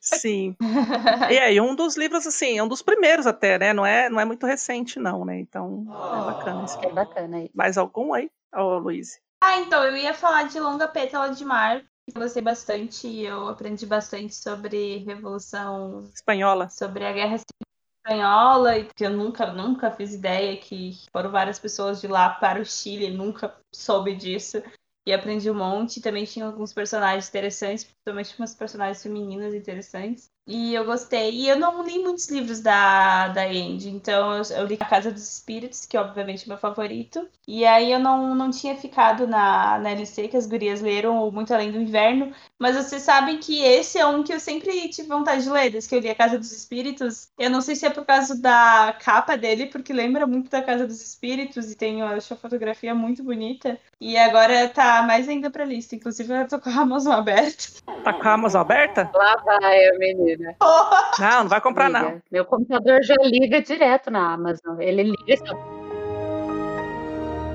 Sim. 0.00 0.56
E 1.30 1.38
aí, 1.38 1.60
um 1.60 1.74
dos 1.74 1.96
livros, 1.96 2.26
assim, 2.26 2.58
é 2.58 2.62
um 2.62 2.68
dos 2.68 2.82
primeiros 2.82 3.26
até, 3.26 3.58
né? 3.58 3.72
Não 3.72 3.86
é, 3.86 4.10
não 4.10 4.20
é 4.20 4.24
muito 4.24 4.46
recente, 4.46 4.98
não, 4.98 5.24
né? 5.24 5.38
Então, 5.38 5.86
é 6.12 6.20
bacana 6.20 6.62
isso. 6.62 6.76
É 6.82 6.92
bacana 6.92 7.38
aí. 7.38 7.50
Mais 7.54 7.78
algum 7.78 8.12
aí, 8.12 8.30
ô 8.54 8.78
Luiz? 8.78 9.18
Ah, 9.42 9.58
então, 9.58 9.82
eu 9.84 9.96
ia 9.96 10.12
falar 10.12 10.44
de 10.44 10.60
Longa 10.60 10.86
Pétala 10.88 11.30
de 11.30 11.44
Mar. 11.44 11.80
que 11.80 12.16
Eu 12.16 12.22
gostei 12.22 12.42
bastante 12.42 13.06
e 13.08 13.24
eu 13.24 13.48
aprendi 13.48 13.86
bastante 13.86 14.34
sobre 14.34 14.98
Revolução, 14.98 16.04
Espanhola. 16.14 16.68
sobre 16.68 17.04
a 17.04 17.12
Guerra 17.12 17.38
Civil 17.38 17.74
Espanhola, 18.04 18.78
e 18.78 18.84
que 18.94 19.06
eu 19.06 19.10
nunca, 19.10 19.50
nunca 19.52 19.90
fiz 19.90 20.12
ideia 20.12 20.56
que 20.58 20.92
foram 21.10 21.30
várias 21.30 21.58
pessoas 21.58 22.00
de 22.00 22.06
lá 22.06 22.28
para 22.28 22.60
o 22.60 22.64
Chile, 22.64 23.10
nunca 23.10 23.56
soube 23.74 24.14
disso. 24.14 24.62
E 25.06 25.12
aprendi 25.12 25.50
um 25.50 25.54
monte. 25.54 26.00
Também 26.00 26.24
tinha 26.24 26.46
alguns 26.46 26.72
personagens 26.72 27.28
interessantes, 27.28 27.84
principalmente 27.84 28.38
umas 28.38 28.54
personagens 28.54 29.02
femininas 29.02 29.54
interessantes. 29.54 30.30
E 30.46 30.74
eu 30.74 30.84
gostei. 30.84 31.30
E 31.30 31.48
eu 31.48 31.58
não 31.58 31.82
li 31.82 31.98
muitos 31.98 32.28
livros 32.28 32.60
da, 32.60 33.28
da 33.28 33.44
Andy, 33.44 33.88
então 33.88 34.34
eu, 34.34 34.42
eu 34.56 34.66
li 34.66 34.76
A 34.78 34.84
Casa 34.84 35.10
dos 35.10 35.22
Espíritos, 35.22 35.86
que 35.86 35.96
obviamente 35.96 36.44
é 36.44 36.48
meu 36.48 36.58
favorito. 36.58 37.26
E 37.48 37.64
aí 37.64 37.92
eu 37.92 37.98
não, 37.98 38.34
não 38.34 38.50
tinha 38.50 38.76
ficado 38.76 39.26
na, 39.26 39.78
na 39.78 39.90
LC, 39.90 40.28
que 40.28 40.36
as 40.36 40.46
gurias 40.46 40.82
leram, 40.82 41.16
ou 41.16 41.32
Muito 41.32 41.52
Além 41.52 41.72
do 41.72 41.80
Inverno. 41.80 42.32
Mas 42.58 42.76
vocês 42.76 43.02
sabem 43.02 43.38
que 43.38 43.62
esse 43.62 43.98
é 43.98 44.06
um 44.06 44.22
que 44.22 44.32
eu 44.32 44.40
sempre 44.40 44.88
tive 44.90 45.08
vontade 45.08 45.44
de 45.44 45.50
ler, 45.50 45.70
desde 45.70 45.88
que 45.88 45.94
eu 45.94 46.00
li 46.00 46.10
A 46.10 46.14
Casa 46.14 46.38
dos 46.38 46.52
Espíritos. 46.52 47.28
Eu 47.38 47.48
não 47.48 47.62
sei 47.62 47.74
se 47.74 47.86
é 47.86 47.90
por 47.90 48.04
causa 48.04 48.36
da 48.40 48.94
capa 49.00 49.36
dele, 49.36 49.66
porque 49.66 49.92
lembra 49.92 50.26
muito 50.26 50.50
da 50.50 50.62
Casa 50.62 50.86
dos 50.86 51.00
Espíritos 51.00 51.70
e 51.70 51.76
tem, 51.76 52.00
eu 52.00 52.06
acho, 52.06 52.34
a 52.34 52.36
fotografia 52.36 52.94
muito 52.94 53.22
bonita. 53.22 53.78
E 53.98 54.18
agora 54.18 54.68
tá 54.68 55.02
mais 55.02 55.26
ainda 55.26 55.50
pra 55.50 55.64
lista. 55.64 55.96
Inclusive, 55.96 56.32
eu 56.32 56.48
tô 56.48 56.58
com 56.58 56.68
a 56.68 56.74
Amazon 56.74 57.14
aberta. 57.14 57.64
Tá 58.02 58.12
com 58.12 58.28
a 58.28 58.32
Amazon 58.34 58.60
aberta? 58.60 59.10
Lá 59.14 59.36
vai 59.36 59.88
a 59.88 59.98
menina. 60.36 60.56
Não, 61.20 61.42
não 61.44 61.48
vai 61.48 61.60
comprar, 61.60 61.86
Liga. 61.88 62.02
não. 62.02 62.22
Meu 62.30 62.44
computador 62.44 63.00
já 63.04 63.14
liga 63.22 63.62
direto 63.62 64.10
na 64.10 64.34
Amazon. 64.34 64.80
Ele 64.80 65.04
liga 65.04 65.36
só. 65.46 65.54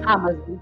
Amazon. 0.06 0.58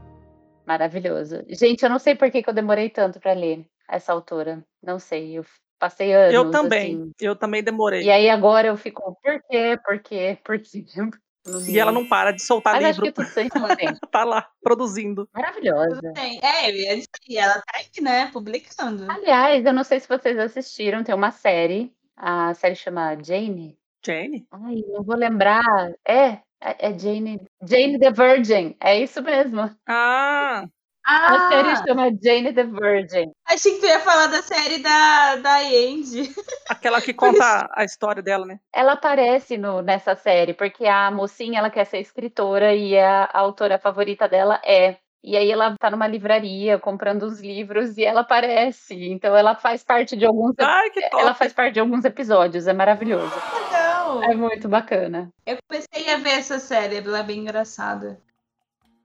Maravilhoso. 0.65 1.43
Gente, 1.47 1.83
eu 1.83 1.89
não 1.89 1.99
sei 1.99 2.15
por 2.15 2.29
que, 2.31 2.41
que 2.43 2.49
eu 2.49 2.53
demorei 2.53 2.89
tanto 2.89 3.19
para 3.19 3.33
ler 3.33 3.65
essa 3.87 4.11
altura. 4.11 4.63
Não 4.83 4.99
sei. 4.99 5.37
Eu 5.37 5.45
passei 5.79 6.13
anos. 6.13 6.33
Eu 6.33 6.51
também. 6.51 6.95
assim. 6.95 7.11
Eu 7.21 7.35
também 7.35 7.63
demorei. 7.63 8.01
E 8.03 8.09
aí 8.11 8.29
agora 8.29 8.67
eu 8.67 8.75
fico, 8.77 9.15
por 9.23 9.41
quê? 9.49 9.79
Por 9.85 9.99
quê? 9.99 10.37
Por 10.43 10.59
quê? 10.59 10.83
E 11.65 11.79
ela 11.79 11.93
não 11.93 12.05
para 12.05 12.31
de 12.33 12.43
soltar 12.43 12.73
Mas 12.73 12.83
acho 12.83 13.01
livro. 13.01 13.23
que 13.23 13.23
tudo 13.23 13.33
tem 13.33 13.49
seu 13.49 13.75
tempo. 13.77 13.99
Tá 14.11 14.25
lá, 14.25 14.49
produzindo. 14.61 15.29
Maravilhosa. 15.33 16.01
É, 16.17 16.69
e 16.69 17.37
ela 17.37 17.53
tá 17.55 17.73
aí, 17.75 18.03
né? 18.03 18.29
Publicando. 18.33 19.09
Aliás, 19.09 19.65
eu 19.65 19.71
não 19.71 19.85
sei 19.85 20.01
se 20.01 20.09
vocês 20.09 20.37
assistiram, 20.37 21.05
tem 21.05 21.15
uma 21.15 21.31
série. 21.31 21.95
A 22.17 22.53
série 22.55 22.75
chama 22.75 23.15
Jane. 23.23 23.77
Jane? 24.05 24.47
Ai, 24.51 24.75
não 24.87 25.03
vou 25.03 25.15
lembrar. 25.15 25.63
É, 26.07 26.39
é 26.61 26.89
é 26.89 26.97
Jane. 26.97 27.39
Jane 27.63 27.99
the 27.99 28.11
Virgin. 28.11 28.75
É 28.81 28.99
isso 28.99 29.21
mesmo. 29.21 29.69
Ah, 29.87 30.63
A 31.05 31.49
série 31.49 31.69
Ah, 31.69 31.75
chama 31.87 32.09
Jane 32.21 32.53
the 32.53 32.63
Virgin. 32.63 33.31
achei 33.45 33.73
que 33.75 33.79
tu 33.81 33.85
ia 33.85 33.99
falar 33.99 34.27
da 34.27 34.41
série 34.41 34.79
da, 34.79 35.35
da 35.37 35.57
Andy. 35.59 36.33
aquela 36.69 37.01
que 37.01 37.13
conta 37.15 37.69
a 37.73 37.83
história 37.85 38.21
dela, 38.23 38.45
né? 38.45 38.59
Ela 38.73 38.93
aparece 38.93 39.57
no, 39.57 39.81
nessa 39.81 40.15
série 40.15 40.53
porque 40.53 40.85
a 40.85 41.09
mocinha 41.11 41.59
ela 41.59 41.69
quer 41.69 41.85
ser 41.85 41.99
escritora 41.99 42.73
e 42.75 42.97
a, 42.97 43.23
a 43.25 43.39
autora 43.39 43.77
favorita 43.79 44.27
dela 44.27 44.59
é. 44.65 44.97
E 45.23 45.35
aí 45.35 45.51
ela 45.51 45.75
tá 45.77 45.89
numa 45.89 46.07
livraria 46.07 46.79
comprando 46.79 47.23
os 47.23 47.41
livros 47.41 47.97
e 47.97 48.03
ela 48.03 48.21
aparece. 48.21 48.95
Então 49.09 49.35
ela 49.35 49.55
faz 49.55 49.83
parte 49.83 50.15
de 50.15 50.25
alguns 50.25 50.55
Ai, 50.59 50.89
que 50.89 51.01
top. 51.09 51.21
ela 51.21 51.33
faz 51.33 51.51
parte 51.53 51.73
de 51.73 51.79
alguns 51.79 52.05
episódios, 52.05 52.67
é 52.67 52.73
maravilhoso. 52.73 53.33
Legal. 53.63 54.23
É 54.23 54.35
muito 54.35 54.69
bacana. 54.69 55.29
Eu 55.45 55.57
comecei 55.67 56.13
a 56.13 56.17
ver 56.17 56.39
essa 56.39 56.59
série, 56.59 56.97
ela 56.97 57.19
é 57.19 57.23
bem 57.23 57.39
engraçada. 57.39 58.21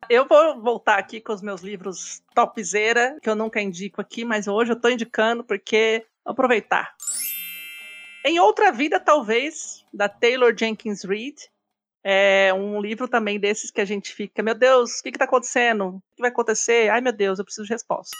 Eu 0.08 0.26
vou 0.26 0.60
voltar 0.60 0.98
aqui 0.98 1.20
com 1.20 1.32
os 1.32 1.42
meus 1.42 1.62
livros 1.62 2.22
topzera, 2.34 3.16
que 3.22 3.30
eu 3.30 3.36
nunca 3.36 3.60
indico 3.60 4.00
aqui, 4.00 4.24
mas 4.24 4.48
hoje 4.48 4.72
eu 4.72 4.80
tô 4.80 4.88
indicando 4.88 5.44
porque 5.44 6.04
vou 6.24 6.32
aproveitar. 6.32 6.94
Em 8.24 8.38
Outra 8.38 8.70
Vida, 8.70 9.00
talvez, 9.00 9.84
da 9.92 10.08
Taylor 10.08 10.54
Jenkins 10.56 11.02
Reid. 11.02 11.50
É 12.04 12.52
um 12.52 12.80
livro 12.80 13.06
também 13.06 13.38
desses 13.38 13.70
que 13.70 13.80
a 13.80 13.84
gente 13.84 14.12
fica, 14.12 14.42
meu 14.42 14.54
Deus, 14.54 14.98
o 14.98 15.02
que, 15.02 15.12
que 15.12 15.18
tá 15.18 15.24
acontecendo? 15.24 15.96
O 15.96 16.02
que 16.16 16.22
vai 16.22 16.30
acontecer? 16.30 16.88
Ai, 16.90 17.00
meu 17.00 17.12
Deus, 17.12 17.38
eu 17.38 17.44
preciso 17.44 17.66
de 17.66 17.72
respostas. 17.72 18.18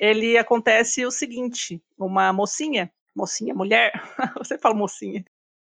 Ele 0.00 0.38
acontece 0.38 1.04
o 1.04 1.10
seguinte: 1.10 1.82
uma 1.98 2.32
mocinha, 2.32 2.90
mocinha, 3.14 3.54
mulher, 3.54 3.92
você 4.38 4.58
fala 4.58 4.74
mocinha, 4.74 5.24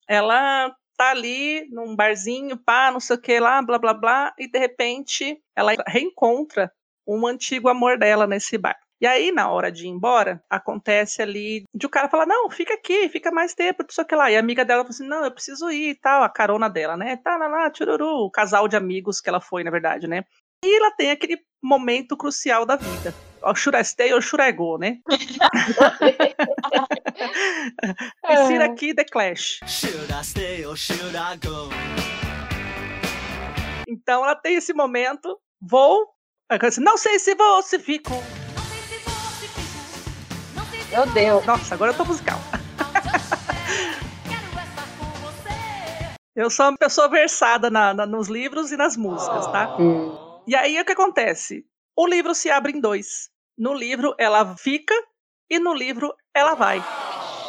ela 0.07 0.74
tá 0.95 1.11
ali 1.11 1.68
num 1.70 1.95
barzinho, 1.95 2.57
pá, 2.57 2.91
não 2.91 2.99
sei 2.99 3.15
o 3.15 3.22
que 3.22 3.40
lá, 3.40 3.61
blá 3.61 3.78
blá 3.78 3.94
blá, 3.94 4.34
e 4.38 4.48
de 4.48 4.57
repente 4.57 5.41
ela 5.56 5.74
reencontra 5.88 6.72
um 7.06 7.28
antigo 7.28 7.68
amor 7.68 7.98
dela 7.98 8.26
nesse 8.26 8.57
bar. 8.57 8.80
E 9.03 9.05
aí, 9.05 9.31
na 9.34 9.51
hora 9.51 9.69
de 9.69 9.85
ir 9.85 9.89
embora, 9.89 10.41
acontece 10.49 11.21
ali 11.21 11.65
de 11.75 11.85
o 11.85 11.89
cara 11.89 12.07
falar: 12.07 12.25
Não, 12.25 12.49
fica 12.49 12.73
aqui, 12.73 13.09
fica 13.09 13.34
mais 13.34 13.53
tempo, 13.53 13.84
não 13.84 13.89
sei 13.89 14.01
o 14.01 14.07
que 14.07 14.15
lá. 14.15 14.31
E 14.31 14.38
a 14.38 14.39
amiga 14.39 14.63
dela 14.63 14.84
fala 14.84 14.91
assim: 14.91 15.05
Não, 15.05 15.25
eu 15.25 15.31
preciso 15.31 15.69
ir 15.69 15.89
e 15.89 15.95
tal, 15.95 16.23
a 16.23 16.30
carona 16.30 16.69
dela, 16.69 16.95
né? 16.95 17.17
Tá 17.17 17.35
lá, 17.35 17.49
lá, 17.49 17.69
tchururu, 17.69 18.23
o 18.23 18.31
casal 18.31 18.65
de 18.65 18.77
amigos 18.77 19.19
que 19.19 19.27
ela 19.27 19.41
foi, 19.41 19.61
na 19.61 19.71
verdade, 19.71 20.07
né? 20.07 20.23
E 20.63 20.77
ela 20.77 20.89
tem 20.91 21.11
aquele 21.11 21.38
momento 21.61 22.15
crucial 22.15 22.65
da 22.65 22.77
vida. 22.77 23.13
Ou 23.41 23.53
should 23.53 23.77
I 23.77 23.84
stay 23.84 24.13
ou 24.13 24.21
should 24.21 24.41
I 24.41 24.53
go, 24.53 24.77
né? 24.77 24.99
Insira 28.31 28.67
aqui 28.67 28.95
The 28.95 29.03
Clash. 29.03 29.59
Should 29.67 30.13
I 30.13 30.23
stay 30.23 30.65
or 30.65 30.77
should 30.77 31.13
I 31.13 31.35
go? 31.45 31.67
Então 33.85 34.23
ela 34.23 34.35
tem 34.35 34.55
esse 34.55 34.73
momento, 34.73 35.38
vou. 35.61 36.07
Diz, 36.57 36.77
Não 36.77 36.97
sei 36.97 37.19
se 37.19 37.35
vou 37.35 37.57
ou 37.57 37.63
se 37.63 37.77
fico. 37.80 38.13
Meu 40.94 41.06
Deus. 41.07 41.44
Nossa, 41.45 41.74
agora 41.74 41.91
eu 41.91 41.98
tô 41.98 42.06
musical. 42.06 42.40
Eu 46.36 46.49
sou 46.49 46.68
uma 46.68 46.78
pessoa 46.78 47.07
versada 47.10 47.70
na- 47.70 47.94
na- 47.94 48.06
nos 48.07 48.28
livros 48.28 48.72
e 48.72 48.78
nas 48.78 48.95
músicas, 48.98 49.45
tá? 49.48 49.76
Hum. 49.80 50.18
E 50.48 50.56
aí 50.56 50.80
o 50.80 50.86
que 50.86 50.91
acontece? 50.91 51.64
O 51.95 52.07
livro 52.07 52.34
se 52.34 52.49
abre 52.49 52.72
em 52.72 52.80
dois. 52.82 53.30
No 53.57 53.74
livro 53.74 54.15
ela 54.18 54.56
fica 54.57 54.95
e 55.49 55.60
no 55.60 55.74
livro 55.76 56.11
ela 56.34 56.56
vai. 56.56 56.84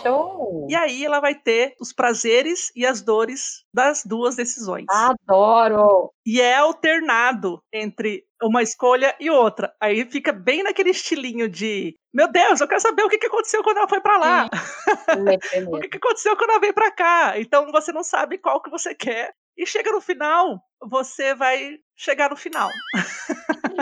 Show. 0.04 0.66
E 0.68 0.74
aí 0.74 1.04
ela 1.04 1.20
vai 1.20 1.34
ter 1.34 1.74
os 1.80 1.92
prazeres 1.92 2.70
e 2.74 2.86
as 2.86 3.02
dores 3.02 3.64
das 3.72 4.04
duas 4.04 4.36
decisões. 4.36 4.86
Adoro. 4.88 6.12
E 6.26 6.40
é 6.40 6.56
alternado 6.56 7.62
entre 7.72 8.24
uma 8.42 8.62
escolha 8.62 9.14
e 9.18 9.30
outra. 9.30 9.74
Aí 9.80 10.04
fica 10.10 10.32
bem 10.32 10.62
naquele 10.62 10.90
estilinho 10.90 11.48
de, 11.48 11.96
meu 12.12 12.30
Deus, 12.30 12.60
eu 12.60 12.68
quero 12.68 12.80
saber 12.80 13.02
o 13.02 13.08
que, 13.08 13.18
que 13.18 13.26
aconteceu 13.26 13.62
quando 13.62 13.78
ela 13.78 13.88
foi 13.88 14.00
pra 14.00 14.18
lá. 14.18 14.50
o 15.68 15.80
que, 15.80 15.88
que 15.88 15.96
aconteceu 15.96 16.36
quando 16.36 16.50
ela 16.50 16.60
veio 16.60 16.74
pra 16.74 16.90
cá? 16.90 17.38
Então 17.38 17.70
você 17.72 17.92
não 17.92 18.02
sabe 18.02 18.38
qual 18.38 18.60
que 18.62 18.70
você 18.70 18.94
quer. 18.94 19.32
E 19.56 19.66
chega 19.66 19.92
no 19.92 20.00
final, 20.00 20.60
você 20.82 21.34
vai 21.34 21.78
chegar 21.96 22.30
no 22.30 22.36
final. 22.36 22.68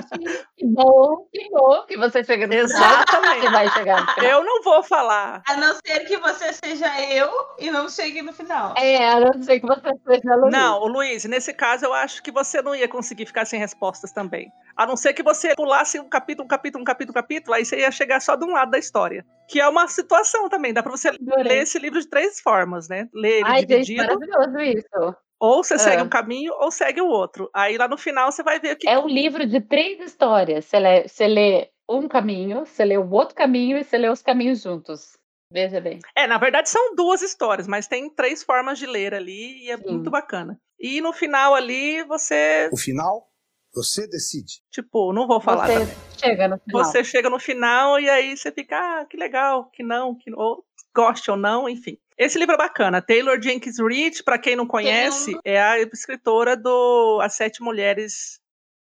Que 0.56 0.66
bom, 0.66 1.26
que 1.32 1.48
bom 1.50 1.84
que 1.86 1.96
você 1.96 2.22
chega 2.22 2.46
no 2.46 2.52
final. 2.52 2.66
Exatamente. 2.66 3.40
Você 3.40 3.50
vai 3.50 3.68
chegar 3.70 4.14
final. 4.14 4.30
Eu 4.30 4.44
não 4.44 4.62
vou 4.62 4.82
falar. 4.82 5.42
A 5.48 5.56
não 5.56 5.74
ser 5.74 6.00
que 6.00 6.16
você 6.18 6.52
seja 6.52 7.00
eu 7.12 7.30
e 7.58 7.70
não 7.70 7.88
chegue 7.88 8.22
no 8.22 8.32
final. 8.32 8.74
É, 8.76 9.08
a 9.08 9.20
não 9.20 9.42
ser 9.42 9.60
que 9.60 9.66
você 9.66 9.90
seja 10.06 10.36
Luiz. 10.36 10.52
Não, 10.52 10.80
o 10.80 10.88
Luiz, 10.88 11.24
nesse 11.24 11.52
caso 11.52 11.84
eu 11.84 11.92
acho 11.92 12.22
que 12.22 12.30
você 12.30 12.62
não 12.62 12.74
ia 12.74 12.88
conseguir 12.88 13.26
ficar 13.26 13.44
sem 13.44 13.58
respostas 13.58 14.12
também. 14.12 14.52
A 14.76 14.86
não 14.86 14.96
ser 14.96 15.12
que 15.12 15.22
você 15.22 15.54
pulasse 15.54 15.98
um 15.98 16.08
capítulo, 16.08 16.44
um 16.44 16.48
capítulo, 16.48 16.82
um 16.82 16.84
capítulo, 16.84 17.10
um 17.10 17.14
capítulo, 17.14 17.54
aí 17.54 17.64
você 17.64 17.80
ia 17.80 17.90
chegar 17.90 18.20
só 18.20 18.36
de 18.36 18.44
um 18.44 18.52
lado 18.52 18.70
da 18.70 18.78
história. 18.78 19.24
Que 19.48 19.60
é 19.60 19.68
uma 19.68 19.88
situação 19.88 20.48
também. 20.48 20.72
Dá 20.72 20.82
pra 20.82 20.92
você 20.92 21.08
Adorei. 21.08 21.44
ler 21.44 21.62
esse 21.62 21.78
livro 21.78 22.00
de 22.00 22.08
três 22.08 22.40
formas, 22.40 22.88
né? 22.88 23.08
Ler 23.12 23.40
ele 23.40 23.44
Ai, 23.44 23.60
gente, 23.60 23.68
dividido, 23.68 24.02
maravilhoso 24.02 24.60
isso. 24.60 25.16
Ou 25.42 25.64
você 25.64 25.76
segue 25.78 26.02
Ah. 26.02 26.04
um 26.04 26.08
caminho, 26.08 26.52
ou 26.60 26.70
segue 26.70 27.00
o 27.00 27.08
outro. 27.08 27.50
Aí 27.52 27.76
lá 27.76 27.88
no 27.88 27.98
final 27.98 28.30
você 28.30 28.42
vai 28.44 28.60
ver 28.60 28.74
o 28.74 28.78
que. 28.78 28.88
É 28.88 28.96
um 28.98 29.08
livro 29.08 29.44
de 29.44 29.60
três 29.60 29.98
histórias. 30.00 30.64
Você 30.66 30.78
lê, 30.78 31.08
você 31.08 31.26
lê 31.26 31.68
um 31.88 32.06
caminho, 32.06 32.64
você 32.64 32.84
lê 32.84 32.96
o 32.96 33.10
outro 33.10 33.34
caminho 33.34 33.76
e 33.76 33.82
você 33.82 33.98
lê 33.98 34.08
os 34.08 34.22
caminhos 34.22 34.62
juntos. 34.62 35.18
Veja 35.50 35.80
bem. 35.80 35.98
É, 36.16 36.26
na 36.26 36.38
verdade 36.38 36.68
são 36.70 36.94
duas 36.94 37.20
histórias, 37.22 37.66
mas 37.66 37.86
tem 37.88 38.08
três 38.08 38.42
formas 38.44 38.78
de 38.78 38.86
ler 38.86 39.12
ali 39.14 39.64
e 39.64 39.70
é 39.70 39.76
Sim. 39.76 39.84
muito 39.90 40.10
bacana. 40.10 40.56
E 40.80 41.00
no 41.00 41.12
final 41.12 41.54
ali 41.54 42.02
você, 42.04 42.70
O 42.72 42.76
final, 42.78 43.26
você 43.74 44.06
decide. 44.06 44.62
tipo, 44.70 45.12
não 45.12 45.26
vou 45.26 45.40
falar 45.40 45.66
você 45.66 45.78
também. 45.80 45.94
chega 46.18 46.48
no 46.48 46.58
final. 46.58 46.84
Você 46.84 47.04
chega 47.04 47.28
no 47.28 47.38
final 47.40 47.98
e 48.00 48.08
aí 48.08 48.36
você 48.36 48.50
fica, 48.52 48.76
ah, 48.78 49.04
que 49.04 49.16
legal, 49.16 49.68
que 49.70 49.82
não, 49.82 50.14
que 50.16 50.32
ou 50.34 50.64
goste 50.96 51.30
ou 51.30 51.36
não, 51.36 51.68
enfim. 51.68 51.98
Esse 52.18 52.38
livro 52.38 52.54
é 52.54 52.58
bacana. 52.58 53.02
Taylor 53.02 53.40
Jenkins 53.40 53.78
Reid, 53.78 54.22
pra 54.22 54.38
quem 54.38 54.54
não 54.56 54.66
conhece, 54.66 55.36
é 55.44 55.60
a 55.60 55.78
escritora 55.80 56.56
do 56.56 57.20
As 57.22 57.34
Sete 57.34 57.62
Mulheres. 57.62 58.40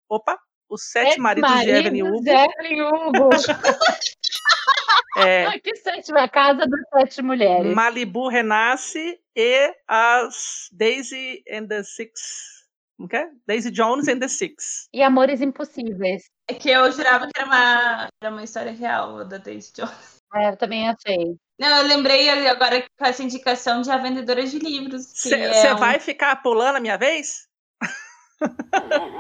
Opa! 0.09 0.39
Os 0.69 0.85
Sete 0.91 1.19
Maridos 1.19 1.51
de 1.61 1.71
Evelyn 1.71 2.03
Hugo. 2.03 2.23
de 2.23 2.31
Evelyn 2.31 2.83
Hugo. 2.83 3.31
É, 5.17 5.59
que 5.59 5.75
sétima 5.77 6.29
casa 6.29 6.67
das 6.67 6.81
sete 6.95 7.21
mulheres. 7.21 7.75
Malibu 7.75 8.29
Renasce 8.29 9.19
e 9.37 9.75
as 9.87 10.69
Daisy 10.73 11.43
and 11.51 11.67
the 11.67 11.83
Six. 11.83 12.65
Como 12.97 13.09
que 13.09 13.17
é? 13.17 13.29
Daisy 13.47 13.71
Jones 13.71 14.09
and 14.09 14.21
the 14.21 14.29
Six. 14.29 14.89
E 14.95 15.03
Amores 15.03 15.41
Impossíveis. 15.41 16.31
É 16.49 16.55
que 16.55 16.71
eu 16.71 16.91
jurava 16.93 17.27
que 17.27 17.33
era 17.37 17.47
uma, 17.47 18.09
era 18.23 18.33
uma 18.33 18.45
história 18.45 18.73
real 18.73 19.25
da 19.25 19.39
Daisy 19.39 19.73
Jones. 19.77 20.20
É, 20.35 20.51
eu 20.51 20.57
também 20.57 20.89
achei. 20.89 21.37
Não, 21.59 21.79
eu 21.79 21.85
lembrei 21.87 22.29
agora 22.49 22.83
com 22.99 23.05
essa 23.05 23.23
indicação 23.23 23.83
de 23.83 23.91
A 23.91 23.99
Vendedora 23.99 24.45
de 24.47 24.59
Livros. 24.59 25.07
Você 25.15 25.35
é 25.35 25.75
um- 25.75 25.79
vai 25.79 25.99
ficar 26.01 26.37
pulando 26.43 26.77
a 26.77 26.81
minha 26.81 26.97
vez? 26.97 27.49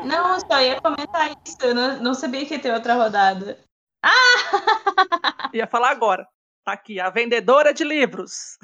Não, 0.05 0.35
eu 0.35 0.41
só 0.41 0.61
ia 0.61 0.81
comentar 0.81 1.31
isso. 1.45 1.59
Eu 1.61 1.75
não, 1.75 2.03
não 2.03 2.15
sabia 2.15 2.47
que 2.47 2.55
ia 2.55 2.61
ter 2.61 2.73
outra 2.73 2.95
rodada. 2.95 3.59
Ia 5.53 5.67
falar 5.67 5.91
agora. 5.91 6.27
Tá 6.65 6.73
aqui, 6.73 7.01
a 7.01 7.11
vendedora 7.11 7.73
de 7.75 7.85
livros. 7.85 8.57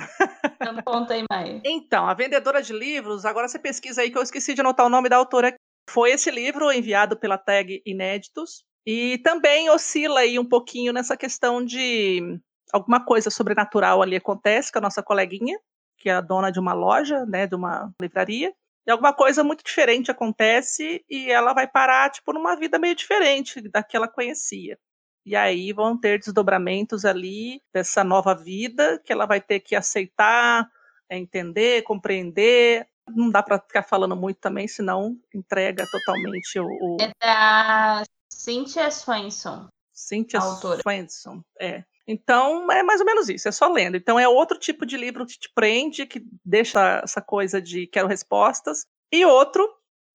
Então 0.54 0.82
conta 0.82 1.14
aí, 1.14 1.24
Maia. 1.30 1.60
Então, 1.64 2.06
a 2.06 2.14
vendedora 2.14 2.62
de 2.62 2.72
livros, 2.72 3.24
agora 3.24 3.48
você 3.48 3.58
pesquisa 3.58 4.00
aí 4.02 4.10
que 4.10 4.16
eu 4.16 4.22
esqueci 4.22 4.54
de 4.54 4.60
anotar 4.60 4.86
o 4.86 4.90
nome 4.90 5.08
da 5.08 5.16
autora. 5.16 5.54
Foi 5.90 6.10
esse 6.10 6.30
livro 6.30 6.70
enviado 6.72 7.18
pela 7.18 7.36
tag 7.38 7.82
Inéditos 7.84 8.64
e 8.86 9.18
também 9.18 9.68
oscila 9.68 10.20
aí 10.20 10.38
um 10.38 10.44
pouquinho 10.44 10.92
nessa 10.92 11.16
questão 11.16 11.64
de 11.64 12.38
alguma 12.72 13.04
coisa 13.04 13.30
sobrenatural 13.30 14.00
ali 14.00 14.14
acontece 14.14 14.70
com 14.70 14.78
a 14.78 14.82
nossa 14.82 15.02
coleguinha, 15.02 15.58
que 15.98 16.08
é 16.08 16.14
a 16.14 16.20
dona 16.20 16.52
de 16.52 16.60
uma 16.60 16.72
loja, 16.72 17.26
né, 17.26 17.46
de 17.46 17.56
uma 17.56 17.92
livraria. 18.00 18.54
E 18.86 18.90
alguma 18.90 19.12
coisa 19.12 19.42
muito 19.42 19.64
diferente 19.64 20.12
acontece 20.12 21.04
e 21.10 21.28
ela 21.32 21.52
vai 21.52 21.66
parar 21.66 22.10
tipo 22.10 22.32
numa 22.32 22.54
vida 22.54 22.78
meio 22.78 22.94
diferente 22.94 23.60
da 23.68 23.82
que 23.82 23.96
ela 23.96 24.06
conhecia. 24.06 24.78
E 25.24 25.34
aí 25.34 25.72
vão 25.72 25.98
ter 25.98 26.20
desdobramentos 26.20 27.04
ali 27.04 27.60
dessa 27.74 28.04
nova 28.04 28.32
vida 28.32 29.02
que 29.04 29.12
ela 29.12 29.26
vai 29.26 29.40
ter 29.40 29.58
que 29.58 29.74
aceitar, 29.74 30.70
é, 31.10 31.18
entender, 31.18 31.82
compreender. 31.82 32.86
Não 33.08 33.28
dá 33.28 33.42
para 33.42 33.58
ficar 33.58 33.82
falando 33.82 34.14
muito 34.14 34.38
também, 34.38 34.68
senão 34.68 35.18
entrega 35.34 35.84
totalmente 35.90 36.60
o, 36.60 36.66
o 36.66 36.96
É 37.00 38.15
Cynthia 38.36 38.90
Swenson. 38.90 39.66
Cynthia 39.92 40.40
autora. 40.40 40.82
Swenson. 40.82 41.42
É. 41.58 41.82
Então 42.06 42.70
é 42.70 42.82
mais 42.82 43.00
ou 43.00 43.06
menos 43.06 43.28
isso, 43.28 43.48
é 43.48 43.52
só 43.52 43.66
lendo. 43.66 43.96
Então 43.96 44.18
é 44.18 44.28
outro 44.28 44.58
tipo 44.58 44.84
de 44.84 44.96
livro 44.96 45.26
que 45.26 45.38
te 45.38 45.50
prende, 45.52 46.06
que 46.06 46.22
deixa 46.44 47.00
essa 47.02 47.20
coisa 47.20 47.60
de 47.60 47.86
quero 47.86 48.06
respostas. 48.06 48.86
E 49.10 49.24
outro, 49.24 49.68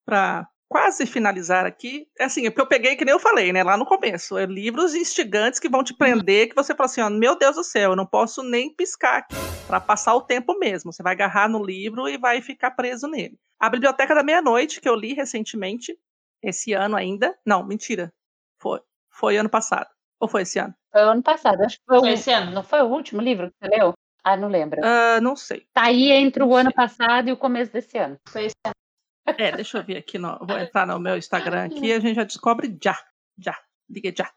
para 0.06 0.48
quase 0.70 1.06
finalizar 1.06 1.66
aqui, 1.66 2.08
é 2.18 2.26
assim, 2.26 2.46
é 2.46 2.50
porque 2.50 2.62
eu 2.62 2.68
peguei, 2.68 2.96
que 2.96 3.04
nem 3.04 3.12
eu 3.12 3.20
falei, 3.20 3.52
né, 3.52 3.62
lá 3.62 3.76
no 3.76 3.86
começo, 3.86 4.38
é 4.38 4.46
livros 4.46 4.96
instigantes 4.96 5.60
que 5.60 5.68
vão 5.68 5.84
te 5.84 5.94
prender, 5.94 6.48
que 6.48 6.56
você 6.56 6.74
fala 6.74 6.86
assim, 6.86 7.02
ó, 7.02 7.10
meu 7.10 7.38
Deus 7.38 7.58
do 7.58 7.64
céu, 7.64 7.90
eu 7.90 7.96
não 7.96 8.06
posso 8.06 8.42
nem 8.42 8.74
piscar 8.74 9.18
aqui, 9.18 9.36
para 9.68 9.82
passar 9.82 10.16
o 10.16 10.22
tempo 10.22 10.58
mesmo. 10.58 10.94
Você 10.94 11.04
vai 11.04 11.12
agarrar 11.12 11.50
no 11.50 11.62
livro 11.62 12.08
e 12.08 12.18
vai 12.18 12.42
ficar 12.42 12.72
preso 12.72 13.08
nele. 13.08 13.38
A 13.60 13.70
Biblioteca 13.70 14.16
da 14.16 14.24
Meia-Noite, 14.24 14.80
que 14.80 14.88
eu 14.88 14.96
li 14.96 15.14
recentemente, 15.14 15.98
esse 16.42 16.74
ano 16.74 16.96
ainda. 16.96 17.38
Não, 17.46 17.64
mentira. 17.66 18.12
Foi. 18.60 18.80
Foi 19.10 19.38
ano 19.38 19.50
passado. 19.50 19.88
Ou 20.20 20.28
foi 20.28 20.44
esse 20.44 20.60
ano? 20.60 20.74
Foi 20.92 21.02
o 21.04 21.10
ano 21.10 21.24
passado, 21.24 21.62
acho 21.64 21.78
que 21.78 21.84
foi, 21.88 22.00
Foi 22.00 22.10
o- 22.10 22.14
esse 22.14 22.32
ano. 22.32 22.52
Não 22.52 22.64
foi 22.64 22.82
o 22.82 22.88
último 22.88 23.22
livro 23.22 23.50
que 23.52 23.56
você 23.60 23.76
leu? 23.76 23.94
Ah, 24.24 24.38
não 24.38 24.48
lembro. 24.50 24.80
Ah, 24.84 25.20
não 25.22 25.36
sei. 25.36 25.66
Tá 25.74 25.86
aí 25.86 26.12
entre 26.12 26.44
o 26.44 26.48
não 26.48 26.56
ano 26.56 26.70
sei. 26.70 26.76
passado 26.76 27.28
e 27.30 27.32
o 27.32 27.38
começo 27.38 27.72
desse 27.74 27.98
ano. 27.98 28.20
Foi 28.28 28.46
esse 28.46 28.56
ano. 28.66 28.76
É, 29.38 29.52
deixa 29.52 29.78
eu 29.80 29.84
ver 29.84 29.98
aqui. 29.98 30.18
No, 30.20 30.38
vou 30.46 30.58
entrar 30.60 30.86
no 30.86 31.00
meu 31.00 31.18
Instagram 31.18 31.66
aqui 31.66 31.88
e 31.88 31.94
a 31.94 32.00
gente 32.00 32.16
já 32.16 32.24
descobre 32.24 32.78
já. 32.84 32.98
Já. 33.38 33.58
Liga 33.90 34.14
já. 34.16 34.32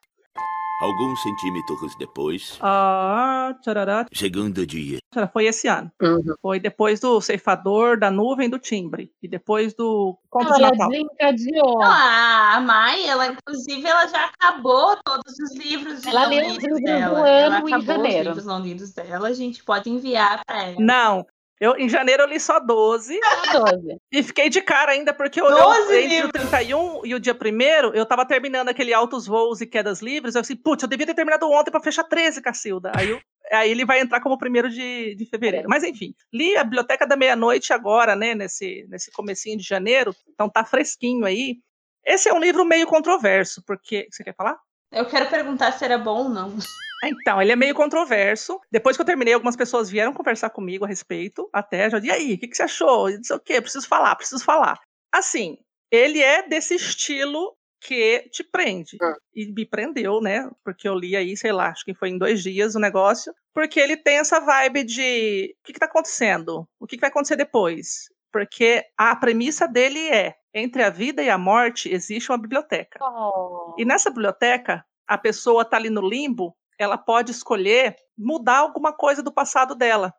Alguns 0.80 1.22
centímetros 1.22 1.94
depois, 1.96 2.58
Ah, 2.60 3.54
tcharará, 3.62 4.06
segundo 4.12 4.66
dia. 4.66 4.98
tchará, 5.12 5.28
foi 5.28 5.46
esse 5.46 5.68
ano. 5.68 5.90
Uhum. 6.02 6.34
Foi 6.42 6.58
depois 6.58 6.98
do 6.98 7.20
Ceifador, 7.20 7.98
da 7.98 8.10
Nuvem 8.10 8.50
do 8.50 8.58
Timbre. 8.58 9.10
E 9.22 9.28
depois 9.28 9.72
do 9.74 10.18
Conto 10.28 10.52
de 10.52 10.60
Ela 10.62 10.70
Natal. 10.72 10.88
desencadeou. 10.90 11.78
Não, 11.78 11.82
a 11.90 12.60
Mai, 12.60 13.06
ela, 13.06 13.28
inclusive, 13.28 13.86
ela 13.86 14.06
já 14.08 14.24
acabou 14.26 14.96
todos 15.04 15.32
os 15.38 15.56
livros 15.56 16.02
de 16.02 16.08
Ela 16.08 16.22
não 16.22 16.28
leu 16.30 16.46
os 16.48 16.56
livros 16.58 16.80
do 16.80 16.84
dela. 16.84 17.18
ano 17.20 17.26
ela 17.26 17.54
em 17.54 17.58
acabou 17.58 17.80
janeiro. 17.82 18.18
os 18.18 18.26
livros 18.26 18.44
não 18.46 18.60
lidos 18.60 18.92
dela. 18.92 19.28
A 19.28 19.32
gente 19.32 19.62
pode 19.64 19.88
enviar 19.88 20.42
pra 20.44 20.64
ela. 20.64 20.76
Não. 20.80 21.24
Eu, 21.60 21.76
em 21.76 21.88
janeiro 21.88 22.24
eu 22.24 22.28
li 22.28 22.40
só 22.40 22.58
12 22.58 23.18
12. 23.52 23.96
e 24.10 24.22
fiquei 24.22 24.48
de 24.48 24.60
cara 24.60 24.92
ainda, 24.92 25.14
porque 25.14 25.40
eu, 25.40 25.46
eu 25.48 25.56
12 25.56 25.94
entre 25.96 26.08
livros. 26.08 26.28
o 26.30 26.32
31 26.32 27.06
e 27.06 27.14
o 27.14 27.20
dia 27.20 27.32
1 27.32 27.94
eu 27.94 28.04
tava 28.04 28.26
terminando 28.26 28.68
aquele 28.68 28.92
Altos 28.92 29.26
Voos 29.26 29.60
e 29.60 29.66
Quedas 29.66 30.00
Livres. 30.02 30.34
Eu 30.34 30.40
assim, 30.40 30.56
putz, 30.56 30.82
eu 30.82 30.88
devia 30.88 31.06
ter 31.06 31.14
terminado 31.14 31.48
ontem 31.50 31.70
pra 31.70 31.80
fechar 31.80 32.04
13, 32.04 32.42
Cacilda. 32.42 32.90
Aí, 32.96 33.10
eu- 33.10 33.20
aí 33.52 33.70
ele 33.70 33.84
vai 33.84 34.00
entrar 34.00 34.20
como 34.20 34.36
primeiro 34.36 34.68
de, 34.68 35.14
de 35.14 35.26
fevereiro. 35.26 35.68
Mas 35.68 35.84
enfim, 35.84 36.12
li 36.32 36.56
a 36.56 36.64
Biblioteca 36.64 37.06
da 37.06 37.16
Meia-Noite 37.16 37.72
agora, 37.72 38.16
né, 38.16 38.34
nesse, 38.34 38.84
nesse 38.88 39.12
comecinho 39.12 39.56
de 39.56 39.64
janeiro, 39.64 40.14
então 40.32 40.48
tá 40.48 40.64
fresquinho 40.64 41.24
aí. 41.24 41.58
Esse 42.04 42.28
é 42.28 42.34
um 42.34 42.40
livro 42.40 42.64
meio 42.64 42.86
controverso, 42.86 43.62
porque. 43.66 44.06
Você 44.10 44.22
quer 44.24 44.34
falar? 44.34 44.58
Eu 44.92 45.06
quero 45.06 45.28
perguntar 45.30 45.72
se 45.72 45.84
era 45.84 45.96
bom 45.98 46.24
ou 46.24 46.28
não. 46.28 46.56
Então, 47.08 47.40
ele 47.40 47.52
é 47.52 47.56
meio 47.56 47.74
controverso. 47.74 48.60
Depois 48.70 48.96
que 48.96 49.02
eu 49.02 49.06
terminei, 49.06 49.34
algumas 49.34 49.56
pessoas 49.56 49.90
vieram 49.90 50.12
conversar 50.12 50.50
comigo 50.50 50.84
a 50.84 50.88
respeito, 50.88 51.48
até 51.52 51.90
já. 51.90 51.98
E 51.98 52.10
aí, 52.10 52.34
o 52.34 52.38
que, 52.38 52.48
que 52.48 52.56
você 52.56 52.64
achou? 52.64 53.10
Eu 53.10 53.20
disse, 53.20 53.32
o 53.32 53.40
quê? 53.40 53.60
Preciso 53.60 53.88
falar, 53.88 54.14
preciso 54.16 54.44
falar. 54.44 54.78
Assim, 55.12 55.58
ele 55.90 56.20
é 56.20 56.46
desse 56.46 56.74
estilo 56.74 57.56
que 57.80 58.28
te 58.30 58.42
prende. 58.42 58.96
Hum. 59.00 59.14
E 59.34 59.52
me 59.52 59.66
prendeu, 59.66 60.20
né? 60.20 60.50
Porque 60.64 60.88
eu 60.88 60.94
li 60.94 61.14
aí, 61.14 61.36
sei 61.36 61.52
lá, 61.52 61.68
acho 61.68 61.84
que 61.84 61.94
foi 61.94 62.08
em 62.08 62.18
dois 62.18 62.42
dias 62.42 62.74
o 62.74 62.80
negócio. 62.80 63.32
Porque 63.52 63.78
ele 63.78 63.96
tem 63.96 64.18
essa 64.18 64.40
vibe 64.40 64.84
de 64.84 65.54
o 65.60 65.66
que, 65.66 65.72
que 65.74 65.78
tá 65.78 65.86
acontecendo? 65.86 66.66
O 66.80 66.86
que, 66.86 66.96
que 66.96 67.00
vai 67.00 67.10
acontecer 67.10 67.36
depois? 67.36 68.08
Porque 68.32 68.84
a 68.96 69.14
premissa 69.14 69.68
dele 69.68 70.08
é: 70.08 70.34
entre 70.52 70.82
a 70.82 70.90
vida 70.90 71.22
e 71.22 71.28
a 71.28 71.38
morte 71.38 71.92
existe 71.92 72.32
uma 72.32 72.38
biblioteca. 72.38 72.98
Oh. 73.00 73.74
E 73.78 73.84
nessa 73.84 74.10
biblioteca, 74.10 74.84
a 75.06 75.18
pessoa 75.18 75.64
tá 75.64 75.76
ali 75.76 75.90
no 75.90 76.00
limbo, 76.00 76.56
ela 76.78 76.98
pode 76.98 77.30
escolher 77.30 77.96
mudar 78.16 78.58
alguma 78.58 78.92
coisa 78.92 79.22
do 79.22 79.32
passado 79.32 79.74
dela. 79.74 80.12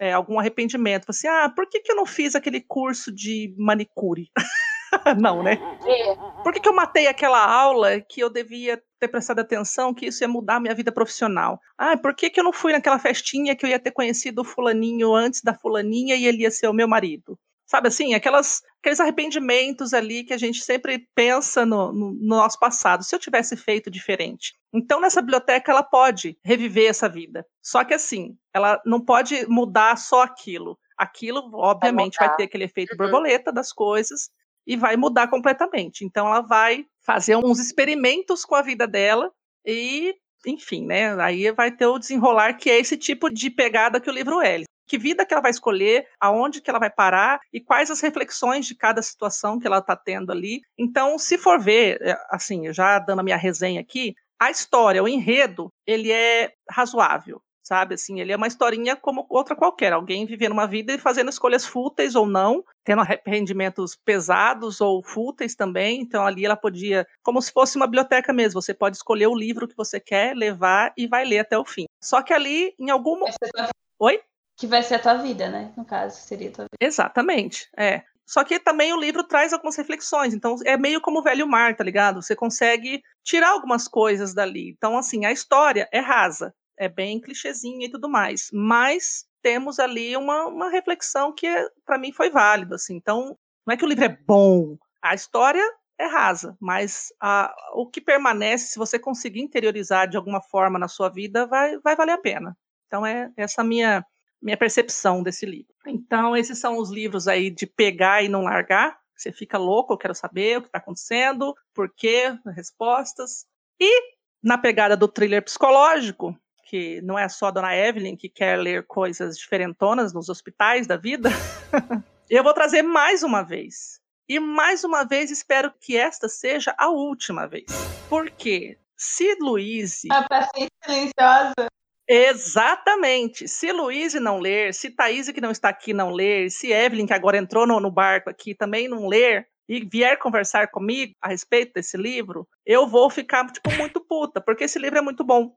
É, 0.00 0.12
algum 0.12 0.38
arrependimento. 0.38 1.06
Assim, 1.08 1.28
ah, 1.28 1.48
por 1.54 1.68
que, 1.68 1.80
que 1.80 1.92
eu 1.92 1.96
não 1.96 2.06
fiz 2.06 2.34
aquele 2.34 2.60
curso 2.60 3.12
de 3.12 3.54
manicure? 3.56 4.28
não, 5.20 5.42
né? 5.42 5.58
É. 5.86 6.42
Por 6.42 6.52
que, 6.52 6.60
que 6.60 6.68
eu 6.68 6.74
matei 6.74 7.06
aquela 7.06 7.44
aula 7.44 8.00
que 8.00 8.20
eu 8.20 8.28
devia 8.28 8.82
ter 8.98 9.08
prestado 9.08 9.38
atenção 9.38 9.94
que 9.94 10.06
isso 10.06 10.22
ia 10.24 10.28
mudar 10.28 10.56
a 10.56 10.60
minha 10.60 10.74
vida 10.74 10.90
profissional? 10.90 11.60
Ah, 11.78 11.96
por 11.96 12.14
que, 12.14 12.30
que 12.30 12.40
eu 12.40 12.44
não 12.44 12.52
fui 12.52 12.72
naquela 12.72 12.98
festinha 12.98 13.54
que 13.54 13.64
eu 13.64 13.70
ia 13.70 13.78
ter 13.78 13.92
conhecido 13.92 14.42
o 14.42 14.44
fulaninho 14.44 15.14
antes 15.14 15.42
da 15.42 15.54
fulaninha 15.54 16.16
e 16.16 16.26
ele 16.26 16.42
ia 16.42 16.50
ser 16.50 16.68
o 16.68 16.74
meu 16.74 16.88
marido? 16.88 17.38
Sabe 17.66 17.86
assim, 17.86 18.14
aquelas, 18.14 18.62
aqueles 18.80 18.98
arrependimentos 19.00 19.92
ali 19.94 20.24
que 20.24 20.32
a 20.32 20.38
gente 20.38 20.62
sempre 20.62 21.06
pensa 21.14 21.64
no, 21.66 21.92
no, 21.92 22.12
no 22.12 22.26
nosso 22.36 22.58
passado. 22.58 23.04
Se 23.04 23.14
eu 23.14 23.18
tivesse 23.18 23.56
feito 23.56 23.90
diferente. 23.90 24.54
Então, 24.72 25.00
nessa 25.00 25.20
biblioteca, 25.20 25.70
ela 25.70 25.82
pode 25.82 26.38
reviver 26.44 26.88
essa 26.88 27.08
vida. 27.08 27.44
Só 27.62 27.84
que 27.84 27.94
assim, 27.94 28.36
ela 28.54 28.80
não 28.84 29.00
pode 29.00 29.46
mudar 29.48 29.96
só 29.96 30.22
aquilo. 30.22 30.78
Aquilo, 30.96 31.50
obviamente, 31.54 32.16
vai, 32.18 32.26
mudar. 32.28 32.36
ter 32.36 32.44
aquele 32.44 32.64
efeito 32.64 32.92
Uhum. 32.92 32.98
borboleta 32.98 33.52
das 33.52 33.72
coisas 33.72 34.30
e 34.66 34.76
vai 34.76 34.96
mudar 34.96 35.28
completamente. 35.28 36.04
Então 36.04 36.26
ela 36.26 36.40
vai 36.40 36.84
fazer 37.04 37.36
uns 37.36 37.58
experimentos 37.58 38.44
com 38.44 38.54
a 38.54 38.62
vida 38.62 38.86
dela 38.86 39.30
e, 39.66 40.14
enfim, 40.46 40.86
né? 40.86 41.20
Aí 41.20 41.50
vai 41.52 41.70
ter 41.70 41.86
o 41.86 41.98
desenrolar 41.98 42.54
que 42.54 42.70
é 42.70 42.78
esse 42.78 42.96
tipo 42.96 43.30
de 43.30 43.50
pegada 43.50 44.00
que 44.00 44.10
o 44.10 44.12
livro 44.12 44.40
é. 44.40 44.62
Que 44.90 44.98
vida 44.98 45.24
que 45.24 45.32
ela 45.32 45.40
vai 45.40 45.52
escolher, 45.52 46.04
aonde 46.18 46.60
que 46.60 46.68
ela 46.68 46.80
vai 46.80 46.90
parar 46.90 47.38
e 47.52 47.60
quais 47.60 47.92
as 47.92 48.00
reflexões 48.00 48.66
de 48.66 48.74
cada 48.74 49.00
situação 49.00 49.56
que 49.56 49.64
ela 49.64 49.78
está 49.78 49.94
tendo 49.94 50.32
ali. 50.32 50.62
Então, 50.76 51.16
se 51.16 51.38
for 51.38 51.60
ver, 51.60 52.02
é, 52.02 52.16
assim, 52.28 52.72
já 52.72 52.98
dando 52.98 53.20
a 53.20 53.22
minha 53.22 53.36
resenha 53.36 53.80
aqui, 53.80 54.16
a 54.36 54.50
história, 54.50 55.00
o 55.00 55.06
enredo, 55.06 55.68
ele 55.86 56.10
é 56.10 56.50
razoável 56.68 57.40
sabe? 57.62 57.94
Assim, 57.94 58.20
ele 58.20 58.32
é 58.32 58.36
uma 58.36 58.48
historinha 58.48 58.96
como 58.96 59.24
outra 59.30 59.54
qualquer. 59.54 59.92
Alguém 59.92 60.26
vivendo 60.26 60.50
uma 60.50 60.66
vida 60.66 60.92
e 60.92 60.98
fazendo 60.98 61.30
escolhas 61.30 61.64
fúteis 61.64 62.16
ou 62.16 62.26
não, 62.26 62.64
tendo 62.82 63.00
arrependimentos 63.00 63.94
pesados 64.04 64.80
ou 64.80 65.04
fúteis 65.04 65.54
também. 65.54 66.00
Então 66.00 66.26
ali 66.26 66.44
ela 66.44 66.56
podia, 66.56 67.06
como 67.22 67.40
se 67.40 67.52
fosse 67.52 67.76
uma 67.76 67.86
biblioteca 67.86 68.32
mesmo. 68.32 68.60
Você 68.60 68.74
pode 68.74 68.96
escolher 68.96 69.28
o 69.28 69.36
livro 69.38 69.68
que 69.68 69.76
você 69.76 70.00
quer 70.00 70.34
levar 70.34 70.92
e 70.96 71.06
vai 71.06 71.24
ler 71.24 71.38
até 71.38 71.56
o 71.56 71.64
fim. 71.64 71.84
Só 72.02 72.22
que 72.22 72.32
ali, 72.32 72.74
em 72.76 72.90
algum 72.90 73.20
momento. 73.20 73.36
tua- 73.54 73.68
Oi? 74.00 74.20
Que 74.60 74.66
vai 74.66 74.82
ser 74.82 74.96
a 74.96 74.98
tua 74.98 75.14
vida, 75.14 75.48
né? 75.48 75.72
No 75.76 75.84
caso, 75.84 76.20
seria 76.20 76.50
a 76.50 76.52
tua 76.52 76.64
vida. 76.64 76.76
Exatamente, 76.80 77.68
é. 77.76 78.02
Só 78.26 78.44
que 78.44 78.60
também 78.60 78.92
o 78.92 79.00
livro 79.00 79.24
traz 79.24 79.52
algumas 79.52 79.74
reflexões, 79.76 80.34
então 80.34 80.54
é 80.64 80.76
meio 80.76 81.00
como 81.00 81.18
o 81.18 81.22
velho 81.22 81.48
mar, 81.48 81.74
tá 81.74 81.82
ligado? 81.82 82.22
Você 82.22 82.36
consegue 82.36 83.02
tirar 83.24 83.48
algumas 83.50 83.88
coisas 83.88 84.32
dali. 84.32 84.70
Então, 84.76 84.96
assim, 84.96 85.24
a 85.24 85.32
história 85.32 85.88
é 85.90 85.98
rasa, 85.98 86.54
é 86.78 86.88
bem 86.88 87.20
clichêzinha 87.20 87.86
e 87.86 87.90
tudo 87.90 88.08
mais, 88.08 88.48
mas 88.52 89.24
temos 89.42 89.80
ali 89.80 90.16
uma, 90.16 90.46
uma 90.46 90.70
reflexão 90.70 91.34
que 91.34 91.48
para 91.84 91.98
mim 91.98 92.12
foi 92.12 92.30
válida, 92.30 92.76
assim. 92.76 92.94
Então, 92.94 93.36
não 93.66 93.74
é 93.74 93.76
que 93.76 93.84
o 93.84 93.88
livro 93.88 94.04
é 94.04 94.08
bom, 94.08 94.76
a 95.02 95.14
história 95.14 95.64
é 95.98 96.06
rasa, 96.06 96.56
mas 96.60 97.08
a- 97.20 97.52
o 97.74 97.88
que 97.90 98.00
permanece, 98.00 98.68
se 98.68 98.78
você 98.78 98.98
conseguir 98.98 99.40
interiorizar 99.40 100.06
de 100.08 100.16
alguma 100.16 100.40
forma 100.40 100.78
na 100.78 100.86
sua 100.86 101.08
vida, 101.08 101.46
vai, 101.46 101.78
vai 101.78 101.96
valer 101.96 102.12
a 102.12 102.18
pena. 102.18 102.56
Então, 102.86 103.04
é 103.04 103.30
essa 103.36 103.64
minha, 103.64 104.04
minha 104.40 104.56
percepção 104.56 105.22
desse 105.22 105.44
livro. 105.44 105.74
Então, 105.86 106.36
esses 106.36 106.58
são 106.58 106.78
os 106.78 106.90
livros 106.90 107.28
aí 107.28 107.50
de 107.50 107.66
pegar 107.66 108.22
e 108.22 108.28
não 108.28 108.42
largar. 108.42 108.98
Você 109.16 109.32
fica 109.32 109.58
louco, 109.58 109.92
eu 109.92 109.98
quero 109.98 110.14
saber 110.14 110.58
o 110.58 110.62
que 110.62 110.68
está 110.68 110.78
acontecendo, 110.78 111.54
por 111.74 111.92
quê, 111.94 112.34
respostas. 112.54 113.46
E 113.78 114.14
na 114.42 114.56
pegada 114.56 114.96
do 114.96 115.06
thriller 115.06 115.44
psicológico, 115.44 116.34
que 116.64 117.00
não 117.02 117.18
é 117.18 117.28
só 117.28 117.46
a 117.46 117.50
dona 117.50 117.76
Evelyn 117.76 118.16
que 118.16 118.28
quer 118.28 118.56
ler 118.56 118.86
coisas 118.86 119.36
diferentonas 119.36 120.12
nos 120.12 120.28
hospitais 120.28 120.86
da 120.86 120.96
vida, 120.96 121.28
eu 122.30 122.42
vou 122.42 122.54
trazer 122.54 122.82
mais 122.82 123.22
uma 123.22 123.42
vez. 123.42 124.00
E 124.28 124.38
mais 124.38 124.84
uma 124.84 125.04
vez 125.04 125.30
espero 125.30 125.72
que 125.80 125.96
esta 125.96 126.28
seja 126.28 126.74
a 126.78 126.88
última 126.88 127.46
vez. 127.46 127.66
Porque 128.08 128.78
se 128.96 129.34
Luiz 129.40 130.02
A 130.10 130.22
paciente 130.28 130.70
silenciosa. 130.84 131.68
Exatamente. 132.12 133.46
Se 133.46 133.70
Luiz 133.70 134.14
não 134.14 134.40
ler, 134.40 134.74
se 134.74 134.90
Thaís, 134.90 135.30
que 135.30 135.40
não 135.40 135.52
está 135.52 135.68
aqui, 135.68 135.94
não 135.94 136.10
ler, 136.10 136.50
se 136.50 136.72
Evelyn, 136.72 137.06
que 137.06 137.12
agora 137.12 137.38
entrou 137.38 137.68
no, 137.68 137.78
no 137.78 137.90
barco 137.90 138.28
aqui, 138.28 138.52
também 138.52 138.88
não 138.88 139.06
ler, 139.06 139.46
e 139.68 139.88
vier 139.88 140.18
conversar 140.18 140.68
comigo 140.72 141.14
a 141.22 141.28
respeito 141.28 141.74
desse 141.74 141.96
livro, 141.96 142.48
eu 142.66 142.88
vou 142.88 143.08
ficar, 143.08 143.46
tipo, 143.46 143.70
muito 143.76 144.00
puta, 144.00 144.40
porque 144.40 144.64
esse 144.64 144.80
livro 144.80 144.98
é 144.98 145.00
muito 145.00 145.22
bom. 145.22 145.54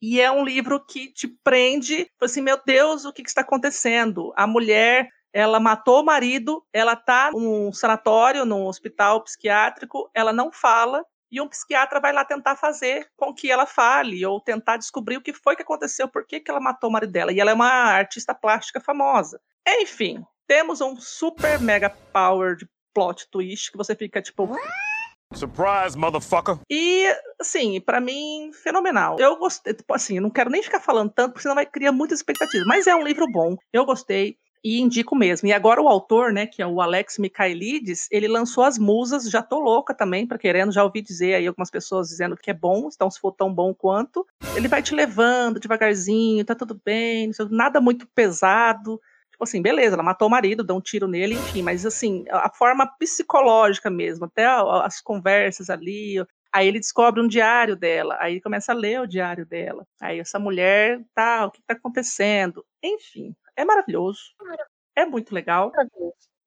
E 0.00 0.20
é 0.20 0.30
um 0.30 0.44
livro 0.44 0.78
que 0.86 1.12
te 1.12 1.26
prende, 1.42 2.04
tipo 2.04 2.24
assim, 2.24 2.40
meu 2.40 2.60
Deus, 2.64 3.04
o 3.04 3.12
que, 3.12 3.24
que 3.24 3.28
está 3.28 3.40
acontecendo? 3.40 4.32
A 4.36 4.46
mulher, 4.46 5.08
ela 5.32 5.58
matou 5.58 6.02
o 6.02 6.04
marido, 6.04 6.64
ela 6.72 6.94
tá 6.94 7.32
num 7.32 7.72
sanatório, 7.72 8.44
num 8.44 8.66
hospital 8.66 9.24
psiquiátrico, 9.24 10.08
ela 10.14 10.32
não 10.32 10.52
fala, 10.52 11.04
e 11.30 11.40
um 11.40 11.48
psiquiatra 11.48 12.00
vai 12.00 12.12
lá 12.12 12.24
tentar 12.24 12.56
fazer 12.56 13.08
com 13.16 13.34
que 13.34 13.50
ela 13.50 13.66
fale, 13.66 14.24
ou 14.24 14.40
tentar 14.40 14.76
descobrir 14.76 15.16
o 15.16 15.22
que 15.22 15.32
foi 15.32 15.56
que 15.56 15.62
aconteceu, 15.62 16.08
por 16.08 16.26
que, 16.26 16.40
que 16.40 16.50
ela 16.50 16.60
matou 16.60 16.88
o 16.88 16.92
marido 16.92 17.12
dela. 17.12 17.32
E 17.32 17.40
ela 17.40 17.50
é 17.50 17.54
uma 17.54 17.68
artista 17.68 18.34
plástica 18.34 18.80
famosa. 18.80 19.40
Enfim, 19.66 20.24
temos 20.46 20.80
um 20.80 20.96
super 20.98 21.60
mega 21.60 21.90
power 21.90 22.56
de 22.56 22.66
plot 22.94 23.28
twist 23.30 23.70
que 23.70 23.76
você 23.76 23.94
fica 23.94 24.22
tipo. 24.22 24.48
Surprise, 25.34 25.96
motherfucker! 25.96 26.58
E, 26.70 27.06
assim, 27.38 27.78
pra 27.82 28.00
mim, 28.00 28.50
fenomenal. 28.62 29.18
Eu 29.18 29.36
gostei, 29.36 29.74
tipo 29.74 29.92
assim, 29.92 30.16
eu 30.16 30.22
não 30.22 30.30
quero 30.30 30.48
nem 30.48 30.62
ficar 30.62 30.80
falando 30.80 31.12
tanto, 31.12 31.32
porque 31.32 31.42
senão 31.42 31.54
vai 31.54 31.66
criar 31.66 31.92
muitas 31.92 32.20
expectativas. 32.20 32.66
Mas 32.66 32.86
é 32.86 32.94
um 32.94 33.04
livro 33.04 33.26
bom, 33.30 33.54
eu 33.70 33.84
gostei 33.84 34.38
e 34.62 34.80
indico 34.80 35.14
mesmo. 35.14 35.48
E 35.48 35.52
agora 35.52 35.80
o 35.80 35.88
autor, 35.88 36.32
né, 36.32 36.46
que 36.46 36.62
é 36.62 36.66
o 36.66 36.80
Alex 36.80 37.18
Michaelides, 37.18 38.08
ele 38.10 38.28
lançou 38.28 38.64
As 38.64 38.78
Musas, 38.78 39.30
já 39.30 39.42
tô 39.42 39.58
louca 39.58 39.94
também 39.94 40.26
para 40.26 40.38
querendo, 40.38 40.72
já 40.72 40.84
ouvi 40.84 41.02
dizer 41.02 41.34
aí 41.34 41.46
algumas 41.46 41.70
pessoas 41.70 42.08
dizendo 42.08 42.36
que 42.36 42.50
é 42.50 42.54
bom, 42.54 42.88
então 42.92 43.10
se 43.10 43.20
for 43.20 43.32
tão 43.32 43.52
bom 43.52 43.74
quanto, 43.74 44.26
ele 44.54 44.68
vai 44.68 44.82
te 44.82 44.94
levando 44.94 45.60
devagarzinho, 45.60 46.44
tá 46.44 46.54
tudo 46.54 46.80
bem, 46.84 47.30
nada 47.50 47.80
muito 47.80 48.06
pesado. 48.14 49.00
Tipo 49.30 49.44
assim, 49.44 49.62
beleza, 49.62 49.94
ela 49.94 50.02
matou 50.02 50.26
o 50.26 50.30
marido, 50.30 50.64
deu 50.64 50.74
um 50.74 50.80
tiro 50.80 51.06
nele, 51.06 51.34
enfim, 51.34 51.62
mas 51.62 51.86
assim, 51.86 52.24
a 52.28 52.50
forma 52.50 52.84
psicológica 52.98 53.88
mesmo, 53.88 54.24
até 54.24 54.44
as 54.46 55.00
conversas 55.00 55.70
ali, 55.70 56.20
Aí 56.52 56.66
ele 56.66 56.80
descobre 56.80 57.20
um 57.20 57.28
diário 57.28 57.76
dela, 57.76 58.16
aí 58.20 58.40
começa 58.40 58.72
a 58.72 58.74
ler 58.74 59.00
o 59.00 59.06
diário 59.06 59.44
dela. 59.44 59.86
Aí 60.00 60.18
essa 60.18 60.38
mulher, 60.38 61.00
tá, 61.14 61.46
o 61.46 61.50
que 61.50 61.60
tá 61.66 61.74
acontecendo? 61.74 62.64
Enfim, 62.82 63.34
é 63.60 63.64
maravilhoso. 63.64 64.20
É 64.96 65.04
muito 65.04 65.34
legal. 65.34 65.72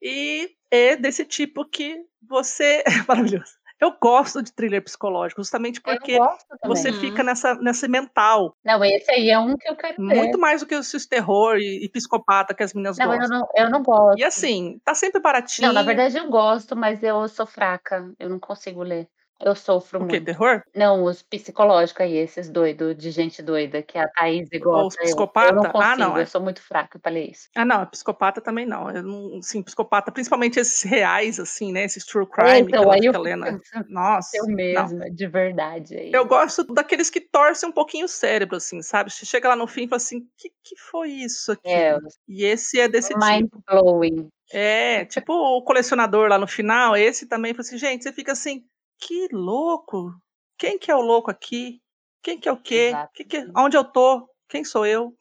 E 0.01 0.49
é 0.71 0.95
desse 0.95 1.25
tipo 1.25 1.65
que 1.65 2.01
você. 2.27 2.83
É 3.03 3.05
maravilhoso. 3.07 3.59
Eu 3.79 3.97
gosto 3.99 4.43
de 4.43 4.53
thriller 4.53 4.83
psicológico, 4.83 5.41
justamente 5.41 5.81
porque 5.81 6.19
você 6.63 6.89
Uhum. 6.89 6.99
fica 6.99 7.23
nessa, 7.23 7.55
nesse 7.55 7.87
mental. 7.87 8.55
Não, 8.63 8.85
esse 8.85 9.11
aí 9.11 9.31
é 9.31 9.39
um 9.39 9.57
que 9.57 9.67
eu 9.67 9.75
quero 9.75 9.97
ver. 9.97 10.15
Muito 10.17 10.37
mais 10.37 10.61
do 10.61 10.67
que 10.67 10.75
os 10.75 11.05
terror 11.07 11.57
e, 11.57 11.83
e 11.83 11.89
psicopata 11.89 12.53
que 12.53 12.61
as 12.61 12.75
meninas 12.75 12.99
Não, 12.99 13.11
eu 13.11 13.17
gostam. 13.19 13.39
não, 13.39 13.47
eu 13.55 13.69
não 13.71 13.81
gosto. 13.81 14.19
E 14.19 14.23
assim, 14.23 14.79
tá 14.85 14.93
sempre 14.93 15.19
baratinho. 15.19 15.67
Não, 15.67 15.73
na 15.73 15.81
verdade 15.81 16.15
eu 16.15 16.29
gosto, 16.29 16.75
mas 16.75 17.01
eu 17.01 17.27
sou 17.27 17.47
fraca. 17.47 18.13
Eu 18.19 18.29
não 18.29 18.39
consigo 18.39 18.83
ler. 18.83 19.07
Eu 19.43 19.55
sofro 19.55 19.99
O 20.03 20.07
quê? 20.07 20.13
muito. 20.19 20.25
Terror? 20.25 20.61
Não, 20.75 21.03
os 21.03 21.21
psicológicos 21.21 22.01
aí, 22.01 22.15
esses 22.17 22.49
doidos, 22.49 22.95
de 22.95 23.11
gente 23.11 23.41
doida, 23.41 23.81
que 23.81 23.97
a 23.97 24.07
Thaís 24.07 24.49
gosta. 24.59 25.01
eu- 25.01 25.05
Eu, 25.05 25.05
psicopata? 25.05 25.53
não 25.53 25.63
Ah, 25.63 25.69
consigo, 25.71 25.97
não, 25.99 26.17
é. 26.17 26.21
eu 26.21 26.27
sou 26.27 26.41
muito 26.41 26.61
fraca 26.61 26.99
pra 26.99 27.11
ler 27.11 27.31
isso. 27.31 27.49
Ah, 27.55 27.65
não, 27.65 27.85
psicopata 27.87 28.39
também 28.41 28.65
não. 28.65 28.89
Eu 28.91 29.03
não 29.03 29.41
sim, 29.41 29.61
psicopata, 29.63 30.11
principalmente 30.11 30.59
esses 30.59 30.81
reais, 30.83 31.39
assim, 31.39 31.71
né? 31.71 31.83
Esses 31.85 32.05
true 32.05 32.25
É, 32.25 32.27
crime 32.27 32.65
que 32.71 32.77
então, 32.77 32.83
ela 32.83 32.93
aí 32.95 33.05
eu 33.05 33.13
pensando, 33.13 33.89
Nossa. 33.89 34.37
eu 34.37 34.43
não. 34.47 34.55
mesma, 34.55 35.09
de 35.11 35.27
verdade. 35.27 35.95
Aí. 35.97 36.11
Eu 36.13 36.25
gosto 36.25 36.63
daqueles 36.63 37.09
que 37.09 37.21
torcem 37.21 37.69
um 37.69 37.71
pouquinho 37.71 38.05
o 38.05 38.09
cérebro, 38.09 38.57
assim, 38.57 38.81
sabe? 38.81 39.11
Você 39.11 39.25
chega 39.25 39.49
lá 39.49 39.55
no 39.55 39.67
fim 39.67 39.83
e 39.85 39.87
fala 39.87 39.97
assim: 39.97 40.21
que, 40.37 40.49
que 40.63 40.75
foi 40.77 41.09
isso 41.09 41.51
aqui? 41.51 41.69
É, 41.69 41.97
E 42.27 42.43
esse 42.43 42.79
é 42.79 42.87
desse 42.87 43.13
mind 43.17 43.45
tipo. 43.45 43.63
blowing. 43.67 44.29
É, 44.53 45.05
tipo 45.05 45.31
o 45.33 45.61
colecionador 45.63 46.27
lá 46.27 46.37
no 46.37 46.45
final, 46.47 46.95
esse 46.97 47.25
também, 47.25 47.53
fala 47.53 47.61
assim, 47.61 47.77
gente, 47.77 48.03
você 48.03 48.11
fica 48.11 48.33
assim, 48.33 48.65
que 49.01 49.27
louco. 49.31 50.13
Quem 50.57 50.77
que 50.77 50.91
é 50.91 50.95
o 50.95 51.01
louco 51.01 51.31
aqui? 51.31 51.81
Quem 52.21 52.39
que 52.39 52.47
é 52.47 52.51
o 52.51 52.61
quê? 52.61 52.91
Que 53.15 53.25
que, 53.25 53.51
onde 53.57 53.75
eu 53.75 53.83
tô? 53.83 54.29
Quem 54.47 54.63
sou 54.63 54.85
eu? 54.85 55.13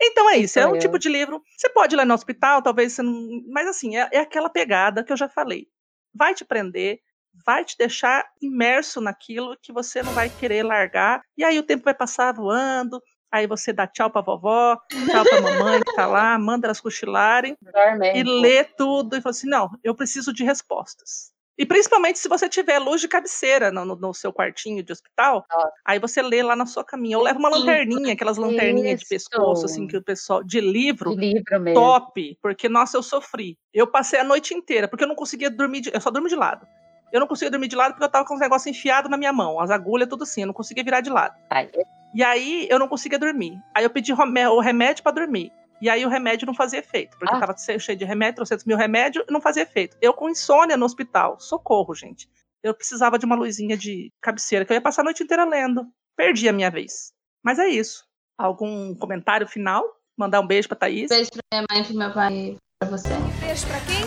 Então 0.00 0.28
é 0.28 0.34
Quem 0.34 0.42
isso, 0.42 0.58
é 0.58 0.66
um 0.66 0.74
eu? 0.74 0.80
tipo 0.80 0.98
de 0.98 1.08
livro. 1.08 1.40
Você 1.56 1.68
pode 1.70 1.94
ler 1.94 2.04
no 2.04 2.14
hospital, 2.14 2.60
talvez 2.60 2.92
você 2.92 3.02
não. 3.02 3.14
Mas 3.48 3.68
assim, 3.68 3.96
é, 3.96 4.08
é 4.12 4.18
aquela 4.18 4.50
pegada 4.50 5.04
que 5.04 5.12
eu 5.12 5.16
já 5.16 5.28
falei. 5.28 5.68
Vai 6.12 6.34
te 6.34 6.44
prender, 6.44 6.98
vai 7.46 7.64
te 7.64 7.76
deixar 7.78 8.24
imerso 8.42 9.00
naquilo 9.00 9.56
que 9.62 9.72
você 9.72 10.02
não 10.02 10.12
vai 10.12 10.28
querer 10.28 10.64
largar. 10.64 11.22
E 11.36 11.44
aí 11.44 11.58
o 11.58 11.62
tempo 11.62 11.84
vai 11.84 11.94
passar 11.94 12.32
voando. 12.32 13.00
Aí 13.30 13.46
você 13.46 13.72
dá 13.72 13.86
tchau 13.86 14.10
pra 14.10 14.22
vovó, 14.22 14.76
tchau 14.88 15.24
pra 15.24 15.40
mamãe 15.40 15.80
que 15.82 15.94
tá 15.94 16.06
lá, 16.06 16.38
manda 16.38 16.66
elas 16.66 16.80
cochilarem 16.80 17.56
Dorme. 17.60 18.18
e 18.18 18.22
lê 18.22 18.64
tudo 18.64 19.16
e 19.16 19.20
fala 19.20 19.30
assim: 19.30 19.48
não, 19.48 19.68
eu 19.84 19.94
preciso 19.94 20.32
de 20.32 20.44
respostas. 20.44 21.30
E 21.58 21.66
principalmente 21.66 22.20
se 22.20 22.28
você 22.28 22.48
tiver 22.48 22.78
luz 22.78 23.00
de 23.00 23.08
cabeceira 23.08 23.72
no, 23.72 23.84
no- 23.84 23.96
no 23.96 24.14
seu 24.14 24.32
quartinho 24.32 24.80
de 24.82 24.92
hospital, 24.92 25.44
aí 25.84 25.98
você 25.98 26.22
lê 26.22 26.40
lá 26.42 26.54
na 26.54 26.66
sua 26.66 26.84
caminha. 26.84 27.16
Eu 27.16 27.20
levo 27.22 27.40
uma 27.40 27.48
lanterninha, 27.48 28.12
aquelas 28.12 28.36
lanterninhas 28.36 29.00
de 29.00 29.06
pescoço, 29.08 29.66
assim, 29.66 29.86
que 29.88 29.96
o 29.96 30.02
pessoal. 30.02 30.44
de 30.44 30.60
livro. 30.60 31.10
De 31.16 31.16
livro 31.34 31.60
mesmo. 31.60 31.80
Top, 31.80 32.38
porque 32.40 32.68
nossa, 32.68 32.96
eu 32.96 33.02
sofri. 33.02 33.58
Eu 33.74 33.86
passei 33.88 34.20
a 34.20 34.24
noite 34.24 34.54
inteira, 34.54 34.86
porque 34.86 35.02
eu 35.02 35.08
não 35.08 35.16
conseguia 35.16 35.50
dormir, 35.50 35.80
de, 35.80 35.90
eu 35.92 36.00
só 36.00 36.10
durmo 36.10 36.28
de 36.28 36.36
lado. 36.36 36.64
Eu 37.12 37.18
não 37.20 37.26
conseguia 37.26 37.50
dormir 37.50 37.68
de 37.68 37.74
lado 37.76 37.92
porque 37.92 38.04
eu 38.04 38.08
tava 38.08 38.24
com 38.24 38.34
os 38.34 38.40
negócios 38.40 38.66
enfiados 38.66 39.10
na 39.10 39.16
minha 39.16 39.32
mão, 39.32 39.58
as 39.58 39.70
agulhas, 39.70 40.08
tudo 40.08 40.22
assim, 40.24 40.42
eu 40.42 40.46
não 40.46 40.54
conseguia 40.54 40.84
virar 40.84 41.00
de 41.00 41.10
lado. 41.10 41.34
Ai, 41.50 41.68
E 42.14 42.22
aí 42.22 42.68
eu 42.70 42.78
não 42.78 42.86
conseguia 42.86 43.18
dormir. 43.18 43.58
Aí 43.74 43.82
eu 43.82 43.90
pedi 43.90 44.12
o 44.12 44.60
remédio 44.60 45.02
pra 45.02 45.10
dormir. 45.10 45.50
E 45.80 45.88
aí 45.88 46.04
o 46.04 46.08
remédio 46.08 46.46
não 46.46 46.54
fazia 46.54 46.80
efeito, 46.80 47.16
porque 47.18 47.34
Ah. 47.34 47.40
tava 47.40 47.54
cheio 47.78 47.96
de 47.98 48.04
remédio, 48.04 48.36
300 48.36 48.64
mil 48.64 48.76
remédio, 48.76 49.24
e 49.28 49.32
não 49.32 49.40
fazia 49.40 49.62
efeito. 49.62 49.96
Eu 50.00 50.12
com 50.12 50.28
insônia 50.28 50.76
no 50.76 50.84
hospital, 50.86 51.38
socorro, 51.38 51.94
gente. 51.94 52.28
Eu 52.62 52.74
precisava 52.74 53.18
de 53.18 53.24
uma 53.24 53.36
luzinha 53.36 53.76
de 53.76 54.12
cabeceira, 54.20 54.64
que 54.64 54.72
eu 54.72 54.74
ia 54.74 54.80
passar 54.80 55.02
a 55.02 55.04
noite 55.04 55.22
inteira 55.22 55.44
lendo. 55.44 55.86
Perdi 56.16 56.48
a 56.48 56.52
minha 56.52 56.70
vez. 56.70 57.12
Mas 57.44 57.58
é 57.60 57.68
isso. 57.68 58.04
Algum 58.36 58.94
comentário 58.96 59.46
final? 59.46 59.84
Mandar 60.18 60.40
um 60.40 60.46
beijo 60.46 60.66
pra 60.66 60.76
Thaís? 60.76 61.08
Beijo 61.08 61.30
pra 61.30 61.40
minha 61.52 61.66
mãe 61.70 61.84
pro 61.84 61.94
meu 61.96 62.12
pai 62.12 62.56
pra 62.80 62.90
você. 62.90 63.08
Beijo 63.40 63.66
pra 63.68 63.80
quem? 63.80 64.04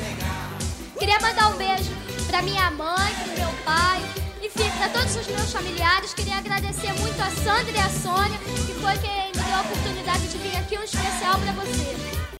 Queria 1.00 1.20
mandar 1.22 1.48
um 1.54 1.58
beijo 1.58 1.92
pra 2.28 2.42
minha 2.42 2.70
mãe, 2.72 3.12
pro 3.24 3.44
meu 3.46 3.64
pai, 3.64 4.00
enfim, 4.44 4.70
pra 4.78 4.90
todos 4.90 5.16
os 5.16 5.28
meus 5.28 5.52
familiares. 5.54 6.14
Queria 6.14 6.36
agradecer 6.38 6.92
muito 7.00 7.20
a 7.22 7.30
Sandra 7.32 7.72
e 7.72 7.80
a 7.80 7.90
Sônia, 7.90 8.38
que 8.68 8.74
foi 8.74 8.98
quem 9.00 9.32
a 9.62 9.64
oportunidade 9.64 10.28
de 10.28 10.38
vir 10.40 10.58
aqui, 10.58 10.76
um 10.76 10.84
especial 10.84 11.40
pra 11.40 11.54
você. 11.54 11.92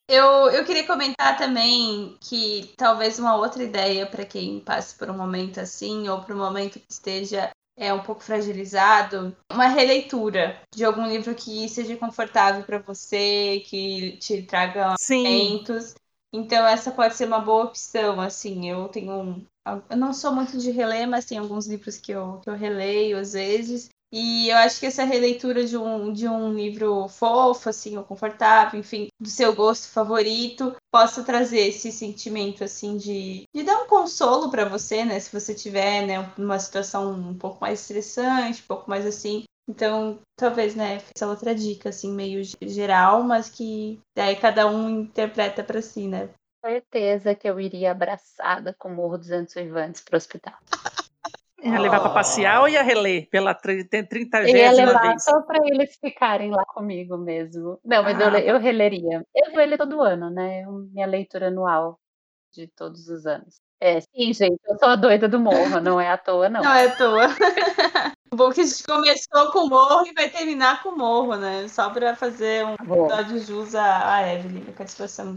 Eu, 0.08 0.50
eu 0.50 0.64
queria 0.64 0.84
comentar 0.84 1.36
também 1.38 2.16
que 2.20 2.74
talvez 2.76 3.18
uma 3.18 3.36
outra 3.36 3.62
ideia 3.62 4.04
para 4.04 4.26
quem 4.26 4.58
passe 4.58 4.96
por 4.96 5.08
um 5.08 5.16
momento 5.16 5.60
assim, 5.60 6.08
ou 6.08 6.20
por 6.20 6.34
um 6.34 6.38
momento 6.38 6.80
que 6.80 6.90
esteja 6.90 7.50
é, 7.78 7.94
um 7.94 8.02
pouco 8.02 8.22
fragilizado, 8.22 9.36
uma 9.50 9.68
releitura 9.68 10.60
de 10.74 10.84
algum 10.84 11.06
livro 11.06 11.32
que 11.34 11.68
seja 11.68 11.96
confortável 11.96 12.64
para 12.64 12.80
você, 12.80 13.62
que 13.66 14.16
te 14.18 14.42
traga 14.42 14.96
Sim. 14.98 15.22
momentos. 15.22 15.94
Então 16.34 16.66
essa 16.66 16.90
pode 16.90 17.14
ser 17.14 17.26
uma 17.26 17.38
boa 17.38 17.66
opção, 17.66 18.20
assim, 18.20 18.68
eu 18.68 18.88
tenho 18.88 19.12
um, 19.12 19.46
eu 19.88 19.96
não 19.96 20.12
sou 20.12 20.34
muito 20.34 20.58
de 20.58 20.72
reler, 20.72 21.06
mas 21.08 21.24
tem 21.24 21.38
alguns 21.38 21.68
livros 21.68 21.98
que 21.98 22.10
eu, 22.10 22.40
que 22.42 22.50
eu 22.50 22.54
releio 22.54 23.16
às 23.16 23.34
vezes. 23.34 23.88
E 24.12 24.50
eu 24.50 24.56
acho 24.58 24.78
que 24.78 24.86
essa 24.86 25.04
releitura 25.04 25.64
de 25.64 25.76
um, 25.76 26.12
de 26.12 26.28
um 26.28 26.52
livro 26.52 27.08
fofo, 27.08 27.70
assim, 27.70 27.96
ou 27.96 28.04
confortável, 28.04 28.78
enfim, 28.78 29.08
do 29.18 29.28
seu 29.28 29.54
gosto 29.54 29.88
favorito, 29.88 30.76
possa 30.92 31.24
trazer 31.24 31.60
esse 31.60 31.90
sentimento, 31.90 32.62
assim, 32.62 32.98
de, 32.98 33.44
de 33.54 33.62
dar 33.62 33.82
um 33.82 33.86
consolo 33.86 34.50
para 34.50 34.66
você, 34.66 35.02
né? 35.02 35.18
Se 35.18 35.32
você 35.32 35.54
tiver, 35.54 36.06
né, 36.06 36.30
numa 36.36 36.58
situação 36.58 37.10
um 37.10 37.34
pouco 37.34 37.58
mais 37.62 37.80
estressante, 37.80 38.62
um 38.62 38.66
pouco 38.66 38.90
mais 38.90 39.06
assim. 39.06 39.44
Então, 39.66 40.18
talvez, 40.36 40.74
né, 40.74 41.00
essa 41.16 41.26
outra 41.26 41.54
dica, 41.54 41.88
assim, 41.88 42.12
meio 42.12 42.42
geral, 42.60 43.22
mas 43.22 43.48
que 43.48 43.98
daí 44.14 44.36
cada 44.36 44.66
um 44.66 44.90
interpreta 44.90 45.64
para 45.64 45.80
si, 45.80 46.06
né? 46.06 46.28
certeza 46.64 47.34
que 47.34 47.48
eu 47.48 47.58
iria 47.58 47.90
abraçada 47.90 48.72
com 48.78 48.88
o 48.88 48.94
Morro 48.94 49.18
dos 49.18 49.30
Anjos 49.32 49.54
Vivantes 49.54 50.00
pro 50.00 50.16
hospital. 50.16 50.54
Ia 51.62 51.78
levar 51.80 52.00
pra 52.00 52.10
passear 52.10 52.60
ou 52.60 52.68
ia 52.68 52.82
reler 52.82 53.28
pela 53.30 53.54
30 53.54 53.98
Eu 54.42 54.56
ia 54.56 54.72
levar 54.72 55.00
vez? 55.02 55.24
só 55.24 55.40
para 55.42 55.58
eles 55.68 55.96
ficarem 56.00 56.50
lá 56.50 56.64
comigo 56.64 57.16
mesmo. 57.16 57.78
Não, 57.84 58.02
mas 58.02 58.18
eu, 58.18 58.26
Ah. 58.26 58.30
le- 58.30 58.50
eu 58.50 58.58
releria. 58.58 59.24
Eu 59.34 59.52
vou 59.52 59.64
ler 59.64 59.78
todo 59.78 60.00
ano, 60.00 60.28
né? 60.30 60.60
É 60.62 60.66
minha 60.66 61.06
leitura 61.06 61.48
anual 61.48 61.98
de 62.52 62.66
todos 62.76 63.08
os 63.08 63.26
anos. 63.26 63.60
É, 63.80 64.00
sim, 64.00 64.32
gente, 64.32 64.58
eu 64.66 64.78
sou 64.78 64.88
a 64.90 64.96
doida 64.96 65.28
do 65.28 65.40
morro, 65.40 65.80
não 65.80 66.00
é 66.00 66.08
à 66.10 66.16
toa, 66.18 66.48
não. 66.48 66.62
Não 66.62 66.72
é 66.72 66.86
à 66.86 66.96
toa. 66.96 67.26
Bom 68.34 68.50
que 68.50 68.60
a 68.60 68.64
gente 68.64 68.82
começou 68.84 69.52
com 69.52 69.60
o 69.60 69.68
morro 69.68 70.06
e 70.06 70.12
vai 70.14 70.28
terminar 70.30 70.82
com 70.82 70.90
o 70.90 70.96
morro, 70.98 71.36
né? 71.36 71.66
Só 71.68 71.90
pra 71.90 72.14
fazer 72.16 72.64
um 72.64 72.76
Bom. 72.84 73.06
episódio 73.06 73.38
de 73.40 73.46
jus 73.46 73.74
a, 73.74 74.14
a 74.16 74.32
Evelyn, 74.34 74.64
a 74.68 74.72
participação. 74.72 75.36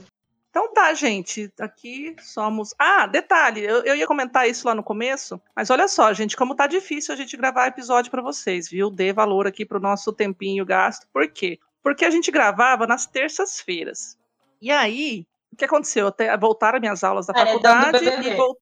Então 0.56 0.72
tá, 0.72 0.94
gente. 0.94 1.52
Aqui 1.60 2.15
somos. 2.22 2.73
Ah, 2.80 3.06
detalhe, 3.06 3.61
eu, 3.61 3.84
eu 3.84 3.94
ia 3.94 4.07
comentar 4.07 4.48
isso 4.48 4.65
lá 4.65 4.73
no 4.73 4.82
começo, 4.82 5.40
mas 5.53 5.69
olha 5.69 5.86
só, 5.86 6.14
gente, 6.14 6.38
como 6.38 6.56
tá 6.56 6.65
difícil 6.65 7.14
a 7.14 7.18
gente 7.18 7.36
gravar 7.36 7.68
episódio 7.68 8.10
pra 8.10 8.22
vocês, 8.22 8.69
viu? 8.69 8.90
Dê 8.90 9.11
valor 9.11 9.48
aqui 9.48 9.65
pro 9.65 9.82
nosso 9.82 10.14
tempinho 10.14 10.65
gasto. 10.65 11.10
Por 11.11 11.27
quê? 11.27 11.60
Porque 11.84 12.06
a 12.06 12.10
gente 12.10 12.32
gravava 12.32 12.88
nas 12.88 13.06
terças-feiras. 13.06 14.18
E 14.61 14.72
aí, 14.72 15.27
o 15.52 15.57
que 15.57 15.65
aconteceu? 15.65 16.07
Até 16.07 16.38
voltaram 16.38 16.80
minhas 16.80 17.03
aulas 17.03 17.26
da 17.26 17.34
Paredão 17.34 17.57
do 17.60 17.98
faculdade 17.99 18.26
e 18.26 18.36
vol... 18.36 18.57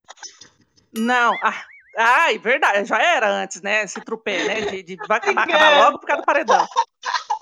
Não, 0.98 1.36
ah, 1.44 1.64
ai, 1.96 2.40
verdade, 2.40 2.86
já 2.86 3.00
era 3.00 3.30
antes, 3.30 3.62
né? 3.62 3.84
Esse 3.84 4.02
trupé, 4.02 4.44
né? 4.46 4.62
De, 4.62 4.82
de 4.82 4.96
vai 5.08 5.20
acabar, 5.20 5.44
acabar 5.44 5.78
logo 5.86 6.00
por 6.00 6.08
causa 6.08 6.24
do 6.24 6.26
paredão. 6.26 6.68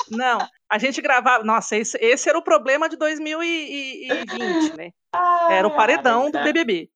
Não, 0.10 0.46
a 0.72 0.78
gente 0.78 1.02
gravava. 1.02 1.44
Nossa, 1.44 1.76
esse, 1.76 1.98
esse 2.00 2.30
era 2.30 2.38
o 2.38 2.42
problema 2.44 2.88
de 2.88 2.96
2020, 2.96 4.78
né? 4.78 4.92
Era 5.50 5.68
o 5.68 5.76
paredão 5.76 6.32
do 6.32 6.42
BBB. 6.42 6.90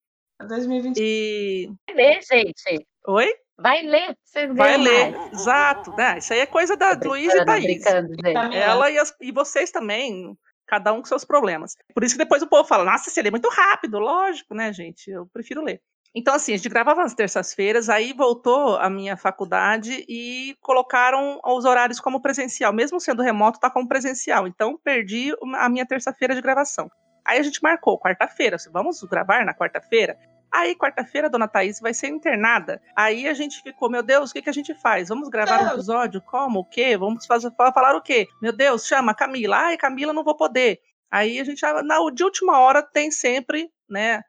2020. 0.48 0.98
E. 0.98 1.70
Vai 1.88 1.96
ler, 1.96 2.22
gente. 2.22 2.88
Oi? 3.08 3.34
Vai 3.58 3.82
ler, 3.84 4.18
vocês 4.24 4.54
Vai 4.54 4.78
ler. 4.78 5.12
mais. 5.12 5.34
Exato. 5.34 5.92
Né? 5.96 6.18
Isso 6.18 6.34
aí 6.34 6.40
é 6.40 6.46
coisa 6.46 6.76
da 6.76 6.92
Luísa 7.02 7.38
e 7.42 7.46
brincando, 7.46 8.16
Thaís. 8.18 8.34
Também 8.34 8.58
Ela 8.60 8.92
e, 8.92 8.98
as- 8.98 9.16
e 9.22 9.32
vocês 9.32 9.72
também. 9.72 10.38
Cada 10.68 10.92
um 10.92 11.00
com 11.00 11.06
seus 11.06 11.24
problemas. 11.24 11.76
Por 11.94 12.04
isso 12.04 12.16
que 12.16 12.24
depois 12.24 12.42
o 12.42 12.48
povo 12.48 12.68
fala, 12.68 12.84
nossa, 12.84 13.12
você 13.12 13.22
lê 13.22 13.30
muito 13.30 13.48
rápido. 13.50 14.00
Lógico, 14.00 14.56
né, 14.56 14.74
gente? 14.74 15.12
Eu 15.12 15.28
prefiro 15.32 15.64
ler. 15.64 15.80
Então, 16.18 16.34
assim, 16.34 16.54
a 16.54 16.58
gente 16.58 16.70
gravava 16.70 17.04
nas 17.04 17.14
terças-feiras, 17.14 17.90
aí 17.90 18.14
voltou 18.14 18.78
a 18.78 18.90
minha 18.90 19.18
faculdade 19.18 20.06
e 20.08 20.56
colocaram 20.62 21.42
os 21.44 21.66
horários 21.66 22.00
como 22.00 22.22
presencial. 22.22 22.72
Mesmo 22.72 23.02
sendo 23.02 23.22
remoto, 23.22 23.60
tá 23.60 23.70
como 23.70 23.88
presencial. 23.88 24.48
Então, 24.48 24.80
perdi 24.82 25.34
a 25.56 25.68
minha 25.68 25.86
terça-feira 25.86 26.34
de 26.34 26.42
gravação. 26.42 26.90
Aí 27.26 27.38
a 27.38 27.44
gente 27.44 27.62
marcou, 27.62 28.00
quarta-feira. 28.00 28.56
assim, 28.56 28.70
Vamos 28.72 29.02
gravar 29.04 29.44
na 29.46 29.54
quarta-feira? 29.54 30.18
Aí, 30.54 30.74
quarta-feira, 30.74 31.28
a 31.28 31.30
dona 31.30 31.50
Thaís 31.50 31.82
vai 31.82 31.94
ser 31.94 32.08
internada. 32.08 32.82
Aí 32.96 33.28
a 33.28 33.34
gente 33.34 33.62
ficou, 33.62 33.90
meu 33.90 34.02
Deus, 34.02 34.30
o 34.30 34.34
que, 34.34 34.42
que 34.42 34.50
a 34.50 34.54
gente 34.54 34.74
faz? 34.76 35.10
Vamos 35.10 35.28
gravar 35.28 35.60
um 35.64 35.68
episódio? 35.74 36.22
Como? 36.22 36.60
O 36.60 36.66
quê? 36.66 36.96
Vamos 36.96 37.26
fazer, 37.26 37.52
fa- 37.58 37.74
falar 37.74 37.94
o 37.94 38.02
quê? 38.02 38.26
Meu 38.42 38.54
Deus, 38.54 38.86
chama 38.88 39.12
a 39.12 39.16
Camila. 39.16 39.58
Ai, 39.58 39.76
Camila, 39.76 40.14
não 40.14 40.24
vou 40.24 40.36
poder. 40.38 40.80
Aí 41.12 41.40
a 41.42 41.44
gente, 41.44 41.60
já- 41.60 41.84
na, 41.84 41.98
de 42.14 42.24
última 42.24 42.58
hora, 42.60 42.82
tem 42.82 43.12
sempre, 43.12 43.70
né? 43.90 44.24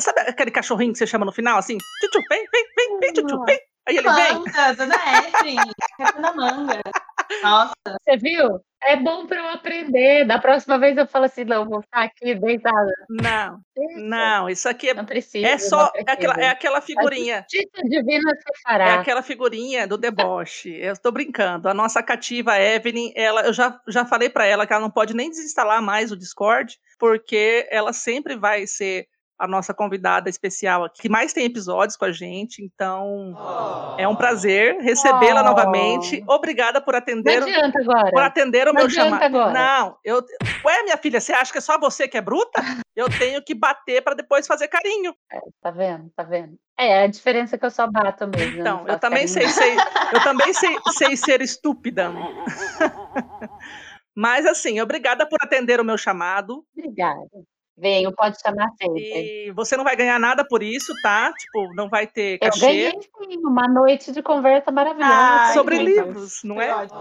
Sabe 0.00 0.20
aquele 0.20 0.50
cachorrinho 0.50 0.92
que 0.92 0.98
você 0.98 1.06
chama 1.06 1.24
no 1.26 1.32
final, 1.32 1.58
assim? 1.58 1.78
Tchutchu, 2.00 2.20
vem, 2.28 2.44
vem, 2.52 2.64
vem, 2.76 2.98
vem, 3.00 3.12
tchutchu, 3.12 3.44
vem. 3.44 3.58
Aí 3.88 3.96
ele 3.96 4.10
vem. 4.12 4.34
Manga, 4.34 4.72
dona 4.74 4.94
Evelyn, 5.28 5.56
Capitã 5.98 6.32
Manga. 6.34 6.80
Nossa, 7.42 7.72
Você 8.02 8.16
viu? 8.16 8.60
É 8.82 8.96
bom 8.96 9.26
para 9.26 9.38
eu 9.38 9.48
aprender. 9.50 10.24
Da 10.26 10.38
próxima 10.38 10.78
vez 10.78 10.96
eu 10.96 11.06
falo 11.06 11.26
assim, 11.26 11.44
não, 11.44 11.68
vou 11.68 11.80
ficar 11.82 12.02
aqui 12.04 12.34
deitada. 12.34 12.90
Não, 13.08 13.60
não, 13.96 14.48
isso 14.48 14.68
aqui 14.68 14.88
é, 14.90 14.94
Não 14.94 15.04
precisa. 15.04 15.46
é 15.46 15.52
não 15.52 15.58
só 15.58 15.92
é 15.94 16.00
aquela, 16.10 16.34
é 16.34 16.48
aquela 16.48 16.80
figurinha. 16.80 17.44
Justiça 17.50 17.82
divina 17.88 18.30
se 18.30 18.42
É 18.50 18.62
fará. 18.62 18.94
aquela 19.00 19.22
figurinha 19.22 19.86
do 19.86 19.96
deboche. 19.98 20.70
Eu 20.76 20.92
estou 20.92 21.12
brincando. 21.12 21.68
A 21.68 21.74
nossa 21.74 22.02
cativa 22.02 22.58
Evelyn, 22.58 23.12
ela, 23.14 23.42
eu 23.42 23.52
já, 23.52 23.78
já 23.88 24.04
falei 24.04 24.28
para 24.28 24.46
ela 24.46 24.66
que 24.66 24.72
ela 24.72 24.82
não 24.82 24.90
pode 24.90 25.14
nem 25.14 25.28
desinstalar 25.30 25.82
mais 25.82 26.10
o 26.10 26.16
Discord, 26.16 26.76
porque 26.98 27.66
ela 27.70 27.92
sempre 27.92 28.36
vai 28.36 28.66
ser 28.66 29.06
a 29.40 29.48
nossa 29.48 29.72
convidada 29.72 30.28
especial 30.28 30.84
aqui, 30.84 31.02
que 31.02 31.08
mais 31.08 31.32
tem 31.32 31.46
episódios 31.46 31.96
com 31.96 32.04
a 32.04 32.12
gente. 32.12 32.62
Então, 32.62 33.34
é 33.98 34.06
um 34.06 34.14
prazer 34.14 34.76
recebê-la 34.80 35.40
Oh. 35.40 35.44
novamente. 35.44 36.22
Obrigada 36.28 36.80
por 36.80 36.92
Não 36.92 36.98
atender, 36.98 37.42
adianta 37.42 37.80
agora. 37.80 38.10
por 38.10 38.22
atender 38.22 38.68
o 38.68 38.72
Não 38.72 38.82
meu 38.82 38.90
chamado. 38.90 39.22
agora. 39.22 39.52
Não, 39.52 39.96
eu. 40.04 40.22
Ué, 40.64 40.82
minha 40.84 40.96
filha, 40.98 41.20
você 41.20 41.32
acha 41.32 41.50
que 41.50 41.58
é 41.58 41.62
só 41.62 41.78
você 41.78 42.06
que 42.06 42.18
é 42.18 42.20
bruta? 42.20 42.60
Eu 42.94 43.06
tenho 43.18 43.42
que 43.42 43.54
bater 43.54 44.02
para 44.02 44.14
depois 44.14 44.46
fazer 44.46 44.68
carinho. 44.68 45.14
Tá 45.62 45.70
vendo? 45.70 46.10
Tá 46.14 46.22
vendo? 46.22 46.54
É, 46.78 47.04
a 47.04 47.06
diferença 47.06 47.56
é 47.56 47.58
que 47.58 47.64
eu 47.64 47.70
só 47.70 47.86
bato 47.86 48.26
mesmo. 48.26 48.62
não 48.62 48.82
Então, 48.82 48.88
eu 48.88 48.98
também 48.98 49.26
sei, 49.26 49.48
sei, 49.48 49.74
eu 50.12 50.22
também 50.22 50.52
sei, 50.52 50.76
sei 50.96 51.16
ser 51.16 51.40
estúpida. 51.42 52.10
Mas 54.14 54.46
assim, 54.46 54.80
obrigada 54.80 55.26
por 55.26 55.38
atender 55.42 55.80
o 55.80 55.84
meu 55.84 55.96
chamado. 55.96 56.64
Obrigada. 56.76 57.20
Venho, 57.80 58.12
pode 58.12 58.38
chamar 58.40 58.68
sempre. 58.80 59.46
E 59.46 59.50
você 59.52 59.76
não 59.76 59.84
vai 59.84 59.96
ganhar 59.96 60.18
nada 60.20 60.44
por 60.46 60.62
isso, 60.62 60.92
tá? 61.02 61.32
Tipo, 61.32 61.72
não 61.74 61.88
vai 61.88 62.06
ter 62.06 62.38
Eu 62.42 62.50
cachê. 62.50 62.60
ganhei 62.60 62.90
sim, 62.90 63.38
uma 63.38 63.66
noite 63.66 64.12
de 64.12 64.22
conversa 64.22 64.70
maravilhosa. 64.70 65.14
Ai, 65.14 65.54
sobre 65.54 65.76
gente, 65.76 65.88
livros, 65.88 66.40
não 66.44 66.60
é? 66.60 66.74
ótimo. 66.74 67.00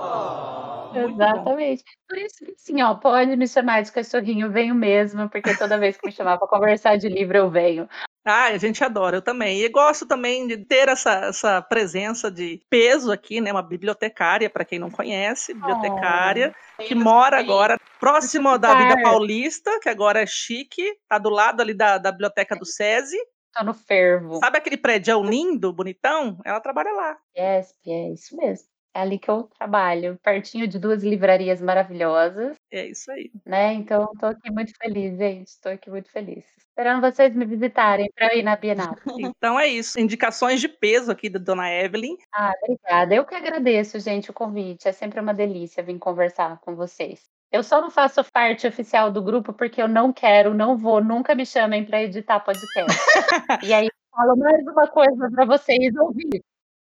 Exatamente. 0.95 1.83
Por 2.07 2.17
isso 2.17 2.45
que, 2.45 2.51
assim, 2.51 2.81
ó, 2.81 2.95
pode 2.95 3.35
me 3.35 3.47
chamar 3.47 3.83
de 3.83 3.91
cachorrinho, 3.91 4.47
eu 4.47 4.51
venho 4.51 4.73
mesmo, 4.73 5.29
porque 5.29 5.55
toda 5.55 5.77
vez 5.77 5.97
que 5.97 6.07
me 6.07 6.13
chamar 6.13 6.37
para 6.37 6.47
conversar 6.47 6.97
de 6.97 7.09
livro, 7.09 7.37
eu 7.37 7.49
venho. 7.49 7.87
Ah, 8.23 8.45
a 8.45 8.57
gente 8.57 8.83
adora, 8.83 9.17
eu 9.17 9.21
também. 9.21 9.61
E 9.61 9.69
gosto 9.69 10.05
também 10.05 10.47
de 10.47 10.57
ter 10.57 10.87
essa, 10.87 11.11
essa 11.25 11.61
presença 11.61 12.31
de 12.31 12.61
peso 12.69 13.11
aqui, 13.11 13.41
né? 13.41 13.51
Uma 13.51 13.63
bibliotecária, 13.63 14.49
para 14.49 14.65
quem 14.65 14.79
não 14.79 14.89
conhece, 14.89 15.53
bibliotecária, 15.53 16.53
que 16.79 16.95
mora 16.95 17.39
agora 17.39 17.77
próximo 17.99 18.57
da 18.57 18.73
Vida 18.75 18.89
Super. 18.91 19.03
Paulista, 19.03 19.79
que 19.81 19.89
agora 19.89 20.21
é 20.21 20.25
chique, 20.25 20.83
tá 21.07 21.17
do 21.17 21.29
lado 21.29 21.61
ali 21.61 21.73
da, 21.73 21.97
da 21.97 22.11
biblioteca 22.11 22.55
do 22.55 22.65
SESI. 22.65 23.17
Tô 23.53 23.63
no 23.63 23.73
fervo. 23.73 24.37
Sabe 24.39 24.57
aquele 24.57 24.77
prédio 24.77 25.21
lindo, 25.23 25.73
bonitão? 25.73 26.39
Ela 26.45 26.61
trabalha 26.61 26.91
lá. 26.91 27.17
Yes, 27.37 27.73
é 27.87 28.09
isso 28.13 28.35
mesmo. 28.37 28.67
É 28.93 29.01
ali 29.01 29.19
que 29.19 29.29
eu 29.29 29.43
trabalho, 29.57 30.17
pertinho 30.23 30.67
de 30.67 30.79
duas 30.79 31.03
livrarias 31.03 31.61
maravilhosas, 31.61 32.55
É 32.71 32.87
isso 32.87 33.11
aí. 33.11 33.31
né? 33.45 33.73
Então, 33.73 34.07
tô 34.19 34.25
aqui 34.25 34.51
muito 34.51 34.71
feliz, 34.81 35.15
gente. 35.17 35.51
Tô 35.61 35.69
aqui 35.69 35.89
muito 35.91 36.11
feliz. 36.11 36.43
Esperando 36.57 37.01
vocês 37.01 37.35
me 37.35 37.45
visitarem 37.45 38.09
para 38.15 38.33
ir 38.35 38.41
na 38.41 38.55
Bienal. 38.55 38.95
Então 39.35 39.59
é 39.59 39.67
isso. 39.67 39.99
Indicações 39.99 40.59
de 40.59 40.67
peso 40.67 41.11
aqui 41.11 41.29
da 41.29 41.37
dona 41.39 41.71
Evelyn. 41.71 42.17
Ah, 42.33 42.51
obrigada. 42.63 43.13
Eu 43.13 43.25
que 43.25 43.35
agradeço, 43.35 43.99
gente, 43.99 44.31
o 44.31 44.33
convite. 44.33 44.87
É 44.87 44.91
sempre 44.91 45.19
uma 45.19 45.33
delícia 45.33 45.83
vir 45.83 45.99
conversar 45.99 46.59
com 46.61 46.75
vocês. 46.75 47.21
Eu 47.51 47.63
só 47.63 47.81
não 47.81 47.89
faço 47.89 48.23
parte 48.31 48.67
oficial 48.67 49.11
do 49.11 49.23
grupo 49.23 49.51
porque 49.53 49.81
eu 49.81 49.87
não 49.87 50.13
quero, 50.13 50.53
não 50.53 50.77
vou, 50.77 51.03
nunca 51.03 51.33
me 51.33 51.45
chamem 51.45 51.83
para 51.83 52.03
editar 52.03 52.39
podcast. 52.39 52.95
e 53.65 53.73
aí, 53.73 53.89
falo 54.11 54.35
mais 54.37 54.61
uma 54.67 54.87
coisa 54.87 55.29
para 55.31 55.45
vocês 55.45 55.95
ouvir. 55.95 56.43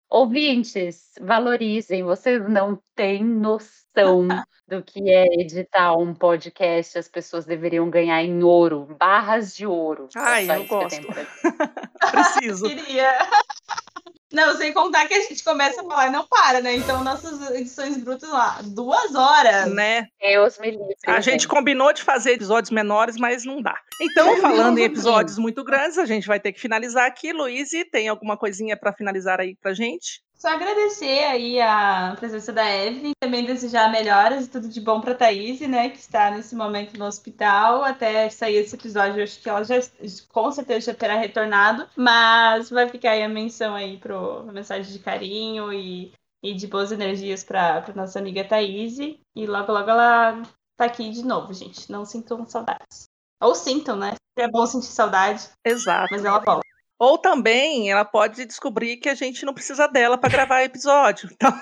Ouvintes, 0.09 1.13
valorizem, 1.21 2.05
vocês 2.05 2.49
não 2.49 2.81
têm 2.95 3.23
noção 3.23 4.29
do 4.67 4.83
que 4.83 5.11
é 5.11 5.25
editar 5.41 5.95
um 5.95 6.15
podcast. 6.15 6.99
As 6.99 7.09
pessoas 7.09 7.45
deveriam 7.45 7.91
ganhar 7.91 8.23
em 8.23 8.43
ouro, 8.43 8.97
barras 8.99 9.55
de 9.55 9.67
ouro. 9.67 10.09
É 10.17 10.21
Ai, 10.21 10.47
só 10.47 10.55
eu 10.55 10.63
eu 10.63 10.69
gosto. 10.69 11.01
dizer. 11.01 11.29
Preciso. 12.11 12.69
Queria. 12.69 13.19
Não, 14.33 14.57
sem 14.57 14.73
contar 14.73 15.07
que 15.07 15.15
a 15.15 15.21
gente 15.21 15.43
começa 15.45 15.81
a 15.81 15.85
falar 15.85 16.09
e 16.09 16.11
não 16.11 16.27
para, 16.27 16.61
né? 16.61 16.75
Então, 16.75 17.05
nossas 17.05 17.51
edições 17.51 17.97
brutas 17.97 18.29
lá, 18.29 18.61
duas 18.65 19.15
horas. 19.15 19.73
né? 19.73 20.09
Deus 20.21 20.59
me 20.59 20.73
livre. 20.73 20.95
A 21.07 21.21
gente 21.21 21.47
combinou 21.47 21.93
de 21.93 22.03
fazer 22.03 22.33
episódios 22.33 22.71
menores, 22.71 23.17
mas 23.17 23.45
não 23.45 23.63
dá. 23.63 23.79
Então, 24.01 24.41
falando 24.41 24.79
em 24.79 24.85
episódios 24.85 25.39
muito 25.39 25.63
grandes, 25.63 25.97
a 25.97 26.05
gente 26.05 26.27
vai 26.27 26.41
ter 26.41 26.53
que 26.53 26.61
finalizar 26.61 27.07
aqui. 27.07 27.33
Luiz, 27.33 27.71
tem 27.93 28.09
alguma 28.09 28.37
coisinha 28.37 28.77
para 28.77 28.93
finalizar 28.93 29.41
aí 29.41 29.57
pra 29.61 29.73
gente? 29.73 30.21
Só 30.37 30.49
agradecer 30.49 31.25
aí 31.25 31.61
a 31.61 32.15
presença 32.19 32.53
da 32.53 32.71
Evelyn, 32.71 33.13
também 33.19 33.45
desejar 33.45 33.91
melhoras 33.91 34.45
e 34.45 34.51
tudo 34.51 34.69
de 34.69 34.81
bom 34.83 35.01
pra 35.01 35.15
Thaís, 35.15 35.61
né, 35.61 35.89
que 35.89 35.99
está 35.99 36.31
nesse 36.31 36.55
momento 36.55 36.99
no 36.99 37.07
hospital. 37.07 37.83
Até 37.83 38.29
sair 38.29 38.57
esse 38.57 38.75
episódio, 38.75 39.19
eu 39.19 39.25
acho 39.25 39.41
que 39.41 39.49
ela 39.49 39.65
já, 39.65 39.77
com 40.29 40.53
certeza 40.53 40.93
já 40.93 40.95
terá 40.95 41.17
retornado, 41.17 41.89
mas 41.97 42.69
vai 42.69 42.87
ficar 42.87 43.13
aí 43.13 43.23
a 43.23 43.29
menção 43.29 43.75
aí 43.75 43.97
pro 43.97 44.41
a 44.41 44.53
mensagem 44.53 44.93
de 44.93 44.99
carinho 44.99 45.73
e, 45.73 46.13
e 46.45 46.55
de 46.55 46.67
boas 46.67 46.93
energias 46.93 47.43
pra 47.43 47.83
nossa 47.95 48.19
amiga 48.19 48.45
Thaís. 48.45 48.99
E 48.99 49.47
logo, 49.47 49.73
logo 49.73 49.89
ela 49.89 50.43
tá 50.77 50.85
aqui 50.85 51.11
de 51.11 51.25
novo, 51.25 51.55
gente. 51.55 51.91
Não 51.91 52.05
sintam 52.05 52.47
saudades. 52.47 53.09
Ou 53.43 53.55
sintam, 53.55 53.97
né? 53.97 54.15
É 54.39 54.47
bom 54.49 54.67
sentir 54.67 54.87
saudade, 54.87 55.49
Exato. 55.65 56.09
mas 56.11 56.23
ela 56.23 56.39
volta. 56.41 56.66
Ou 56.99 57.19
também 57.19 57.91
ela 57.91 58.05
pode 58.05 58.45
descobrir 58.47 58.97
que 58.97 59.09
a 59.09 59.15
gente 59.15 59.45
não 59.45 59.53
precisa 59.53 59.87
dela 59.87 60.17
para 60.17 60.31
gravar 60.31 60.63
episódio. 60.63 61.29
Então, 61.33 61.53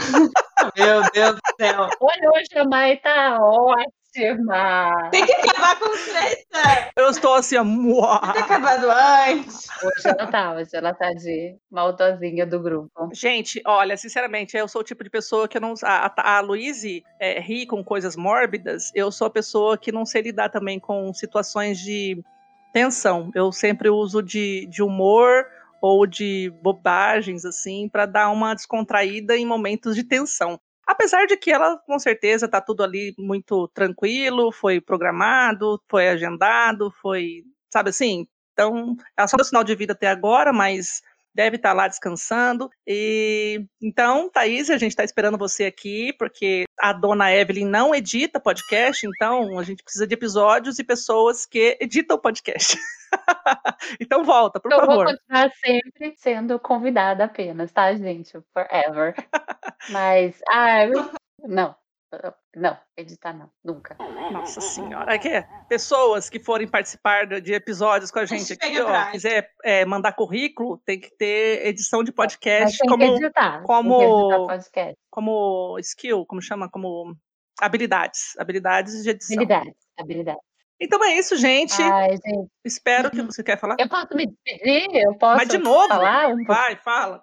Meu 0.76 1.02
Deus 1.12 1.34
do 1.34 1.40
céu. 1.60 1.88
Olha, 2.00 2.30
hoje 2.34 2.58
a 2.58 2.64
Mai 2.64 2.96
tá 2.98 3.38
ótima. 3.40 5.08
Tem 5.10 5.24
que 5.24 5.32
acabar 5.32 5.78
com 5.78 5.90
treta. 5.90 6.90
eu 6.96 7.08
estou 7.10 7.34
assim, 7.34 7.58
muá. 7.60 8.32
Tem 8.32 8.42
acabado 8.42 8.86
antes. 8.90 9.68
Hoje 9.82 10.08
ela 10.08 10.26
tá, 10.26 10.52
hoje 10.54 10.70
ela 10.72 10.94
tá 10.94 11.10
de 11.12 11.56
maldosinha 11.70 12.44
do 12.44 12.60
grupo. 12.60 12.90
Gente, 13.12 13.62
olha, 13.64 13.96
sinceramente, 13.96 14.56
eu 14.56 14.66
sou 14.66 14.80
o 14.80 14.84
tipo 14.84 15.04
de 15.04 15.10
pessoa 15.10 15.46
que 15.46 15.56
eu 15.56 15.60
não. 15.60 15.74
A, 15.84 16.06
a, 16.06 16.38
a 16.38 16.40
Luíse 16.40 17.04
é, 17.20 17.38
ri 17.40 17.66
com 17.66 17.84
coisas 17.84 18.16
mórbidas. 18.16 18.90
Eu 18.94 19.12
sou 19.12 19.28
a 19.28 19.30
pessoa 19.30 19.78
que 19.78 19.92
não 19.92 20.04
sei 20.04 20.22
lidar 20.22 20.48
também 20.48 20.80
com 20.80 21.12
situações 21.14 21.78
de 21.78 22.20
tensão. 22.72 23.30
Eu 23.34 23.52
sempre 23.52 23.88
uso 23.88 24.22
de, 24.22 24.66
de 24.66 24.82
humor 24.82 25.46
ou 25.80 26.06
de 26.06 26.52
bobagens, 26.62 27.44
assim, 27.44 27.88
para 27.88 28.06
dar 28.06 28.30
uma 28.30 28.54
descontraída 28.54 29.36
em 29.36 29.46
momentos 29.46 29.94
de 29.94 30.04
tensão. 30.04 30.60
Apesar 30.86 31.26
de 31.26 31.36
que 31.36 31.50
ela, 31.50 31.78
com 31.86 31.98
certeza, 31.98 32.48
tá 32.48 32.60
tudo 32.60 32.82
ali 32.82 33.14
muito 33.18 33.68
tranquilo, 33.68 34.52
foi 34.52 34.80
programado, 34.80 35.80
foi 35.88 36.08
agendado, 36.08 36.92
foi. 37.00 37.44
Sabe 37.72 37.90
assim? 37.90 38.26
Então, 38.52 38.96
ela 39.16 39.28
só 39.28 39.36
deu 39.36 39.44
sinal 39.44 39.64
de 39.64 39.74
vida 39.74 39.92
até 39.92 40.08
agora, 40.08 40.52
mas 40.52 41.00
deve 41.34 41.56
estar 41.56 41.72
lá 41.72 41.88
descansando. 41.88 42.70
E 42.86 43.64
então, 43.82 44.30
Thaís, 44.30 44.70
a 44.70 44.76
gente 44.78 44.90
está 44.90 45.04
esperando 45.04 45.38
você 45.38 45.64
aqui, 45.64 46.12
porque 46.18 46.64
a 46.78 46.92
dona 46.92 47.32
Evelyn 47.32 47.66
não 47.66 47.94
edita 47.94 48.40
podcast, 48.40 49.06
então 49.06 49.58
a 49.58 49.62
gente 49.62 49.82
precisa 49.82 50.06
de 50.06 50.14
episódios 50.14 50.78
e 50.78 50.84
pessoas 50.84 51.46
que 51.46 51.76
editam 51.80 52.18
podcast. 52.18 52.78
então 54.00 54.24
volta, 54.24 54.60
por 54.60 54.72
eu 54.72 54.78
favor. 54.78 54.94
vou 54.94 55.04
continuar 55.06 55.50
sempre 55.64 56.14
sendo 56.16 56.58
convidada 56.58 57.24
apenas, 57.24 57.72
tá, 57.72 57.92
gente? 57.94 58.38
Forever. 58.52 59.14
Mas, 59.90 60.40
ah, 60.48 60.86
eu- 60.86 61.10
não, 61.42 61.74
não, 62.56 62.76
editar 62.96 63.32
não, 63.32 63.50
nunca. 63.64 63.96
Nossa 64.32 64.60
senhora. 64.60 65.14
É 65.14 65.18
que 65.18 65.44
pessoas 65.68 66.28
que 66.28 66.40
forem 66.40 66.66
participar 66.68 67.26
de- 67.26 67.52
episódios 67.52 68.10
com 68.10 68.18
a 68.18 68.24
gente 68.24 68.52
aqui, 68.52 68.80
ó, 68.80 69.10
quiser 69.10 69.50
é, 69.62 69.84
mandar 69.84 70.12
currículo, 70.14 70.78
tem 70.84 70.98
que 71.00 71.10
ter 71.16 71.66
edição 71.66 72.02
de 72.02 72.12
podcast 72.12 72.76
tem 72.78 72.88
como, 72.88 73.04
que 73.04 73.10
editar, 73.24 73.50
tem 73.52 73.60
que 73.60 73.66
como- 73.66 74.02
editar 74.02 74.46
podcast. 74.46 74.98
como 75.10 75.76
skill, 75.80 76.26
como 76.26 76.42
chama? 76.42 76.68
Como 76.68 77.14
habilidades. 77.60 78.36
Habilidades 78.38 79.02
de 79.02 79.10
edição. 79.10 79.34
Habilidade, 79.36 79.74
habilidade. 79.98 80.38
Então 80.82 81.04
é 81.04 81.14
isso, 81.14 81.36
gente. 81.36 81.80
Ai, 81.82 82.12
gente, 82.12 82.48
Espero 82.64 83.10
que 83.10 83.20
você 83.22 83.42
quer 83.44 83.58
falar. 83.60 83.76
eu 83.78 83.88
posso 83.88 84.14
me 84.16 84.26
despedir? 84.26 84.88
Eu 84.94 85.14
posso 85.18 85.36
Mas 85.36 85.48
de 85.48 85.58
novo, 85.58 85.88
falar 85.88 86.34
vai, 86.46 86.74
fala. 86.76 87.22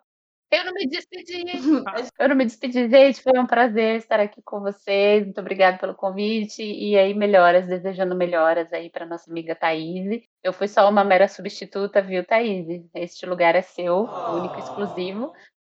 Eu 0.49 0.63
não 0.63 0.73
me 0.73 0.87
despedi. 0.87 1.43
Eu 2.19 2.29
não 2.29 2.35
me 2.35 2.45
despedi, 2.45 2.89
gente. 2.89 3.21
Foi 3.21 3.37
um 3.37 3.45
prazer 3.45 3.97
estar 3.97 4.19
aqui 4.19 4.41
com 4.41 4.61
vocês. 4.61 5.23
Muito 5.23 5.41
obrigada 5.41 5.77
pelo 5.77 5.93
convite. 5.93 6.63
E 6.63 6.97
aí, 6.97 7.13
melhoras, 7.13 7.67
desejando 7.67 8.15
melhoras 8.15 8.71
aí 8.71 8.89
para 8.89 9.05
nossa 9.05 9.29
amiga 9.29 9.55
Thaís. 9.55 10.23
Eu 10.41 10.53
fui 10.53 10.67
só 10.67 10.89
uma 10.89 11.03
mera 11.03 11.27
substituta, 11.27 12.01
viu, 12.01 12.25
Thaís? 12.25 12.85
Este 12.93 13.25
lugar 13.25 13.55
é 13.55 13.61
seu, 13.61 14.03
único 14.05 14.55
e 14.55 14.59
exclusivo, 14.59 15.33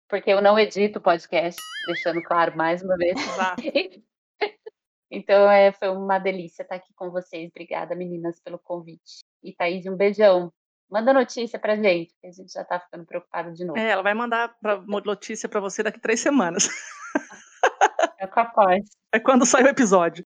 porque 0.07 0.31
eu 0.31 0.43
não 0.43 0.59
edito 0.59 1.01
podcast, 1.01 1.61
deixando 1.87 2.23
claro 2.23 2.57
mais 2.57 2.83
uma 2.83 2.97
vez. 2.97 3.15
Então, 5.11 5.51
é, 5.51 5.73
foi 5.73 5.89
uma 5.89 6.19
delícia 6.19 6.63
estar 6.63 6.77
aqui 6.77 6.93
com 6.95 7.11
vocês. 7.11 7.49
Obrigada, 7.51 7.95
meninas, 7.95 8.39
pelo 8.41 8.59
convite. 8.59 9.25
E 9.43 9.55
Thaís, 9.55 9.87
um 9.87 9.97
beijão. 9.97 10.53
Manda 10.91 11.13
notícia 11.13 11.59
pra 11.59 11.77
gente, 11.77 12.15
que 12.21 12.27
a 12.27 12.33
gente 12.33 12.53
já 12.53 12.65
tá 12.65 12.81
ficando 12.81 13.05
preocupado 13.05 13.53
de 13.53 13.65
novo. 13.65 13.79
É, 13.79 13.91
ela 13.91 14.03
vai 14.03 14.15
mandar 14.15 14.57
pra, 14.61 14.77
uma 14.77 15.01
notícia 15.01 15.49
pra 15.49 15.61
você 15.61 15.83
daqui 15.83 16.01
três 16.01 16.21
semanas. 16.21 16.69
É 18.21 18.27
capaz. 18.27 18.85
É 19.13 19.21
quando 19.21 19.47
sai 19.47 19.63
o 19.63 19.69
episódio. 19.69 20.25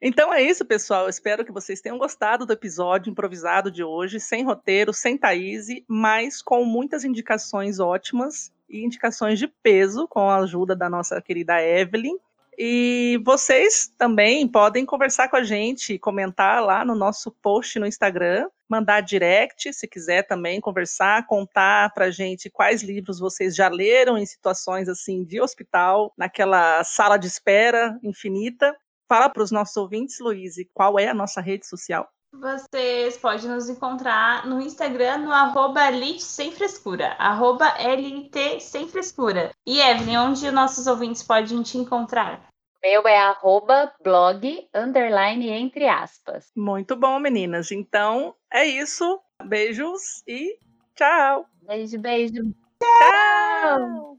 Então 0.00 0.32
é 0.32 0.42
isso, 0.42 0.64
pessoal. 0.64 1.04
Eu 1.04 1.08
espero 1.08 1.44
que 1.44 1.52
vocês 1.52 1.80
tenham 1.80 1.98
gostado 1.98 2.46
do 2.46 2.52
episódio 2.52 3.10
improvisado 3.10 3.70
de 3.70 3.82
hoje, 3.82 4.20
sem 4.20 4.44
roteiro, 4.44 4.92
sem 4.92 5.16
Thaís, 5.16 5.66
mas 5.88 6.42
com 6.42 6.64
muitas 6.64 7.04
indicações 7.04 7.80
ótimas 7.80 8.52
e 8.68 8.84
indicações 8.84 9.38
de 9.38 9.48
peso, 9.48 10.06
com 10.06 10.28
a 10.28 10.36
ajuda 10.36 10.76
da 10.76 10.88
nossa 10.88 11.20
querida 11.20 11.60
Evelyn. 11.60 12.18
E 12.56 13.20
vocês 13.24 13.92
também 13.98 14.46
podem 14.46 14.86
conversar 14.86 15.28
com 15.28 15.36
a 15.36 15.42
gente, 15.42 15.98
comentar 15.98 16.62
lá 16.62 16.84
no 16.84 16.94
nosso 16.94 17.30
post 17.30 17.78
no 17.78 17.86
Instagram, 17.86 18.48
mandar 18.74 19.00
direct, 19.00 19.72
se 19.72 19.86
quiser 19.86 20.26
também 20.26 20.60
conversar, 20.60 21.26
contar 21.26 21.92
pra 21.94 22.10
gente 22.10 22.50
quais 22.50 22.82
livros 22.82 23.20
vocês 23.20 23.54
já 23.54 23.68
leram 23.68 24.18
em 24.18 24.26
situações 24.26 24.88
assim 24.88 25.24
de 25.24 25.40
hospital, 25.40 26.12
naquela 26.18 26.82
sala 26.82 27.16
de 27.16 27.28
espera 27.28 27.96
infinita. 28.02 28.76
Fala 29.08 29.28
para 29.28 29.42
os 29.42 29.50
nossos 29.50 29.76
ouvintes, 29.76 30.18
Luiz, 30.18 30.56
qual 30.72 30.98
é 30.98 31.08
a 31.08 31.14
nossa 31.14 31.40
rede 31.40 31.66
social? 31.66 32.08
Vocês 32.32 33.16
podem 33.16 33.48
nos 33.48 33.68
encontrar 33.68 34.44
no 34.44 34.60
Instagram 34.60 35.18
no 35.18 35.32
arroba 35.32 35.88
lit 35.90 36.20
sem 36.20 36.50
frescura, 36.50 37.14
arroba 37.16 37.68
LT 37.78 38.58
sem 38.58 38.88
frescura. 38.88 39.52
E 39.64 39.80
Evelyn, 39.80 40.16
onde 40.16 40.50
nossos 40.50 40.88
ouvintes 40.88 41.22
podem 41.22 41.62
te 41.62 41.78
encontrar? 41.78 42.53
Meu 42.84 43.08
é 43.08 43.16
arroba 43.16 43.90
blog, 44.02 44.68
underline, 44.74 45.48
entre 45.48 45.88
aspas. 45.88 46.52
Muito 46.54 46.94
bom, 46.94 47.18
meninas. 47.18 47.72
Então, 47.72 48.34
é 48.52 48.66
isso. 48.66 49.18
Beijos 49.42 50.22
e 50.28 50.58
tchau. 50.94 51.46
Beijo, 51.62 51.98
beijo. 51.98 52.42
Tchau. 52.78 54.18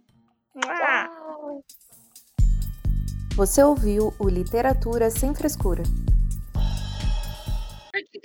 Tchau. 0.59 1.63
Você 3.35 3.63
ouviu 3.63 4.11
o 4.17 4.27
Literatura 4.27 5.11
Sem 5.11 5.35
Frescura. 5.35 5.83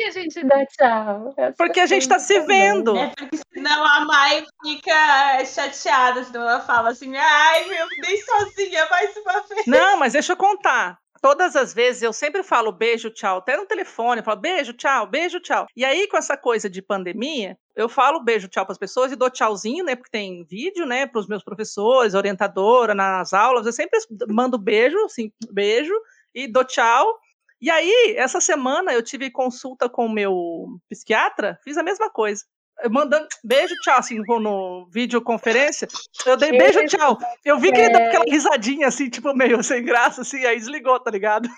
Por 0.00 0.06
que, 0.06 0.12
que 0.12 0.18
a 0.18 0.22
gente 0.22 0.44
dá 0.44 0.66
tchau? 0.66 1.34
Essa 1.36 1.54
Porque 1.56 1.80
a 1.80 1.86
gente 1.86 2.08
tá 2.08 2.18
se 2.18 2.40
vendo. 2.40 2.96
É 2.96 3.08
porque 3.08 3.38
senão 3.52 3.84
a 3.84 4.04
Mai 4.06 4.44
fica 4.64 5.44
chateada, 5.44 6.24
senão 6.24 6.42
ela 6.42 6.60
fala 6.60 6.90
assim, 6.90 7.14
ai, 7.16 7.68
meu, 7.68 7.86
dei 8.00 8.16
sozinha 8.22 8.88
mais 8.88 9.14
uma 9.16 9.42
vez. 9.42 9.66
Não, 9.66 9.98
mas 9.98 10.14
deixa 10.14 10.32
eu 10.32 10.36
contar. 10.36 10.98
Todas 11.20 11.54
as 11.54 11.74
vezes 11.74 12.00
eu 12.00 12.14
sempre 12.14 12.42
falo 12.42 12.72
beijo, 12.72 13.10
tchau, 13.10 13.38
até 13.38 13.54
no 13.54 13.66
telefone, 13.66 14.20
eu 14.20 14.24
falo 14.24 14.40
beijo, 14.40 14.72
tchau, 14.72 15.06
beijo, 15.06 15.38
tchau. 15.38 15.66
E 15.76 15.84
aí, 15.84 16.08
com 16.08 16.16
essa 16.16 16.34
coisa 16.34 16.70
de 16.70 16.80
pandemia, 16.80 17.58
eu 17.76 17.90
falo 17.90 18.20
beijo, 18.20 18.48
tchau 18.48 18.64
para 18.64 18.72
as 18.72 18.78
pessoas 18.78 19.12
e 19.12 19.16
dou 19.16 19.28
tchauzinho, 19.28 19.84
né? 19.84 19.94
Porque 19.94 20.10
tem 20.10 20.44
vídeo, 20.44 20.86
né, 20.86 21.06
para 21.06 21.20
os 21.20 21.26
meus 21.26 21.44
professores, 21.44 22.14
orientadora, 22.14 22.94
nas 22.94 23.34
aulas. 23.34 23.66
Eu 23.66 23.72
sempre 23.72 23.98
mando 24.28 24.56
beijo, 24.56 24.96
assim, 25.04 25.30
beijo, 25.50 25.92
e 26.34 26.48
dou 26.48 26.64
tchau. 26.64 27.20
E 27.60 27.70
aí, 27.70 28.14
essa 28.16 28.40
semana 28.40 28.92
eu 28.92 29.02
tive 29.02 29.30
consulta 29.30 29.88
com 29.88 30.06
o 30.06 30.12
meu 30.12 30.66
psiquiatra, 30.88 31.58
fiz 31.62 31.76
a 31.76 31.82
mesma 31.82 32.10
coisa. 32.10 32.42
Eu 32.82 32.90
mandando 32.90 33.28
beijo, 33.44 33.74
tchau, 33.82 33.98
assim, 33.98 34.22
no, 34.26 34.40
no 34.40 34.88
videoconferência. 34.90 35.86
Eu 36.24 36.36
dei 36.36 36.52
beijo, 36.52 36.84
tchau. 36.86 37.18
Eu 37.44 37.58
vi 37.58 37.70
que 37.70 37.78
ele 37.78 37.90
deu 37.90 38.06
aquela 38.06 38.24
risadinha, 38.24 38.88
assim, 38.88 39.10
tipo, 39.10 39.34
meio 39.34 39.62
sem 39.64 39.84
graça, 39.84 40.22
assim, 40.22 40.44
aí 40.46 40.58
desligou, 40.58 40.98
tá 41.00 41.10
ligado? 41.10 41.48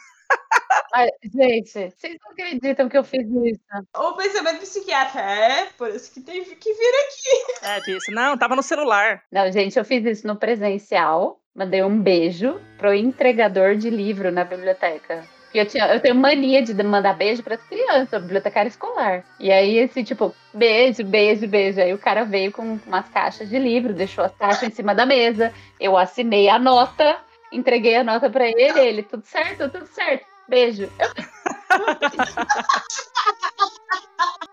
Ai, 0.93 1.09
gente, 1.23 1.71
vocês 1.71 2.17
não 2.21 2.33
acreditam 2.33 2.89
que 2.89 2.99
eu 2.99 3.05
fiz 3.05 3.23
isso? 3.23 3.61
O 3.97 4.15
pensamento 4.15 4.61
psiquiatra, 4.61 5.21
é, 5.21 5.67
por 5.79 5.89
isso 5.89 6.13
que 6.13 6.21
teve 6.21 6.57
que 6.57 6.73
vir 6.73 6.95
aqui. 7.05 7.67
É, 7.67 7.81
disse, 7.81 8.11
não, 8.11 8.37
tava 8.37 8.57
no 8.57 8.63
celular. 8.63 9.23
Não, 9.31 9.51
gente, 9.53 9.79
eu 9.79 9.85
fiz 9.85 10.05
isso 10.05 10.27
no 10.27 10.37
presencial. 10.37 11.41
Mandei 11.55 11.83
um 11.83 12.01
beijo 12.01 12.59
pro 12.79 12.95
entregador 12.95 13.77
de 13.77 13.91
livro 13.91 14.33
na 14.33 14.43
biblioteca. 14.43 15.29
Eu, 15.55 15.67
tinha, 15.67 15.87
eu 15.93 16.01
tenho 16.01 16.15
mania 16.15 16.63
de 16.63 16.75
mandar 16.83 17.15
beijo 17.15 17.43
para 17.43 17.57
as 17.57 17.63
crianças, 17.63 18.23
bibliotecária 18.23 18.69
escolar. 18.69 19.23
E 19.39 19.53
aí, 19.53 19.77
esse 19.77 20.03
tipo, 20.03 20.35
beijo, 20.53 21.05
beijo, 21.05 21.47
beijo. 21.47 21.81
Aí 21.81 21.93
o 21.93 21.99
cara 21.99 22.25
veio 22.25 22.51
com 22.51 22.79
umas 22.87 23.09
caixas 23.09 23.49
de 23.49 23.59
livro, 23.59 23.93
deixou 23.93 24.25
as 24.25 24.35
caixas 24.35 24.65
em 24.65 24.71
cima 24.71 24.95
da 24.95 25.05
mesa. 25.05 25.53
Eu 25.79 25.97
assinei 25.97 26.49
a 26.49 26.59
nota, 26.59 27.19
entreguei 27.53 27.97
a 27.97 28.05
nota 28.05 28.31
para 28.31 28.47
ele. 28.47 28.81
Ele, 28.81 29.03
tudo 29.03 29.25
certo, 29.25 29.69
tudo 29.69 29.87
certo. 29.87 30.25
Beijo. 30.49 30.91